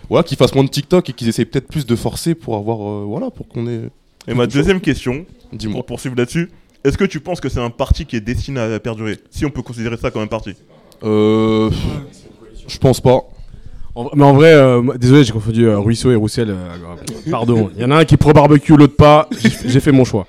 voilà, 0.08 0.22
qu'ils 0.22 0.36
fassent 0.36 0.54
moins 0.54 0.64
de 0.64 0.68
TikTok 0.70 1.10
et 1.10 1.12
qu'ils 1.12 1.28
essayent 1.28 1.44
peut-être 1.44 1.68
plus 1.68 1.84
de 1.86 1.96
forcer 1.96 2.34
pour 2.36 2.56
avoir. 2.56 2.78
euh, 2.80 3.04
voilà, 3.06 3.30
pour 3.30 3.48
qu'on 3.48 3.66
ait. 3.66 3.88
Et 4.28 4.34
ma 4.34 4.46
deuxième 4.46 4.80
question, 4.80 5.26
Dis-moi. 5.52 5.78
pour 5.78 5.86
poursuivre 5.86 6.14
là-dessus, 6.16 6.50
est-ce 6.84 6.96
que 6.96 7.04
tu 7.04 7.18
penses 7.18 7.40
que 7.40 7.48
c'est 7.48 7.60
un 7.60 7.70
parti 7.70 8.06
qui 8.06 8.14
est 8.14 8.20
destiné 8.20 8.60
à 8.60 8.78
perdurer 8.78 9.18
Si 9.30 9.44
on 9.44 9.50
peut 9.50 9.62
considérer 9.62 9.96
ça 9.96 10.12
comme 10.12 10.22
un 10.22 10.26
parti? 10.28 10.54
Euh. 11.02 11.70
Je 12.68 12.78
pense 12.78 13.00
pas. 13.00 13.24
En- 13.94 14.10
mais 14.14 14.24
en 14.24 14.32
vrai, 14.32 14.52
euh, 14.54 14.82
désolé, 14.98 15.22
j'ai 15.24 15.32
confondu 15.32 15.66
euh, 15.66 15.78
Ruisseau 15.78 16.10
et 16.10 16.14
Roussel. 16.14 16.48
euh, 16.50 16.56
pardon. 17.30 17.70
Il 17.76 17.82
y 17.82 17.84
en 17.84 17.90
a 17.90 17.96
un 17.98 18.04
qui 18.04 18.14
est 18.14 18.18
pro 18.18 18.32
barbecue, 18.32 18.76
l'autre 18.76 18.96
pas. 18.96 19.28
J'ai 19.38 19.50
j'ai 19.68 19.80
fait 19.80 19.92
mon 19.92 20.04
choix. 20.04 20.26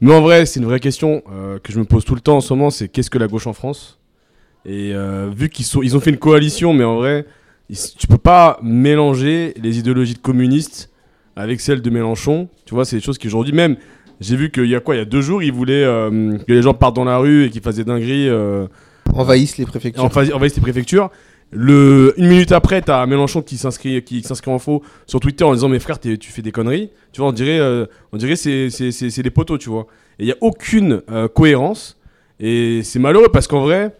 Mais 0.00 0.12
en 0.12 0.20
vrai, 0.20 0.44
c'est 0.44 0.60
une 0.60 0.66
vraie 0.66 0.80
question 0.80 1.22
euh, 1.32 1.58
que 1.62 1.72
je 1.72 1.78
me 1.78 1.84
pose 1.84 2.04
tout 2.04 2.14
le 2.14 2.20
temps 2.20 2.36
en 2.36 2.40
ce 2.40 2.52
moment 2.52 2.68
c'est 2.70 2.88
qu'est-ce 2.88 3.08
que 3.10 3.18
la 3.18 3.28
gauche 3.28 3.46
en 3.46 3.52
France? 3.52 3.98
Et 4.66 4.92
euh, 4.94 5.30
vu 5.34 5.48
qu'ils 5.48 5.64
sont, 5.64 5.82
ils 5.82 5.96
ont 5.96 6.00
fait 6.00 6.10
une 6.10 6.18
coalition, 6.18 6.72
mais 6.74 6.84
en 6.84 6.96
vrai, 6.96 7.24
ils- 7.70 7.78
tu 7.96 8.06
peux 8.08 8.18
pas 8.18 8.58
mélanger 8.62 9.54
les 9.62 9.78
idéologies 9.78 10.14
de 10.14 10.18
communistes 10.18 10.90
avec 11.36 11.60
celles 11.60 11.82
de 11.82 11.90
Mélenchon. 11.90 12.48
Tu 12.64 12.74
vois, 12.74 12.84
c'est 12.84 12.96
des 12.96 13.02
choses 13.02 13.18
qu'aujourd'hui, 13.18 13.52
même, 13.54 13.76
j'ai 14.20 14.34
vu 14.36 14.50
qu'il 14.50 14.66
y 14.66 14.74
a 14.74 14.80
quoi 14.80 14.96
Il 14.96 14.98
y 14.98 15.02
a 15.02 15.04
deux 15.04 15.20
jours, 15.20 15.42
ils 15.44 15.52
voulaient 15.52 15.84
euh, 15.84 16.36
que 16.38 16.52
les 16.52 16.62
gens 16.62 16.74
partent 16.74 16.96
dans 16.96 17.04
la 17.04 17.18
rue 17.18 17.44
et 17.44 17.50
qu'ils 17.50 17.62
fassent 17.62 17.76
des 17.76 17.84
dingueries. 17.84 18.28
euh, 18.28 18.66
Envahissent 19.14 19.56
les 19.56 19.64
préfectures. 19.64 20.02
envahissent, 20.04 20.32
envahissent 20.34 20.56
les 20.56 20.62
préfectures. 20.62 21.10
Une 21.52 22.12
minute 22.18 22.52
après, 22.52 22.82
t'as 22.82 23.04
Mélenchon 23.06 23.40
qui 23.42 23.56
s'inscrit, 23.56 24.02
qui 24.02 24.22
s'inscrit 24.22 24.50
en 24.50 24.58
faux 24.58 24.82
sur 25.06 25.20
Twitter 25.20 25.44
en 25.44 25.54
disant 25.54 25.68
mais 25.68 25.78
frère 25.78 25.98
tu 26.00 26.16
fais 26.20 26.42
des 26.42 26.52
conneries. 26.52 26.90
Tu 27.12 27.20
vois, 27.20 27.30
on 27.30 27.32
dirait, 27.32 27.58
euh, 27.58 27.86
on 28.12 28.16
dirait 28.16 28.36
c'est 28.36 28.68
c'est 28.70 28.90
c'est 28.90 29.22
des 29.22 29.30
poteaux, 29.30 29.56
tu 29.58 29.70
vois. 29.70 29.86
Et 30.18 30.24
il 30.24 30.26
y 30.28 30.32
a 30.32 30.36
aucune 30.40 31.02
euh, 31.10 31.28
cohérence 31.28 31.96
et 32.40 32.80
c'est 32.82 32.98
malheureux 32.98 33.28
parce 33.32 33.46
qu'en 33.46 33.60
vrai, 33.60 33.94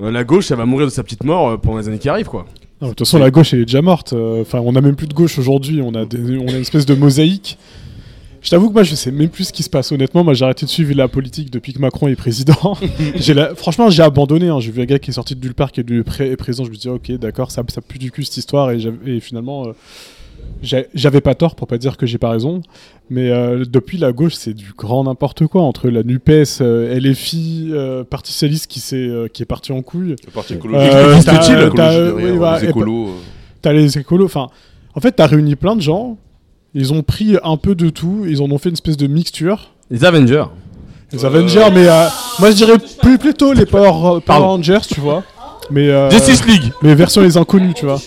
euh, 0.00 0.10
la 0.10 0.24
gauche, 0.24 0.50
elle 0.50 0.58
va 0.58 0.66
mourir 0.66 0.86
de 0.86 0.92
sa 0.92 1.02
petite 1.02 1.24
mort 1.24 1.48
euh, 1.50 1.56
pendant 1.56 1.78
les 1.78 1.88
années 1.88 1.98
qui 1.98 2.08
arrivent, 2.08 2.28
quoi. 2.28 2.46
De 2.82 2.88
toute 2.88 3.00
façon, 3.00 3.18
la 3.18 3.30
gauche, 3.30 3.52
elle 3.52 3.60
est 3.60 3.64
déjà 3.66 3.82
morte. 3.82 4.14
Enfin, 4.14 4.60
on 4.64 4.74
a 4.74 4.80
même 4.80 4.96
plus 4.96 5.06
de 5.06 5.12
gauche 5.12 5.38
aujourd'hui. 5.38 5.82
On 5.82 5.94
a, 5.94 6.06
des- 6.06 6.38
on 6.38 6.48
a 6.48 6.52
une 6.52 6.60
espèce 6.62 6.86
de 6.86 6.94
mosaïque. 6.94 7.58
Je 8.42 8.48
t'avoue 8.50 8.68
que 8.68 8.74
moi, 8.74 8.82
je 8.84 8.94
sais 8.94 9.10
même 9.10 9.28
plus 9.28 9.44
ce 9.44 9.52
qui 9.52 9.62
se 9.62 9.68
passe. 9.68 9.92
Honnêtement, 9.92 10.24
moi, 10.24 10.32
j'ai 10.34 10.44
arrêté 10.46 10.64
de 10.64 10.70
suivre 10.70 10.94
la 10.94 11.08
politique 11.08 11.50
depuis 11.50 11.72
que 11.74 11.78
Macron 11.78 12.08
est 12.08 12.16
président. 12.16 12.74
La- 13.34 13.54
Franchement, 13.54 13.90
j'ai 13.90 14.02
abandonné. 14.02 14.48
hein. 14.48 14.60
J'ai 14.60 14.70
vu 14.72 14.80
un 14.80 14.86
gars 14.86 14.98
qui 14.98 15.10
est 15.10 15.14
sorti 15.14 15.34
de 15.36 15.40
nulle 15.44 15.54
part, 15.54 15.72
qui 15.72 15.80
est 15.80 15.84
devenu 15.84 16.02
pré- 16.04 16.34
président. 16.36 16.64
Je 16.64 16.70
me 16.70 16.76
dis, 16.76 16.88
ok, 16.88 17.12
d'accord, 17.18 17.50
ça, 17.50 17.62
ça 17.68 17.80
pue 17.82 17.98
du 17.98 18.10
cul 18.10 18.24
cette 18.24 18.38
histoire. 18.38 18.70
Et, 18.70 19.20
finalement, 19.20 19.66
euh, 19.68 19.72
j'avais 20.62 21.20
pas 21.20 21.34
tort 21.34 21.54
pour 21.54 21.66
pas 21.66 21.76
dire 21.78 21.96
que 21.98 22.06
j'ai 22.06 22.16
pas 22.18 22.30
raison. 22.30 22.62
Mais 23.10 23.28
euh, 23.30 23.64
depuis, 23.68 23.98
la 23.98 24.12
gauche, 24.12 24.34
c'est 24.34 24.54
du 24.54 24.72
grand 24.76 25.04
n'importe 25.04 25.46
quoi. 25.46 25.62
Entre 25.62 25.90
la 25.90 26.02
NUPES, 26.02 26.60
euh, 26.62 26.98
LFI, 26.98 27.68
euh, 27.72 28.04
Parti 28.04 28.32
Socialiste 28.32 28.68
qui, 28.68 28.80
s'est, 28.80 28.96
euh, 28.96 29.28
qui 29.28 29.42
est 29.42 29.46
parti 29.46 29.72
en 29.72 29.82
couille. 29.82 30.16
Le 30.24 30.30
parti 30.32 30.54
écologiste. 30.54 30.94
Euh, 30.94 31.14
Existe-t-il, 31.16 31.70
t'as- 31.76 32.12
oui, 32.12 32.22
les 32.24 32.30
voilà, 32.32 32.64
et 32.64 32.68
écolos. 32.68 33.10
T'as 33.60 33.72
les 33.72 33.98
écolos. 33.98 34.24
Enfin, 34.24 34.48
en 34.94 35.00
fait, 35.00 35.12
t'as 35.12 35.26
réuni 35.26 35.56
plein 35.56 35.76
de 35.76 35.82
gens. 35.82 36.16
Ils 36.74 36.92
ont 36.92 37.02
pris 37.02 37.36
un 37.42 37.56
peu 37.56 37.74
de 37.74 37.90
tout. 37.90 38.24
Ils 38.28 38.42
en 38.42 38.50
ont 38.50 38.58
fait 38.58 38.68
une 38.68 38.74
espèce 38.74 38.96
de 38.96 39.06
mixture. 39.06 39.70
Les 39.90 40.04
Avengers. 40.04 40.44
Les 41.12 41.24
Avengers, 41.24 41.68
mais 41.72 41.88
euh, 41.88 42.06
moi 42.38 42.50
je 42.52 42.56
dirais 42.56 42.78
plus 43.02 43.18
plutôt 43.18 43.52
les 43.52 43.66
Power, 43.66 43.90
Power 43.90 44.20
Pardon. 44.20 44.46
Rangers, 44.46 44.78
tu 44.88 45.00
vois. 45.00 45.24
Mais 45.70 45.88
euh, 45.88 46.08
Justice 46.10 46.46
League. 46.46 46.72
Mais 46.82 46.94
version 46.94 47.22
les 47.22 47.36
inconnus, 47.36 47.74
tu 47.74 47.86
vois. 47.86 48.00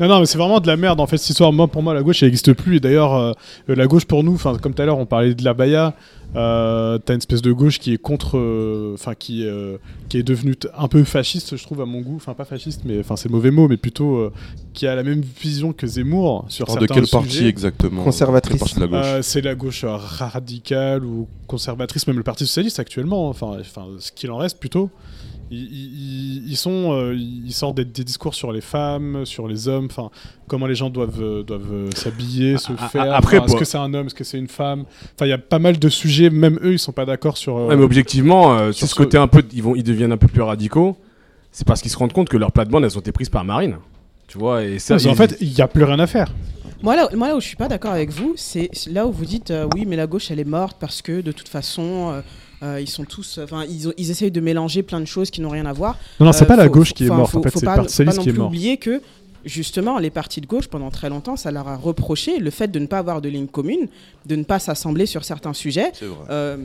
Non, 0.00 0.08
non, 0.08 0.20
mais 0.20 0.26
c'est 0.26 0.38
vraiment 0.38 0.60
de 0.60 0.66
la 0.66 0.76
merde 0.76 1.00
en 1.00 1.06
fait 1.06 1.16
cette 1.16 1.30
histoire. 1.30 1.52
Moi, 1.52 1.68
pour 1.68 1.82
moi, 1.82 1.94
la 1.94 2.02
gauche, 2.02 2.22
elle 2.22 2.28
n'existe 2.28 2.52
plus. 2.52 2.76
Et 2.76 2.80
d'ailleurs, 2.80 3.14
euh, 3.14 3.32
la 3.68 3.86
gauche 3.86 4.04
pour 4.04 4.22
nous, 4.24 4.34
enfin, 4.34 4.56
comme 4.58 4.74
tout 4.74 4.82
à 4.82 4.86
l'heure, 4.86 4.98
on 4.98 5.06
parlait 5.06 5.34
de 5.34 5.44
la 5.44 5.54
Baya. 5.54 5.94
Euh, 6.34 6.98
T'as 6.98 7.14
une 7.14 7.18
espèce 7.18 7.40
de 7.40 7.52
gauche 7.52 7.78
qui 7.78 7.94
est 7.94 7.98
contre, 7.98 8.36
euh, 8.36 8.92
enfin, 8.94 9.14
qui, 9.14 9.46
euh, 9.46 9.78
qui 10.08 10.18
est 10.18 10.22
devenue 10.22 10.56
t- 10.56 10.68
un 10.76 10.88
peu 10.88 11.02
fasciste, 11.04 11.56
je 11.56 11.62
trouve, 11.62 11.80
à 11.80 11.86
mon 11.86 12.00
goût. 12.00 12.16
Enfin, 12.16 12.34
pas 12.34 12.44
fasciste, 12.44 12.82
mais 12.84 12.98
enfin, 12.98 13.16
c'est 13.16 13.28
le 13.28 13.34
mauvais 13.34 13.50
mot, 13.50 13.68
mais 13.68 13.76
plutôt 13.78 14.16
euh, 14.16 14.32
qui 14.74 14.86
a 14.86 14.94
la 14.94 15.02
même 15.02 15.22
vision 15.22 15.72
que 15.72 15.86
Zemmour 15.86 16.44
sur 16.48 16.66
Alors, 16.68 16.76
de 16.76 16.80
certains 16.86 16.94
quel 17.00 17.08
parti 17.08 17.46
exactement 17.46 18.02
Conservatrice. 18.02 18.58
Quel 18.58 18.68
parti 18.68 18.74
de 18.74 18.80
la 18.80 18.86
gauche 18.88 19.06
Euh, 19.06 19.22
C'est 19.22 19.40
la 19.40 19.54
gauche 19.54 19.84
euh, 19.84 19.96
radicale 19.96 21.04
ou 21.04 21.26
conservatrice, 21.46 22.06
même 22.06 22.16
le 22.18 22.22
Parti 22.22 22.44
socialiste 22.44 22.80
actuellement. 22.80 23.28
Enfin, 23.28 23.56
enfin, 23.60 23.86
ce 23.98 24.12
qu'il 24.12 24.30
en 24.30 24.36
reste 24.36 24.58
plutôt. 24.60 24.90
Ils, 25.50 26.56
sont, 26.56 26.92
euh, 26.92 27.14
ils 27.14 27.52
sortent 27.52 27.76
des, 27.76 27.84
des 27.84 28.02
discours 28.04 28.34
sur 28.34 28.50
les 28.52 28.60
femmes, 28.60 29.24
sur 29.24 29.46
les 29.46 29.68
hommes, 29.68 29.86
enfin 29.90 30.10
comment 30.48 30.66
les 30.66 30.74
gens 30.74 30.90
doivent 30.90 31.22
euh, 31.22 31.42
doivent 31.42 31.72
euh, 31.72 31.90
s'habiller, 31.94 32.58
se 32.58 32.72
a- 32.72 32.88
faire. 32.88 33.14
après, 33.14 33.38
Enfin, 33.38 33.46
est-ce 33.46 33.56
que 33.56 33.64
c'est 33.64 33.78
un 33.78 33.92
homme, 33.94 34.06
est-ce 34.06 34.14
que 34.14 34.24
c'est 34.24 34.38
une 34.38 34.48
femme? 34.48 34.84
Enfin, 35.14 35.26
il 35.26 35.28
y 35.28 35.32
a 35.32 35.38
pas 35.38 35.58
mal 35.58 35.78
de 35.78 35.88
sujets. 35.88 36.30
Même 36.30 36.58
eux, 36.62 36.72
ils 36.72 36.78
sont 36.78 36.92
pas 36.92 37.04
d'accord 37.04 37.36
sur. 37.36 37.54
Ouais, 37.54 37.76
mais 37.76 37.84
objectivement, 37.84 38.56
euh, 38.58 38.72
sur 38.72 38.88
ce 38.88 38.94
côté 38.94 39.18
un 39.18 39.28
peu, 39.28 39.42
ils 39.52 39.62
vont, 39.62 39.74
ils 39.76 39.84
deviennent 39.84 40.12
un 40.12 40.16
peu 40.16 40.28
plus 40.28 40.42
radicaux. 40.42 40.96
C'est 41.52 41.66
parce 41.66 41.80
qu'ils 41.80 41.90
se 41.90 41.96
rendent 41.96 42.12
compte 42.12 42.28
que 42.28 42.36
leurs 42.36 42.52
plates-bandes 42.52 42.84
elles 42.84 42.96
ont 42.96 43.00
été 43.00 43.12
prises 43.12 43.30
par 43.30 43.44
Marine. 43.44 43.76
Tu 44.28 44.38
vois, 44.38 44.64
et 44.64 44.78
ça. 44.78 44.94
Parce 44.94 45.04
ils- 45.04 45.14
fait, 45.14 45.36
il 45.40 45.52
y 45.52 45.60
a 45.62 45.68
plus 45.68 45.84
rien 45.84 45.98
à 45.98 46.06
faire. 46.06 46.32
Moi 46.82 46.94
là, 46.94 47.08
moi, 47.14 47.28
là 47.28 47.36
où 47.36 47.40
je 47.40 47.46
suis 47.46 47.56
pas 47.56 47.68
d'accord 47.68 47.92
avec 47.92 48.10
vous, 48.10 48.34
c'est 48.36 48.70
là 48.88 49.06
où 49.06 49.12
vous 49.12 49.24
dites 49.24 49.50
euh, 49.50 49.66
oui, 49.74 49.84
mais 49.86 49.96
la 49.96 50.06
gauche 50.06 50.30
elle 50.30 50.40
est 50.40 50.44
morte 50.44 50.76
parce 50.78 51.02
que 51.02 51.20
de 51.20 51.32
toute 51.32 51.48
façon. 51.48 52.10
euh, 52.12 52.20
euh, 52.62 52.80
ils 52.80 52.88
sont 52.88 53.04
tous, 53.04 53.38
enfin, 53.44 53.64
ils, 53.68 53.92
ils 53.98 54.10
essayent 54.10 54.30
de 54.30 54.40
mélanger 54.40 54.82
plein 54.82 54.98
de 54.98 55.04
choses 55.04 55.30
qui 55.30 55.42
n'ont 55.42 55.50
rien 55.50 55.66
à 55.66 55.74
voir. 55.74 55.98
Non, 56.18 56.24
non, 56.24 56.32
c'est 56.32 56.46
pas 56.46 56.56
la 56.56 56.64
faut- 56.64 56.70
gauche 56.70 56.88
faut- 56.88 56.94
qui 56.94 57.04
est 57.04 57.08
morte, 57.08 57.30
faut- 57.32 57.40
en 57.40 57.42
fait, 57.42 57.50
faut 57.50 57.58
c'est 57.58 57.66
le 57.66 57.70
pas- 57.70 57.76
Parti 57.76 57.90
socialiste 57.92 58.20
qui 58.22 58.28
est 58.30 58.32
mort. 58.32 58.46
oublier 58.46 58.76
que 58.78 59.02
justement, 59.44 59.98
les 59.98 60.08
partis 60.08 60.40
de 60.40 60.46
gauche 60.46 60.66
pendant 60.68 60.88
très 60.88 61.10
longtemps, 61.10 61.36
ça 61.36 61.50
leur 61.50 61.68
a 61.68 61.76
reproché 61.76 62.38
le 62.38 62.50
fait 62.50 62.68
de 62.68 62.78
ne 62.78 62.86
pas 62.86 62.96
avoir 62.98 63.20
de 63.20 63.28
ligne 63.28 63.46
commune, 63.46 63.88
de 64.24 64.36
ne 64.36 64.42
pas 64.42 64.58
s'assembler 64.58 65.04
sur 65.04 65.22
certains 65.22 65.52
sujets. 65.52 65.92
Euh, 66.30 66.56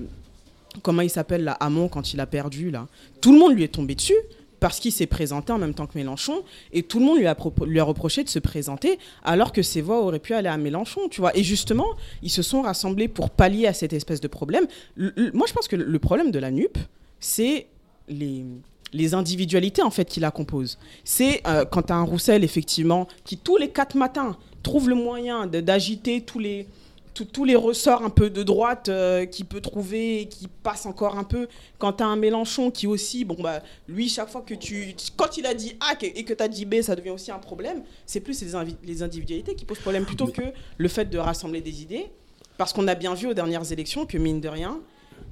comment 0.82 1.02
il 1.02 1.10
s'appelle 1.10 1.44
là, 1.44 1.58
Hamon 1.60 1.90
quand 1.90 2.14
il 2.14 2.22
a 2.22 2.26
perdu 2.26 2.72
là? 2.72 2.88
Tout 3.20 3.34
le 3.34 3.40
monde 3.40 3.54
lui 3.54 3.64
est 3.64 3.68
tombé 3.74 3.94
dessus 3.94 4.16
parce 4.62 4.80
qu'il 4.80 4.92
s'est 4.92 5.08
présenté 5.08 5.52
en 5.52 5.58
même 5.58 5.74
temps 5.74 5.88
que 5.88 5.98
Mélenchon 5.98 6.44
et 6.72 6.84
tout 6.84 7.00
le 7.00 7.06
monde 7.06 7.18
lui 7.18 7.26
a, 7.28 7.84
reproché 7.84 8.24
de 8.24 8.30
se 8.30 8.38
présenter 8.38 9.00
alors 9.24 9.52
que 9.52 9.64
ses 9.64 9.82
voix 9.82 10.02
auraient 10.02 10.20
pu 10.20 10.34
aller 10.36 10.48
à 10.48 10.56
Mélenchon, 10.58 11.10
tu 11.10 11.20
vois. 11.20 11.36
Et 11.36 11.44
justement, 11.44 11.88
ils 12.22 12.30
se 12.30 12.44
sont 12.44 12.62
rassemblés 12.62 13.08
pour 13.08 13.32
pallier 13.32 13.66
à 13.66 13.74
cette 13.74 13.92
espèce 13.92 14.22
de 14.22 14.28
problème. 14.28 14.68
Moi, 14.98 15.48
je 15.48 15.54
pense 15.54 15.68
que 15.68 15.76
le- 15.76 16.00
problème 16.00 16.30
de 16.32 16.40
la 16.40 16.52
NUP, 16.52 16.78
c'est 17.20 17.68
les 18.08 18.46
les 18.94 19.14
individualités 19.14 19.82
en 19.82 19.90
fait 19.90 20.04
qui 20.04 20.20
la 20.20 20.32
composent. 20.32 20.78
C'est 21.06 21.42
euh, 21.48 21.64
quand 21.64 21.84
tu 21.84 21.94
as 21.94 21.96
un 21.96 22.04
Roussel 22.04 22.44
effectivement 22.44 23.08
qui 23.24 23.38
tous 23.38 23.56
les 23.56 23.70
quatre 23.70 23.96
matins 23.96 24.36
trouve 24.64 24.90
le 24.90 24.96
moyen 24.96 25.48
d'agiter 25.48 26.20
tous 26.22 26.40
les 26.40 26.68
tous 27.14 27.46
les 27.46 27.56
ressorts 27.56 28.04
un 28.04 28.10
peu 28.10 28.30
de 28.30 28.44
droite 28.44 28.90
euh, 28.90 29.26
qu'il 29.26 29.46
peut 29.46 29.62
trouver, 29.62 30.28
qui 30.30 30.48
passent 30.48 30.86
encore 30.86 31.18
un 31.18 31.24
peu. 31.24 31.48
Quand 31.78 31.94
tu 31.94 32.04
as 32.04 32.08
un 32.08 32.16
Mélenchon 32.16 32.72
qui 32.72 32.88
aussi, 32.88 33.26
bon, 33.26 33.38
bah, 33.40 33.62
lui, 33.88 34.10
chaque 34.10 34.30
fois 34.30 34.42
que 34.42 34.54
tu. 34.54 34.96
Quand 35.18 35.38
il 35.38 35.46
a 35.46 35.54
dit 35.54 35.76
A 35.80 35.94
et 36.02 36.24
que 36.24 36.34
tu 36.34 36.44
as 36.44 36.48
dit 36.48 36.66
B, 36.66 36.82
ça 36.82 36.96
devient 36.96 37.10
aussi 37.12 37.32
un 37.32 37.40
problème. 37.40 37.84
C'est 38.06 38.22
plus 38.22 38.42
les, 38.42 38.76
les 38.84 39.04
individualités 39.04 39.56
qui 39.56 39.66
posent 39.66 39.80
problème 39.80 40.06
plutôt 40.06 40.28
que 40.28 40.42
le 40.78 40.88
fait 40.88 41.06
de 41.06 41.18
rassembler 41.18 41.62
des 41.62 41.82
idées. 41.82 42.08
Parce 42.58 42.74
qu'on 42.74 42.88
a 42.88 42.96
bien 42.96 43.14
vu 43.14 43.28
aux 43.28 43.34
dernières 43.34 43.72
élections 43.72 44.06
que, 44.06 44.18
mine 44.18 44.40
de 44.40 44.50
rien, 44.50 44.80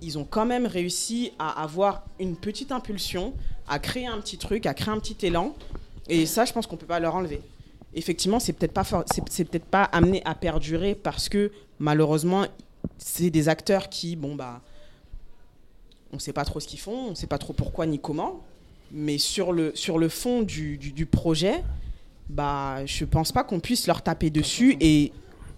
ils 0.01 0.17
ont 0.17 0.25
quand 0.27 0.45
même 0.45 0.65
réussi 0.65 1.31
à 1.39 1.61
avoir 1.61 2.03
une 2.19 2.35
petite 2.35 2.71
impulsion, 2.71 3.33
à 3.67 3.79
créer 3.79 4.07
un 4.07 4.19
petit 4.19 4.37
truc, 4.37 4.65
à 4.65 4.73
créer 4.73 4.93
un 4.93 4.99
petit 4.99 5.25
élan. 5.25 5.55
Et 6.07 6.25
ça, 6.25 6.45
je 6.45 6.53
pense 6.53 6.65
qu'on 6.65 6.77
peut 6.77 6.85
pas 6.85 6.99
leur 6.99 7.15
enlever. 7.15 7.41
Effectivement, 7.93 8.39
c'est 8.39 8.53
peut-être 8.53 8.73
pas, 8.73 8.83
c'est 9.29 9.45
peut-être 9.45 9.65
pas 9.65 9.83
amené 9.83 10.21
à 10.25 10.35
perdurer 10.35 10.95
parce 10.95 11.29
que 11.29 11.51
malheureusement, 11.79 12.45
c'est 12.97 13.29
des 13.29 13.49
acteurs 13.49 13.89
qui, 13.89 14.15
bon 14.15 14.35
bah, 14.35 14.61
on 16.13 16.19
sait 16.19 16.33
pas 16.33 16.45
trop 16.45 16.59
ce 16.59 16.67
qu'ils 16.67 16.79
font, 16.79 17.09
on 17.11 17.15
sait 17.15 17.27
pas 17.27 17.37
trop 17.37 17.53
pourquoi 17.53 17.85
ni 17.85 17.99
comment. 17.99 18.43
Mais 18.91 19.17
sur 19.17 19.51
le, 19.51 19.71
sur 19.75 19.99
le 19.99 20.09
fond 20.09 20.41
du, 20.41 20.77
du, 20.77 20.91
du 20.91 21.05
projet, 21.05 21.63
bah, 22.29 22.85
je 22.85 23.05
pense 23.05 23.31
pas 23.31 23.43
qu'on 23.43 23.59
puisse 23.59 23.87
leur 23.87 24.01
taper 24.01 24.29
dessus 24.29 24.75
et 24.79 25.11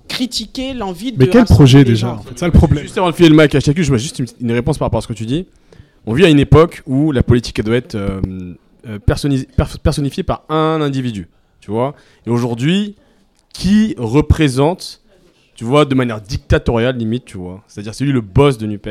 critiquer 0.07 0.73
l'envie 0.73 1.11
de. 1.13 1.17
Mais 1.17 1.27
quel 1.27 1.45
projet 1.45 1.83
déjà 1.83 2.07
gens. 2.07 2.13
en 2.15 2.21
fait, 2.21 2.29
C'est 2.31 2.39
ça 2.39 2.45
le 2.47 2.51
problème. 2.51 2.83
Juste 2.83 2.97
avant 2.97 3.09
de 3.09 3.15
filer 3.15 3.29
le 3.29 3.35
mic 3.35 3.53
à 3.55 3.59
Chacu, 3.59 3.83
je 3.83 3.91
mets 3.91 3.99
juste 3.99 4.19
une, 4.19 4.27
une 4.41 4.51
réponse 4.51 4.77
par 4.77 4.87
rapport 4.87 4.99
à 4.99 5.01
ce 5.01 5.07
que 5.07 5.13
tu 5.13 5.25
dis. 5.25 5.47
On 6.05 6.13
vit 6.13 6.25
à 6.25 6.29
une 6.29 6.39
époque 6.39 6.81
où 6.85 7.11
la 7.11 7.23
politique 7.23 7.59
elle 7.59 7.65
doit 7.65 7.75
être 7.75 7.95
euh, 7.95 8.21
euh, 8.87 8.99
personnifiée 8.99 10.23
par 10.23 10.43
un 10.49 10.81
individu, 10.81 11.27
tu 11.59 11.71
vois. 11.71 11.93
Et 12.25 12.29
aujourd'hui, 12.29 12.95
qui 13.53 13.95
représente, 13.97 15.00
tu 15.61 15.65
vois, 15.65 15.85
de 15.85 15.93
manière 15.93 16.19
dictatoriale 16.19 16.97
limite, 16.97 17.25
tu 17.25 17.37
vois. 17.37 17.63
C'est-à-dire 17.67 17.93
c'est 17.93 18.03
lui 18.03 18.11
le 18.11 18.21
boss 18.21 18.57
de 18.57 18.65
Nupes. 18.65 18.89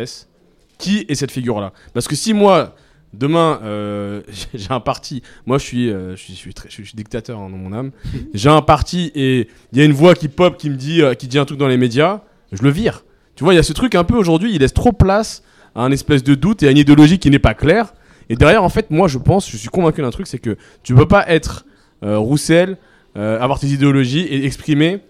Qui 0.79 1.05
est 1.09 1.17
cette 1.17 1.33
figure-là? 1.33 1.73
Parce 1.95 2.07
que 2.07 2.15
si 2.15 2.33
moi 2.33 2.77
demain 3.13 3.59
euh, 3.65 4.23
j'ai 4.55 4.71
un 4.71 4.79
parti, 4.79 5.21
moi 5.47 5.59
je 5.59 5.65
suis, 5.65 5.91
euh, 5.91 6.15
je 6.15 6.23
suis, 6.23 6.33
je 6.35 6.39
suis, 6.39 6.55
très- 6.55 6.71
je 6.71 6.81
suis 6.81 6.95
dictateur 6.95 7.41
hein, 7.41 7.51
dans 7.51 7.57
mon 7.57 7.73
âme. 7.73 7.91
J'ai 8.35 8.51
un 8.51 8.63
parti 8.63 9.11
et 9.17 9.49
il 9.73 9.79
y 9.81 9.83
a 9.83 9.85
une 9.85 9.91
voix 9.91 10.15
qui 10.15 10.29
pop 10.29 10.57
qui 10.57 10.71
me 10.71 10.77
dit, 10.77 11.03
euh, 11.03 11.15
qui 11.15 11.27
dit 11.27 11.41
un 11.41 11.45
truc 11.45 11.59
dans 11.59 11.67
les 11.67 11.77
médias, 11.77 12.21
je 12.53 12.63
le 12.63 12.71
vire. 12.71 13.03
Tu 13.35 13.43
vois, 13.43 13.53
il 13.53 13.57
y 13.57 13.59
a 13.61 13.65
ce 13.65 13.73
truc 13.73 13.97
un 13.97 14.05
peu 14.05 14.15
aujourd'hui, 14.15 14.53
il 14.55 14.61
laisse 14.61 14.73
trop 14.73 14.93
place 14.93 15.43
à 15.75 15.83
un 15.83 15.91
espèce 15.91 16.23
de 16.23 16.37
doute 16.37 16.63
et 16.63 16.69
à 16.69 16.71
une 16.71 16.79
idéologie 16.79 17.19
qui 17.19 17.31
n'est 17.31 17.41
pas 17.41 17.55
claire. 17.55 17.95
Et 18.29 18.37
derrière, 18.37 18.63
en 18.63 18.69
fait, 18.69 18.93
moi 18.93 19.09
je 19.09 19.19
pense, 19.19 19.51
je 19.51 19.57
suis 19.57 19.71
convaincu 19.71 20.03
d'un 20.03 20.11
truc, 20.11 20.29
c'est 20.29 20.39
que 20.39 20.57
tu 20.85 20.95
peux 20.95 21.09
pas 21.09 21.29
être 21.29 21.65
Roussel, 22.01 22.79
avoir 23.17 23.59
tes 23.59 23.67
idéologies 23.67 24.21
et 24.21 24.47
exprimer 24.47 25.01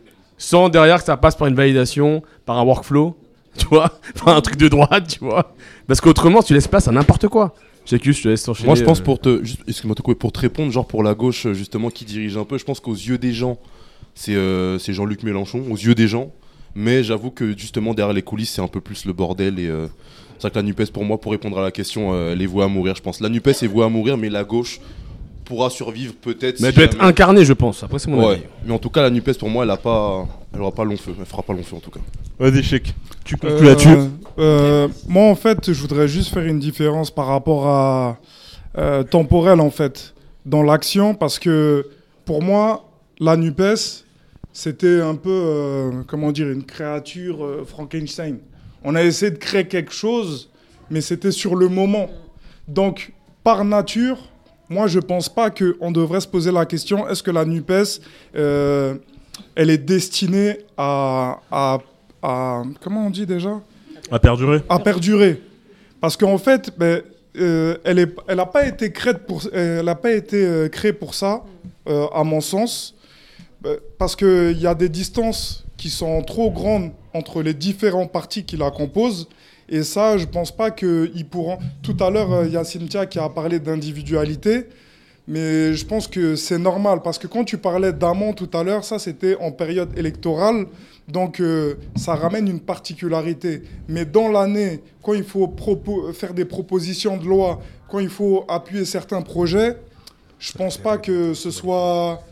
sans 0.40 0.70
derrière 0.70 0.98
que 0.98 1.04
ça 1.04 1.18
passe 1.18 1.36
par 1.36 1.46
une 1.48 1.54
validation, 1.54 2.22
par 2.46 2.58
un 2.58 2.64
workflow, 2.64 3.14
tu 3.58 3.66
vois, 3.66 4.00
par 4.24 4.34
un 4.34 4.40
truc 4.40 4.56
de 4.56 4.68
droite, 4.68 5.06
tu 5.06 5.18
vois. 5.20 5.54
Parce 5.86 6.00
qu'autrement, 6.00 6.42
tu 6.42 6.54
laisses 6.54 6.66
place 6.66 6.88
à 6.88 6.92
n'importe 6.92 7.28
quoi. 7.28 7.54
Jacques, 7.84 8.10
je 8.10 8.22
te 8.22 8.28
laisse 8.28 8.48
enchaîner. 8.48 8.66
Moi, 8.66 8.74
je 8.74 8.84
pense 8.84 9.00
euh, 9.00 9.04
pour 9.04 9.20
te, 9.20 9.44
juste- 9.44 9.60
excuse-moi, 9.68 9.94
pour 10.18 10.32
te 10.32 10.40
répondre, 10.40 10.72
genre 10.72 10.86
pour 10.86 11.02
la 11.02 11.14
gauche 11.14 11.46
euh, 11.46 11.52
justement 11.52 11.90
qui 11.90 12.04
dirige 12.06 12.36
un 12.38 12.44
peu, 12.44 12.56
je 12.56 12.64
pense 12.64 12.80
qu'aux 12.80 12.94
yeux 12.94 13.18
des 13.18 13.32
gens, 13.34 13.58
c'est 14.14 14.34
euh, 14.34 14.78
c'est 14.78 14.94
Jean-Luc 14.94 15.22
Mélenchon, 15.24 15.62
aux 15.70 15.76
yeux 15.76 15.94
des 15.94 16.08
gens. 16.08 16.30
Mais 16.74 17.02
j'avoue 17.02 17.30
que 17.30 17.56
justement 17.58 17.92
derrière 17.92 18.14
les 18.14 18.22
coulisses, 18.22 18.50
c'est 18.52 18.62
un 18.62 18.68
peu 18.68 18.80
plus 18.80 19.04
le 19.04 19.12
bordel 19.12 19.58
et 19.58 19.66
euh, 19.68 19.88
c'est 20.38 20.42
vrai 20.42 20.50
que 20.52 20.56
la 20.56 20.62
Nupes, 20.62 20.90
pour 20.92 21.04
moi, 21.04 21.20
pour 21.20 21.32
répondre 21.32 21.58
à 21.58 21.62
la 21.62 21.70
question, 21.70 22.14
elle 22.30 22.40
est 22.40 22.46
vouée 22.46 22.64
à 22.64 22.68
mourir, 22.68 22.94
je 22.94 23.02
pense. 23.02 23.20
La 23.20 23.28
Nupes 23.28 23.48
est 23.48 23.66
vouée 23.66 23.84
à 23.84 23.88
mourir, 23.90 24.16
mais 24.16 24.30
la 24.30 24.44
gauche 24.44 24.80
pourra 25.50 25.68
survivre 25.70 26.14
peut-être. 26.14 26.60
Mais 26.60 26.66
si 26.66 26.66
elle 26.68 26.74
doit 26.74 26.84
être 26.84 26.92
jamais- 26.96 27.04
incarnée, 27.08 27.44
je 27.44 27.52
pense. 27.52 27.82
Après, 27.82 27.98
c'est 27.98 28.10
mon 28.10 28.24
Ouais. 28.26 28.32
avis. 28.34 28.42
Mais 28.64 28.72
en 28.72 28.78
tout 28.78 28.88
cas, 28.90 29.02
la 29.02 29.10
Nupes, 29.10 29.36
pour 29.38 29.48
moi, 29.50 29.64
elle 29.64 29.70
a 29.70 29.76
pas, 29.76 30.26
elle 30.54 30.60
aura 30.60 30.70
pas 30.72 30.84
long 30.84 30.96
feu, 30.96 31.12
elle 31.18 31.26
fera 31.26 31.42
pas 31.42 31.52
long 31.52 31.62
feu 31.62 31.76
en 31.76 31.80
tout 31.80 31.90
cas. 31.90 32.00
Vas-y, 32.38 32.62
Cheikh. 32.62 32.94
Tu 33.24 33.34
Euh, 33.34 33.50
conclus 33.50 33.66
là-dessus 33.66 33.88
euh, 34.38 34.88
Moi, 35.08 35.24
en 35.24 35.34
fait, 35.34 35.72
je 35.72 35.80
voudrais 35.80 36.08
juste 36.08 36.32
faire 36.32 36.44
une 36.44 36.58
différence 36.58 37.10
par 37.10 37.26
rapport 37.26 37.66
à 37.68 38.18
euh, 38.78 39.02
temporel, 39.02 39.60
en 39.60 39.70
fait, 39.70 40.14
dans 40.46 40.62
l'action, 40.62 41.14
parce 41.14 41.38
que 41.40 41.86
pour 42.24 42.40
moi, 42.42 42.88
la 43.18 43.36
Nupes, 43.36 43.62
c'était 44.52 45.00
un 45.00 45.16
peu, 45.16 45.30
euh, 45.30 45.90
comment 46.06 46.30
dire, 46.32 46.48
une 46.48 46.64
créature 46.64 47.44
euh, 47.44 47.64
Frankenstein. 47.66 48.38
On 48.84 48.94
a 48.94 49.02
essayé 49.02 49.30
de 49.32 49.38
créer 49.38 49.66
quelque 49.66 49.92
chose, 49.92 50.48
mais 50.90 51.00
c'était 51.00 51.32
sur 51.32 51.56
le 51.56 51.68
moment. 51.68 52.08
Donc, 52.68 53.12
par 53.44 53.64
nature, 53.64 54.18
moi, 54.70 54.86
je 54.86 55.00
pense 55.00 55.28
pas 55.28 55.50
qu'on 55.50 55.90
devrait 55.90 56.20
se 56.20 56.28
poser 56.28 56.52
la 56.52 56.64
question 56.64 57.08
est-ce 57.08 57.24
que 57.24 57.32
la 57.32 57.44
NUPES, 57.44 58.00
euh, 58.36 58.94
elle 59.56 59.68
est 59.68 59.78
destinée 59.78 60.58
à, 60.76 61.40
à, 61.50 61.78
à- 62.22 62.62
Comment 62.80 63.06
on 63.06 63.10
dit 63.10 63.26
déjà? 63.26 63.60
À 64.12 64.18
perdurer 64.20 64.62
À 64.68 64.78
perdurer. 64.78 65.42
Parce 66.00 66.16
qu'en 66.16 66.38
fait, 66.38 66.70
ben, 66.78 67.02
euh, 67.36 67.76
elle 67.84 67.96
n'a 67.96 68.06
elle 68.28 68.42
pas 68.52 68.66
été 68.66 68.92
créée 68.92 69.14
pour, 69.14 69.42
elle 69.52 69.88
a 69.88 69.94
pas 69.96 70.12
été, 70.12 70.44
euh, 70.44 70.68
créée 70.68 70.92
pour 70.92 71.14
ça, 71.14 71.42
euh, 71.88 72.06
à 72.14 72.22
mon 72.22 72.40
sens. 72.40 72.94
Ben, 73.62 73.76
parce 73.98 74.14
qu'il 74.14 74.58
y 74.58 74.66
a 74.68 74.74
des 74.74 74.88
distances 74.88 75.64
qui 75.76 75.90
sont 75.90 76.22
trop 76.22 76.50
grandes 76.52 76.92
entre 77.12 77.42
les 77.42 77.54
différents 77.54 78.06
partis 78.06 78.44
qui 78.44 78.56
la 78.56 78.70
composent. 78.70 79.26
Et 79.70 79.84
ça, 79.84 80.18
je 80.18 80.24
pense 80.24 80.50
pas 80.50 80.72
qu'ils 80.72 81.26
pourront. 81.30 81.58
Tout 81.82 81.96
à 82.00 82.10
l'heure, 82.10 82.44
il 82.44 82.52
y 82.52 82.56
a 82.56 82.64
Cynthia 82.64 83.06
qui 83.06 83.20
a 83.20 83.28
parlé 83.28 83.60
d'individualité. 83.60 84.66
Mais 85.28 85.74
je 85.74 85.86
pense 85.86 86.08
que 86.08 86.34
c'est 86.34 86.58
normal. 86.58 87.02
Parce 87.04 87.16
que 87.18 87.28
quand 87.28 87.44
tu 87.44 87.56
parlais 87.56 87.92
d'amont 87.92 88.32
tout 88.32 88.50
à 88.52 88.64
l'heure, 88.64 88.84
ça, 88.84 88.98
c'était 88.98 89.36
en 89.36 89.52
période 89.52 89.96
électorale. 89.96 90.66
Donc, 91.06 91.38
euh, 91.38 91.76
ça 91.94 92.16
ramène 92.16 92.48
une 92.48 92.58
particularité. 92.58 93.62
Mais 93.88 94.04
dans 94.04 94.28
l'année, 94.28 94.80
quand 95.02 95.14
il 95.14 95.22
faut 95.22 95.54
faire 96.14 96.34
des 96.34 96.44
propositions 96.44 97.16
de 97.16 97.26
loi, 97.26 97.60
quand 97.88 98.00
il 98.00 98.08
faut 98.08 98.44
appuyer 98.48 98.84
certains 98.84 99.22
projets, 99.22 99.76
je 100.40 100.52
pense 100.52 100.78
pas 100.78 100.98
que 100.98 101.32
ce 101.34 101.50
soit 101.52 102.22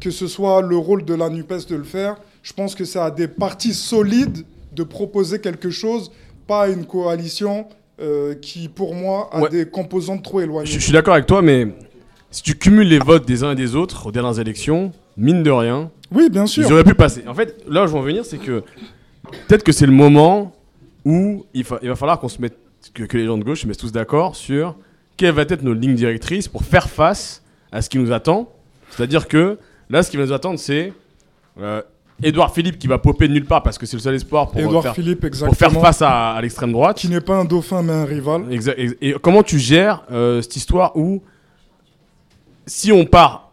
que 0.00 0.10
ce 0.10 0.26
soit 0.26 0.60
le 0.60 0.76
rôle 0.76 1.04
de 1.04 1.14
la 1.14 1.30
NUPES 1.30 1.66
de 1.68 1.76
le 1.76 1.84
faire. 1.84 2.16
Je 2.42 2.52
pense 2.52 2.74
que 2.74 2.84
c'est 2.84 2.98
à 2.98 3.10
des 3.10 3.26
partis 3.26 3.72
solides 3.72 4.44
de 4.74 4.82
proposer 4.82 5.40
quelque 5.40 5.70
chose, 5.70 6.10
pas 6.46 6.68
une 6.68 6.84
coalition 6.86 7.66
euh, 8.00 8.34
qui, 8.34 8.68
pour 8.68 8.94
moi, 8.94 9.28
a 9.32 9.40
Ouais. 9.42 9.48
des 9.50 9.66
composantes 9.66 10.22
trop 10.22 10.40
éloignées. 10.40 10.66
Je, 10.70 10.74
je 10.78 10.84
suis 10.84 10.92
d'accord 10.92 11.14
avec 11.14 11.26
toi, 11.26 11.42
mais 11.42 11.68
si 12.30 12.42
tu 12.42 12.56
cumules 12.56 12.88
les 12.88 12.98
votes 12.98 13.26
des 13.26 13.44
uns 13.44 13.52
et 13.52 13.54
des 13.54 13.76
autres 13.76 14.06
aux 14.08 14.12
dernières 14.12 14.38
élections, 14.40 14.92
mine 15.16 15.42
de 15.42 15.50
rien, 15.50 15.90
Oui, 16.12 16.28
bien 16.28 16.46
sûr. 16.46 16.66
ils 16.66 16.72
auraient 16.72 16.84
pu 16.84 16.94
passer. 16.94 17.22
En 17.28 17.34
fait, 17.34 17.62
là 17.68 17.84
où 17.84 17.86
je 17.86 17.92
veux 17.92 17.98
en 17.98 18.02
venir, 18.02 18.24
c'est 18.24 18.38
que 18.38 18.62
peut-être 19.48 19.62
que 19.62 19.72
c'est 19.72 19.86
le 19.86 19.92
moment 19.92 20.52
où 21.04 21.44
il, 21.54 21.64
fa- 21.64 21.78
il 21.82 21.88
va 21.88 21.96
falloir 21.96 22.18
qu'on 22.18 22.28
se 22.28 22.40
mette, 22.40 22.56
que, 22.94 23.04
que 23.04 23.16
les 23.16 23.26
gens 23.26 23.38
de 23.38 23.44
gauche 23.44 23.62
se 23.62 23.66
mettent 23.68 23.78
tous 23.78 23.92
d'accord 23.92 24.34
sur 24.36 24.74
quelles 25.16 25.32
vont 25.34 25.42
être 25.42 25.62
nos 25.62 25.74
lignes 25.74 25.94
directrices 25.94 26.48
pour 26.48 26.64
faire 26.64 26.88
face 26.90 27.42
à 27.70 27.80
ce 27.82 27.88
qui 27.88 27.98
nous 27.98 28.10
attend. 28.12 28.50
C'est-à-dire 28.90 29.28
que 29.28 29.58
là, 29.90 30.02
ce 30.02 30.10
qui 30.10 30.16
va 30.16 30.24
nous 30.24 30.32
attendre, 30.32 30.58
c'est 30.58 30.92
euh, 31.60 31.82
Édouard 32.22 32.54
Philippe 32.54 32.78
qui 32.78 32.86
va 32.86 32.98
popper 32.98 33.28
de 33.28 33.32
nulle 33.32 33.44
part 33.44 33.62
parce 33.62 33.76
que 33.76 33.86
c'est 33.86 33.96
le 33.96 34.02
seul 34.02 34.14
espoir 34.14 34.50
pour, 34.50 34.60
Édouard 34.60 34.82
faire, 34.82 34.94
Philippe, 34.94 35.28
pour 35.28 35.56
faire 35.56 35.72
face 35.72 36.00
à, 36.00 36.32
à 36.32 36.40
l'extrême 36.40 36.72
droite. 36.72 36.96
Qui 36.96 37.08
n'est 37.08 37.20
pas 37.20 37.36
un 37.36 37.44
dauphin, 37.44 37.82
mais 37.82 37.92
un 37.92 38.04
rival. 38.04 38.44
Et 39.00 39.14
comment 39.20 39.42
tu 39.42 39.58
gères 39.58 40.04
euh, 40.10 40.40
cette 40.40 40.56
histoire 40.56 40.96
où, 40.96 41.22
si 42.66 42.92
on 42.92 43.04
part 43.04 43.52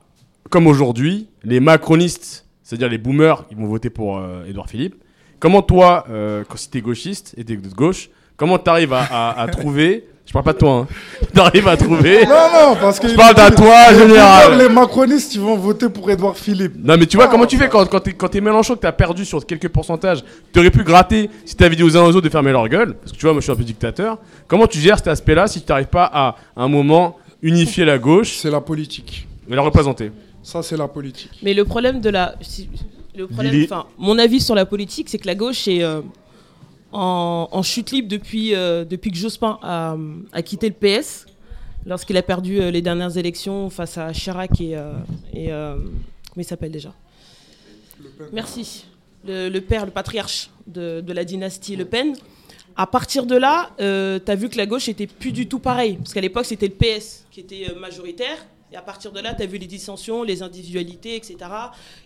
comme 0.50 0.68
aujourd'hui, 0.68 1.30
les 1.44 1.60
macronistes, 1.60 2.46
c'est-à-dire 2.62 2.90
les 2.90 2.98
boomers, 2.98 3.46
ils 3.50 3.58
vont 3.58 3.68
voter 3.68 3.90
pour 3.90 4.18
euh, 4.18 4.46
Édouard 4.46 4.70
Philippe. 4.70 4.96
Comment 5.40 5.62
toi, 5.62 6.06
euh, 6.10 6.44
quand 6.48 6.58
si 6.58 6.70
t'es 6.70 6.82
gauchiste 6.82 7.34
et 7.38 7.44
t'es 7.44 7.56
de 7.58 7.68
gauche, 7.70 8.10
comment 8.38 8.58
t'arrives 8.58 8.94
à, 8.94 9.02
à, 9.04 9.42
à 9.42 9.48
trouver 9.48 10.06
Je 10.26 10.34
parle 10.34 10.46
pas 10.46 10.54
de 10.54 10.60
toi, 10.60 10.72
hein. 10.72 10.88
T'arrives 11.34 11.68
à 11.68 11.76
trouver 11.76 12.26
Non, 12.26 12.30
non, 12.54 12.76
parce 12.80 13.00
que. 13.00 13.08
Je 13.10 13.16
parle 13.16 13.36
d'à 13.36 13.52
toi, 13.52 13.92
les 13.92 13.98
général. 14.00 14.58
Les 14.60 14.70
macronistes, 14.70 15.36
ils 15.36 15.42
vont 15.42 15.58
voter 15.58 15.90
pour 15.90 16.10
Édouard 16.10 16.38
Philippe. 16.38 16.74
Non 16.82 16.96
mais 16.98 17.06
tu 17.06 17.18
vois 17.18 17.28
comment 17.28 17.46
tu 17.46 17.58
fais 17.58 17.68
quand, 17.68 17.86
quand 17.90 18.00
t'es 18.00 18.14
quand 18.14 18.30
t'es 18.30 18.40
Mélenchon 18.40 18.76
que 18.76 18.80
t'as 18.82 18.92
perdu 18.94 19.26
sur 19.26 19.46
quelques 19.46 19.68
pourcentages 19.68 20.24
T'aurais 20.54 20.72
pu 20.72 20.84
gratter 20.84 21.30
si 21.44 21.56
t'avais 21.56 21.76
dit 21.76 21.84
aux 21.84 21.98
uns 21.98 22.04
aux 22.04 22.10
autres 22.10 22.22
de 22.22 22.30
fermer 22.30 22.52
leur 22.52 22.70
gueule 22.70 22.94
Parce 22.94 23.12
que 23.12 23.18
tu 23.18 23.24
vois 23.26 23.34
moi 23.34 23.42
je 23.42 23.46
suis 23.46 23.52
un 23.52 23.56
peu 23.56 23.64
dictateur 23.64 24.20
Comment 24.48 24.68
tu 24.68 24.80
gères 24.80 24.98
cet 25.00 25.08
aspect 25.08 25.36
là 25.36 25.48
si 25.48 25.62
tu 25.64 25.70
n'arrives 25.70 25.88
pas 25.88 26.06
à, 26.06 26.36
à 26.56 26.64
un 26.64 26.68
moment 26.70 27.18
unifier 27.42 27.84
la 27.84 27.98
gauche 27.98 28.38
C'est 28.38 28.52
la 28.52 28.62
politique 28.62 29.28
Et 29.52 29.56
la 29.56 29.62
représenter 29.64 30.12
Ça, 30.44 30.62
c'est 30.64 30.78
la 30.78 30.88
politique. 30.88 31.32
Mais 31.44 31.54
le 31.54 31.66
problème 31.66 32.00
de 32.00 32.10
la. 32.10 32.36
si- 32.42 32.70
le 33.18 33.28
problème, 33.28 33.52
Lily. 33.54 33.66
enfin, 33.66 33.86
mon 33.98 34.18
avis 34.18 34.40
sur 34.40 34.56
la 34.56 34.66
politique, 34.66 35.10
c'est 35.10 35.18
que 35.18 35.28
la 35.28 35.36
gauche 35.36 35.68
est 35.68 35.84
euh, 35.84 36.00
en, 36.92 37.64
chute 37.64 37.92
libre 37.92 38.08
depuis, 38.08 38.54
euh, 38.56 38.86
depuis 38.86 39.12
que 39.12 39.18
Jospin 39.18 39.60
a, 39.62 40.42
quitté 40.42 40.70
le 40.70 40.76
PS, 40.76 41.26
lorsqu'il 41.86 42.18
a 42.18 42.22
perdu 42.22 42.60
euh, 42.60 42.72
les 42.72 42.82
dernières 42.82 43.18
élections 43.18 43.70
face 43.70 43.98
à 43.98 44.12
Chirac 44.12 44.60
et. 44.60 44.76
euh, 44.76 45.76
comment 45.76 46.38
il 46.38 46.46
s'appelle 46.46 46.72
déjà? 46.72 46.94
Merci. 48.32 48.86
Le, 49.26 49.50
le 49.50 49.62
père, 49.62 49.86
le 49.86 49.92
patriarche 49.92 50.50
de, 50.66 51.04
la 51.08 51.24
dynastie 51.24 51.76
Le 51.76 51.86
Pen. 51.86 52.16
À 52.76 52.88
partir 52.88 53.26
de 53.26 53.36
là, 53.36 53.70
tu 53.78 54.32
as 54.32 54.36
vu 54.36 54.50
que 54.50 54.58
la 54.58 54.66
gauche 54.66 54.88
était 54.90 55.08
plus 55.08 55.32
du 55.32 55.48
tout 55.48 55.60
pareil. 55.60 55.98
Parce 55.98 56.14
qu'à 56.14 56.22
l'époque, 56.22 56.46
c'était 56.46 56.68
le 56.68 56.74
PS 56.74 57.26
qui 57.30 57.42
était 57.42 57.68
majoritaire. 57.80 58.38
Et 58.72 58.78
à 58.78 58.82
partir 58.82 59.12
de 59.12 59.20
là, 59.20 59.34
tu 59.34 59.44
as 59.44 59.46
vu 59.46 59.58
les 59.58 59.68
dissensions, 59.68 60.24
les 60.24 60.42
individualités, 60.42 61.16
etc. 61.18 61.38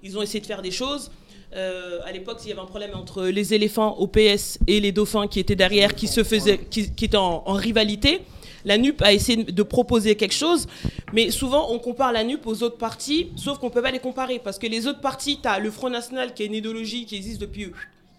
Ils 0.02 0.18
ont 0.18 0.24
essayé 0.24 0.42
de 0.42 0.46
faire 0.48 0.64
des 0.64 0.72
choses. 0.72 1.12
Euh, 1.54 2.00
à 2.04 2.12
l'époque, 2.12 2.40
il 2.44 2.50
y 2.50 2.52
avait 2.52 2.62
un 2.62 2.66
problème 2.66 2.92
entre 2.96 3.26
les 3.26 3.54
éléphants 3.54 3.96
au 3.98 4.08
PS 4.08 4.60
et 4.68 4.80
les 4.80 4.92
dauphins 4.92 5.28
qui 5.28 5.40
étaient 5.40 5.56
derrière, 5.56 5.96
qui 5.96 6.08
se 6.08 6.24
faisaient, 6.24 6.60
qui, 6.70 6.92
étaient 7.02 7.16
en, 7.16 7.42
rivalité. 7.54 8.22
La 8.66 8.78
NUP 8.78 9.02
a 9.04 9.14
essayé 9.14 9.44
de 9.44 9.64
proposer 9.64 10.16
quelque 10.16 10.34
chose, 10.34 10.68
mais 11.14 11.30
souvent 11.30 11.72
on 11.72 11.78
compare 11.78 12.12
la 12.12 12.24
NUP 12.24 12.48
aux 12.48 12.64
autres 12.64 12.78
partis, 12.78 13.30
sauf 13.36 13.60
qu'on 13.60 13.68
ne 13.68 13.72
peut 13.72 13.82
pas 13.84 13.92
les 13.92 14.00
comparer 14.00 14.40
parce 14.40 14.58
que 14.58 14.66
les 14.66 14.88
autres 14.88 15.02
partis, 15.02 15.40
tu 15.40 15.48
as 15.48 15.60
le 15.60 15.70
Front 15.70 15.92
National 15.92 16.34
qui 16.34 16.42
est 16.42 16.48
une 16.48 16.56
idéologie 16.56 17.06
qui 17.06 17.16
existe 17.16 17.40
depuis 17.40 17.72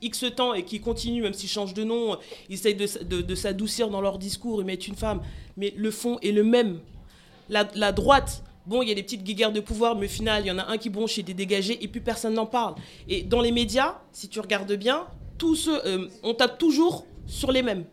X 0.03 0.25
temps 0.37 0.55
et 0.55 0.63
qui 0.63 0.81
continue, 0.81 1.21
même 1.21 1.35
s'ils 1.35 1.49
changent 1.49 1.75
de 1.75 1.83
nom, 1.83 2.17
ils 2.49 2.55
essayent 2.55 2.77
de, 2.77 3.35
s'adoucir 3.35 3.89
dans 3.89 4.01
leur 4.01 4.19
discours, 4.19 4.61
ils 4.61 4.67
mettent 4.67 4.87
une 4.87 4.95
femme, 4.95 5.21
mais 5.57 5.75
le 5.77 5.91
fond 5.91 6.19
est 6.23 6.33
le 6.33 6.45
même. 6.45 6.79
La 7.49 7.93
droite, 7.93 8.45
bon, 8.67 8.83
il 8.83 8.89
y 8.89 8.93
a 8.93 8.95
des 8.95 9.03
petites 9.03 9.23
guéguerres 9.23 9.53
de 9.53 9.61
pouvoir, 9.61 9.97
mais 9.97 10.07
au 10.07 10.09
final, 10.11 10.45
il 10.45 10.49
y 10.49 10.51
en 10.51 10.59
a 10.59 10.67
un 10.67 10.79
qui 10.79 10.91
bronche 10.91 11.19
et 11.19 11.23
des 11.23 11.35
dégagés, 11.35 11.79
et 11.83 11.89
puis 11.89 12.01
personne 12.01 12.35
n'en 12.35 12.47
parle. 12.47 12.75
Et 13.09 13.23
dans 13.23 13.41
les 13.41 13.53
médias, 13.53 13.97
si 14.13 14.29
tu 14.29 14.41
regardes 14.41 14.73
bien, 14.75 15.07
tous 15.39 15.55
ceux, 15.55 15.87
euh, 15.87 16.09
on 16.23 16.35
tape 16.35 16.59
toujours 16.59 17.07
sur 17.27 17.53
les 17.53 17.63
mêmes. 17.63 17.85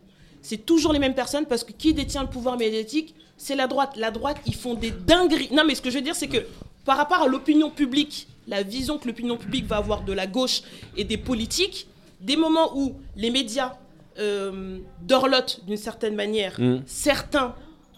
C'est 0.42 0.66
toujours 0.66 0.92
les 0.92 0.98
mêmes 0.98 1.14
personnes 1.14 1.46
parce 1.46 1.64
que 1.64 1.72
qui 1.72 1.94
détient 1.94 2.22
le 2.22 2.28
pouvoir 2.28 2.58
médiatique, 2.58 3.14
c'est 3.36 3.56
la 3.56 3.66
droite. 3.66 3.96
La 3.96 4.10
droite, 4.10 4.36
ils 4.46 4.54
font 4.54 4.74
des 4.74 4.90
dingueries. 4.90 5.48
Non, 5.52 5.64
mais 5.66 5.74
ce 5.74 5.82
que 5.82 5.90
je 5.90 5.96
veux 5.96 6.02
dire, 6.04 6.14
c'est 6.14 6.28
que 6.28 6.46
par 6.84 6.96
rapport 6.98 7.22
à 7.22 7.28
l'opinion 7.28 7.70
publique, 7.70 8.28
la 8.46 8.62
vision 8.62 8.98
que 8.98 9.06
l'opinion 9.08 9.36
publique 9.38 9.64
va 9.66 9.76
avoir 9.78 10.02
de 10.04 10.12
la 10.12 10.26
gauche 10.26 10.62
et 10.96 11.04
des 11.04 11.16
politiques, 11.16 11.86
des 12.20 12.36
moments 12.36 12.76
où 12.76 12.94
les 13.16 13.30
médias 13.30 13.76
euh, 14.18 14.78
dorlotent 15.02 15.62
d'une 15.66 15.76
certaine 15.78 16.14
manière, 16.14 16.60
Mm. 16.60 16.82
certains, 16.86 17.54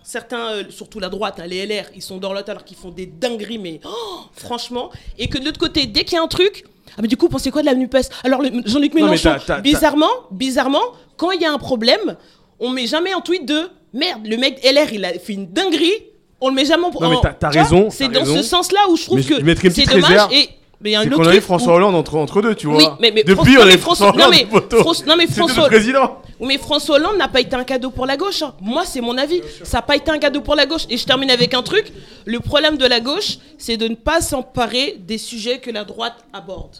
certains 0.06 0.52
euh, 0.52 0.62
surtout 0.70 1.00
la 1.00 1.08
droite, 1.08 1.40
hein, 1.42 1.46
les 1.48 1.66
LR, 1.66 1.86
ils 1.94 2.00
sont 2.02 2.18
dorlotes 2.18 2.48
alors 2.48 2.64
qu'ils 2.64 2.76
font 2.76 2.90
des 2.90 3.06
dingueries, 3.06 3.58
mais 3.58 3.80
oh, 3.84 4.20
franchement, 4.32 4.90
et 5.18 5.28
que 5.28 5.36
de 5.36 5.44
l'autre 5.44 5.58
côté, 5.58 5.86
dès 5.86 6.04
qu'il 6.04 6.14
y 6.14 6.18
a 6.18 6.22
un 6.22 6.28
truc, 6.28 6.64
ah 6.96 7.02
mais 7.02 7.08
du 7.08 7.16
coup, 7.16 7.28
pensez 7.28 7.50
quoi 7.50 7.62
de 7.62 7.66
la 7.66 7.74
NUPES? 7.74 8.08
Alors 8.22 8.40
Jean-Luc 8.64 8.94
Non, 8.94 9.06
Mélenchon, 9.06 9.34
t'as- 9.44 9.60
bizarrement, 9.60 10.10
bizarrement, 10.30 10.82
quand 11.16 11.32
il 11.32 11.42
y 11.42 11.44
a 11.44 11.52
un 11.52 11.58
problème, 11.58 12.16
on 12.60 12.70
met 12.70 12.86
jamais 12.86 13.12
un 13.12 13.20
tweet 13.20 13.44
de 13.46 13.68
merde, 13.92 14.24
le 14.26 14.36
mec 14.36 14.60
LR, 14.64 14.92
il 14.92 15.04
a 15.04 15.12
fait 15.18 15.32
une 15.32 15.48
dinguerie, 15.52 16.04
on 16.40 16.50
le 16.50 16.54
met 16.54 16.64
jamais 16.64 16.84
en 16.84 16.90
Non, 16.92 17.10
mais 17.10 17.16
en- 17.16 17.20
t'as- 17.20 17.48
raison, 17.48 17.88
C'est 17.90 18.08
dans 18.08 18.24
ce 18.24 18.42
sens-là 18.42 18.78
où 18.88 18.96
je 18.96 19.04
trouve 19.06 19.16
Mais 19.42 19.54
que 19.56 19.70
c'est 19.70 19.86
dommage 19.86 20.04
réserve. 20.04 20.32
et 20.32 20.48
mais 20.86 20.90
il 20.90 20.92
y 20.92 20.96
a 20.96 21.00
un 21.00 21.06
autre 21.06 21.16
qu'on 21.16 21.22
a 21.24 21.28
eu 21.30 21.32
truc 21.32 21.42
François 21.42 21.72
où- 21.72 21.76
Hollande 21.76 21.94
entre, 21.96 22.14
entre 22.16 22.40
deux, 22.42 22.54
tu 22.54 22.66
vois. 22.68 22.76
oui, 22.78 22.84
mais, 23.00 23.10
mais 23.10 23.24
Depuis, 23.24 23.54
François- 23.54 23.56
on 23.56 23.58
non, 23.58 23.62
a 23.62 23.66
mais 23.66 23.74
eu 23.74 23.78
François 23.78 24.06
François, 24.06 24.12
non, 24.12 24.24
Hollande 24.26 24.30
mais. 24.70 24.78
François- 24.80 25.06
non, 25.06 25.14
mais 25.18 25.26
François, 25.26 25.66
président. 25.66 26.18
Oui, 26.38 26.46
mais 26.48 26.58
François 26.58 26.96
Hollande 26.96 27.16
n'a 27.18 27.28
pas 27.28 27.40
été 27.40 27.56
un 27.56 27.64
cadeau 27.64 27.90
pour 27.90 28.06
la 28.06 28.16
gauche. 28.16 28.42
hein. 28.42 28.54
Moi, 28.60 28.84
c'est 28.84 29.00
mon 29.00 29.16
avis. 29.18 29.40
Ça 29.64 29.78
n'a 29.78 29.82
pas 29.82 29.96
été 29.96 30.10
un 30.10 30.18
cadeau 30.18 30.40
pour 30.42 30.54
la 30.54 30.66
gauche. 30.66 30.82
Et 30.90 30.96
je 30.96 31.04
termine 31.04 31.30
avec 31.30 31.54
un 31.54 31.62
truc. 31.62 31.92
Le 32.24 32.40
problème 32.40 32.76
de 32.76 32.86
la 32.86 33.00
gauche, 33.00 33.38
c'est 33.58 33.76
de 33.76 33.88
ne 33.88 33.94
pas 33.94 34.20
s'emparer 34.20 34.96
des 35.00 35.18
sujets 35.18 35.58
que 35.58 35.70
la 35.70 35.84
droite 35.84 36.14
aborde. 36.32 36.76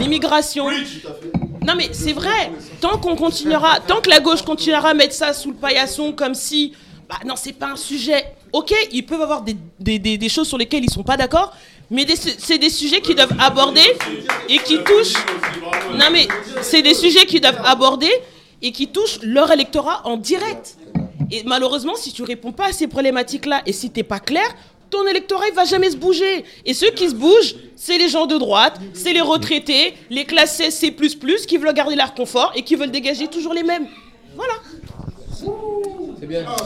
L'immigration. 0.00 0.66
Non, 1.66 1.74
mais 1.76 1.88
c'est 1.92 2.12
vrai. 2.12 2.50
Tant 2.80 2.98
qu'on 2.98 3.16
continuera, 3.16 3.78
tant 3.86 4.00
que 4.00 4.10
la 4.10 4.20
gauche 4.20 4.42
continuera 4.42 4.88
à 4.90 4.94
mettre 4.94 5.14
ça 5.14 5.32
sous 5.32 5.50
le 5.50 5.56
paillasson 5.56 6.12
comme 6.12 6.34
si, 6.34 6.72
bah 7.08 7.16
non, 7.26 7.34
c'est 7.36 7.52
pas 7.52 7.68
un 7.72 7.76
sujet. 7.76 8.24
Ok, 8.52 8.72
ils 8.92 9.04
peuvent 9.04 9.20
avoir 9.22 9.42
des, 9.42 9.56
des, 9.80 9.98
des- 9.98 10.16
des 10.18 10.28
choses 10.28 10.46
sur 10.48 10.58
lesquelles 10.58 10.84
ils 10.84 10.90
sont 10.90 11.02
pas 11.02 11.16
d'accord, 11.16 11.52
mais 11.90 12.06
c'est 12.38 12.58
des 12.58 12.70
sujets 12.70 13.00
qu'ils 13.00 13.14
doivent 13.16 13.36
aborder 13.38 13.82
et 14.48 14.58
qui 14.58 14.78
touchent. 14.78 15.14
Non, 15.92 16.06
mais 16.12 16.26
c'est 16.62 16.82
des 16.82 16.94
sujets 16.94 17.26
qu'ils 17.26 17.40
doivent 17.40 17.60
aborder 17.64 18.10
et 18.62 18.72
qui 18.72 18.88
touchent 18.88 19.18
leur 19.22 19.50
électorat 19.52 20.02
en 20.04 20.16
direct. 20.16 20.76
Et 21.30 21.42
malheureusement, 21.44 21.94
si 21.96 22.12
tu 22.12 22.22
réponds 22.22 22.52
pas 22.52 22.66
à 22.68 22.72
ces 22.72 22.86
problématiques-là 22.86 23.62
et 23.66 23.72
si 23.72 23.90
t'es 23.90 24.02
pas 24.02 24.20
clair, 24.20 24.46
ton 24.90 25.06
électorat 25.06 25.44
il 25.48 25.54
va 25.54 25.64
jamais 25.64 25.90
se 25.90 25.96
bouger. 25.96 26.44
Et 26.64 26.74
ceux 26.74 26.90
qui 26.90 27.08
se 27.08 27.14
bougent, 27.14 27.56
c'est 27.76 27.98
les 27.98 28.08
gens 28.08 28.26
de 28.26 28.36
droite, 28.38 28.78
c'est 28.92 29.12
les 29.12 29.20
retraités, 29.20 29.94
les 30.10 30.24
classes 30.24 30.56
C, 30.56 30.70
C++, 30.70 30.94
qui 31.46 31.56
veulent 31.56 31.74
garder 31.74 31.96
leur 31.96 32.14
confort 32.14 32.52
et 32.54 32.62
qui 32.62 32.76
veulent 32.76 32.90
dégager 32.92 33.26
toujours 33.28 33.54
les 33.54 33.62
mêmes. 33.62 33.86
Voilà. 34.36 34.54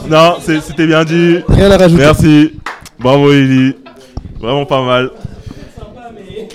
Non, 0.07 0.37
c'est- 0.41 0.61
c'était 0.61 0.87
bien 0.87 1.03
dit. 1.03 1.37
Rien 1.47 1.71
à 1.71 1.77
rajouter. 1.77 2.01
Merci. 2.01 2.51
Bravo, 2.99 3.31
Eli. 3.31 3.73
Vraiment 4.39 4.65
pas 4.65 4.83
mal. 4.83 5.11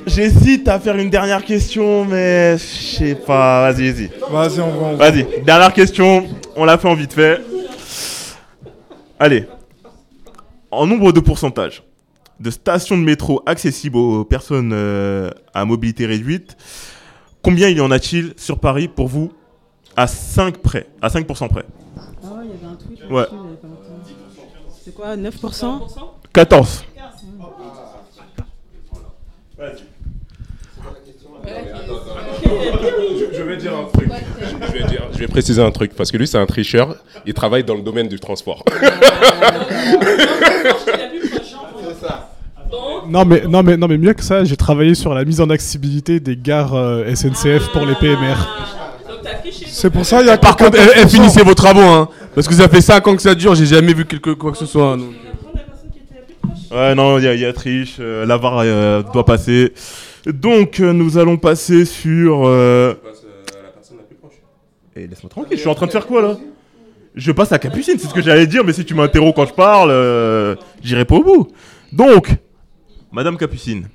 J'hésite 0.06 0.68
à 0.68 0.78
faire 0.80 0.96
une 0.96 1.10
dernière 1.10 1.44
question, 1.44 2.04
mais 2.04 2.56
je 2.58 2.96
sais 2.96 3.14
pas. 3.14 3.70
Vas-y, 3.70 3.90
vas-y. 3.90 4.10
Vas-y, 4.30 4.60
on 4.60 4.96
va. 4.96 5.10
Vas-y, 5.10 5.42
dernière 5.42 5.72
question. 5.72 6.26
On 6.56 6.64
l'a 6.64 6.78
fait 6.78 6.88
en 6.88 6.94
vite 6.94 7.12
fait. 7.12 7.40
Allez. 9.18 9.46
En 10.70 10.86
nombre 10.86 11.12
de 11.12 11.20
pourcentage 11.20 11.82
de 12.40 12.50
stations 12.50 12.96
de 12.96 13.02
métro 13.02 13.42
accessibles 13.46 13.96
aux 13.96 14.24
personnes 14.24 14.72
euh, 14.72 15.30
à 15.52 15.64
mobilité 15.64 16.06
réduite, 16.06 16.56
combien 17.42 17.68
il 17.68 17.78
y 17.78 17.80
en 17.80 17.90
a-t-il 17.90 18.34
sur 18.36 18.58
Paris 18.58 18.88
pour 18.88 19.08
vous? 19.08 19.32
À 19.96 20.08
5 20.08 20.58
près, 20.58 20.88
à 21.00 21.08
5% 21.08 21.48
près 21.48 21.64
Ah 21.96 22.00
ouais, 22.00 22.44
il 22.44 22.50
y 22.50 22.52
avait 22.54 22.66
un 22.66 22.74
tweet. 22.74 23.10
Ouais. 23.10 23.26
C'est 24.84 24.94
quoi, 24.94 25.16
9% 25.16 25.80
14. 26.32 26.84
Je 33.32 33.42
vais 33.42 33.56
dire 33.56 33.72
un 33.76 33.84
truc. 33.92 34.08
Je 34.50 34.72
vais, 34.72 34.84
dire- 34.84 35.08
je 35.12 35.18
vais 35.18 35.26
préciser 35.26 35.62
un 35.62 35.70
truc 35.70 35.94
parce 35.94 36.10
que 36.10 36.16
lui 36.16 36.26
c'est 36.26 36.38
un 36.38 36.46
tricheur. 36.46 36.96
Il 37.26 37.34
travaille 37.34 37.64
dans 37.64 37.74
le 37.74 37.82
domaine 37.82 38.08
du 38.08 38.18
transport. 38.20 38.64
Non 43.08 43.24
mais, 43.24 43.42
non, 43.46 43.62
mais, 43.62 43.76
non 43.76 43.86
mais 43.86 43.98
mieux 43.98 44.14
que 44.14 44.22
ça, 44.22 44.44
j'ai 44.44 44.56
travaillé 44.56 44.94
sur 44.94 45.12
la 45.14 45.24
mise 45.24 45.40
en 45.40 45.50
accessibilité 45.50 46.20
des 46.20 46.36
gares 46.36 46.74
euh, 46.74 47.14
SNCF 47.14 47.68
pour 47.72 47.84
les 47.84 47.94
PMR. 47.94 48.36
C'est 49.66 49.90
pour 49.90 50.06
ça 50.06 50.22
il 50.22 50.26
y 50.26 50.30
a 50.30 50.38
Par 50.38 50.56
contre, 50.56 50.78
eh, 50.78 51.00
eh, 51.00 51.04
14%. 51.04 51.08
finissez 51.10 51.42
vos 51.42 51.54
travaux, 51.54 51.80
hein. 51.82 52.08
Parce 52.34 52.48
que 52.48 52.54
ça 52.54 52.68
fait 52.68 52.80
5 52.80 53.06
ans 53.06 53.14
que 53.16 53.22
ça 53.22 53.34
dure, 53.34 53.54
j'ai 53.54 53.66
jamais 53.66 53.92
vu 53.92 54.04
quelque, 54.06 54.30
quoi 54.30 54.50
que 54.52 54.58
ce 54.58 54.66
soit. 54.66 54.92
hein, 54.92 54.96
donc. 54.98 55.10
Ouais, 56.70 56.94
non, 56.94 57.18
il 57.18 57.24
y, 57.24 57.28
a- 57.28 57.34
il 57.34 57.40
y 57.40 57.44
a 57.44 57.52
triche. 57.52 57.96
euh, 58.00 58.24
la 58.26 58.36
VAR 58.36 58.58
euh, 58.58 59.02
doit 59.12 59.24
passer. 59.24 59.72
Donc, 60.26 60.80
euh, 60.80 60.92
nous 60.92 61.18
allons 61.18 61.36
passer 61.36 61.84
sur. 61.84 62.46
euh, 62.46 62.94
Eh, 64.96 65.06
laisse-moi 65.08 65.28
tranquille, 65.28 65.56
je 65.56 65.60
suis 65.60 65.68
en 65.68 65.74
train 65.74 65.86
de 65.86 65.90
faire 65.92 66.06
quoi 66.06 66.22
là? 66.22 66.36
Je 67.16 67.30
passe 67.32 67.52
à 67.52 67.58
Capucine, 67.58 67.94
c'est 67.98 68.06
ce 68.08 68.14
que 68.14 68.22
j'allais 68.22 68.46
dire, 68.46 68.64
mais 68.64 68.72
si 68.72 68.84
tu 68.84 68.94
m'interromps 68.94 69.34
quand 69.34 69.46
je 69.46 69.52
parle, 69.54 69.90
euh, 69.90 70.56
j'irai 70.82 71.04
pas 71.04 71.16
au 71.16 71.22
bout. 71.24 71.48
Donc, 71.92 72.28
Madame 73.12 73.36
Capucine, 73.36 73.88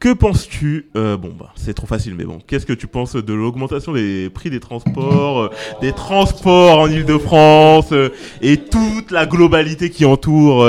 que 0.00 0.12
penses-tu 0.14 0.88
euh, 0.96 1.16
Bon, 1.16 1.32
bah, 1.38 1.52
c'est 1.54 1.74
trop 1.74 1.86
facile, 1.86 2.14
mais 2.14 2.24
bon, 2.24 2.38
qu'est-ce 2.46 2.66
que 2.66 2.72
tu 2.72 2.86
penses 2.86 3.14
de 3.14 3.34
l'augmentation 3.34 3.92
des 3.92 4.30
prix 4.30 4.50
des 4.50 4.58
transports, 4.58 5.40
euh, 5.40 5.50
des 5.82 5.92
transports 5.92 6.80
en 6.80 6.88
Ile-de-France 6.88 7.92
euh, 7.92 8.08
et 8.40 8.56
toute 8.56 9.10
la 9.10 9.26
globalité 9.26 9.90
qui 9.90 10.06
entoure 10.06 10.66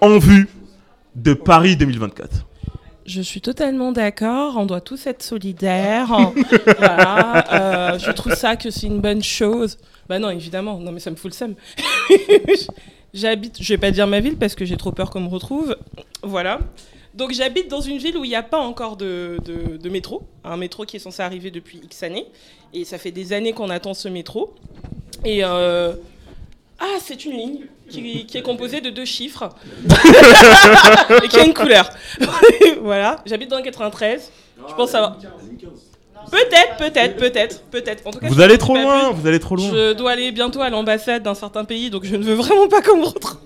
en 0.00 0.18
vue 0.18 0.48
de 1.14 1.34
Paris 1.34 1.76
2024 1.76 2.46
Je 3.06 3.20
suis 3.20 3.42
totalement 3.42 3.92
d'accord. 3.92 4.56
On 4.56 4.64
doit 4.64 4.80
tous 4.80 5.06
être 5.06 5.22
solidaires. 5.22 6.08
voilà. 6.78 7.92
euh, 7.94 7.98
je 7.98 8.10
trouve 8.12 8.34
ça 8.34 8.56
que 8.56 8.70
c'est 8.70 8.86
une 8.86 9.00
bonne 9.00 9.22
chose. 9.22 9.76
Bah 10.08 10.18
non, 10.18 10.30
évidemment. 10.30 10.78
Non, 10.78 10.90
mais 10.90 11.00
ça 11.00 11.10
me 11.10 11.16
fout 11.16 11.30
le 11.30 11.36
seum. 11.36 11.54
j'habite. 13.14 13.62
Je 13.62 13.74
vais 13.74 13.78
pas 13.78 13.90
dire 13.90 14.06
ma 14.06 14.20
ville 14.20 14.36
parce 14.36 14.54
que 14.54 14.64
j'ai 14.64 14.76
trop 14.76 14.92
peur 14.92 15.10
qu'on 15.10 15.20
me 15.20 15.28
retrouve. 15.28 15.76
Voilà. 16.22 16.60
Donc 17.14 17.32
j'habite 17.32 17.68
dans 17.68 17.80
une 17.80 17.98
ville 17.98 18.16
où 18.16 18.24
il 18.24 18.28
n'y 18.28 18.34
a 18.36 18.42
pas 18.42 18.58
encore 18.58 18.96
de, 18.96 19.38
de- 19.44 19.76
de 19.76 19.88
métro. 19.88 20.22
Un 20.44 20.56
métro 20.56 20.84
qui 20.84 20.96
est 20.96 21.00
censé 21.00 21.22
arriver 21.22 21.50
depuis 21.50 21.80
X 21.84 22.02
années. 22.02 22.26
Et 22.72 22.84
ça 22.84 22.98
fait 22.98 23.12
des 23.12 23.32
années 23.32 23.52
qu'on 23.52 23.70
attend 23.70 23.94
ce 23.94 24.08
métro. 24.08 24.52
Et 25.24 25.44
euh, 25.44 25.92
ah, 26.80 26.96
c'est 27.00 27.24
une 27.24 27.32
ligne 27.36 27.60
qui, 27.88 28.26
qui 28.26 28.36
est 28.36 28.42
composée 28.42 28.80
de 28.80 28.90
deux 28.90 29.04
chiffres 29.04 29.48
et 31.24 31.28
qui 31.28 31.38
a 31.38 31.44
une 31.44 31.54
couleur. 31.54 31.88
voilà, 32.82 33.22
j'habite 33.26 33.48
dans 33.50 33.58
le 33.58 33.62
93. 33.62 34.30
Je 34.68 34.74
pense 34.74 34.90
savoir. 34.90 35.16
Peut-être, 36.30 36.76
peut-être, 36.78 37.16
peut-être, 37.16 37.62
peut-être. 37.70 38.06
En 38.06 38.10
tout 38.10 38.18
cas, 38.18 38.28
Vous 38.28 38.40
allez 38.40 38.56
trop 38.58 38.74
loin, 38.74 39.12
plus. 39.12 39.20
vous 39.20 39.26
allez 39.28 39.38
trop 39.40 39.56
loin. 39.56 39.68
Je 39.70 39.92
dois 39.92 40.12
aller 40.12 40.32
bientôt 40.32 40.62
à 40.62 40.70
l'ambassade 40.70 41.22
d'un 41.22 41.34
certain 41.34 41.64
pays, 41.64 41.90
donc 41.90 42.04
je 42.04 42.16
ne 42.16 42.24
veux 42.24 42.34
vraiment 42.34 42.66
pas 42.66 42.80
qu'on 42.82 42.96
me 42.96 43.04
retrouve. 43.04 43.38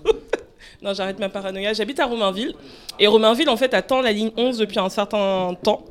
Non, 0.83 0.95
j'arrête 0.95 1.19
ma 1.19 1.29
paranoïa. 1.29 1.73
J'habite 1.73 1.99
à 1.99 2.07
Romainville. 2.07 2.55
Et 2.99 3.07
Romainville, 3.07 3.49
en 3.49 3.57
fait, 3.57 3.75
attend 3.75 4.01
la 4.01 4.13
ligne 4.13 4.31
11 4.37 4.59
depuis 4.59 4.79
un 4.79 4.89
certain 4.89 5.57
temps. 5.63 5.83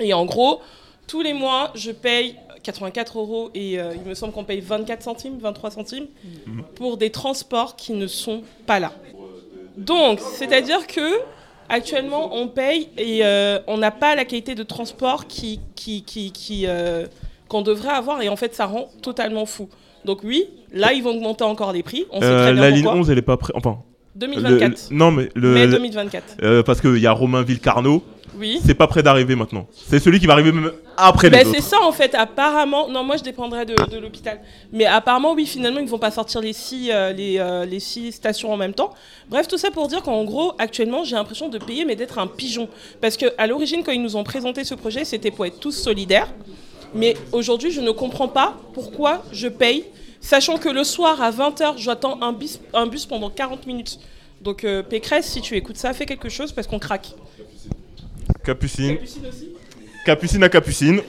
Et 0.00 0.14
en 0.14 0.24
gros, 0.24 0.60
tous 1.06 1.20
les 1.20 1.34
mois, 1.34 1.70
je 1.74 1.90
paye 1.90 2.36
84 2.62 3.18
euros 3.18 3.50
et 3.54 3.78
euh, 3.78 3.92
il 3.94 4.08
me 4.08 4.14
semble 4.14 4.32
qu'on 4.32 4.44
paye 4.44 4.60
24 4.60 5.02
centimes, 5.02 5.38
23 5.38 5.70
centimes 5.70 6.06
pour 6.74 6.96
des 6.96 7.10
transports 7.10 7.76
qui 7.76 7.92
ne 7.92 8.06
sont 8.06 8.42
pas 8.66 8.80
là. 8.80 8.92
Donc, 9.76 10.20
c'est-à-dire 10.20 10.86
que 10.86 11.20
actuellement, 11.68 12.34
on 12.34 12.48
paye 12.48 12.88
et 12.96 13.20
euh, 13.24 13.58
on 13.66 13.76
n'a 13.76 13.90
pas 13.90 14.14
la 14.14 14.24
qualité 14.24 14.54
de 14.54 14.62
transport 14.62 15.26
qui, 15.26 15.60
qui, 15.74 16.02
qui, 16.02 16.32
qui, 16.32 16.66
euh, 16.66 17.06
qu'on 17.48 17.62
devrait 17.62 17.90
avoir 17.94 18.22
et 18.22 18.30
en 18.30 18.36
fait, 18.36 18.54
ça 18.54 18.64
rend 18.66 18.88
totalement 19.02 19.44
fou. 19.44 19.68
Donc 20.06 20.20
oui, 20.22 20.48
là, 20.72 20.92
ils 20.92 21.02
vont 21.02 21.10
augmenter 21.10 21.44
encore 21.44 21.72
les 21.72 21.82
prix. 21.82 22.06
On 22.10 22.20
sait 22.20 22.26
très 22.26 22.52
bien 22.52 22.62
la 22.62 22.70
ligne 22.70 22.82
pourquoi. 22.84 23.00
11, 23.00 23.10
elle 23.10 23.18
est 23.18 23.22
pas 23.22 23.36
prête. 23.36 23.56
Enfin. 23.56 23.78
2024. 24.14 24.90
le- 24.90 24.96
non, 24.96 25.10
mais 25.10 25.28
le. 25.34 25.48
Mai 25.54 25.66
le- 25.66 25.72
2024. 25.72 26.36
euh, 26.42 26.62
parce 26.62 26.80
qu'il 26.80 26.98
y 26.98 27.06
a 27.06 27.12
Romainville 27.12 27.60
Carnot. 27.60 28.02
Oui. 28.36 28.58
c'est 28.66 28.74
pas 28.74 28.88
près 28.88 29.00
d'arriver 29.00 29.36
maintenant. 29.36 29.68
C'est 29.86 30.00
celui 30.00 30.18
qui 30.18 30.26
va 30.26 30.32
arriver 30.32 30.50
même 30.50 30.72
après 30.96 31.28
les 31.30 31.36
Ben, 31.38 31.46
autres. 31.46 31.54
c'est 31.54 31.62
ça 31.62 31.76
en 31.82 31.92
fait, 31.92 32.16
apparemment. 32.16 32.88
Non, 32.88 33.04
moi 33.04 33.16
je 33.16 33.22
dépendrais 33.22 33.64
de, 33.64 33.76
de 33.88 33.96
l'hôpital. 33.96 34.40
Mais 34.72 34.86
apparemment, 34.86 35.34
oui, 35.34 35.46
finalement, 35.46 35.78
ils 35.78 35.86
vont 35.88 36.00
pas 36.00 36.10
sortir 36.10 36.40
les 36.40 36.52
six, 36.52 36.90
euh, 36.90 37.12
les, 37.12 37.38
euh, 37.38 37.64
les 37.64 37.78
six 37.78 38.10
stations 38.10 38.52
en 38.52 38.56
même 38.56 38.74
temps. 38.74 38.92
Bref, 39.30 39.46
tout 39.46 39.56
ça 39.56 39.70
pour 39.70 39.86
dire 39.86 40.02
qu'en 40.02 40.24
gros, 40.24 40.52
actuellement, 40.58 41.04
j'ai 41.04 41.14
l'impression 41.14 41.48
de 41.48 41.58
payer, 41.58 41.84
mais 41.84 41.94
d'être 41.94 42.18
un 42.18 42.26
pigeon. 42.26 42.68
Parce 43.00 43.16
qu'à 43.16 43.46
l'origine, 43.46 43.84
quand 43.84 43.92
ils 43.92 44.02
nous 44.02 44.16
ont 44.16 44.24
présenté 44.24 44.64
ce 44.64 44.74
projet, 44.74 45.04
c'était 45.04 45.30
pour 45.30 45.46
être 45.46 45.60
tous 45.60 45.70
solidaires. 45.70 46.26
Mais 46.92 47.16
aujourd'hui, 47.30 47.70
je 47.70 47.80
ne 47.80 47.92
comprends 47.92 48.28
pas 48.28 48.56
pourquoi 48.72 49.22
je 49.30 49.46
paye, 49.46 49.84
sachant 50.24 50.56
que 50.58 50.68
le 50.68 50.84
soir 50.84 51.20
à 51.20 51.30
20h, 51.30 51.74
j'attends 51.76 52.20
un 52.22 52.32
bus, 52.32 52.58
un 52.72 52.86
bus 52.86 53.04
pendant 53.06 53.30
40 53.30 53.66
minutes. 53.66 53.98
Donc, 54.40 54.64
euh, 54.64 54.82
Pécresse, 54.82 55.26
si 55.26 55.40
tu 55.40 55.54
écoutes 55.54 55.76
ça, 55.76 55.92
fais 55.92 56.06
quelque 56.06 56.28
chose 56.28 56.50
parce 56.50 56.66
qu'on 56.66 56.78
craque. 56.78 57.14
Capucine. 58.44 58.98
Capucine 60.04 60.42
à 60.42 60.48
Capucine. 60.48 61.00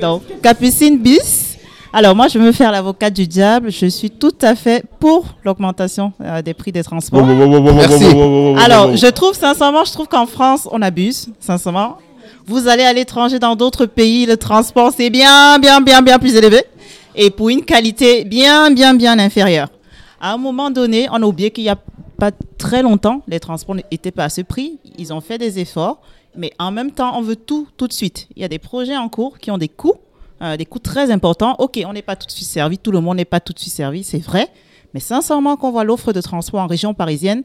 Donc, 0.00 0.22
Capucine 0.42 0.98
bis. 0.98 1.56
Alors, 1.92 2.14
moi, 2.14 2.28
je 2.28 2.38
veux 2.38 2.46
me 2.46 2.52
faire 2.52 2.70
l'avocat 2.70 3.10
du 3.10 3.26
diable. 3.26 3.72
Je 3.72 3.86
suis 3.86 4.10
tout 4.10 4.36
à 4.42 4.54
fait 4.54 4.84
pour 5.00 5.24
l'augmentation 5.44 6.12
euh, 6.20 6.40
des 6.40 6.54
prix 6.54 6.72
des 6.72 6.84
transports. 6.84 7.24
Merci. 7.26 8.04
Alors, 8.64 8.96
je 8.96 9.10
trouve, 9.10 9.34
sincèrement, 9.34 9.84
je 9.84 9.92
trouve 9.92 10.06
qu'en 10.06 10.26
France, 10.26 10.68
on 10.70 10.80
abuse, 10.82 11.28
sincèrement. 11.40 11.98
Vous 12.50 12.66
allez 12.66 12.82
à 12.82 12.92
l'étranger, 12.92 13.38
dans 13.38 13.54
d'autres 13.54 13.86
pays, 13.86 14.26
le 14.26 14.36
transport, 14.36 14.92
c'est 14.92 15.08
bien, 15.08 15.60
bien, 15.60 15.80
bien, 15.80 16.02
bien 16.02 16.18
plus 16.18 16.34
élevé. 16.34 16.64
Et 17.14 17.30
pour 17.30 17.48
une 17.48 17.64
qualité 17.64 18.24
bien, 18.24 18.72
bien, 18.72 18.92
bien 18.92 19.20
inférieure. 19.20 19.68
À 20.20 20.32
un 20.32 20.36
moment 20.36 20.68
donné, 20.68 21.06
on 21.12 21.22
a 21.22 21.26
oublié 21.26 21.52
qu'il 21.52 21.62
n'y 21.62 21.70
a 21.70 21.78
pas 22.18 22.32
très 22.58 22.82
longtemps, 22.82 23.22
les 23.28 23.38
transports 23.38 23.76
n'étaient 23.76 24.10
pas 24.10 24.24
à 24.24 24.28
ce 24.28 24.40
prix. 24.40 24.80
Ils 24.98 25.12
ont 25.12 25.20
fait 25.20 25.38
des 25.38 25.60
efforts. 25.60 26.02
Mais 26.34 26.52
en 26.58 26.72
même 26.72 26.90
temps, 26.90 27.16
on 27.16 27.22
veut 27.22 27.36
tout, 27.36 27.68
tout 27.76 27.86
de 27.86 27.92
suite. 27.92 28.26
Il 28.34 28.42
y 28.42 28.44
a 28.44 28.48
des 28.48 28.58
projets 28.58 28.96
en 28.96 29.08
cours 29.08 29.38
qui 29.38 29.52
ont 29.52 29.58
des 29.58 29.68
coûts, 29.68 29.94
euh, 30.42 30.56
des 30.56 30.66
coûts 30.66 30.80
très 30.80 31.12
importants. 31.12 31.54
Ok, 31.60 31.80
on 31.86 31.92
n'est 31.92 32.02
pas 32.02 32.16
tout 32.16 32.26
de 32.26 32.32
suite 32.32 32.48
servi, 32.48 32.78
tout 32.78 32.90
le 32.90 33.00
monde 33.00 33.18
n'est 33.18 33.24
pas 33.24 33.38
tout 33.38 33.52
de 33.52 33.60
suite 33.60 33.74
servi, 33.74 34.02
c'est 34.02 34.18
vrai. 34.18 34.48
Mais 34.92 34.98
sincèrement, 34.98 35.56
quand 35.56 35.68
on 35.68 35.70
voit 35.70 35.84
l'offre 35.84 36.12
de 36.12 36.20
transport 36.20 36.58
en 36.58 36.66
région 36.66 36.94
parisienne, 36.94 37.44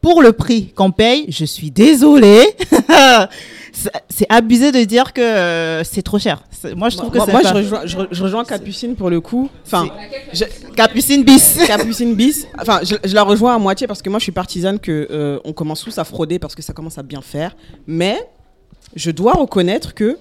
pour 0.00 0.22
le 0.22 0.32
prix 0.32 0.72
qu'on 0.74 0.90
paye, 0.90 1.26
je 1.28 1.44
suis 1.44 1.70
désolée. 1.70 2.46
C'est- 3.72 4.26
abusé 4.28 4.70
de 4.70 4.84
dire 4.84 5.12
que 5.12 5.20
euh, 5.20 5.82
c'est 5.84 6.02
trop 6.02 6.18
cher. 6.18 6.44
Moi, 6.76 6.90
je 6.90 6.96
trouve 6.98 7.10
que 7.10 7.18
c'est 7.20 7.32
moi, 7.32 7.40
pas- 7.42 7.48
je, 7.48 7.54
rejoins, 7.54 7.80
je, 7.86 7.96
re- 7.96 8.08
je 8.10 8.22
rejoins 8.22 8.44
Capucine 8.44 8.94
pour 8.94 9.10
le 9.10 9.20
coup. 9.20 9.48
Enfin, 9.66 9.88
je- 10.32 10.44
Capucine 10.76 11.24
bis. 11.24 11.58
Capucine 11.66 12.14
bis. 12.14 12.46
Enfin, 12.60 12.80
je, 12.84 12.94
je 13.02 13.14
la 13.14 13.22
rejoins 13.22 13.54
à 13.54 13.58
moitié 13.58 13.86
parce 13.86 14.02
que 14.02 14.10
moi, 14.10 14.18
je 14.18 14.24
suis 14.24 14.32
partisane 14.32 14.78
que 14.78 15.08
euh, 15.10 15.38
on 15.44 15.52
commence 15.52 15.82
tous 15.82 15.96
à 15.98 16.04
frauder 16.04 16.38
parce 16.38 16.54
que 16.54 16.62
ça 16.62 16.72
commence 16.72 16.98
à 16.98 17.02
bien 17.02 17.22
faire. 17.22 17.56
Mais 17.86 18.18
je 18.94 19.10
dois 19.10 19.32
reconnaître 19.32 19.94
que 19.94 20.18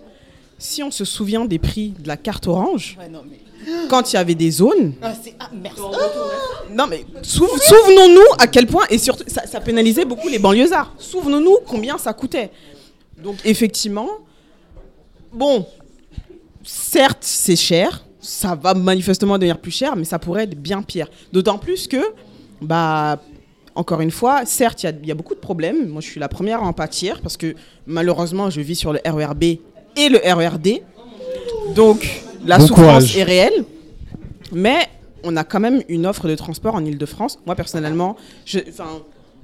si 0.57 0.81
on 0.83 0.91
se 0.91 1.05
souvient 1.05 1.45
des 1.45 1.59
prix 1.59 1.93
de 1.99 2.07
la 2.07 2.17
carte 2.17 2.47
orange, 2.47 2.97
quand 3.89 4.11
il 4.11 4.15
y 4.15 4.19
avait 4.19 4.35
des 4.35 4.49
zones. 4.51 4.93
Non 6.73 6.87
mais 6.87 7.05
sou- 7.21 7.47
souvenons-nous 7.59 8.25
à 8.39 8.47
quel 8.47 8.65
point 8.65 8.85
et 8.89 8.97
surtout 8.97 9.23
ça, 9.27 9.45
ça 9.45 9.59
pénalisait 9.59 10.05
beaucoup 10.05 10.29
les 10.29 10.39
banlieusards. 10.39 10.93
Souvenons-nous 10.97 11.57
combien 11.67 11.97
ça 11.97 12.13
coûtait. 12.13 12.49
Donc 13.23 13.37
effectivement, 13.45 14.09
bon, 15.33 15.65
certes 16.63 17.19
c'est 17.21 17.55
cher, 17.55 18.05
ça 18.19 18.55
va 18.55 18.73
manifestement 18.73 19.37
devenir 19.37 19.57
plus 19.59 19.71
cher, 19.71 19.95
mais 19.95 20.03
ça 20.05 20.19
pourrait 20.19 20.43
être 20.43 20.59
bien 20.61 20.81
pire. 20.81 21.07
D'autant 21.33 21.57
plus 21.57 21.87
que, 21.87 22.01
bah, 22.61 23.19
encore 23.75 24.01
une 24.01 24.11
fois, 24.11 24.45
certes 24.45 24.83
il 24.83 24.85
y 24.85 24.89
a- 24.89 24.93
il 25.01 25.07
y, 25.07 25.11
a 25.11 25.15
beaucoup 25.15 25.33
de 25.35 25.39
problèmes. 25.39 25.87
Moi 25.87 26.01
je 26.01 26.07
suis 26.07 26.19
la 26.19 26.27
première 26.27 26.61
à 26.63 26.65
en 26.67 26.73
pâtir 26.73 27.21
parce 27.21 27.37
que 27.37 27.55
malheureusement 27.85 28.49
je 28.49 28.61
vis 28.61 28.75
sur 28.75 28.93
le 28.93 28.99
RERB 29.05 29.43
et 29.43 30.09
le 30.09 30.19
RERD, 30.23 30.81
donc 31.75 32.21
la 32.45 32.57
Bon 32.57 32.67
souffrance 32.67 32.85
courage. 32.87 33.17
est 33.17 33.23
réelle. 33.23 33.65
Mais 34.51 34.87
on 35.23 35.37
a 35.37 35.43
quand 35.43 35.59
même 35.59 35.81
une 35.87 36.05
offre 36.05 36.27
de 36.27 36.35
transport 36.35 36.75
en 36.75 36.83
Ile-de-France. 36.83 37.39
Moi, 37.45 37.55
personnellement, 37.55 38.17
je- 38.45 38.59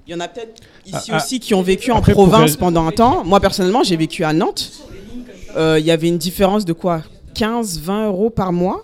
il 0.07 0.11
y 0.11 0.15
en 0.15 0.19
a 0.21 0.27
peut-être 0.29 0.61
ici 0.85 0.95
Ah, 1.09 1.15
ah, 1.15 1.17
aussi 1.17 1.39
qui 1.39 1.53
ont 1.53 1.61
vécu 1.61 1.91
en 1.91 2.01
province 2.01 2.55
pendant 2.55 2.87
un 2.87 2.91
temps. 2.91 3.25
Moi, 3.25 3.39
personnellement, 3.41 3.83
j'ai 3.83 3.97
vécu 3.97 4.23
à 4.23 4.31
Nantes. 4.31 4.71
Euh, 5.57 5.77
Il 5.79 5.85
y 5.85 5.91
avait 5.91 6.07
une 6.07 6.17
différence 6.17 6.63
de 6.63 6.73
quoi? 6.73 7.03
15, 7.33 7.79
20 7.79 8.07
euros 8.07 8.29
par 8.29 8.53
mois 8.53 8.83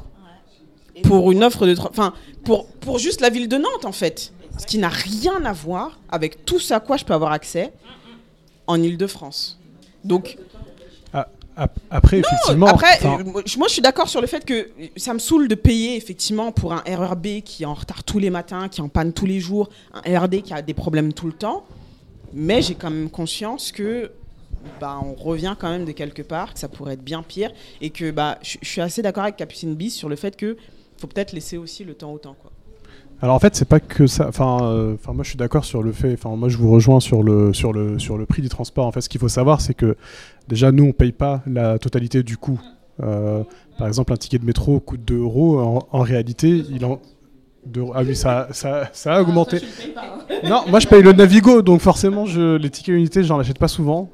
pour 1.04 1.32
une 1.32 1.44
offre 1.44 1.66
de... 1.66 1.76
Enfin, 1.80 2.14
pour, 2.44 2.68
pour 2.68 3.00
juste 3.00 3.22
la 3.22 3.30
ville 3.30 3.48
de 3.48 3.58
Nantes, 3.58 3.86
en 3.86 3.92
fait. 3.94 4.34
Ce 4.60 4.66
qui 4.66 4.78
n'a 4.78 4.90
rien 4.90 5.46
à 5.46 5.54
voir 5.54 6.00
avec 6.10 6.46
tout 6.46 6.60
ce 6.60 6.74
à 6.74 6.80
quoi 6.80 6.98
je 6.98 7.06
peux 7.06 7.14
avoir 7.14 7.32
accès 7.32 7.72
en 8.68 8.82
Ile-de-France. 8.82 9.60
Donc, 10.04 10.38
Ap- 11.56 11.78
Après, 11.92 12.18
effectivement. 12.20 12.66
après, 12.68 12.96
enfin, 12.96 13.20
euh, 13.20 13.24
moi, 13.24 13.42
je- 13.46 13.72
suis 13.74 13.82
d'accord 13.82 14.10
sur 14.10 14.22
le 14.22 14.28
fait 14.28 14.44
que 14.44 14.70
ça 14.98 15.14
me 15.14 15.20
saoule 15.20 15.48
de 15.48 15.56
payer 15.56 15.96
effectivement 15.96 16.52
pour 16.52 16.74
un 16.74 16.82
RERB 16.86 17.42
qui 17.44 17.64
est 17.64 17.66
en 17.68 17.74
retard 17.76 18.04
tous 18.04 18.18
les 18.20 18.30
matins, 18.30 18.70
qui 18.70 18.82
est 18.82 18.84
en 18.84 18.90
panne 18.90 19.14
tous 19.14 19.26
les 19.28 19.40
jours, 19.40 19.70
un 19.94 20.20
RD 20.20 20.42
qui 20.42 20.54
a 20.54 20.62
des 20.62 20.74
problèmes 20.74 21.14
tout 21.14 21.28
le 21.28 21.34
temps. 21.34 21.66
Mais 22.34 22.62
j'ai 22.64 22.74
quand 22.74 22.90
même 22.90 23.10
conscience 23.12 23.72
que 23.72 24.12
bah, 24.80 25.00
on 25.04 25.14
revient 25.14 25.56
quand 25.60 25.70
même 25.70 25.86
de 25.86 25.92
quelque 25.92 26.22
part, 26.24 26.54
que 26.54 26.60
ça 26.60 26.70
pourrait 26.70 26.94
être 26.94 27.04
bien 27.04 27.22
pire, 27.22 27.52
et 27.82 27.90
que 27.92 28.10
bah, 28.12 28.40
je 28.42 28.58
je 28.62 28.68
suis 28.70 28.82
assez 28.82 29.02
d'accord 29.02 29.24
avec 29.24 29.36
Capucine 29.36 29.76
Bis 29.76 29.94
sur 29.94 30.10
le 30.10 30.16
fait 30.16 30.36
que 30.38 30.58
faut 30.98 31.08
peut-être 31.08 31.34
laisser 31.34 31.58
aussi 31.58 31.84
le 31.84 31.94
temps 31.94 32.14
au 32.14 32.18
temps. 32.18 32.36
Quoi. 32.42 32.52
Alors 33.24 33.38
en 33.38 33.40
fait, 33.40 33.56
c'est 33.56 33.70
pas 33.70 33.80
que 33.80 34.06
ça. 34.06 34.28
Enfin, 34.28 34.58
euh, 34.64 34.96
enfin, 34.96 35.14
moi 35.14 35.24
je 35.24 35.30
suis 35.30 35.38
d'accord 35.38 35.64
sur 35.64 35.82
le 35.82 35.94
fait. 35.94 36.12
Enfin, 36.12 36.36
moi 36.36 36.50
je 36.50 36.58
vous 36.58 36.70
rejoins 36.70 37.00
sur 37.00 37.24
le 37.24 37.54
sur 37.54 37.72
le 37.72 37.98
sur 37.98 38.18
le 38.18 38.26
prix 38.26 38.42
du 38.42 38.50
transport. 38.50 38.86
En 38.86 38.92
fait, 38.92 39.00
ce 39.00 39.08
qu'il 39.08 39.22
faut 39.22 39.30
savoir, 39.30 39.62
c'est 39.62 39.74
que 39.74 39.96
déjà 40.50 40.74
nous 40.74 40.84
on 40.84 40.92
paye 40.92 41.14
pas 41.14 41.42
la 41.48 41.80
totalité 41.80 42.22
du 42.22 42.36
coût. 42.36 42.60
Euh, 43.02 43.44
par 43.78 43.88
exemple, 43.88 44.12
un 44.12 44.18
ticket 44.18 44.40
de 44.40 44.46
métro 44.46 44.82
coûte 44.82 45.06
2 45.06 45.20
euros. 45.20 45.58
En, 45.58 45.88
en 45.90 46.02
réalité, 46.02 46.66
il 46.70 46.84
en 46.84 47.00
deux 47.66 47.80
euros. 47.80 47.94
Ah 47.96 48.04
oui, 48.04 48.14
ça, 48.14 48.50
ça, 48.52 48.90
ça 48.92 49.16
a 49.16 49.22
augmenté. 49.22 49.62
Non, 50.44 50.64
moi 50.68 50.82
je 50.82 50.88
paye 50.88 51.02
le 51.02 51.14
Navigo, 51.14 51.62
donc 51.62 51.80
forcément 51.80 52.26
je, 52.26 52.58
les 52.58 52.70
tickets 52.70 52.94
unités, 52.94 53.24
j'en 53.24 53.40
achète 53.40 53.58
pas 53.58 53.70
souvent. 53.70 54.10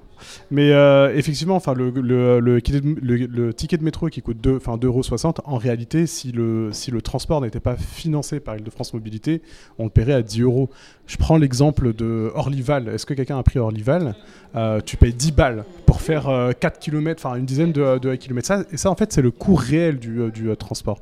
Mais 0.51 0.71
euh, 0.71 1.15
effectivement, 1.15 1.55
enfin 1.55 1.73
le, 1.73 2.59
ticket 2.61 3.77
de- 3.77 3.83
métro 3.83 4.07
qui 4.09 4.21
coûte 4.21 4.37
2 4.41 4.55
enfin 4.57 4.77
2,60 4.77 5.37
en 5.45 5.57
réalité, 5.57 6.07
si 6.07 6.31
le, 6.31 6.69
si 6.71 6.91
le 6.91 7.01
transport 7.01 7.41
n'était 7.41 7.59
pas 7.59 7.75
financé 7.77 8.39
par 8.39 8.55
Île-de-France 8.57 8.93
Mobilité, 8.93 9.41
on 9.77 9.85
le 9.85 9.89
paierait 9.89 10.13
à 10.13 10.21
10 10.21 10.41
euros. 10.41 10.69
Je 11.07 11.17
prends 11.17 11.37
l'exemple 11.37 11.93
de 11.93 12.31
Orlyval. 12.35 12.87
Est-ce 12.89 13.05
que 13.05 13.13
quelqu'un 13.13 13.37
a 13.37 13.43
pris 13.43 13.59
Orlyval? 13.59 14.15
Euh, 14.55 14.79
Tu 14.81 14.97
payes 14.97 15.13
10 15.13 15.31
balles 15.31 15.63
pour 15.85 16.01
faire 16.01 16.29
euh, 16.29 16.51
4 16.51 16.79
km, 16.79 17.21
enfin 17.25 17.35
une 17.35 17.45
dizaine 17.45 17.71
de, 17.71 17.97
de 17.99 18.15
kilomètres. 18.15 18.47
Ça, 18.47 18.63
et 18.71 18.77
ça, 18.77 18.89
en 18.91 18.95
fait, 18.95 19.11
c'est 19.13 19.21
le 19.21 19.31
coût 19.31 19.55
réel 19.55 19.99
du, 19.99 20.21
euh, 20.21 20.29
du 20.29 20.55
transport. 20.57 21.01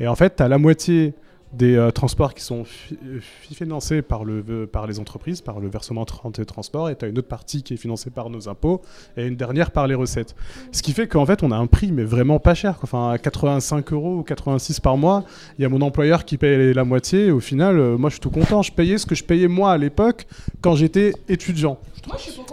Et 0.00 0.06
en 0.06 0.14
fait, 0.14 0.36
tu 0.36 0.42
as 0.42 0.48
la 0.48 0.58
moitié 0.58 1.14
des 1.52 1.76
euh, 1.76 1.90
transports 1.90 2.34
qui 2.34 2.42
sont 2.42 2.64
fi- 2.64 2.98
euh, 3.06 3.20
financés 3.54 4.02
par, 4.02 4.24
le, 4.24 4.44
euh, 4.48 4.66
par 4.66 4.86
les 4.86 5.00
entreprises, 5.00 5.40
par 5.40 5.60
le 5.60 5.68
versement 5.68 6.04
de 6.04 6.44
transport, 6.44 6.90
et 6.90 6.96
tu 6.96 7.04
as 7.04 7.08
une 7.08 7.18
autre 7.18 7.28
partie 7.28 7.62
qui 7.62 7.74
est 7.74 7.76
financée 7.78 8.10
par 8.10 8.28
nos 8.30 8.48
impôts, 8.48 8.82
et 9.16 9.26
une 9.26 9.36
dernière 9.36 9.70
par 9.70 9.86
les 9.86 9.94
recettes. 9.94 10.34
Ce 10.72 10.82
qui 10.82 10.92
fait 10.92 11.06
qu'en 11.08 11.24
fait, 11.24 11.42
on 11.42 11.50
a 11.50 11.56
un 11.56 11.66
prix, 11.66 11.90
mais 11.90 12.04
vraiment 12.04 12.38
pas 12.38 12.54
cher. 12.54 12.74
quoi. 12.78 12.84
Enfin, 12.84 13.10
à 13.12 13.18
85 13.18 13.92
euros 13.92 14.16
ou 14.18 14.22
86 14.22 14.80
par 14.80 14.96
mois, 14.96 15.24
il 15.58 15.62
y 15.62 15.64
a 15.64 15.68
mon 15.68 15.80
employeur 15.80 16.24
qui 16.24 16.36
paye 16.36 16.74
la 16.74 16.84
moitié, 16.84 17.26
et 17.26 17.30
au 17.30 17.40
final, 17.40 17.78
euh, 17.78 17.96
moi, 17.96 18.10
je 18.10 18.14
suis 18.14 18.20
tout 18.20 18.30
content. 18.30 18.62
Je 18.62 18.72
payais 18.72 18.98
ce 18.98 19.06
que 19.06 19.14
je 19.14 19.24
payais 19.24 19.48
moi 19.48 19.72
à 19.72 19.78
l'époque 19.78 20.26
quand 20.60 20.74
j'étais 20.74 21.12
étudiant. 21.28 21.78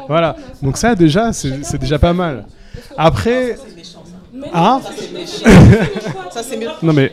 Voilà. 0.07 0.35
Donc 0.61 0.77
ça, 0.77 0.95
déjà, 0.95 1.33
c'est 1.33 1.77
déjà 1.77 1.99
pas 1.99 2.13
mal. 2.13 2.45
Après... 2.97 3.55
Hein 4.53 4.81
Ça, 6.31 6.43
c'est 6.43 6.57
mieux. 6.57 6.67
Non 6.83 6.93
mais... 6.93 7.11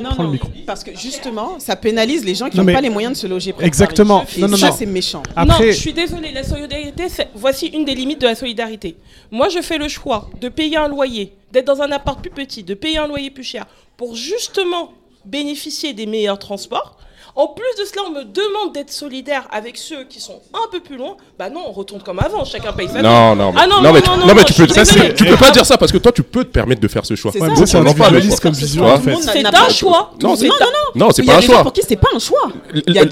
Non, 0.00 0.10
Prends 0.10 0.22
le 0.22 0.26
non, 0.28 0.32
micro. 0.32 0.48
parce 0.66 0.82
que 0.84 0.96
justement, 0.96 1.58
ça 1.58 1.76
pénalise 1.76 2.24
les 2.24 2.34
gens 2.34 2.48
qui 2.48 2.56
Non, 2.56 2.64
n'ont 2.64 2.72
pas 2.72 2.80
les 2.80 2.90
moyens 2.90 3.12
de 3.14 3.18
se 3.18 3.26
loger. 3.26 3.52
près 3.52 3.62
de 3.62 3.66
Exactement. 3.66 4.20
Paris. 4.20 4.34
Et 4.36 4.40
Non, 4.40 4.48
non, 4.48 4.56
ça, 4.56 4.68
non. 4.68 4.76
c'est 4.78 4.86
méchant. 4.86 5.22
Non, 5.36 5.54
je 5.60 5.70
suis 5.72 5.92
désolée, 5.92 6.32
la 6.32 6.44
solidarité, 6.44 7.04
voici 7.34 7.66
une 7.66 7.84
des 7.84 7.94
limites 7.94 8.20
de 8.20 8.26
la 8.26 8.34
solidarité. 8.34 8.96
Moi, 9.30 9.48
je 9.48 9.60
fais 9.60 9.78
le 9.78 9.88
choix 9.88 10.30
de 10.40 10.48
payer 10.48 10.76
un 10.76 10.88
loyer, 10.88 11.32
d'être 11.52 11.66
dans 11.66 11.82
un 11.82 11.90
appart 11.92 12.20
plus 12.20 12.30
petit, 12.30 12.62
de 12.62 12.74
payer 12.74 12.98
un 12.98 13.06
loyer 13.06 13.30
plus 13.30 13.44
cher, 13.44 13.66
pour 13.96 14.14
justement 14.14 14.92
bénéficier 15.24 15.92
des 15.92 16.06
meilleurs 16.06 16.38
transports. 16.38 16.96
En 17.34 17.46
plus 17.46 17.64
de 17.82 17.88
cela, 17.88 18.02
on 18.06 18.10
me 18.10 18.24
demande 18.24 18.74
d'être 18.74 18.90
solidaire 18.92 19.44
avec 19.50 19.78
ceux 19.78 20.04
qui 20.04 20.20
sont 20.20 20.40
un 20.52 20.70
peu 20.70 20.80
plus 20.80 20.98
loin. 20.98 21.16
Bah 21.38 21.48
non, 21.48 21.62
on 21.66 21.72
retourne 21.72 22.02
comme 22.02 22.18
avant, 22.18 22.44
chacun 22.44 22.72
paye 22.74 22.88
sa 22.88 23.00
Non, 23.00 23.32
vie. 23.32 23.38
non, 23.38 23.52
mais, 23.52 23.60
Ah 23.62 23.66
non, 23.66 23.80
non, 23.80 23.90
mais, 23.94 24.02
tu- 24.02 24.10
non, 24.10 24.34
mais 24.36 24.44
tu 24.44 24.52
peux, 24.52 24.68
ça, 24.68 24.84
tu 24.84 25.24
peux 25.24 25.36
pas 25.38 25.50
dire 25.50 25.64
ça 25.64 25.78
parce 25.78 25.90
que 25.90 25.96
toi, 25.96 26.12
tu 26.12 26.22
peux 26.22 26.44
te 26.44 26.50
permettre 26.50 26.82
de 26.82 26.88
faire 26.88 27.06
ce 27.06 27.14
choix. 27.16 27.32
C'est 27.32 27.38
ça. 27.38 27.46
Moi, 27.46 27.54
Ouais, 27.58 27.66
ça, 27.66 27.78
choix. 27.82 28.36
comme 28.42 28.52
vision, 28.52 28.84
en 28.86 28.98
fait. 28.98 29.16
C'est 29.22 29.46
un 29.46 29.68
choix. 29.70 30.12
Non, 30.22 30.34
non, 30.34 30.36
non, 30.42 30.48
non. 30.50 31.06
Non, 31.06 31.10
c'est 31.10 31.22
pas 31.22 31.32
a 31.34 31.38
un 31.38 31.40
choix. 31.40 31.62
pour 31.62 31.72
qui 31.72 31.80
c'est 31.88 31.96
pas 31.96 32.08
un 32.14 32.18
choix. 32.18 32.48
La, 32.86 33.04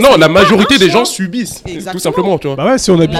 non, 0.00 0.16
la 0.16 0.28
majorité 0.28 0.78
des 0.78 0.88
gens 0.88 1.04
subissent, 1.04 1.60
Exactement. 1.66 1.92
tout 1.92 1.98
simplement, 1.98 2.38
tu 2.38 2.46
vois. 2.46 2.54
Bah 2.56 2.66
ouais, 2.66 2.78
si 2.78 2.92
on 2.92 3.00
habite 3.00 3.18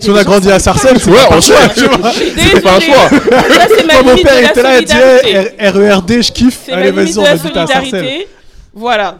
si 0.00 0.10
on 0.10 0.16
a 0.16 0.22
grandi 0.22 0.46
ça 0.48 0.54
à 0.54 0.58
Sarcelles, 0.60 1.00
c'est 1.00 1.10
pas 1.10 1.34
un 1.34 1.40
choix. 1.40 1.56
C'est 1.74 2.60
pas 2.62 2.76
un 2.76 2.80
choix. 2.80 3.08
Ça, 3.08 3.66
c'est 3.76 3.84
ma 3.86 4.02
limite 4.02 4.18
de 4.18 4.22
père 4.22 4.34
la 4.40 4.50
était 4.50 4.62
là, 4.62 4.80
il 4.80 4.88
solidarité. 4.88 5.68
RERD, 5.68 6.22
je 6.22 6.32
kiffe. 6.32 6.60
C'est 6.64 6.72
Allez, 6.72 6.92
ma 6.92 7.02
limite 7.02 7.14
vas-y, 7.14 7.14
de 7.16 7.18
on 7.18 7.22
la 7.24 7.30
habite 7.30 7.56
à 7.56 7.66
Sarcelles. 7.66 7.90
solidarité. 7.90 8.28
Voilà. 8.72 9.18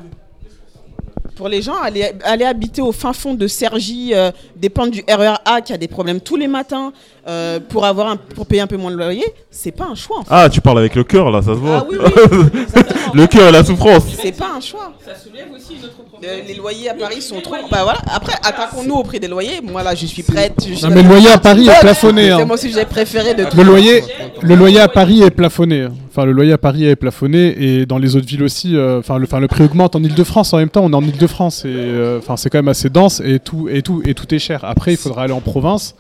Pour 1.37 1.49
les 1.49 1.63
gens, 1.63 1.75
aller, 1.83 2.13
aller 2.23 2.45
habiter 2.45 2.81
au 2.81 2.93
fin 2.93 3.13
fond 3.13 3.35
de 3.35 3.47
Cergy, 3.49 4.13
euh, 4.15 4.31
dépendre 4.55 4.93
du 4.93 5.03
RER 5.09 5.35
A 5.45 5.61
qui 5.63 5.73
a 5.73 5.77
des 5.77 5.89
problèmes 5.89 6.21
tous 6.21 6.37
les 6.37 6.47
matins 6.47 6.93
euh, 7.27 7.59
pour, 7.69 7.85
avoir 7.85 8.07
un- 8.09 8.17
pour 8.17 8.47
payer 8.47 8.61
un 8.63 8.67
peu 8.69 8.77
moins 8.77 8.93
de 8.93 8.97
loyer, 8.97 9.25
c'est 9.51 9.73
pas 9.73 9.87
un 9.91 9.95
choix 9.97 10.19
en 10.19 10.23
fait. 10.23 10.29
Ah, 10.31 10.49
tu 10.49 10.61
parles 10.61 10.79
avec 10.79 10.95
le 10.95 11.03
cœur 11.03 11.31
là, 11.33 11.41
ça 11.43 11.49
se 11.55 11.59
voit. 11.59 11.79
Ah 11.79 11.87
oui, 11.91 11.97
oui, 12.01 12.63
le 13.15 13.27
cœur 13.27 13.49
et 13.49 13.53
la 13.53 13.65
souffrance. 13.65 14.05
C'est 14.23 14.31
pas 14.37 14.51
un 14.57 14.61
choix. 14.61 14.93
Ça 15.05 15.13
soulève 15.19 15.47
aussi 15.53 15.75
notre 15.83 16.05
problème. 16.05 16.45
les 16.47 16.55
loyers 16.55 16.91
à 16.91 16.95
Paris 16.95 17.21
sont 17.23 17.41
trop. 17.41 17.55
Bah 17.71 17.81
voilà. 17.83 17.99
Après, 18.15 18.35
attaquons-nous 18.43 18.95
au 18.95 19.03
prix 19.03 19.19
des 19.19 19.27
loyers. 19.29 19.61
Moi 19.63 19.83
là, 19.83 19.95
je 19.95 20.07
suis 20.07 20.23
prête. 20.23 20.53
Je 20.65 20.75
suis 20.75 20.83
Non, 20.85 20.91
mais 20.95 21.03
le 21.03 21.09
loyer 21.09 21.31
à 21.31 21.39
Paris 21.39 21.67
est 21.69 21.81
plafonné, 21.81 22.31
hein. 22.31 22.37
C'est 22.41 22.45
mon 22.45 22.57
sujet 22.57 22.85
préféré 22.85 23.35
de 23.35 23.45
tout. 23.45 23.57
Le 23.57 23.63
loyer, 23.65 24.05
le 24.45 24.55
loyer 24.55 24.81
à 24.81 24.89
Paris 24.89 25.23
est 25.23 25.31
plafonné. 25.31 25.87
Enfin, 26.11 26.25
le 26.25 26.33
loyer 26.33 26.53
à 26.53 26.59
Paris 26.59 26.85
est 26.87 26.97
plafonné 26.97 27.55
et 27.63 27.87
dans 27.87 27.99
les 27.99 28.17
autres 28.17 28.27
villes 28.27 28.43
aussi. 28.43 28.77
euh, 28.77 28.99
Enfin, 29.01 29.19
le, 29.19 29.25
enfin, 29.25 29.41
le 29.41 29.49
prix 29.49 29.65
augmente 29.65 29.97
en 29.97 30.03
Ile-de-France. 30.03 30.53
En 30.53 30.59
même 30.59 30.69
temps, 30.69 30.85
on 30.85 30.91
est 30.93 30.97
en 30.97 31.03
Ile-de-France 31.03 31.65
et 31.65 31.69
euh, 31.75 32.19
enfin, 32.19 32.37
c'est 32.37 32.51
quand 32.51 32.59
même 32.59 32.69
assez 32.69 32.91
dense 32.91 33.21
et 33.25 33.39
tout 33.41 33.69
et 33.69 33.83
tout 33.83 34.03
et 34.05 34.15
tout 34.15 34.33
est 34.35 34.39
cher. 34.39 34.61
Après, 34.65 34.93
il 34.93 34.97
faudra 34.97 35.25
aller 35.25 35.33
en 35.33 35.41
province. 35.41 35.95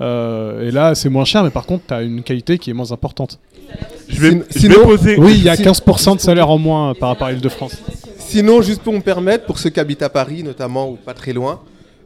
euh, 0.00 0.68
et 0.68 0.70
là, 0.70 0.94
c'est 0.94 1.08
moins 1.08 1.24
cher, 1.24 1.42
mais 1.42 1.50
par 1.50 1.64
contre, 1.64 1.84
tu 1.88 1.94
as 1.94 2.02
une 2.02 2.22
qualité 2.22 2.58
qui 2.58 2.70
est 2.70 2.74
moins 2.74 2.92
importante. 2.92 3.38
Je 4.08 4.20
vais- 4.20 4.30
Sin- 4.30 4.42
je 4.54 4.68
vais 4.68 4.74
poser- 4.74 5.16
Oui, 5.18 5.32
il 5.36 5.42
y 5.44 5.48
a 5.48 5.56
si- 5.56 5.62
15% 5.62 6.14
de 6.16 6.20
salaire 6.20 6.50
en 6.50 6.58
moins 6.58 6.92
par 6.94 7.08
rapport 7.08 7.28
à 7.28 7.32
Ile-de-France. 7.32 7.76
Sinon, 8.18 8.60
juste 8.60 8.82
pour 8.82 8.92
me 8.92 9.00
permettre, 9.00 9.46
pour 9.46 9.58
ceux 9.58 9.70
qui 9.70 9.80
habitent 9.80 10.02
à 10.02 10.08
Paris 10.10 10.42
notamment 10.42 10.90
ou 10.90 10.96
pas 10.96 11.14
très 11.14 11.32
loin, 11.32 11.60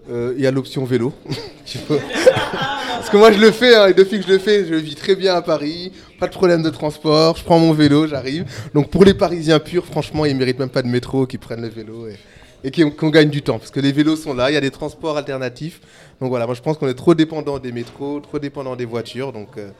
euh, 0.09 0.35
il 0.37 0.43
y 0.43 0.47
a 0.47 0.51
l'option 0.51 0.85
vélo. 0.85 1.13
Parce 1.89 3.11
que 3.11 3.17
moi 3.17 3.33
je 3.33 3.39
le 3.39 3.51
fais, 3.51 3.75
hein, 3.75 3.89
et 3.89 3.95
depuis 3.95 4.19
que 4.19 4.27
je 4.27 4.33
le 4.33 4.39
fais, 4.39 4.67
je 4.67 4.75
vis 4.75 4.95
très 4.95 5.17
bien 5.17 5.35
à 5.35 5.43
Paris, 5.43 5.93
pas 6.19 6.27
de 6.27 6.33
problème 6.33 6.63
de 6.63 6.71
transport, 6.71 7.37
je 7.37 7.45
prends 7.45 7.59
mon 7.59 7.73
vélo, 7.73 8.07
j'arrive. 8.07 8.45
Donc 8.75 8.91
pour 8.91 9.05
les 9.05 9.15
Parisiens 9.15 9.59
purs, 9.59 9.87
franchement, 9.87 10.25
ils 10.25 10.37
méritent 10.37 10.59
même 10.59 10.71
pas 10.71 10.83
de 10.83 10.89
métro, 10.89 11.27
qu'ils 11.27 11.39
prennent 11.39 11.63
le 11.63 11.69
vélo 11.69 12.07
et, 12.09 12.17
et 12.65 12.71
qu'on 12.71 12.91
qu'on 12.91 13.11
gagne 13.11 13.31
du 13.31 13.43
temps. 13.43 13.59
Parce 13.59 13.71
que 13.71 13.81
les 13.81 13.93
vélos 13.93 14.17
sont 14.17 14.35
là, 14.35 14.51
il 14.51 14.55
y 14.55 14.57
a 14.57 14.61
des 14.61 14.71
transports 14.71 15.17
alternatifs. 15.17 15.81
Donc 16.21 16.29
voilà, 16.31 16.47
moi 16.47 16.55
je 16.55 16.61
pense 16.61 16.77
qu'on 16.77 16.89
est 16.89 16.95
trop 16.95 17.15
dépendant 17.15 17.59
des 17.59 17.73
métros, 17.73 18.21
trop 18.21 18.39
dépendant 18.39 18.77
des 18.77 18.85
voitures. 18.85 19.33
Donc 19.33 19.57
euh, 19.57 19.71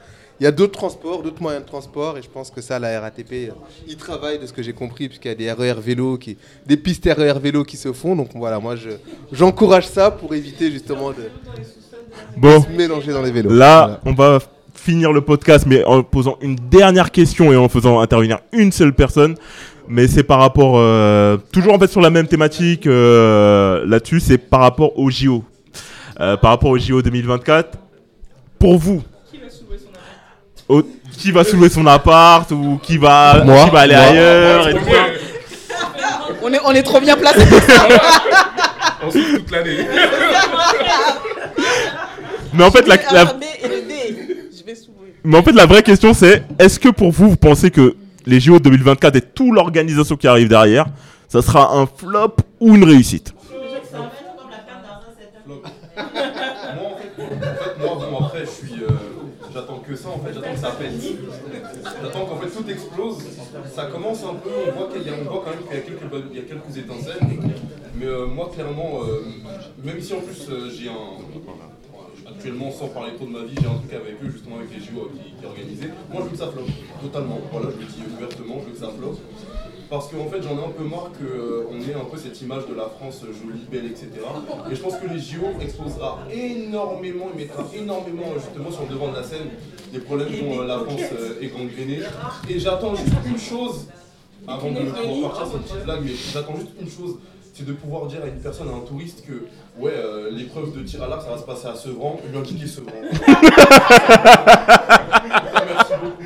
il 0.41 0.45
y 0.45 0.47
a 0.47 0.51
d'autres 0.51 0.73
transports, 0.73 1.21
d'autres 1.21 1.39
moyens 1.39 1.63
de 1.63 1.69
transport, 1.69 2.17
et 2.17 2.23
je 2.23 2.27
pense 2.27 2.49
que 2.49 2.61
ça, 2.61 2.79
la 2.79 2.99
RATP, 2.99 3.31
euh, 3.31 3.51
y 3.87 3.95
travaille 3.95 4.39
de 4.39 4.47
ce 4.47 4.51
que 4.53 4.63
j'ai 4.63 4.73
compris, 4.73 5.07
puisqu'il 5.07 5.27
y 5.27 5.31
a 5.31 5.35
des 5.35 5.51
RER 5.51 5.79
vélo, 5.79 6.17
qui, 6.17 6.35
des 6.65 6.77
pistes 6.77 7.05
RER 7.05 7.35
vélo 7.39 7.63
qui 7.63 7.77
se 7.77 7.93
font. 7.93 8.15
Donc 8.15 8.29
voilà, 8.33 8.59
moi 8.59 8.75
je- 8.75 8.89
j'encourage 9.31 9.87
ça 9.87 10.09
pour 10.09 10.33
éviter 10.33 10.71
justement 10.71 11.11
de, 11.11 11.29
Bon, 12.37 12.57
de 12.59 12.63
se 12.65 12.69
mélanger 12.71 13.13
dans 13.13 13.21
les 13.21 13.29
vélos. 13.31 13.51
Là, 13.51 14.01
on 14.03 14.13
va 14.13 14.39
finir 14.73 15.13
le 15.13 15.21
podcast, 15.21 15.65
mais 15.67 15.83
en 15.85 16.01
posant 16.01 16.37
une 16.41 16.55
dernière 16.55 17.11
question 17.11 17.53
et 17.53 17.55
en 17.55 17.69
faisant 17.69 17.99
intervenir 17.99 18.39
une 18.51 18.71
seule 18.71 18.93
personne. 18.93 19.35
Mais 19.87 20.07
c'est 20.07 20.23
par 20.23 20.39
rapport, 20.39 20.73
euh, 20.79 21.37
toujours 21.51 21.73
en 21.73 21.79
fait 21.79 21.87
sur 21.91 22.01
la 22.01 22.09
même 22.09 22.27
thématique 22.27 22.87
euh, 22.87 23.85
là-dessus, 23.85 24.19
c'est 24.21 24.39
par 24.39 24.61
rapport 24.61 24.97
au 24.97 25.11
JO. 25.11 25.43
Euh, 26.19 26.35
par 26.37 26.49
rapport 26.49 26.71
au 26.71 26.77
JO 26.79 27.01
2024, 27.03 27.77
pour 28.57 28.77
vous, 28.79 29.03
au- 30.71 30.83
qui 31.17 31.31
va 31.31 31.43
soulever 31.43 31.69
son 31.69 31.85
appart 31.85 32.49
ou 32.51 32.79
qui 32.81 32.97
va, 32.97 33.43
Moi. 33.43 33.65
qui 33.65 33.69
va 33.71 33.79
aller 33.81 33.95
Moi. 33.95 34.03
ailleurs 34.05 34.67
et 34.69 34.73
tout. 34.73 34.79
On 36.43 36.51
est, 36.53 36.59
on 36.65 36.71
est 36.71 36.83
trop 36.83 36.99
bien 36.99 37.15
placés 37.15 37.45
pour 37.45 37.59
ça. 37.75 37.87
On 39.05 39.11
suit 39.11 39.25
toute 39.35 39.51
l'année. 39.51 39.85
Mais 42.53 42.63
en 42.63 42.71
fait, 42.71 42.87
la, 42.87 42.95
la- 43.11 43.23
R, 43.25 43.35
B 43.35 43.43
et 43.63 43.67
le 43.67 43.81
D. 43.87 44.47
Je 44.57 44.63
vais 44.65 44.75
soulever. 44.75 45.13
Mais 45.23 45.37
en 45.37 45.43
fait, 45.43 45.51
la 45.53 45.65
vraie 45.65 45.83
question, 45.83 46.13
c'est 46.13 46.43
est-ce 46.59 46.79
que 46.79 46.89
pour 46.89 47.11
vous, 47.11 47.29
vous 47.29 47.35
pensez 47.37 47.71
que 47.71 47.95
les 48.25 48.39
JO 48.39 48.59
2024 48.59 49.15
et 49.15 49.21
toute 49.21 49.53
l'organisation 49.53 50.15
qui 50.15 50.27
arrive 50.27 50.47
derrière, 50.49 50.85
ça 51.29 51.41
sera 51.41 51.73
un 51.75 51.85
flop 51.87 52.35
ou 52.59 52.75
une 52.75 52.83
réussite 52.83 53.33
Moi, 55.47 55.57
en 55.57 56.97
fait, 56.97 57.23
en 57.23 57.29
fait, 57.29 57.79
moi, 57.79 57.97
bon, 58.09 58.25
après, 58.25 58.39
je 58.41 58.49
suis. 58.67 58.83
euh, 58.83 58.87
j'attends 59.53 59.79
que 59.87 59.95
ça, 59.95 60.09
en 60.09 60.19
fait, 60.19 60.33
j'attends 60.33 60.50
que 60.50 60.50
ça 60.61 60.71
pète. 60.71 60.91
J'attends 62.01 62.25
qu'en 62.25 62.37
fait 62.37 62.49
tout 62.49 62.69
explose. 62.69 63.17
Ça 63.73 63.85
commence 63.85 64.23
un 64.23 64.35
peu, 64.35 64.49
on 64.67 64.71
voit, 64.77 64.89
qu'il 64.93 65.03
y 65.03 65.09
a, 65.09 65.13
on 65.19 65.29
voit 65.29 65.43
quand 65.43 65.51
même 65.51 65.63
qu'il 65.63 65.75
y 65.75 65.79
a 65.79 65.81
quelques, 65.81 66.25
il 66.31 66.37
y 66.37 66.39
a 66.39 66.43
quelques 66.43 66.77
étincelles. 66.77 67.27
Mais 67.95 68.05
euh, 68.05 68.27
moi, 68.27 68.49
clairement, 68.53 69.01
euh, 69.03 69.23
même 69.83 69.99
si 69.99 70.13
en 70.13 70.21
plus 70.21 70.47
euh, 70.49 70.69
j'ai 70.69 70.89
un. 70.89 72.29
Actuellement, 72.29 72.71
sans 72.71 72.87
parler 72.87 73.13
trop 73.15 73.25
de 73.25 73.31
ma 73.31 73.43
vie, 73.43 73.55
j'ai 73.59 73.67
un 73.67 73.75
truc 73.75 73.93
avec 73.93 74.13
eux, 74.23 74.31
justement 74.31 74.55
avec 74.57 74.69
les 74.73 74.79
JO 74.79 75.11
qui, 75.13 75.35
qui 75.35 75.43
est 75.43 75.47
organisé. 75.47 75.87
Moi, 76.11 76.21
je 76.21 76.23
veux 76.23 76.31
que 76.31 76.37
ça 76.37 76.47
floppe, 76.47 76.69
totalement. 77.01 77.39
Voilà, 77.51 77.67
je 77.75 77.79
le 77.81 77.85
dis 77.85 78.01
ouvertement, 78.15 78.55
je 78.61 78.65
veux 78.65 78.71
que 78.71 78.79
ça 78.79 78.91
floppe. 78.97 79.19
Parce 79.91 80.07
qu'en 80.07 80.25
fait, 80.27 80.41
j'en 80.41 80.57
ai 80.57 80.63
un 80.63 80.69
peu 80.69 80.85
marre 80.85 81.11
qu'on 81.11 81.75
ait 81.81 81.93
un 81.93 82.05
peu 82.09 82.17
cette 82.17 82.41
image 82.41 82.65
de 82.65 82.73
la 82.73 82.85
France 82.85 83.23
jolie, 83.25 83.67
belle, 83.69 83.87
etc. 83.87 84.07
Et 84.71 84.75
je 84.75 84.81
pense 84.81 84.95
que 84.95 85.05
les 85.05 85.19
JO 85.19 85.47
exposera 85.59 86.19
énormément, 86.31 87.25
il 87.33 87.41
mettra 87.41 87.65
énormément 87.75 88.27
justement 88.35 88.71
sur 88.71 88.83
le 88.83 88.87
devant 88.87 89.09
de 89.09 89.17
la 89.17 89.23
scène 89.23 89.49
des 89.91 89.99
problèmes 89.99 90.29
dont 90.29 90.61
euh, 90.61 90.65
la 90.65 90.79
France 90.79 91.01
euh, 91.11 91.41
est 91.41 91.47
gangrénée. 91.47 91.99
Et 92.49 92.57
j'attends 92.57 92.95
juste 92.95 93.11
une 93.25 93.37
chose, 93.37 93.87
avant 94.47 94.71
de 94.71 94.79
pouvoir 94.79 95.33
partir, 95.33 95.47
c'est 95.51 95.57
une 95.57 95.63
petite 95.63 95.83
blague, 95.83 96.03
mais 96.05 96.11
j'attends 96.31 96.55
juste 96.55 96.71
une 96.79 96.89
chose, 96.89 97.17
c'est 97.53 97.65
de 97.65 97.73
pouvoir 97.73 98.05
dire 98.05 98.23
à 98.23 98.27
une 98.27 98.39
personne, 98.39 98.69
à 98.69 98.71
un 98.71 98.87
touriste, 98.87 99.25
que 99.27 99.43
ouais, 99.77 99.91
euh, 99.93 100.31
l'épreuve 100.31 100.73
de 100.73 100.83
tir 100.83 101.03
à 101.03 101.09
l'arc, 101.09 101.23
ça 101.23 101.31
va 101.31 101.37
se 101.37 101.43
passer 101.43 101.67
à 101.67 101.75
Sevran, 101.75 102.17
et 102.25 102.29
lui 102.31 102.37
indiquer 102.37 102.65
Sevran. 102.65 102.93
Merci 105.67 105.93
beaucoup. 106.01 106.23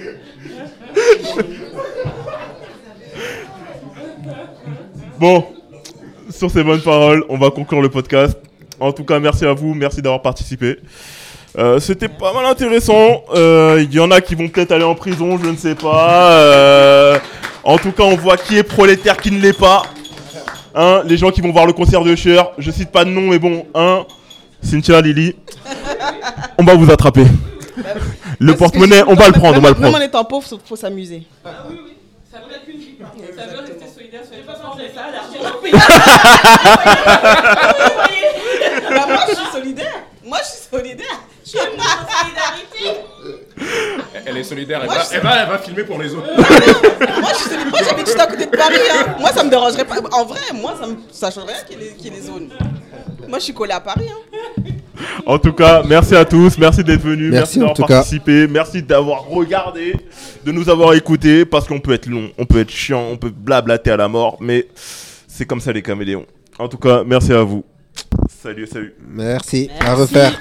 Bon, 5.19 5.45
sur 6.29 6.51
ces 6.51 6.63
bonnes 6.63 6.81
paroles, 6.81 7.23
on 7.29 7.37
va 7.37 7.49
conclure 7.49 7.81
le 7.81 7.89
podcast. 7.89 8.37
En 8.79 8.91
tout 8.91 9.03
cas, 9.03 9.19
merci 9.19 9.45
à 9.45 9.53
vous, 9.53 9.73
merci 9.73 10.01
d'avoir 10.01 10.21
participé. 10.21 10.77
Euh, 11.57 11.79
C'était 11.79 12.09
pas 12.09 12.33
mal 12.33 12.45
intéressant. 12.45 13.23
Euh, 13.33 13.81
Il 13.81 13.93
y 13.93 13.99
en 13.99 14.11
a 14.11 14.19
qui 14.21 14.35
vont 14.35 14.49
peut-être 14.49 14.71
aller 14.71 14.83
en 14.83 14.95
prison, 14.95 15.37
je 15.41 15.49
ne 15.49 15.55
sais 15.55 15.75
pas. 15.75 16.31
Euh, 16.33 17.17
en 17.63 17.77
tout 17.77 17.91
cas, 17.91 18.03
on 18.03 18.15
voit 18.15 18.37
qui 18.37 18.57
est 18.57 18.63
prolétaire, 18.63 19.17
qui 19.17 19.31
ne 19.31 19.39
l'est 19.39 19.57
pas. 19.57 19.83
Hein, 20.75 21.03
les 21.05 21.15
gens 21.15 21.31
qui 21.31 21.39
vont 21.39 21.51
voir 21.51 21.65
le 21.65 21.73
concert 21.73 22.03
de 22.03 22.13
Cher, 22.15 22.49
je 22.57 22.69
cite 22.69 22.91
pas 22.91 23.05
de 23.05 23.09
nom, 23.09 23.21
mais 23.21 23.39
bon, 23.39 23.65
hein, 23.73 24.05
Cynthia, 24.61 24.99
Lily, 24.99 25.35
on 26.57 26.65
va 26.65 26.75
vous 26.75 26.91
attraper. 26.91 27.23
Le 28.39 28.55
porte-monnaie, 28.55 29.03
on 29.07 29.13
va 29.13 29.27
le 29.27 29.33
prendre, 29.33 29.57
on 29.57 29.61
va 29.61 29.69
le 29.69 29.75
Même 29.75 29.85
en 29.85 29.91
prendre. 29.91 30.03
étant 30.03 30.25
pauvre, 30.25 30.45
faut, 30.65 30.75
s'amuser 30.75 31.23
rester 33.75 33.87
solidaire 33.93 34.21
sur 34.25 34.35
les 34.35 34.41
passeports 34.41 34.75
de 34.75 34.83
Bah, 38.89 39.05
moi, 39.07 39.19
je 39.29 39.35
suis 39.35 39.45
solidaire. 39.51 39.93
Moi, 40.23 40.37
je 40.41 40.47
suis 40.49 40.67
solidaire. 40.71 41.19
Je 41.43 41.49
suis 41.49 41.59
solidarité. 41.59 43.01
Elle 44.25 44.37
est 44.37 44.43
solidaire, 44.43 44.79
elle 44.81 44.85
Moi, 44.87 44.95
va, 44.95 45.03
je- 45.03 45.15
elle 45.15 45.21
va, 45.21 45.41
elle 45.43 45.49
va 45.49 45.57
filmer 45.59 45.83
pour 45.83 45.99
les 46.01 46.13
autres. 46.13 46.27
Moi, 46.35 46.45
je 47.31 47.35
suis 47.35 47.43
solidaire. 47.49 47.69
Moi, 47.69 47.79
j'habite 47.87 48.05
juste 48.07 48.19
à 48.19 48.27
côté 48.27 48.45
de 48.45 48.51
Paris. 48.55 48.75
hein. 48.91 49.15
Moi, 49.19 49.31
ça 49.31 49.43
me 49.43 49.49
dérangerait 49.49 49.85
pas. 49.85 49.95
En 50.11 50.25
vrai, 50.25 50.39
moi, 50.53 50.75
ça 50.79 50.87
me 50.87 50.95
ça 51.11 51.31
change 51.31 51.45
rien 51.45 51.55
qu'il 51.67 51.79
y, 51.79 51.81
ait 51.81 51.89
les- 51.89 51.95
qu'il 51.95 52.05
y 52.13 52.15
ait 52.15 52.19
les 52.19 52.25
zones. 52.25 52.49
Moi, 53.27 53.39
je 53.39 53.43
suis 53.45 53.53
collé 53.53 53.71
à 53.73 53.79
Paris. 53.79 54.07
Hein. 54.09 54.63
En 55.25 55.37
tout 55.39 55.53
cas, 55.53 55.81
merci 55.85 56.15
à 56.15 56.25
tous, 56.25 56.57
merci 56.57 56.83
d'être 56.83 57.01
venus, 57.01 57.31
Merci, 57.31 57.59
d'avoir 57.59 57.75
cas. 57.75 57.85
participé, 57.87 58.47
merci 58.47 58.81
d'avoir 58.81 59.25
regardé, 59.25 59.95
de 60.45 60.51
nous 60.51 60.69
avoir 60.69 60.93
écoutés, 60.93 61.45
parce 61.45 61.67
qu'on 61.67 61.79
peut 61.79 61.93
être 61.93 62.05
long, 62.07 62.29
on 62.37 62.45
peut 62.45 62.59
être 62.59 62.69
chiant, 62.71 63.03
on 63.11 63.17
peut 63.17 63.29
blablater 63.31 63.91
à 63.91 63.97
la 63.97 64.07
mort, 64.07 64.37
mais 64.39 64.67
c'est 65.35 65.45
comme 65.45 65.59
ça 65.59 65.73
les 65.73 65.81
caméléons. 65.81 66.25
En 66.57 66.69
tout 66.69 66.77
cas, 66.77 67.03
merci 67.03 67.33
à 67.33 67.43
vous. 67.43 67.65
Salut, 68.29 68.67
salut. 68.67 68.93
Merci, 69.05 69.69
à 69.81 69.93
refaire. 69.93 70.37